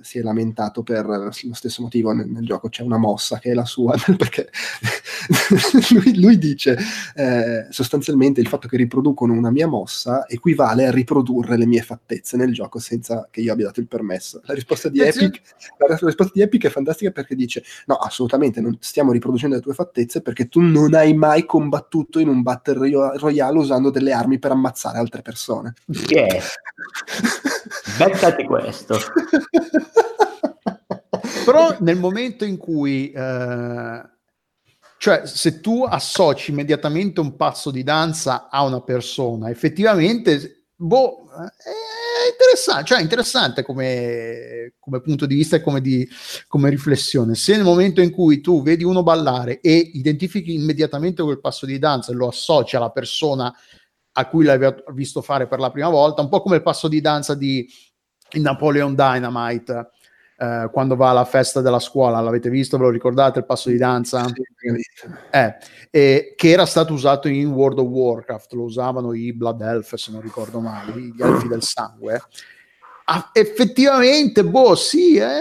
[0.01, 2.69] si è lamentato per lo stesso motivo nel, nel gioco.
[2.69, 4.49] C'è una mossa che è la sua perché
[5.91, 6.75] lui, lui, dice
[7.13, 12.35] eh, sostanzialmente il fatto che riproducono una mia mossa equivale a riprodurre le mie fattezze
[12.35, 14.41] nel gioco senza che io abbia dato il permesso.
[14.45, 15.41] La risposta di, Epic,
[15.77, 19.75] la risposta di Epic è fantastica perché dice no assolutamente non stiamo riproducendo le tue
[19.75, 24.49] fattezze perché tu non hai mai combattuto in un battle royale usando delle armi per
[24.49, 25.75] ammazzare altre persone.
[26.09, 26.41] Yeah.
[27.97, 28.97] Beccati questo.
[31.45, 34.01] Però nel momento in cui, eh,
[34.97, 42.29] cioè se tu associ immediatamente un passo di danza a una persona, effettivamente, boh, è
[42.31, 46.07] interessante, cioè interessante come, come punto di vista e come, di,
[46.47, 47.35] come riflessione.
[47.35, 51.77] Se nel momento in cui tu vedi uno ballare e identifichi immediatamente quel passo di
[51.77, 53.53] danza e lo associ alla persona
[54.17, 57.01] a cui l'aveva visto fare per la prima volta, un po' come il passo di
[57.01, 57.67] danza di
[58.33, 59.89] Napoleon Dynamite.
[60.37, 62.77] Eh, quando va alla festa della scuola, l'avete visto?
[62.77, 64.25] Ve lo ricordate il passo di danza?
[65.31, 65.55] Eh,
[65.91, 70.11] eh, che era stato usato in World of Warcraft, lo usavano i Blood Elf, se
[70.11, 72.21] non ricordo male, gli elfi del sangue.
[73.05, 75.39] Ah, effettivamente, boh, sì, è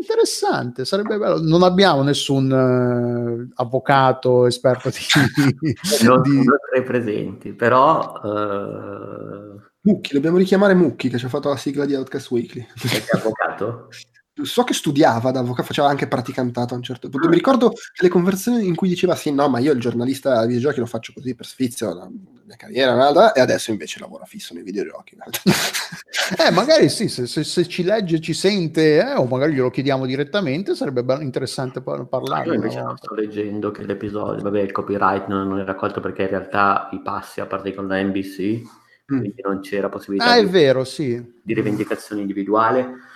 [0.00, 1.40] interessante, sarebbe bello.
[1.40, 4.98] Non abbiamo nessun uh, avvocato esperto di...
[6.04, 6.44] non, di...
[6.44, 8.20] non presenti, però...
[8.22, 12.66] Uh Mucchi, dobbiamo richiamare Mucchi che ci ha fatto la sigla di Outcast Weekly.
[12.82, 13.88] È avvocato?
[14.42, 17.28] so che studiava da avvocato, faceva anche praticantato a un certo punto.
[17.28, 20.80] Mi ricordo le conversazioni in cui diceva: Sì, no, ma io il giornalista di videogiochi
[20.80, 24.62] lo faccio così per sfizio, la mia carriera, nada, e adesso invece lavora fisso nei
[24.62, 25.16] videogiochi.
[26.38, 30.06] eh, magari sì, se, se, se, ci legge, ci sente, eh, o magari glielo chiediamo
[30.06, 32.46] direttamente, sarebbe interessante parlare.
[32.46, 36.22] Io invece non sto leggendo che l'episodio, vabbè, il copyright non, non è raccolto perché
[36.22, 38.78] in realtà i passi a parte con la NBC
[39.12, 39.18] Mm.
[39.18, 41.20] quindi non c'era possibilità ah, di, vero, sì.
[41.42, 43.08] di rivendicazione individuale.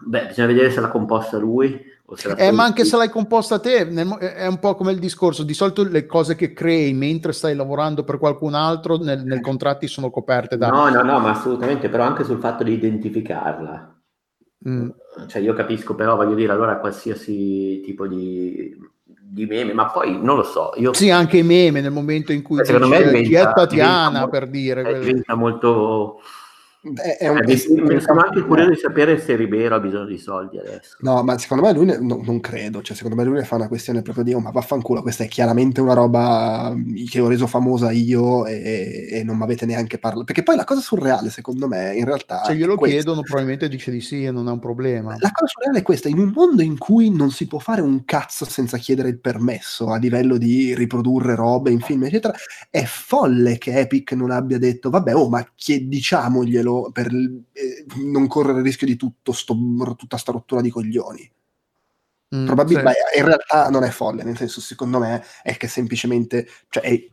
[0.00, 1.96] Beh, bisogna vedere se l'ha composta lui.
[2.06, 4.98] O se eh, ma anche se l'hai composta te, nel, è un po' come il
[4.98, 5.42] discorso.
[5.42, 9.86] Di solito le cose che crei mentre stai lavorando per qualcun altro nel, nel contratti
[9.86, 10.68] sono coperte da...
[10.68, 13.96] No, no, no, ma assolutamente, però anche sul fatto di identificarla.
[14.68, 14.88] Mm.
[15.26, 18.96] Cioè io capisco, però voglio dire, allora qualsiasi tipo di
[19.30, 20.72] di meme, ma poi non lo so.
[20.76, 20.94] Io...
[20.94, 25.00] Sì, anche i meme nel momento in cui secondo me diventa, Tatiana diventa, per dire.
[25.00, 26.20] Diventa molto
[26.80, 30.96] è, è un, Eh, anche curioso di sapere se Ribeiro ha bisogno di soldi adesso.
[31.00, 33.56] No, ma secondo me lui ne- no- non credo, cioè secondo me lui ne fa
[33.56, 36.72] una questione proprio di, oh, ma vaffanculo, questa è chiaramente una roba
[37.10, 40.24] che ho reso famosa io e, e non mi avete neanche parlato.
[40.24, 42.44] Perché poi la cosa surreale, secondo me, in realtà...
[42.44, 42.96] Se glielo questa.
[42.96, 45.16] chiedono, probabilmente dice di sì e non è un problema.
[45.18, 48.04] La cosa surreale è questa, in un mondo in cui non si può fare un
[48.04, 52.34] cazzo senza chiedere il permesso a livello di riprodurre robe in film, eccetera,
[52.70, 57.06] è folle che Epic non abbia detto, vabbè, oh, ma chied- diciamoglielo per
[57.52, 59.54] eh, non correre il rischio di tutto sto,
[59.96, 61.30] tutta sta rottura di coglioni.
[62.36, 62.96] Mm, Probabilmente, sì.
[62.96, 67.06] ma in realtà non è folle, nel senso, secondo me, è che semplicemente, cioè, è-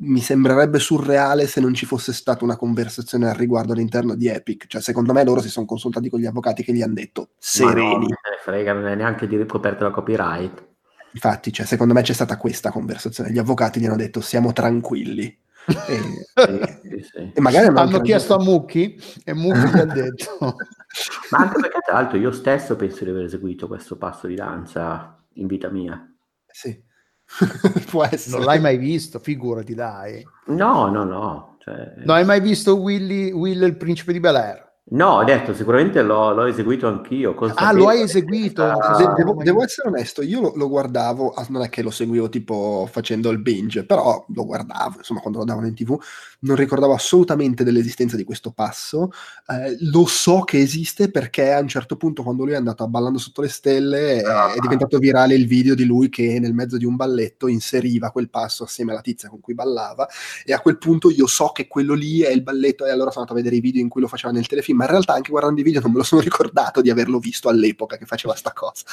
[0.00, 4.66] mi sembrerebbe surreale se non ci fosse stata una conversazione al riguardo all'interno di Epic.
[4.68, 7.26] Cioè, secondo me loro si sono consultati con gli avvocati che gli hanno detto Ma
[7.28, 7.90] no, sereni.
[7.90, 10.66] non se ne frega, non è neanche di ricoperto la copyright.
[11.12, 13.32] Infatti, cioè, secondo me c'è stata questa conversazione.
[13.32, 15.36] Gli avvocati gli hanno detto siamo tranquilli.
[15.68, 16.00] E,
[16.34, 17.32] Sì, sì, sì.
[17.34, 18.42] e magari hanno chiesto a.
[18.42, 20.38] Mucchi e Mucchi gli ha detto
[21.30, 25.22] Ma anche perché tra l'altro io stesso penso di aver eseguito questo passo di danza
[25.34, 26.02] in vita mia.
[26.46, 26.82] Sì.
[27.90, 28.36] Può essere.
[28.36, 30.26] non l'hai mai visto, figurati dai.
[30.46, 31.56] No, no, no.
[31.58, 31.94] Cioè...
[31.98, 34.67] Non hai mai visto Willy, Will il principe di Bel Air?
[34.90, 37.34] No, ho detto, sicuramente l'ho, l'ho eseguito anch'io.
[37.56, 38.62] Ah, lo hai eseguito?
[38.64, 41.90] Ah, De- devo, devo essere onesto, io lo, lo guardavo, ah, non è che lo
[41.90, 45.98] seguivo tipo facendo il binge, però lo guardavo, insomma, quando lo davano in tv,
[46.40, 49.10] non ricordavo assolutamente dell'esistenza di questo passo.
[49.46, 52.86] Eh, lo so che esiste perché a un certo punto, quando lui è andato a
[52.86, 54.52] Ballando sotto le stelle, Ah.
[54.52, 58.30] è diventato virale il video di lui che nel mezzo di un balletto inseriva quel
[58.30, 60.06] passo assieme alla tizia con cui ballava.
[60.44, 63.22] E a quel punto io so che quello lì è il balletto, e allora sono
[63.24, 65.30] andato a vedere i video in cui lo faceva nel telefilm, ma in realtà anche
[65.30, 68.52] guardando i video non me lo sono ricordato di averlo visto all'epoca che faceva sta
[68.52, 68.84] cosa.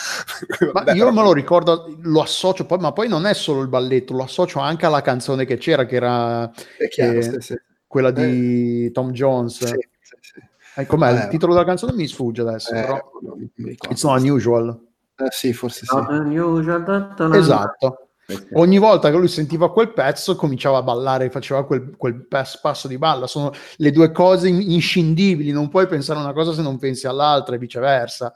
[0.61, 3.61] Ma Vabbè, io però- me lo ricordo, lo associo poi, ma poi non è solo
[3.61, 7.53] il balletto, lo associo anche alla canzone che c'era, che era È chiaro, eh, sì,
[7.53, 7.61] sì.
[7.87, 9.57] quella di Tom Jones.
[9.57, 9.65] Sì,
[10.01, 10.39] sì, sì.
[10.77, 11.11] Eh, com'è?
[11.11, 13.93] Eh, il titolo della canzone mi sfugge adesso, Eh, però non mi ricordo.
[13.93, 14.79] It's not unusual.
[15.17, 15.95] Eh, sì, forse sì.
[15.95, 17.99] Unusual, Esatto.
[18.27, 18.47] Sì.
[18.53, 22.87] Ogni volta che lui sentiva quel pezzo cominciava a ballare, faceva quel, quel pas- passo
[22.87, 23.27] di balla.
[23.27, 27.05] Sono le due cose in- inscindibili, non puoi pensare a una cosa se non pensi
[27.05, 28.33] all'altra e viceversa.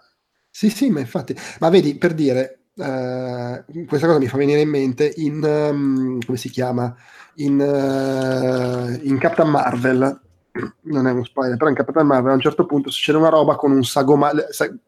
[0.49, 4.69] Sì, sì, ma infatti, ma vedi, per dire, eh, questa cosa mi fa venire in
[4.69, 6.95] mente in, ehm, come si chiama,
[7.39, 10.19] in, eh, in Captain Marvel,
[10.83, 13.55] non è uno spoiler, però in Captain Marvel a un certo punto succede una roba
[13.55, 14.37] con un sagomato,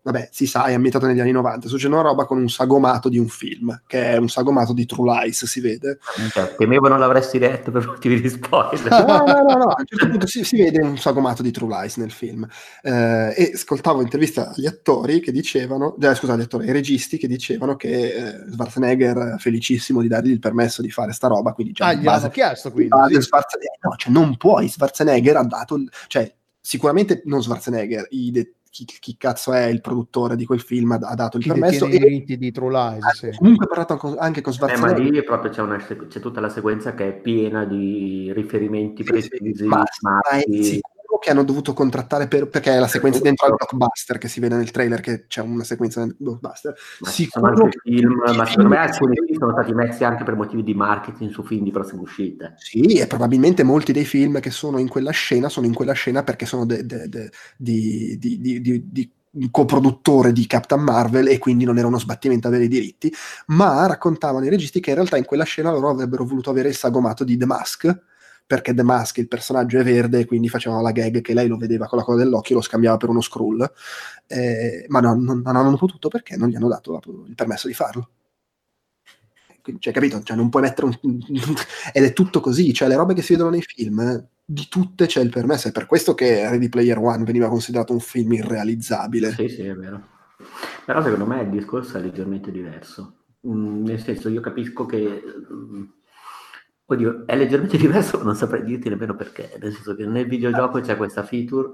[0.01, 3.17] vabbè, si sa, è ambientato negli anni 90, succede una roba con un sagomato di
[3.19, 5.99] un film, che è un sagomato di True Lies, si vede.
[6.31, 8.89] Cioè, temevo non l'avresti detto per motivi di spoiler.
[8.89, 11.69] No, no, no, no, a un certo punto si, si vede un sagomato di True
[11.69, 12.47] Lies nel film
[12.81, 17.27] Eh, e ascoltavo interviste agli attori che dicevano, eh, scusa, agli attori, ai registi che
[17.27, 21.85] dicevano che eh, Schwarzenegger felicissimo di dargli il permesso di fare sta roba, quindi già
[21.87, 22.89] Ah, gli hanno chiesto di quindi.
[22.89, 23.21] base sì.
[23.21, 28.85] Schwarzenegger- no, cioè non puoi, Schwarzenegger ha dato, cioè sicuramente non Schwarzenegger, i de- chi,
[28.85, 32.05] chi cazzo è il produttore di quel film ha, ha dato il Chi permesso detiene
[32.05, 33.29] i e diritti di True Lies, ha sì.
[33.37, 35.11] comunque parlato anche con Eh, ma Schwarzenegger.
[35.11, 39.27] lì proprio c'è, una, c'è tutta la sequenza che è piena di riferimenti Sì, sì,
[39.27, 40.79] precisi, ma, ma è matti.
[41.21, 44.55] Che hanno dovuto contrattare per, perché è la sequenza dentro al blockbuster che si vede
[44.55, 49.15] nel trailer che c'è una sequenza nel blockbuster Ma sicuro film, ma secondo me alcuni
[49.15, 52.55] film sono stati messi anche per motivi di marketing su film di prossime uscite.
[52.57, 56.23] sì e probabilmente molti dei film che sono in quella scena sono in quella scena
[56.23, 59.11] perché sono de- de- de- di, di- di- di-
[59.49, 63.13] coproduttore di Captain Marvel e quindi non era uno sbattimento avere i diritti
[63.47, 66.75] ma raccontavano i registi che in realtà in quella scena loro avrebbero voluto avere il
[66.75, 68.01] sagomato di The Mask
[68.51, 71.55] perché The Mask il personaggio è verde e quindi facevano la gag che lei lo
[71.55, 73.71] vedeva con la coda dell'occhio e lo scambiava per uno scroll
[74.27, 77.73] Eh, ma no, non, non hanno potuto perché non gli hanno dato il permesso di
[77.73, 78.09] farlo
[79.61, 80.21] quindi, cioè, capito?
[80.21, 81.19] Cioè, non puoi mettere un...
[81.93, 85.21] ed è tutto così, cioè le robe che si vedono nei film, di tutte c'è
[85.21, 89.31] il permesso, è per questo che Ready Player One veniva considerato un film irrealizzabile.
[89.33, 90.07] Sì, sì, è vero.
[90.83, 93.17] Però secondo me il discorso è leggermente diverso.
[93.47, 95.21] Mm, nel senso, io capisco che...
[96.91, 99.57] Oddio, è leggermente diverso, ma non saprei dirti nemmeno perché.
[99.61, 101.69] Nel senso che nel videogioco c'è questa feature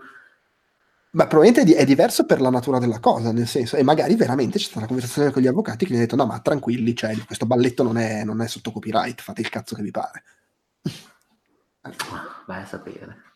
[1.11, 4.65] Ma probabilmente è diverso per la natura della cosa, nel senso, e magari veramente c'è
[4.65, 7.47] stata una conversazione con gli avvocati che gli hanno detto: no, ma tranquilli, cioè, questo
[7.47, 10.23] balletto non è, non è sotto copyright, fate il cazzo che vi pare.
[12.45, 13.26] Vai a sapere.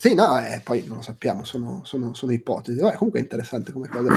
[0.00, 2.78] Sì, no, eh, poi non lo sappiamo, sono, sono- sono ipotesi.
[2.78, 4.08] Vabbè, comunque è interessante come cosa.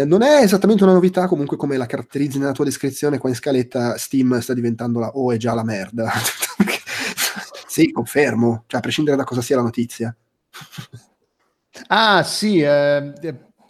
[0.00, 3.36] Eh, non è esattamente una novità, comunque come la caratterizzi nella tua descrizione qua in
[3.36, 6.10] scaletta, Steam sta diventando la oh è già la merda.
[7.68, 10.14] sì, confermo, cioè a prescindere da cosa sia la notizia.
[11.88, 13.12] Ah, sì, eh,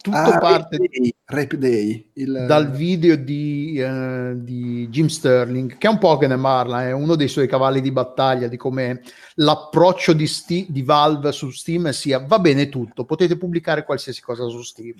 [0.09, 5.77] tutto Ah, parte Rape Day, Rape Day, il- dal video di, eh, di Jim Sterling,
[5.77, 8.57] che è un po' che ne parla, è uno dei suoi cavalli di battaglia, di
[8.57, 9.01] come
[9.35, 14.47] l'approccio di, Sti- di Valve su Steam sia va bene tutto, potete pubblicare qualsiasi cosa
[14.47, 14.95] su Steam,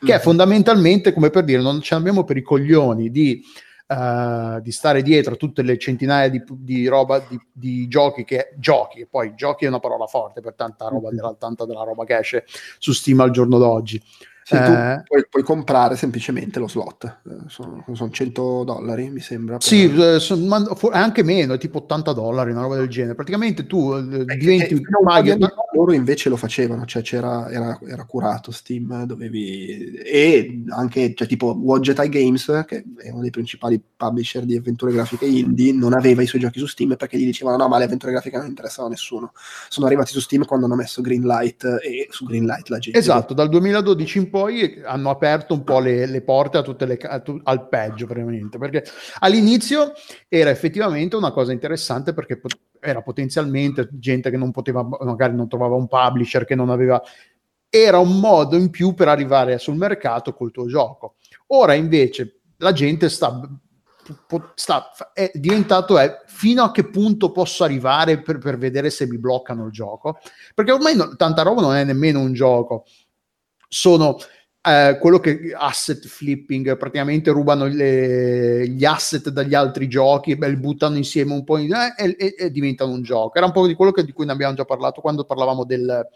[0.00, 0.22] che è Mhm.
[0.22, 3.42] fondamentalmente come per dire non ce l'abbiamo per i coglioni di,
[3.88, 8.54] eh, di stare dietro a tutte le centinaia di, di roba di, di giochi che
[8.56, 11.16] giochi, poi giochi è una parola forte per tanta roba, Mhm.
[11.16, 12.44] della, tanta della roba che esce
[12.78, 14.00] su Steam al giorno d'oggi.
[14.44, 15.02] Sì, tu Eh.
[15.06, 19.56] puoi, puoi comprare semplicemente lo slot, sono, sono 100 dollari mi sembra.
[19.58, 22.88] per- Sì, eh, son- ma fu- anche meno, è tipo 80 dollari, una roba del
[22.88, 23.14] genere.
[23.14, 25.92] Praticamente tu eh, Eh, diventi eh, fino a un po' paghi di anni fa loro
[25.92, 29.92] invece lo facevano, cioè c'era, era, era curato Steam, dovevi...
[30.04, 35.24] e anche cioè, tipo Wadgetai Games, che è uno dei principali publisher di avventure grafiche
[35.24, 38.10] indie, non aveva i suoi giochi su Steam perché gli dicevano no, ma le avventure
[38.12, 39.32] grafiche non interessano a nessuno.
[39.68, 42.98] Sono arrivati su Steam quando hanno messo Greenlight e su Greenlight la gente...
[42.98, 47.68] Esatto, dal 2012 in poi hanno aperto un po' le, le porte le, a al
[47.68, 48.82] peggio, veramente, perché
[49.18, 49.92] all'inizio
[50.26, 55.48] era effettivamente una cosa interessante perché pot- era potenzialmente gente che non poteva, magari non
[55.48, 57.00] trovava un publisher, che non aveva...
[57.68, 61.16] Era un modo in più per arrivare sul mercato col tuo gioco.
[61.48, 63.38] Ora invece la gente sta...
[64.54, 69.18] sta è diventato è fino a che punto posso arrivare per, per vedere se mi
[69.18, 70.18] bloccano il gioco
[70.56, 72.84] perché ormai no- tanta roba non è nemmeno un gioco
[73.72, 74.18] sono
[74.64, 80.56] eh, quello che asset flipping praticamente rubano le- gli asset dagli altri giochi beh, li
[80.56, 83.36] buttano insieme un po' in- eh, e, e- e diventano un gioco.
[83.38, 86.06] Era un po' di quello che- di cui ne abbiamo già parlato quando parlavamo del,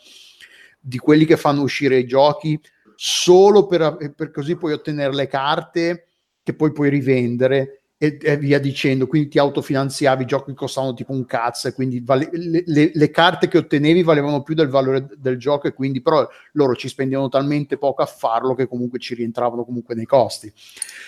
[0.78, 2.60] di quelli che fanno uscire i giochi
[2.94, 6.06] solo per, per così puoi ottenere le carte
[6.42, 11.12] che poi puoi rivendere e, e via dicendo, quindi ti autofinanziavi, i giochi costavano tipo
[11.12, 15.08] un cazzo e quindi vale- le, le- le carte che ottenevi valevano più del valore
[15.16, 19.14] del gioco e quindi però loro ci spendevano talmente poco a farlo che comunque ci
[19.14, 20.52] rientravano comunque nei costi.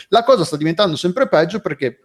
[0.09, 2.01] La cosa sta diventando sempre peggio perché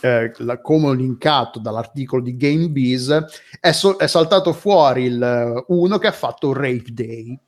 [0.00, 3.24] eh, la- come ho linkato dall'articolo di GameBees
[3.60, 7.38] è, so- è saltato fuori il, eh, uno che ha fatto Rape Day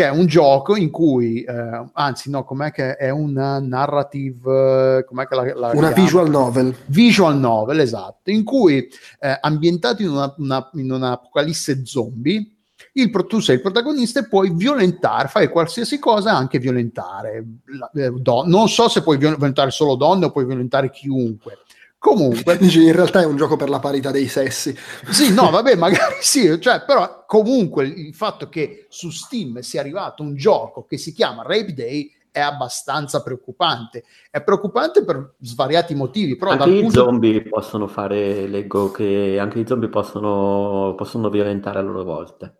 [0.00, 5.04] che è un gioco in cui, eh, anzi no, com'è che è una narrative, eh,
[5.04, 6.74] com'è che la, la Una visual novel.
[6.86, 8.88] visual novel, esatto, in cui
[9.18, 12.50] eh, ambientato in, una, una- in un'apocalisse zombie,
[12.94, 17.44] il, tu sei il protagonista e puoi violentare, fai qualsiasi cosa, anche violentare.
[17.66, 21.58] la- eh, do- non so se puoi violentare solo donne o puoi violentare chiunque.
[22.00, 24.74] Comunque, Dici, in realtà è un gioco per la parità dei sessi.
[25.10, 30.22] sì, no, vabbè, magari sì, cioè, però comunque il fatto che su Steam sia arrivato
[30.22, 34.04] un gioco che si chiama Rape Day è abbastanza preoccupante.
[34.30, 39.66] È preoccupante per svariati motivi, però Anche i zombie possono fare, leggo che anche i
[39.66, 42.50] zombie possono, possono violentare a loro volta.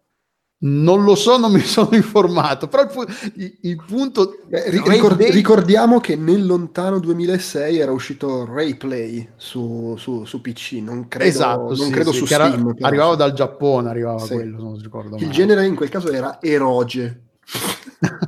[0.62, 3.04] Non lo so, non mi sono informato, però il, pu-
[3.36, 8.44] il- il punto Beh, ri- Rape ricor- Day- ricordiamo che nel lontano 2006 era uscito
[8.44, 12.74] Rayplay su, su, su PC, non credo, esatto, non sì, credo sì, su era- Steam.
[12.74, 12.86] però.
[12.88, 14.34] arrivava dal Giappone, arrivava Sì.
[14.34, 15.34] quello, non ricordo Il male.
[15.34, 17.22] genere in quel caso era Eroge.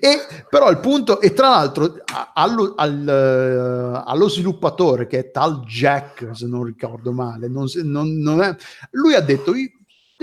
[0.00, 0.18] e
[0.48, 1.94] però il punto, e tra l'altro
[2.34, 8.16] allo, al, eh, allo sviluppatore che è tal Jack, se non ricordo male, non, non-
[8.18, 8.54] non è,
[8.92, 9.52] lui ha detto: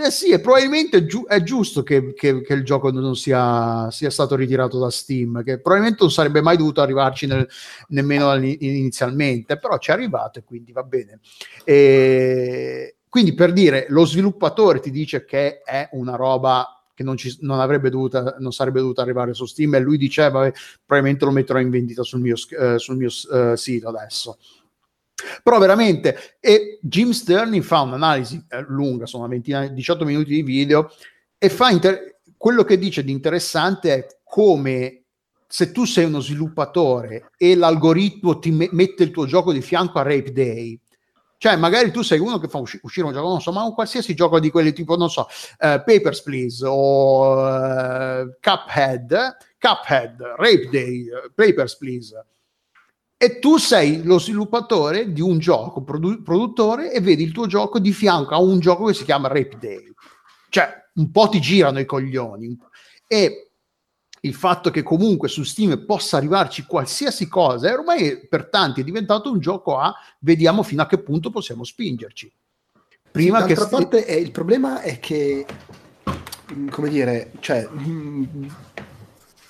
[0.03, 4.09] eh sì, e probabilmente giu- è giusto che, che- che il gioco non sia, sia
[4.09, 7.47] stato ritirato da Steam, che probabilmente non sarebbe mai dovuto arrivarci nel-
[7.89, 11.19] nemmeno inizialmente, però ci è arrivato e quindi va bene.
[11.63, 17.35] E quindi per dire, lo sviluppatore ti dice che è una roba che non, ci,
[17.41, 17.57] non
[17.89, 20.51] dovuta, non sarebbe dovuta arrivare su Steam e lui diceva "Vabbè,
[20.85, 24.37] probabilmente lo metterò in vendita sul mio, eh, sul mio eh, sito adesso.
[25.43, 30.43] Però veramente, e Jim Sterling fa un'analisi eh, lunga, sono una ventina, 18 minuti di
[30.43, 30.91] video,
[31.37, 35.03] e fa inter- quello che dice di interessante è come
[35.47, 39.97] se tu sei uno sviluppatore e l'algoritmo ti me- mette il tuo gioco di fianco
[39.99, 40.79] a Rape Day,
[41.37, 43.73] cioè magari tu sei uno che fa usci- uscire un gioco, non so, ma un
[43.73, 45.27] qualsiasi gioco di quelli tipo, non so,
[45.59, 52.13] eh, Papers, Please o eh, Cuphead, Cuphead, Rape Day, eh, Papers, Please.
[53.21, 57.77] E tu sei lo sviluppatore di un gioco, produ- produttore, e vedi il tuo gioco
[57.77, 59.93] di fianco a un gioco che si chiama Rape Day.
[60.47, 62.57] Cioè, un po' ti girano i coglioni.
[63.05, 63.51] E
[64.21, 68.83] il fatto che comunque su Steam possa arrivarci qualsiasi cosa, e ormai per tanti è
[68.85, 72.31] diventato un gioco a vediamo fino a che punto possiamo spingerci.
[73.11, 75.45] Prima che D'altra sti- parte è- il problema è che,
[76.53, 78.23] mm, come dire, cioè, mm,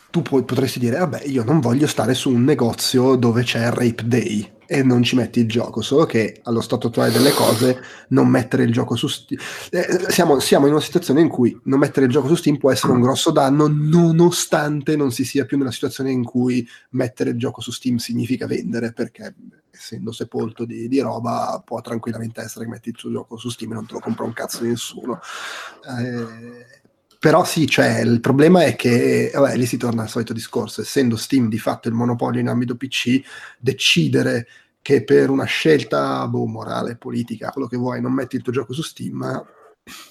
[0.10, 4.04] tu pu- potresti dire, vabbè, io non voglio stare su un negozio dove c'è Rape
[4.06, 8.28] Day e non ci metti il gioco, solo che allo stato attuale delle cose non
[8.28, 9.40] mettere il gioco su Steam...
[9.72, 12.72] Eh, siamo, siamo, in una situazione in cui non mettere il gioco su Steam può
[12.72, 17.38] essere un grosso danno nonostante non si sia più nella situazione in cui mettere il
[17.38, 19.34] gioco su Steam significa vendere, perché
[19.72, 23.72] essendo sepolto di, di roba può tranquillamente essere che metti il tuo gioco su Steam
[23.72, 25.20] e non te lo compra un cazzo di nessuno.
[25.84, 26.79] Eh,
[27.20, 31.18] però sì, cioè, il problema è che vabbè, lì si torna al solito discorso, essendo
[31.18, 33.22] Steam di fatto il monopolio in ambito PC,
[33.60, 34.48] decidere
[34.82, 38.72] che per una scelta boh, morale, politica, quello che vuoi, non metti il tuo gioco
[38.72, 39.46] su Steam,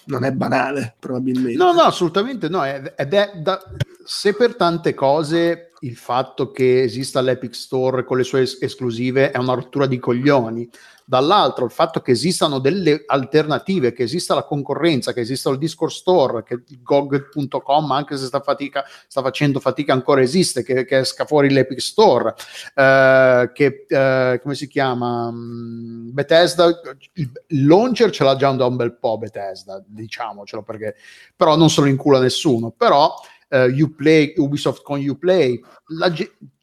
[0.04, 1.56] non è banale, probabilmente.
[1.56, 2.62] No, no, assolutamente no.
[2.64, 3.58] Ed è da,
[4.04, 9.30] se per tante cose il fatto che esista l'Epic Store con le sue es- esclusive
[9.30, 10.68] è una rottura di coglioni,
[11.08, 15.90] dall'altro il fatto che esistano delle alternative, che esista la concorrenza, che esista il Discord
[15.90, 21.24] Store, che GOG.com, anche se sta, fatica, sta facendo fatica, ancora esiste, che, che esca
[21.24, 22.34] fuori l'Epic Store,
[22.74, 25.30] eh, che eh, come si chiama?
[25.30, 26.78] Mm, Bethesda,
[27.14, 27.32] il
[27.66, 30.94] launcher ce l'ha già da un bel po' Bethesda, diciamocelo, perché
[31.34, 33.14] però non se lo incula nessuno, però
[33.48, 36.12] uh, Uplay, Ubisoft con Uplay, la,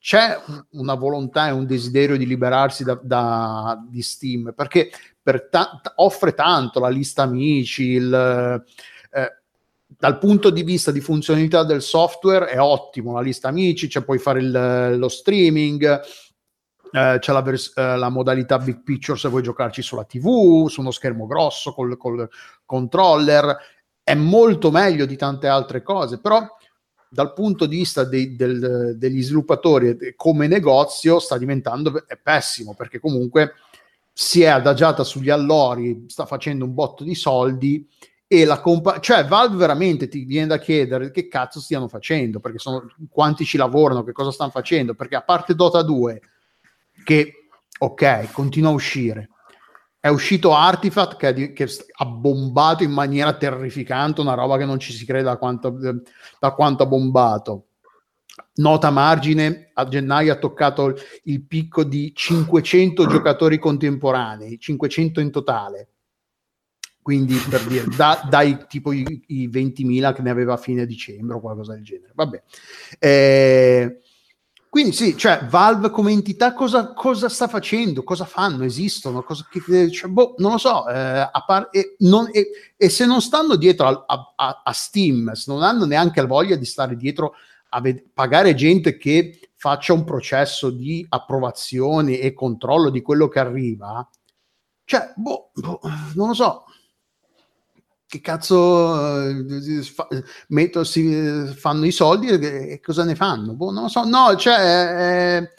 [0.06, 0.40] c'è
[0.74, 6.35] una volontà e un desiderio di liberarsi da, da, di Steam perché per ta- offre
[6.35, 9.42] tanto la lista amici, il, eh,
[9.88, 14.19] dal punto di vista di funzionalità del software è ottimo la lista amici, c'è puoi
[14.19, 16.00] fare il, lo streaming.
[16.92, 20.82] Eh, c'è la, vers- eh, la, modalità big picture se vuoi giocarci sulla TV, su
[20.82, 22.30] uno schermo grosso col, col
[22.64, 23.58] controller,
[24.03, 26.48] è molto meglio di tante altre cose, però
[27.16, 33.00] dal punto di vista dei, del, degli sviluppatori come negozio sta diventando è pessimo perché
[33.00, 33.53] comunque
[34.11, 37.88] si è adagiata sugli allori, sta facendo un botto di soldi
[38.27, 42.58] e la compa- cioè Valve veramente ti viene da chiedere che cazzo stiano facendo perché
[42.58, 46.22] sono quanti ci lavorano, che cosa stanno facendo perché a parte Dota 2
[47.06, 49.30] che ok, continua a uscire
[50.06, 54.77] è uscito Artifact che, di, che, ha bombato in maniera terrificante, una roba che non
[54.77, 55.75] ci si crede da quanto,
[56.40, 57.69] ha bombato.
[58.58, 65.90] Nota margine, a gennaio ha toccato il picco di 500 giocatori contemporanei, 500 in totale.
[67.01, 71.38] Quindi per dire, da, dai tipo i, i 20.000 che ne aveva a fine dicembre
[71.38, 72.11] o qualcosa del genere.
[72.14, 72.43] Vabbè.
[73.00, 74.01] Eh,
[74.76, 78.04] quindi sì, cioè Valve come entità cosa, cosa sta facendo?
[78.04, 78.66] Cosa fanno?
[78.66, 79.24] Esistono?
[79.24, 80.86] Cosa, che, cioè, boh, non lo so.
[80.90, 85.50] Eh, par- e, non, e, e, se non stanno dietro a, a, a, Steam, se
[85.50, 87.36] non hanno neanche la voglia di stare dietro
[87.70, 93.40] a ved- pagare gente che faccia un processo di approvazione e controllo di quello che
[93.40, 94.06] arriva,
[94.84, 95.80] cioè, boh, boh
[96.16, 96.65] non lo so
[98.08, 100.08] che cazzo eh, fa,
[100.50, 103.53] metto, si, fanno i soldi e, e, cosa ne fanno?
[103.53, 105.51] Boh, non lo so, no, cioè è,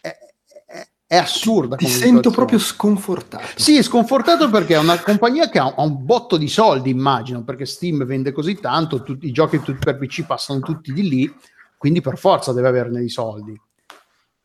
[0.00, 1.76] è, è, assurda.
[1.76, 3.46] Ti sento proprio sconfortato.
[3.54, 7.66] Sì, sconfortato perché è una compagnia che ha, ha, un botto di soldi, immagino, perché
[7.66, 11.34] Steam vende così tanto, tutti, i giochi tutti per PC passano tutti di lì,
[11.76, 13.58] quindi per forza deve averne i soldi.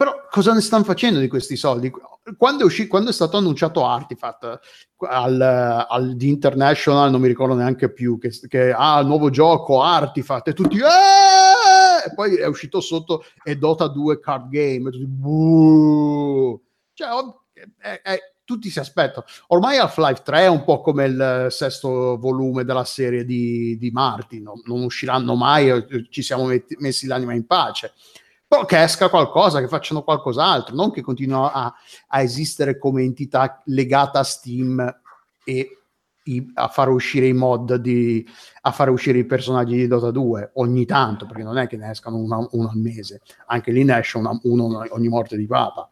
[0.01, 1.91] Però cosa ne stanno facendo di questi soldi?
[2.35, 4.59] Quando è, uscito, quando è stato annunciato Artifact
[4.97, 5.39] al,
[5.87, 10.47] al The International, non mi ricordo neanche più, che, che ha ah, nuovo gioco Artifact
[10.47, 10.77] e tutti...
[10.77, 12.09] Eeeh!
[12.09, 14.89] E poi è uscito sotto e Dota 2 Card Game.
[14.89, 15.07] E tutti,
[16.93, 17.09] cioè,
[17.77, 19.27] è, è, tutti si aspettano.
[19.49, 24.41] Ormai Half-Life 3 è un po' come il sesto volume della serie di, di Martin,
[24.41, 24.61] no?
[24.65, 27.93] non usciranno mai, ci siamo metti, messi l'anima in pace
[28.51, 31.73] però che esca qualcosa, che facciano qualcos'altro, non che continuino a,
[32.07, 35.01] a esistere come entità legata a Steam
[35.45, 35.77] e
[36.23, 38.27] i, a fare uscire i mod di,
[38.63, 41.91] a fare uscire i personaggi di Dota 2 ogni tanto, perché non è che ne
[41.91, 45.89] escano uno, uno al mese, anche lì ne esce una, uno ogni morte di papa.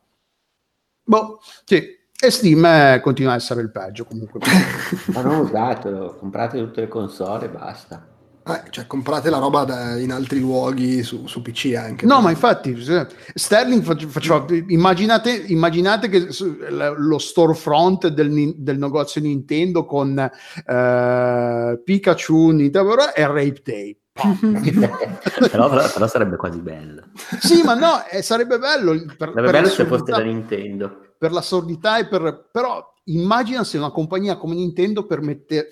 [1.02, 4.42] Boh, sì, e Steam eh, continua a essere il peggio comunque.
[5.16, 8.09] Ma non usatelo, comprate tutte le console e basta.
[8.56, 12.06] Eh, cioè, comprate la roba da, in altri luoghi su, su PC anche.
[12.06, 12.76] No, ma infatti,
[13.34, 14.46] Sterling faceva.
[14.68, 16.28] Immaginate, immaginate che
[16.70, 23.98] lo storefront del, del negozio Nintendo con uh, Pikachu, Nintendo e Rape Day.
[25.50, 27.04] però, però, però, sarebbe quasi bello.
[27.40, 28.92] Sì, ma no, eh, sarebbe bello.
[28.92, 31.14] Per, sarebbe per bello se fosse da Nintendo.
[31.18, 32.50] Per l'assurdità e per...
[32.52, 35.72] Però immagina se una compagnia come Nintendo permette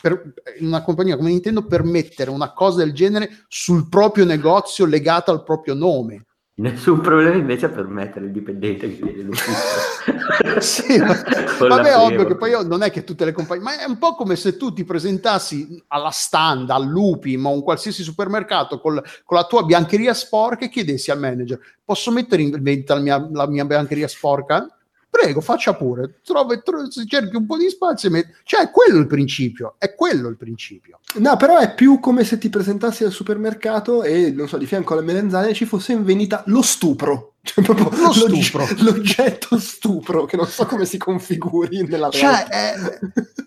[0.00, 5.42] per una compagnia come Nintendo permettere una cosa del genere sul proprio negozio legata al
[5.42, 6.24] proprio nome.
[6.60, 10.60] Nessun problema invece per mettere il dipendente che viene l'ufficio.
[10.60, 13.96] sì, vabbè, ovvio che poi io, non è che tutte le compagnie, ma è un
[13.96, 19.02] po' come se tu ti presentassi alla stand, al Lupi, ma un qualsiasi supermercato col,
[19.24, 23.28] con la tua biancheria sporca e chiedessi al manager, posso mettere in vendita la mia,
[23.32, 24.66] la mia biancheria sporca?
[25.10, 26.60] Prego, faccia pure, trovi,
[27.06, 28.32] cerchi un po' di spazio, e met...
[28.44, 31.00] cioè è quello il principio, è quello il principio.
[31.16, 34.94] No, però è più come se ti presentassi al supermercato e, non so, di fianco
[34.94, 37.34] alle merenzane ci fosse in vendita lo stupro.
[37.42, 38.66] Cioè proprio lo stupro.
[38.80, 42.74] l'oggetto stupro, che non so come si configuri nella cioè, realtà.
[42.74, 42.98] Eh...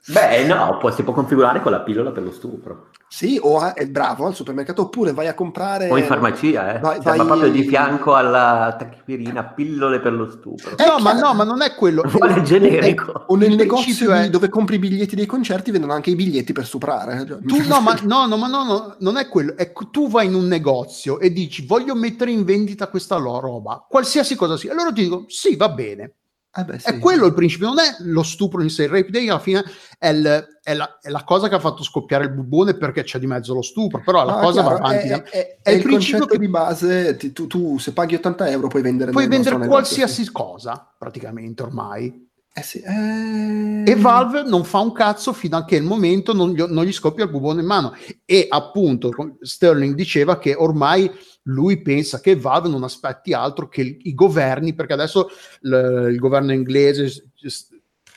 [0.07, 2.89] Beh, no, può, si può configurare con la pillola per lo stupro.
[3.07, 5.87] Sì, o a, è bravo al supermercato, oppure vai a comprare...
[5.87, 6.79] O in farmacia, eh.
[6.79, 7.25] Vai, cioè, vai...
[7.27, 10.75] proprio di fianco alla tachipirina, pillole per lo stupro.
[10.77, 12.01] Eh, no, ma no, ma non è quello.
[12.09, 13.25] Vuole generico.
[13.27, 14.31] O nel negozio è...
[14.31, 17.23] dove compri i biglietti dei concerti vendono anche i biglietti per stuprare.
[17.27, 19.55] Cioè, tu, no, ma, no, no, ma no, no, non è quello.
[19.55, 24.35] È, tu vai in un negozio e dici voglio mettere in vendita questa roba qualsiasi
[24.35, 24.71] cosa sia.
[24.71, 26.15] Allora ti dico, sì, va bene.
[26.55, 26.89] Eh beh, sì.
[26.89, 28.83] È quello il principio, non è lo stupro in sé.
[28.83, 29.63] Il rape day alla fine
[29.97, 33.17] è, il, è, la, è, la, cosa che ha fatto scoppiare il bubone perché c'è
[33.17, 35.07] di mezzo lo stupro, però la ah, cosa chiaro, va avanti.
[35.07, 36.37] È, è, è il, il concetto che...
[36.37, 40.93] di base, ti, tu, tu, se paghi 80 euro puoi vendere, puoi vendere qualsiasi cosa,
[40.95, 42.31] praticamente ormai.
[42.55, 43.83] Eh sì, eh...
[43.83, 46.91] E Valve non fa un cazzo fino a che il momento non gli, non gli
[46.91, 47.95] scoppia il bubone in mano.
[48.25, 51.09] E appunto Sterling diceva che ormai
[51.43, 55.29] lui pensa che Valve non aspetti altro che i, governi, perché adesso
[55.61, 57.31] l, il governo inglese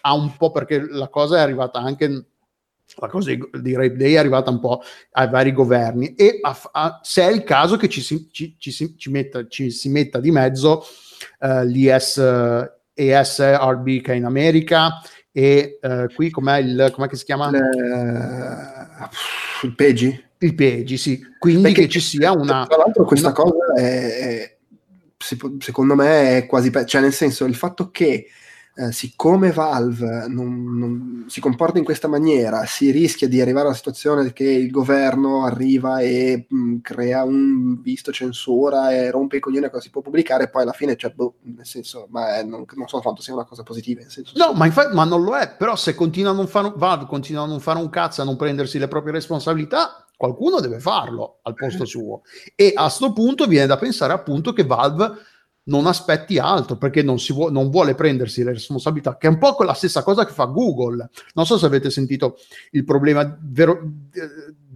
[0.03, 2.27] ha un po' perché la cosa è arrivata anche
[2.99, 4.81] la cosa di, di Rape Day è arrivata un po'
[5.13, 8.97] ai vari governi e a, a, se è il caso che ci si, ci, ci,
[8.97, 10.85] ci, metta, ci si metta di mezzo
[11.41, 12.17] uh, l'IS
[12.97, 15.00] ESRB che è in America
[15.31, 17.50] e uh, qui com'è il com'è che si chiama?
[17.50, 17.60] Le,
[19.62, 20.25] il PEGI?
[20.39, 21.26] Il PEGI, sì.
[21.39, 22.66] Quindi Perché che ci sia una...
[22.66, 23.36] Tra l'altro questa una...
[23.36, 24.57] cosa è,
[25.58, 26.73] secondo me è quasi...
[26.86, 28.26] Cioè nel senso il fatto che
[28.79, 33.75] eh, siccome Valve non, non, si comporta in questa maniera, si rischia di arrivare alla
[33.75, 39.41] situazione che il governo arriva e mh, mm, crea un visto censura e rompe i
[39.41, 42.37] coglioni a cosa si può pubblicare, e poi alla fine, cioè, boh, nel senso, ma
[42.37, 44.03] è, non, non, so quanto sia una cosa positiva.
[44.09, 47.07] Senso, no, ma, infatti, ma, non lo è, però se continua a non fare, Valve
[47.07, 51.39] continua a non fare un cazzo, a non prendersi le proprie responsabilità, qualcuno deve farlo
[51.45, 51.87] al posto eh.
[51.89, 52.23] suo.
[52.55, 55.13] E a questo punto viene da pensare appunto che Valve
[55.67, 59.39] non aspetti altro perché non, si vuo- non vuole prendersi le responsabilità, che è un
[59.39, 61.09] po' la stessa cosa che fa Google.
[61.35, 62.39] Non so se avete sentito
[62.73, 63.81] il problema vero,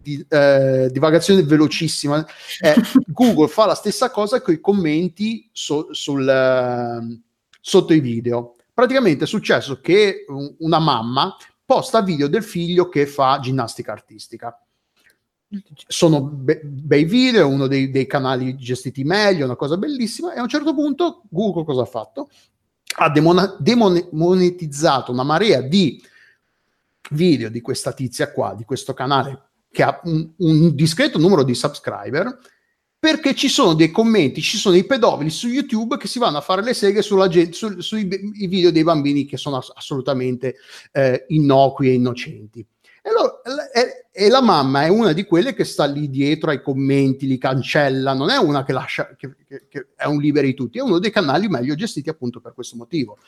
[0.02, 2.26] di eh, divagazione velocissima.
[2.60, 2.74] Eh,
[3.06, 7.20] Google fa la stessa cosa con i commenti so- sul, uh,
[7.60, 8.56] sotto i video.
[8.72, 10.24] Praticamente è successo che
[10.58, 14.58] una mamma posta video del figlio che fa ginnastica artistica
[15.88, 20.42] sono be- bei video, uno dei, dei, canali gestiti meglio, una cosa bellissima, e a
[20.42, 22.28] un certo punto Google cosa ha fatto?
[22.96, 26.02] Ha demona- demonetizzato una marea di
[27.10, 31.54] video di questa tizia qua, di questo canale che ha un, un discreto numero di
[31.54, 32.38] subscriber,
[32.98, 36.42] perché ci sono dei commenti, ci sono dei pedofili su YouTube che si vanno a
[36.42, 40.56] fare le seghe gente, su, sui video dei bambini che sono assolutamente
[40.92, 42.64] eh, innocui e innocenti.
[43.02, 43.40] E, allora,
[43.72, 47.38] e, e, la mamma è una di quelle che sta lì dietro ai commenti, li
[47.38, 50.98] cancella, non è una che lascia, che, che, che è un liberi tutti, è uno
[50.98, 53.18] dei canali meglio gestiti appunto per questo motivo.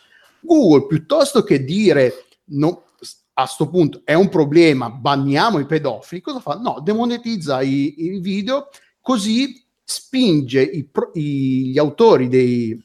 [0.41, 2.85] Google, piuttosto che dire no,
[3.35, 6.57] a questo punto è un problema, banniamo i pedofili, cosa fa?
[6.57, 8.69] No, demonetizza i, i video,
[9.01, 12.83] così spinge i, i, gli autori dei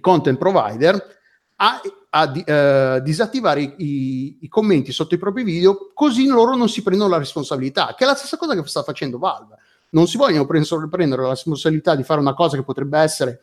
[0.00, 1.16] content provider
[1.56, 6.56] a a di, uh, disattivare i, i, i, commenti sotto i propri video così loro
[6.56, 9.56] non si prendono la responsabilità, che è la stessa cosa che sta facendo Valve.
[9.90, 13.40] Non si vogliono prendere la responsabilità di fare una cosa che potrebbe essere,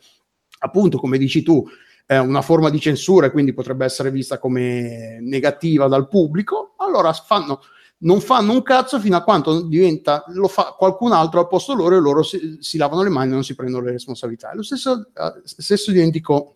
[0.60, 1.64] appunto, come dici tu,
[2.06, 7.12] eh, una forma di censura e quindi potrebbe essere vista come negativa dal pubblico, allora
[7.12, 7.62] fanno,
[7.98, 11.96] non fanno un cazzo fino a quando diventa, lo fa qualcun altro al posto loro
[11.96, 14.50] e loro si, si lavano le mani e non si prendono le responsabilità.
[14.50, 16.55] È lo stesso, eh, stesso identico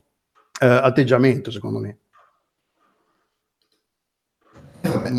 [0.61, 1.99] eh, atteggiamento, secondo me.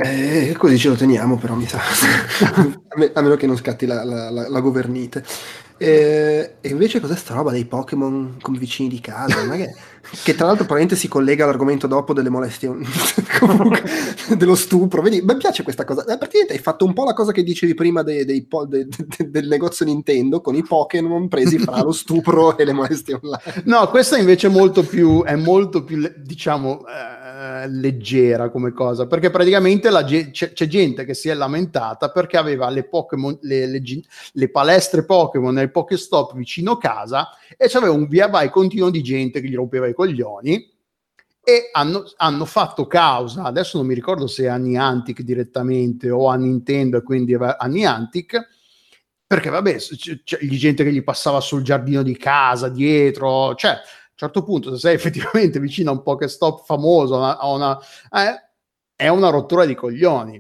[0.03, 1.80] Eh, così ce lo teniamo, però mi sa.
[3.14, 5.24] a, meno che non scatti la, la, la governite.
[5.82, 9.50] E, e, invece cos'è sta roba dei Pokémon come vicini di casa?
[9.50, 9.74] Che,
[10.24, 12.69] che, tra l'altro probabilmente si collega all'argomento dopo delle molestie,
[13.40, 13.82] comunque,
[14.38, 15.01] dello stupro.
[15.01, 16.01] Vedi, mi piace questa cosa.
[16.01, 19.30] Eh, praticamente hai fatto un po' la cosa che dicevi prima dei, dei, de, de,
[19.32, 23.64] del negozio Nintendo con i Pokémon presi fra lo stupro e le molestie online.
[23.66, 26.85] No, questa invece è molto più, è molto più diciamo...
[26.85, 32.11] Eh eh, leggera come cosa, perché praticamente ge- c'è, c'è, gente che si è lamentata
[32.11, 33.82] perché aveva le, Pokémon, le, le,
[34.34, 39.42] le palestre Pokémon nel Pokéstop vicino casa e c'aveva un via vai continuo di gente
[39.42, 40.72] che gli rompeva i coglioni
[41.44, 46.36] e hanno, hanno, fatto causa, adesso non mi ricordo se a Niantic direttamente o a
[46.36, 48.40] Nintendo e quindi a Niantic,
[49.26, 53.80] perché vabbè, c'è, c'è gente che gli passava sul giardino di casa, dietro, cioè
[54.22, 57.80] certo punto se sei effettivamente vicino a un Pokestop famoso, a una,
[58.11, 58.50] eh,
[58.95, 60.40] è una rottura di coglioni.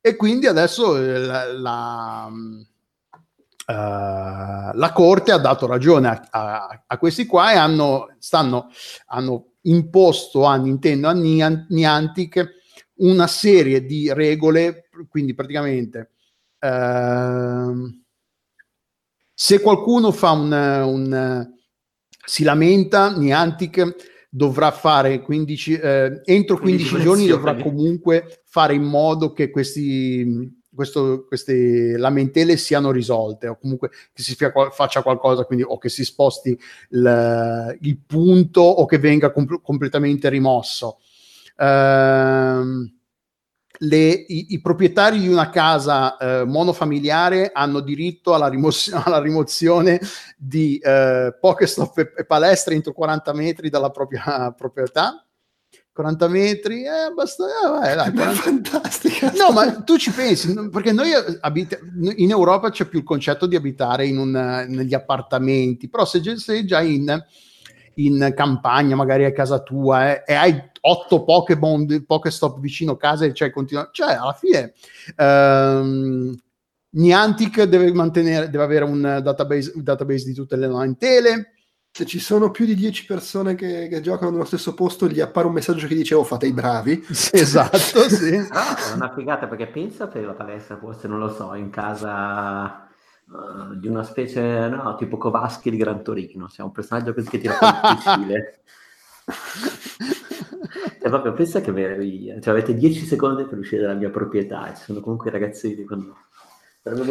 [0.00, 6.98] E quindi adesso eh, la, la, uh, la Corte ha dato ragione a, a, a
[6.98, 8.68] questi qua e hanno, stanno,
[9.06, 12.56] hanno imposto a Nintendo, a Niantic,
[12.96, 16.10] una serie di regole, quindi praticamente
[16.60, 17.88] uh,
[19.32, 21.56] se qualcuno fa un, un
[22.28, 23.94] si lamenta, Niantic
[24.28, 31.24] dovrà fare 15, eh, entro 15 giorni dovrà comunque fare in modo che questi questo,
[31.26, 36.04] queste lamentele siano risolte o comunque che si fia, faccia qualcosa, quindi o che si
[36.04, 36.56] sposti
[36.90, 40.98] il, il punto o che venga comp- completamente rimosso.
[41.56, 42.88] Uh,
[43.78, 50.00] le, i, i, proprietari di una casa uh, monofamiliare hanno diritto alla, rimoz- alla rimozione
[50.36, 55.22] di uh, Pokestop e, e palestre entro 40 metri dalla propria proprietà
[55.98, 58.38] 40 metri, eh, basta, eh, vai, dai, 40...
[58.40, 59.32] fantastica.
[59.32, 61.76] No, ma tu ci pensi, perché noi abita-
[62.14, 64.30] in Europa c'è più il concetto di abitare in un,
[64.68, 67.20] negli appartamenti, però se sei già in,
[67.98, 73.24] in campagna, magari a casa tua, eh, e hai otto Pokémon, Pokéstop vicino a casa
[73.24, 74.72] e cioè, continua- cioè alla fine...
[75.16, 76.36] Ehm,
[76.90, 81.52] Niantic deve mantenere, deve avere un database, un database di tutte le lamentele,
[81.90, 85.46] se ci sono più di 10 persone che, che, giocano nello stesso posto, gli appare
[85.46, 87.04] un messaggio che dice: Oh, fate i bravi.
[87.32, 88.30] Esatto, sì.
[88.30, 92.87] Però è una figata perché pensa che la palestra fosse, non lo so, in casa
[93.30, 96.46] uh, di una specie, no, tipo Kovaschi di Gran Torino.
[96.46, 98.60] C'è un personaggio così che tira fuori il fucile.
[101.00, 102.40] E proprio pensa che meraviglia.
[102.40, 104.74] Cioè, avete 10 secondi per uscire dalla mia proprietà.
[104.74, 106.12] Ci sono comunque ragazzini con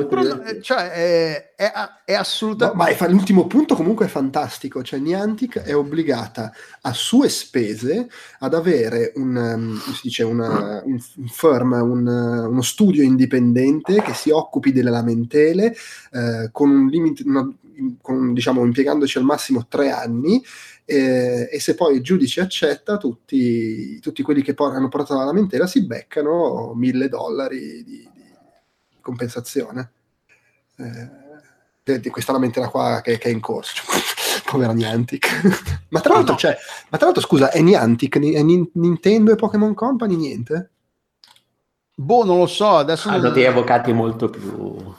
[0.07, 1.71] però, eh, cioè, è, è,
[2.05, 2.77] è assolutamente.
[2.77, 4.83] Ma, ma l'ultimo punto comunque è fantastico.
[4.83, 10.99] Cioè, Niantic è obbligata a sue spese ad avere un, um, si dice una, un,
[11.15, 15.75] un firm, un, uno studio indipendente che si occupi delle lamentele
[16.11, 17.49] eh, con un limite, una,
[18.01, 20.43] con, diciamo, impiegandoci al massimo tre anni.
[20.89, 25.25] Eh, e se poi il giudice accetta, tutti, tutti quelli che por- hanno portato la
[25.25, 28.07] lamentela si beccano mille dollari di,
[29.07, 29.91] compensazione
[30.75, 33.73] eh, di questa lamentela qua che, che è in corso.
[33.75, 35.87] Cioè, povera Niantic.
[35.89, 36.57] ma, tra l'altro, cioè,
[36.89, 40.71] ma tra l'altro, scusa, è Niantic, è Nintendo e Pokémon Company niente?
[41.93, 43.07] Boh, non lo so, adesso...
[43.07, 43.33] Hanno non...
[43.33, 44.95] dei avvocati molto più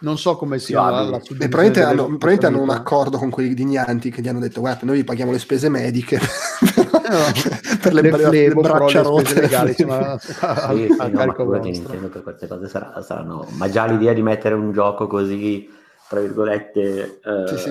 [0.00, 3.52] non so come sia la, la e probabilmente hanno, probabilmente hanno, un accordo con quelli
[3.52, 6.20] di Niantic che gli hanno detto guarda noi vi paghiamo le spese mediche
[7.80, 9.40] per le, le, flebo, le braccia rotte.
[9.40, 13.86] legali insomma, sì, sì, a, no, ma Nintendo per queste cose sarà, saranno ma già
[13.86, 15.76] l'idea di mettere un gioco così
[16.08, 17.20] tra virgolette.
[17.22, 17.48] Eh...
[17.48, 17.70] Sì, sì,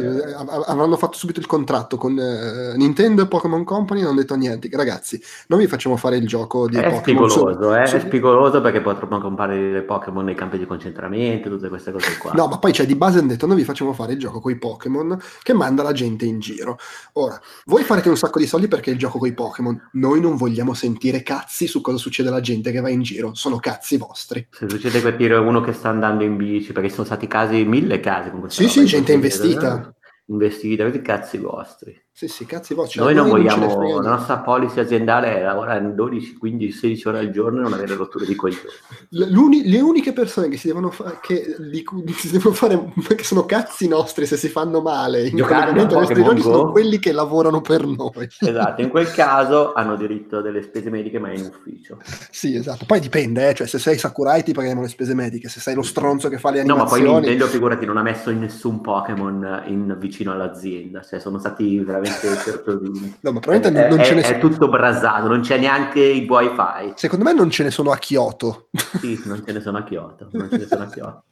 [0.66, 4.70] avranno fatto subito il contratto con eh, Nintendo e Pokémon Company non hanno detto niente.
[4.72, 7.30] Ragazzi, noi vi facciamo fare il gioco di è Pokémon.
[7.30, 7.84] Spigoloso, eh?
[7.84, 12.34] È spigoloso perché potremmo comparire Pokémon nei campi di concentramento, tutte queste cose qua.
[12.34, 14.40] No, ma poi c'è cioè, di base hanno detto noi vi facciamo fare il gioco
[14.40, 16.78] con i Pokémon che manda la gente in giro.
[17.14, 19.90] Ora, voi farete un sacco di soldi perché il gioco con i Pokémon.
[19.94, 23.34] Noi non vogliamo sentire cazzi su cosa succede alla gente che va in giro.
[23.34, 24.46] Sono cazzi vostri.
[24.52, 28.27] Se succede capire uno che sta andando in bici, perché sono stati casi, mille casi
[28.30, 29.94] con questa Sì, sì, gente investita.
[30.26, 32.07] Investita, avete i cazzi vostri.
[32.18, 33.00] Sì, sì, cazzi vostri.
[33.00, 37.30] Noi, non vogliamo, non la nostra policy aziendale è lavorare 12, 15, 16 ore al
[37.30, 38.66] giorno e non avere rotture di coglioni.
[39.10, 43.88] le uniche persone che si devono, fa- che, li, si devono fare, che sono cazzi
[43.88, 48.28] nostri se si fanno male in ai nostri giorni, sono quelli che lavorano per noi.
[48.40, 52.00] Esatto, in quel caso hanno diritto delle spese mediche, ma in ufficio.
[52.32, 52.86] Sì, esatto.
[52.88, 53.54] Poi dipende, eh?
[53.54, 56.50] cioè se sei Sakurai ti paghiamo le spese mediche, se sei lo stronzo che fa
[56.50, 57.04] le animazioni...
[57.04, 61.20] No, ma poi Nintendo, figurati, non ha messo in nessun Pokémon in, vicino all'azienda, cioè
[61.20, 62.06] sono stati veramente
[63.22, 64.36] No, ma probabilmente non, non è, ce ne sono.
[64.36, 66.94] È tutto brasato, non c'è neanche il wifi.
[66.96, 68.70] Secondo me non ce ne sono a Kyoto.
[69.00, 70.30] Sì, non ce ne sono a Kyoto.
[70.32, 71.24] Non ce ne sono a Kyoto.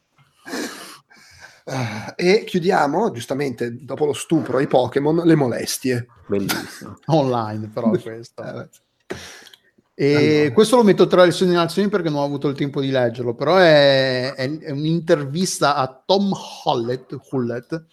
[1.66, 6.06] Uh, e chiudiamo, giustamente, dopo lo stupro ai Pokémon, le molestie.
[6.28, 6.98] Bellissimo.
[7.06, 8.42] Online, però, questo.
[8.44, 8.68] eh,
[9.98, 10.52] e allora.
[10.52, 13.56] questo lo metto tra le segnalazioni perché non ho avuto il tempo di leggerlo, però
[13.56, 16.32] è, è, è un'intervista a Tom
[16.64, 17.84] Hollett, Hullett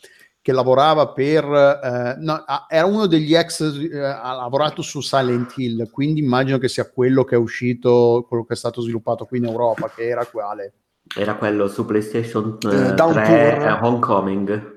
[0.43, 1.45] che lavorava per...
[1.45, 6.67] Eh, no, era uno degli ex, eh, ha lavorato su Silent Hill, quindi immagino che
[6.67, 10.25] sia quello che è uscito, quello che è stato sviluppato qui in Europa, che era
[10.25, 10.73] quale?
[11.15, 13.23] Era quello su PlayStation Eh, Downpour.
[13.23, 14.72] 3 eh, Homecoming.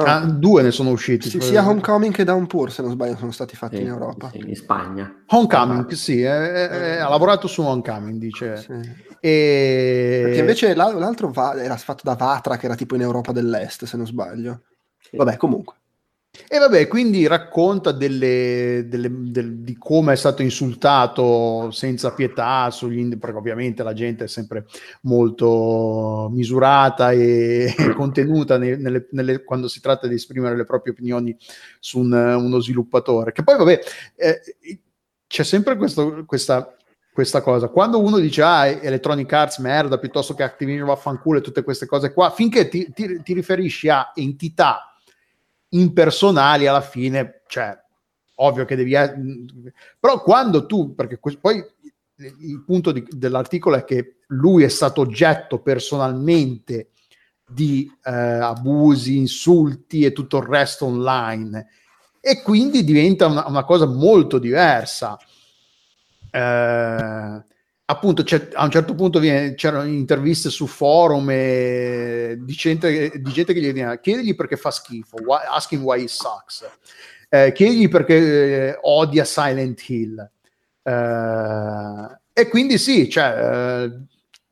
[0.00, 1.28] Ah, Ah, due ne sono usciti.
[1.28, 4.30] sì, sia Homecoming che Downpour, se non sbaglio, sono stati fatti Sì, in Europa.
[4.30, 5.12] sì, in Spagna.
[5.26, 6.26] Homecoming, sì, eh,
[6.70, 8.56] eh, ha lavorato su Homecoming, dice.
[8.56, 8.72] Sì.
[9.20, 10.20] E...
[10.24, 13.84] Perché invece l'al- l'altro va- era fatto da Vatra, che era tipo in Europa dell'Est,
[13.84, 14.62] se non sbaglio.
[15.00, 15.16] Sì.
[15.16, 15.74] Vabbè, comunque.
[16.46, 23.16] E vabbè, quindi racconta delle, delle- del- di come è stato insultato senza pietà sugli
[23.16, 24.66] perché ovviamente la gente è sempre
[25.02, 31.36] molto misurata e contenuta ne- nelle- nelle- quando si tratta di esprimere le proprie opinioni
[31.80, 33.32] su un- uno sviluppatore.
[33.32, 33.80] Che poi, vabbè,
[34.16, 34.40] eh,
[35.26, 36.74] c'è sempre questo- questa,
[37.12, 37.68] questa cosa.
[37.68, 42.12] Quando uno dice ah, Electronic Arts merda piuttosto che Activision vaffanculo e tutte queste cose
[42.12, 44.87] qua, finché ti- ti- ti riferisci a entità
[45.70, 47.76] impersonali alla fine, cioè,
[48.36, 48.94] ovvio che devi...
[48.94, 49.14] eh,
[49.98, 51.64] Però quando tu, perché poi
[52.16, 56.90] il punto di- dell'articolo è che lui è stato oggetto personalmente
[57.48, 61.68] di eh, abusi, insulti e tutto il resto online
[62.20, 65.18] e quindi diventa una, una cosa molto diversa.
[66.30, 67.44] Eh,
[67.90, 68.22] appunto
[68.54, 73.60] a un certo punto viene- c'erano interviste su forum e di, gente, di gente che
[73.60, 76.68] gli diceva chiedigli perché fa schifo why, ask him why he sucks.
[77.30, 80.30] Eh, chiedigli perché eh, odia Silent Hill.
[80.82, 84.00] Eh, e quindi sì cioè, eh,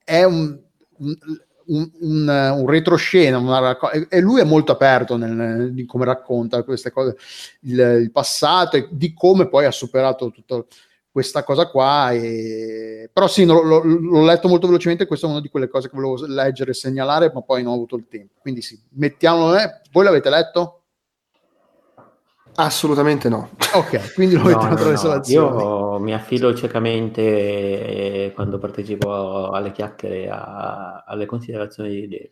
[0.02, 0.58] è un,
[0.98, 1.18] un,
[1.66, 6.90] un, un, retroscena una racco- e lui è molto aperto nel, di come racconta queste
[6.90, 7.16] cose
[7.60, 10.68] il, il passato e di come poi ha superato tutto
[11.16, 12.10] questa cosa qua.
[12.12, 13.08] E...
[13.10, 15.96] Però sì, no, l'ho, l'ho letto molto velocemente, questa è una di quelle cose che
[15.96, 18.34] volevo leggere e segnalare, ma poi non ho avuto il tempo.
[18.38, 19.56] Quindi sì, mettiamolo.
[19.56, 19.80] Eh.
[19.92, 20.82] Voi l'avete letto?
[22.56, 23.48] Assolutamente no.
[23.72, 25.62] Ok, quindi lo No, mettiamo no, tra le no, salazioni.
[25.62, 32.30] Io mi affido ciecamente eh, quando partecipo alle chiacchiere a- alle considerazioni di Deo.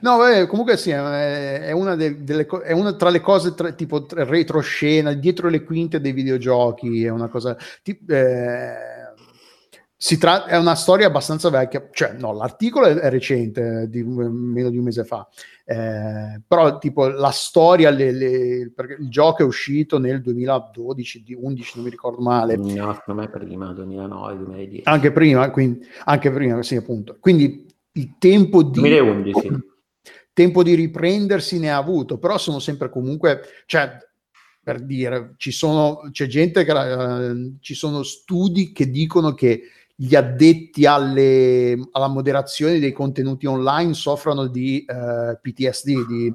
[0.00, 3.72] No, beh, comunque sì, è, una, de- delle co- è una tra le cose tra-
[3.72, 7.56] tipo tra- retroscena, dietro le quinte dei videogiochi, è una cosa...
[7.82, 8.74] ti- eh,
[9.98, 14.68] si tra- è una storia abbastanza vecchia, cioè no, l'articolo è, recente, di un- meno
[14.68, 15.26] di un mese fa,
[15.64, 21.34] eh, però tipo la storia, le- le- perché il gioco è uscito nel 2012, di
[21.34, 24.82] 11, non mi ricordo male, No, secondo me prima, 2009, 2010.
[24.84, 28.80] anche prima, quindi, anche prima, sì appunto, quindi il tempo di...
[28.80, 29.74] 2011.
[30.36, 33.96] Tempo di riprendersi ne ha avuto, però sono sempre comunque, cioè,
[34.62, 39.62] per dire, ci sono, c'è gente che, eh, ci sono studi che dicono che
[39.94, 46.34] gli addetti alle, alla moderazione dei contenuti online soffrono di eh, PTSD, di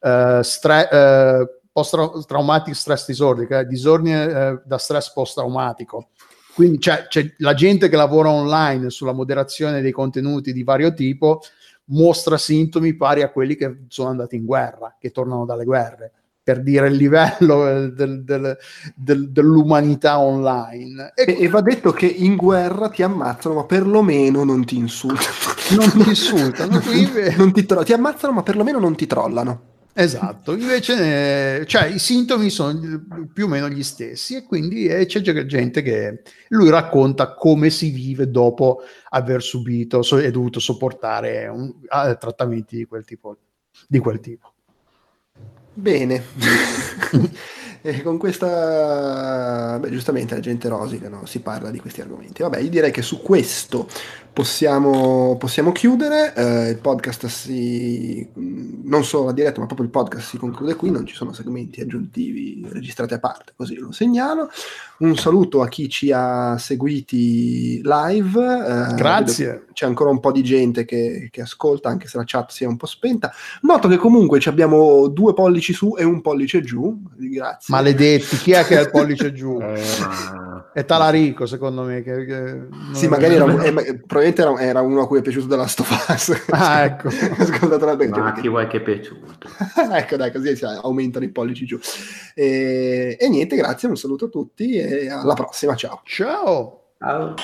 [0.00, 6.08] eh, stre- eh, post-traumatic stress disorder, disordine da stress post-traumatico.
[6.54, 11.40] Quindi c'è, c'è la gente che lavora online sulla moderazione dei contenuti di vario tipo
[11.88, 16.62] mostra sintomi pari a quelli che sono andati in guerra, che tornano dalle guerre, per
[16.62, 18.56] dire il livello del- del-
[18.94, 21.12] del- dell'umanità online.
[21.14, 25.34] E E, va detto che in guerra ti ammazzano, ma perlomeno non ti insultano.
[25.76, 26.80] non ti insultano,
[27.36, 29.60] Non ti, tro- ti ammazzano, ma perlomeno non ti trollano.
[30.00, 32.78] Esatto, invece eh, cioè, i sintomi sono
[33.32, 37.90] più o meno gli stessi e quindi eh, c'è gente che lui racconta come si
[37.90, 43.38] vive dopo aver subito so- e dovuto sopportare un- ah, trattamenti di quel tipo.
[43.88, 44.52] Di quel tipo.
[45.74, 46.22] Bene.
[47.82, 49.78] e con questa...
[49.80, 51.26] Beh, giustamente la gente rosica, no?
[51.26, 52.42] Si parla di questi argomenti.
[52.42, 53.88] Vabbè, io direi che su questo
[54.32, 56.34] possiamo, possiamo chiudere.
[56.34, 58.26] Eh, il podcast si...
[58.34, 60.90] non solo la diretta, ma proprio il podcast si conclude qui.
[60.90, 64.48] Non ci sono segmenti aggiuntivi registrati a parte, così lo segnalo.
[64.98, 68.90] Un saluto a chi ci ha seguiti live.
[68.90, 69.66] eh, Grazie.
[69.72, 72.76] C'è ancora un po' di gente che, che ascolta, anche se la chat sia un
[72.76, 73.32] po' spenta.
[73.62, 76.96] Noto che comunque ci abbiamo due pollici su e un pollice giù.
[77.16, 77.74] Grazie.
[77.74, 79.58] Maledetti, chi è che ha il pollice giù?
[80.72, 82.02] È Talarico, secondo me.
[82.02, 83.72] Che, che- Sì, magari era, un- eh,
[84.06, 86.44] probabilmente era, era uno a cui è piaciuto della Stofas.
[86.50, 87.08] Ah, ecco.
[87.38, 89.48] Ascoltato la bene, ma cioè, chi vuoi che è piaciuto?
[89.92, 91.78] ecco, dai, così si aumentano i pollici giù.
[92.34, 96.00] E, e niente, grazie, un saluto a tutti e alla prossima, ciao.
[96.04, 96.82] Ciao.
[96.98, 97.34] Ciao.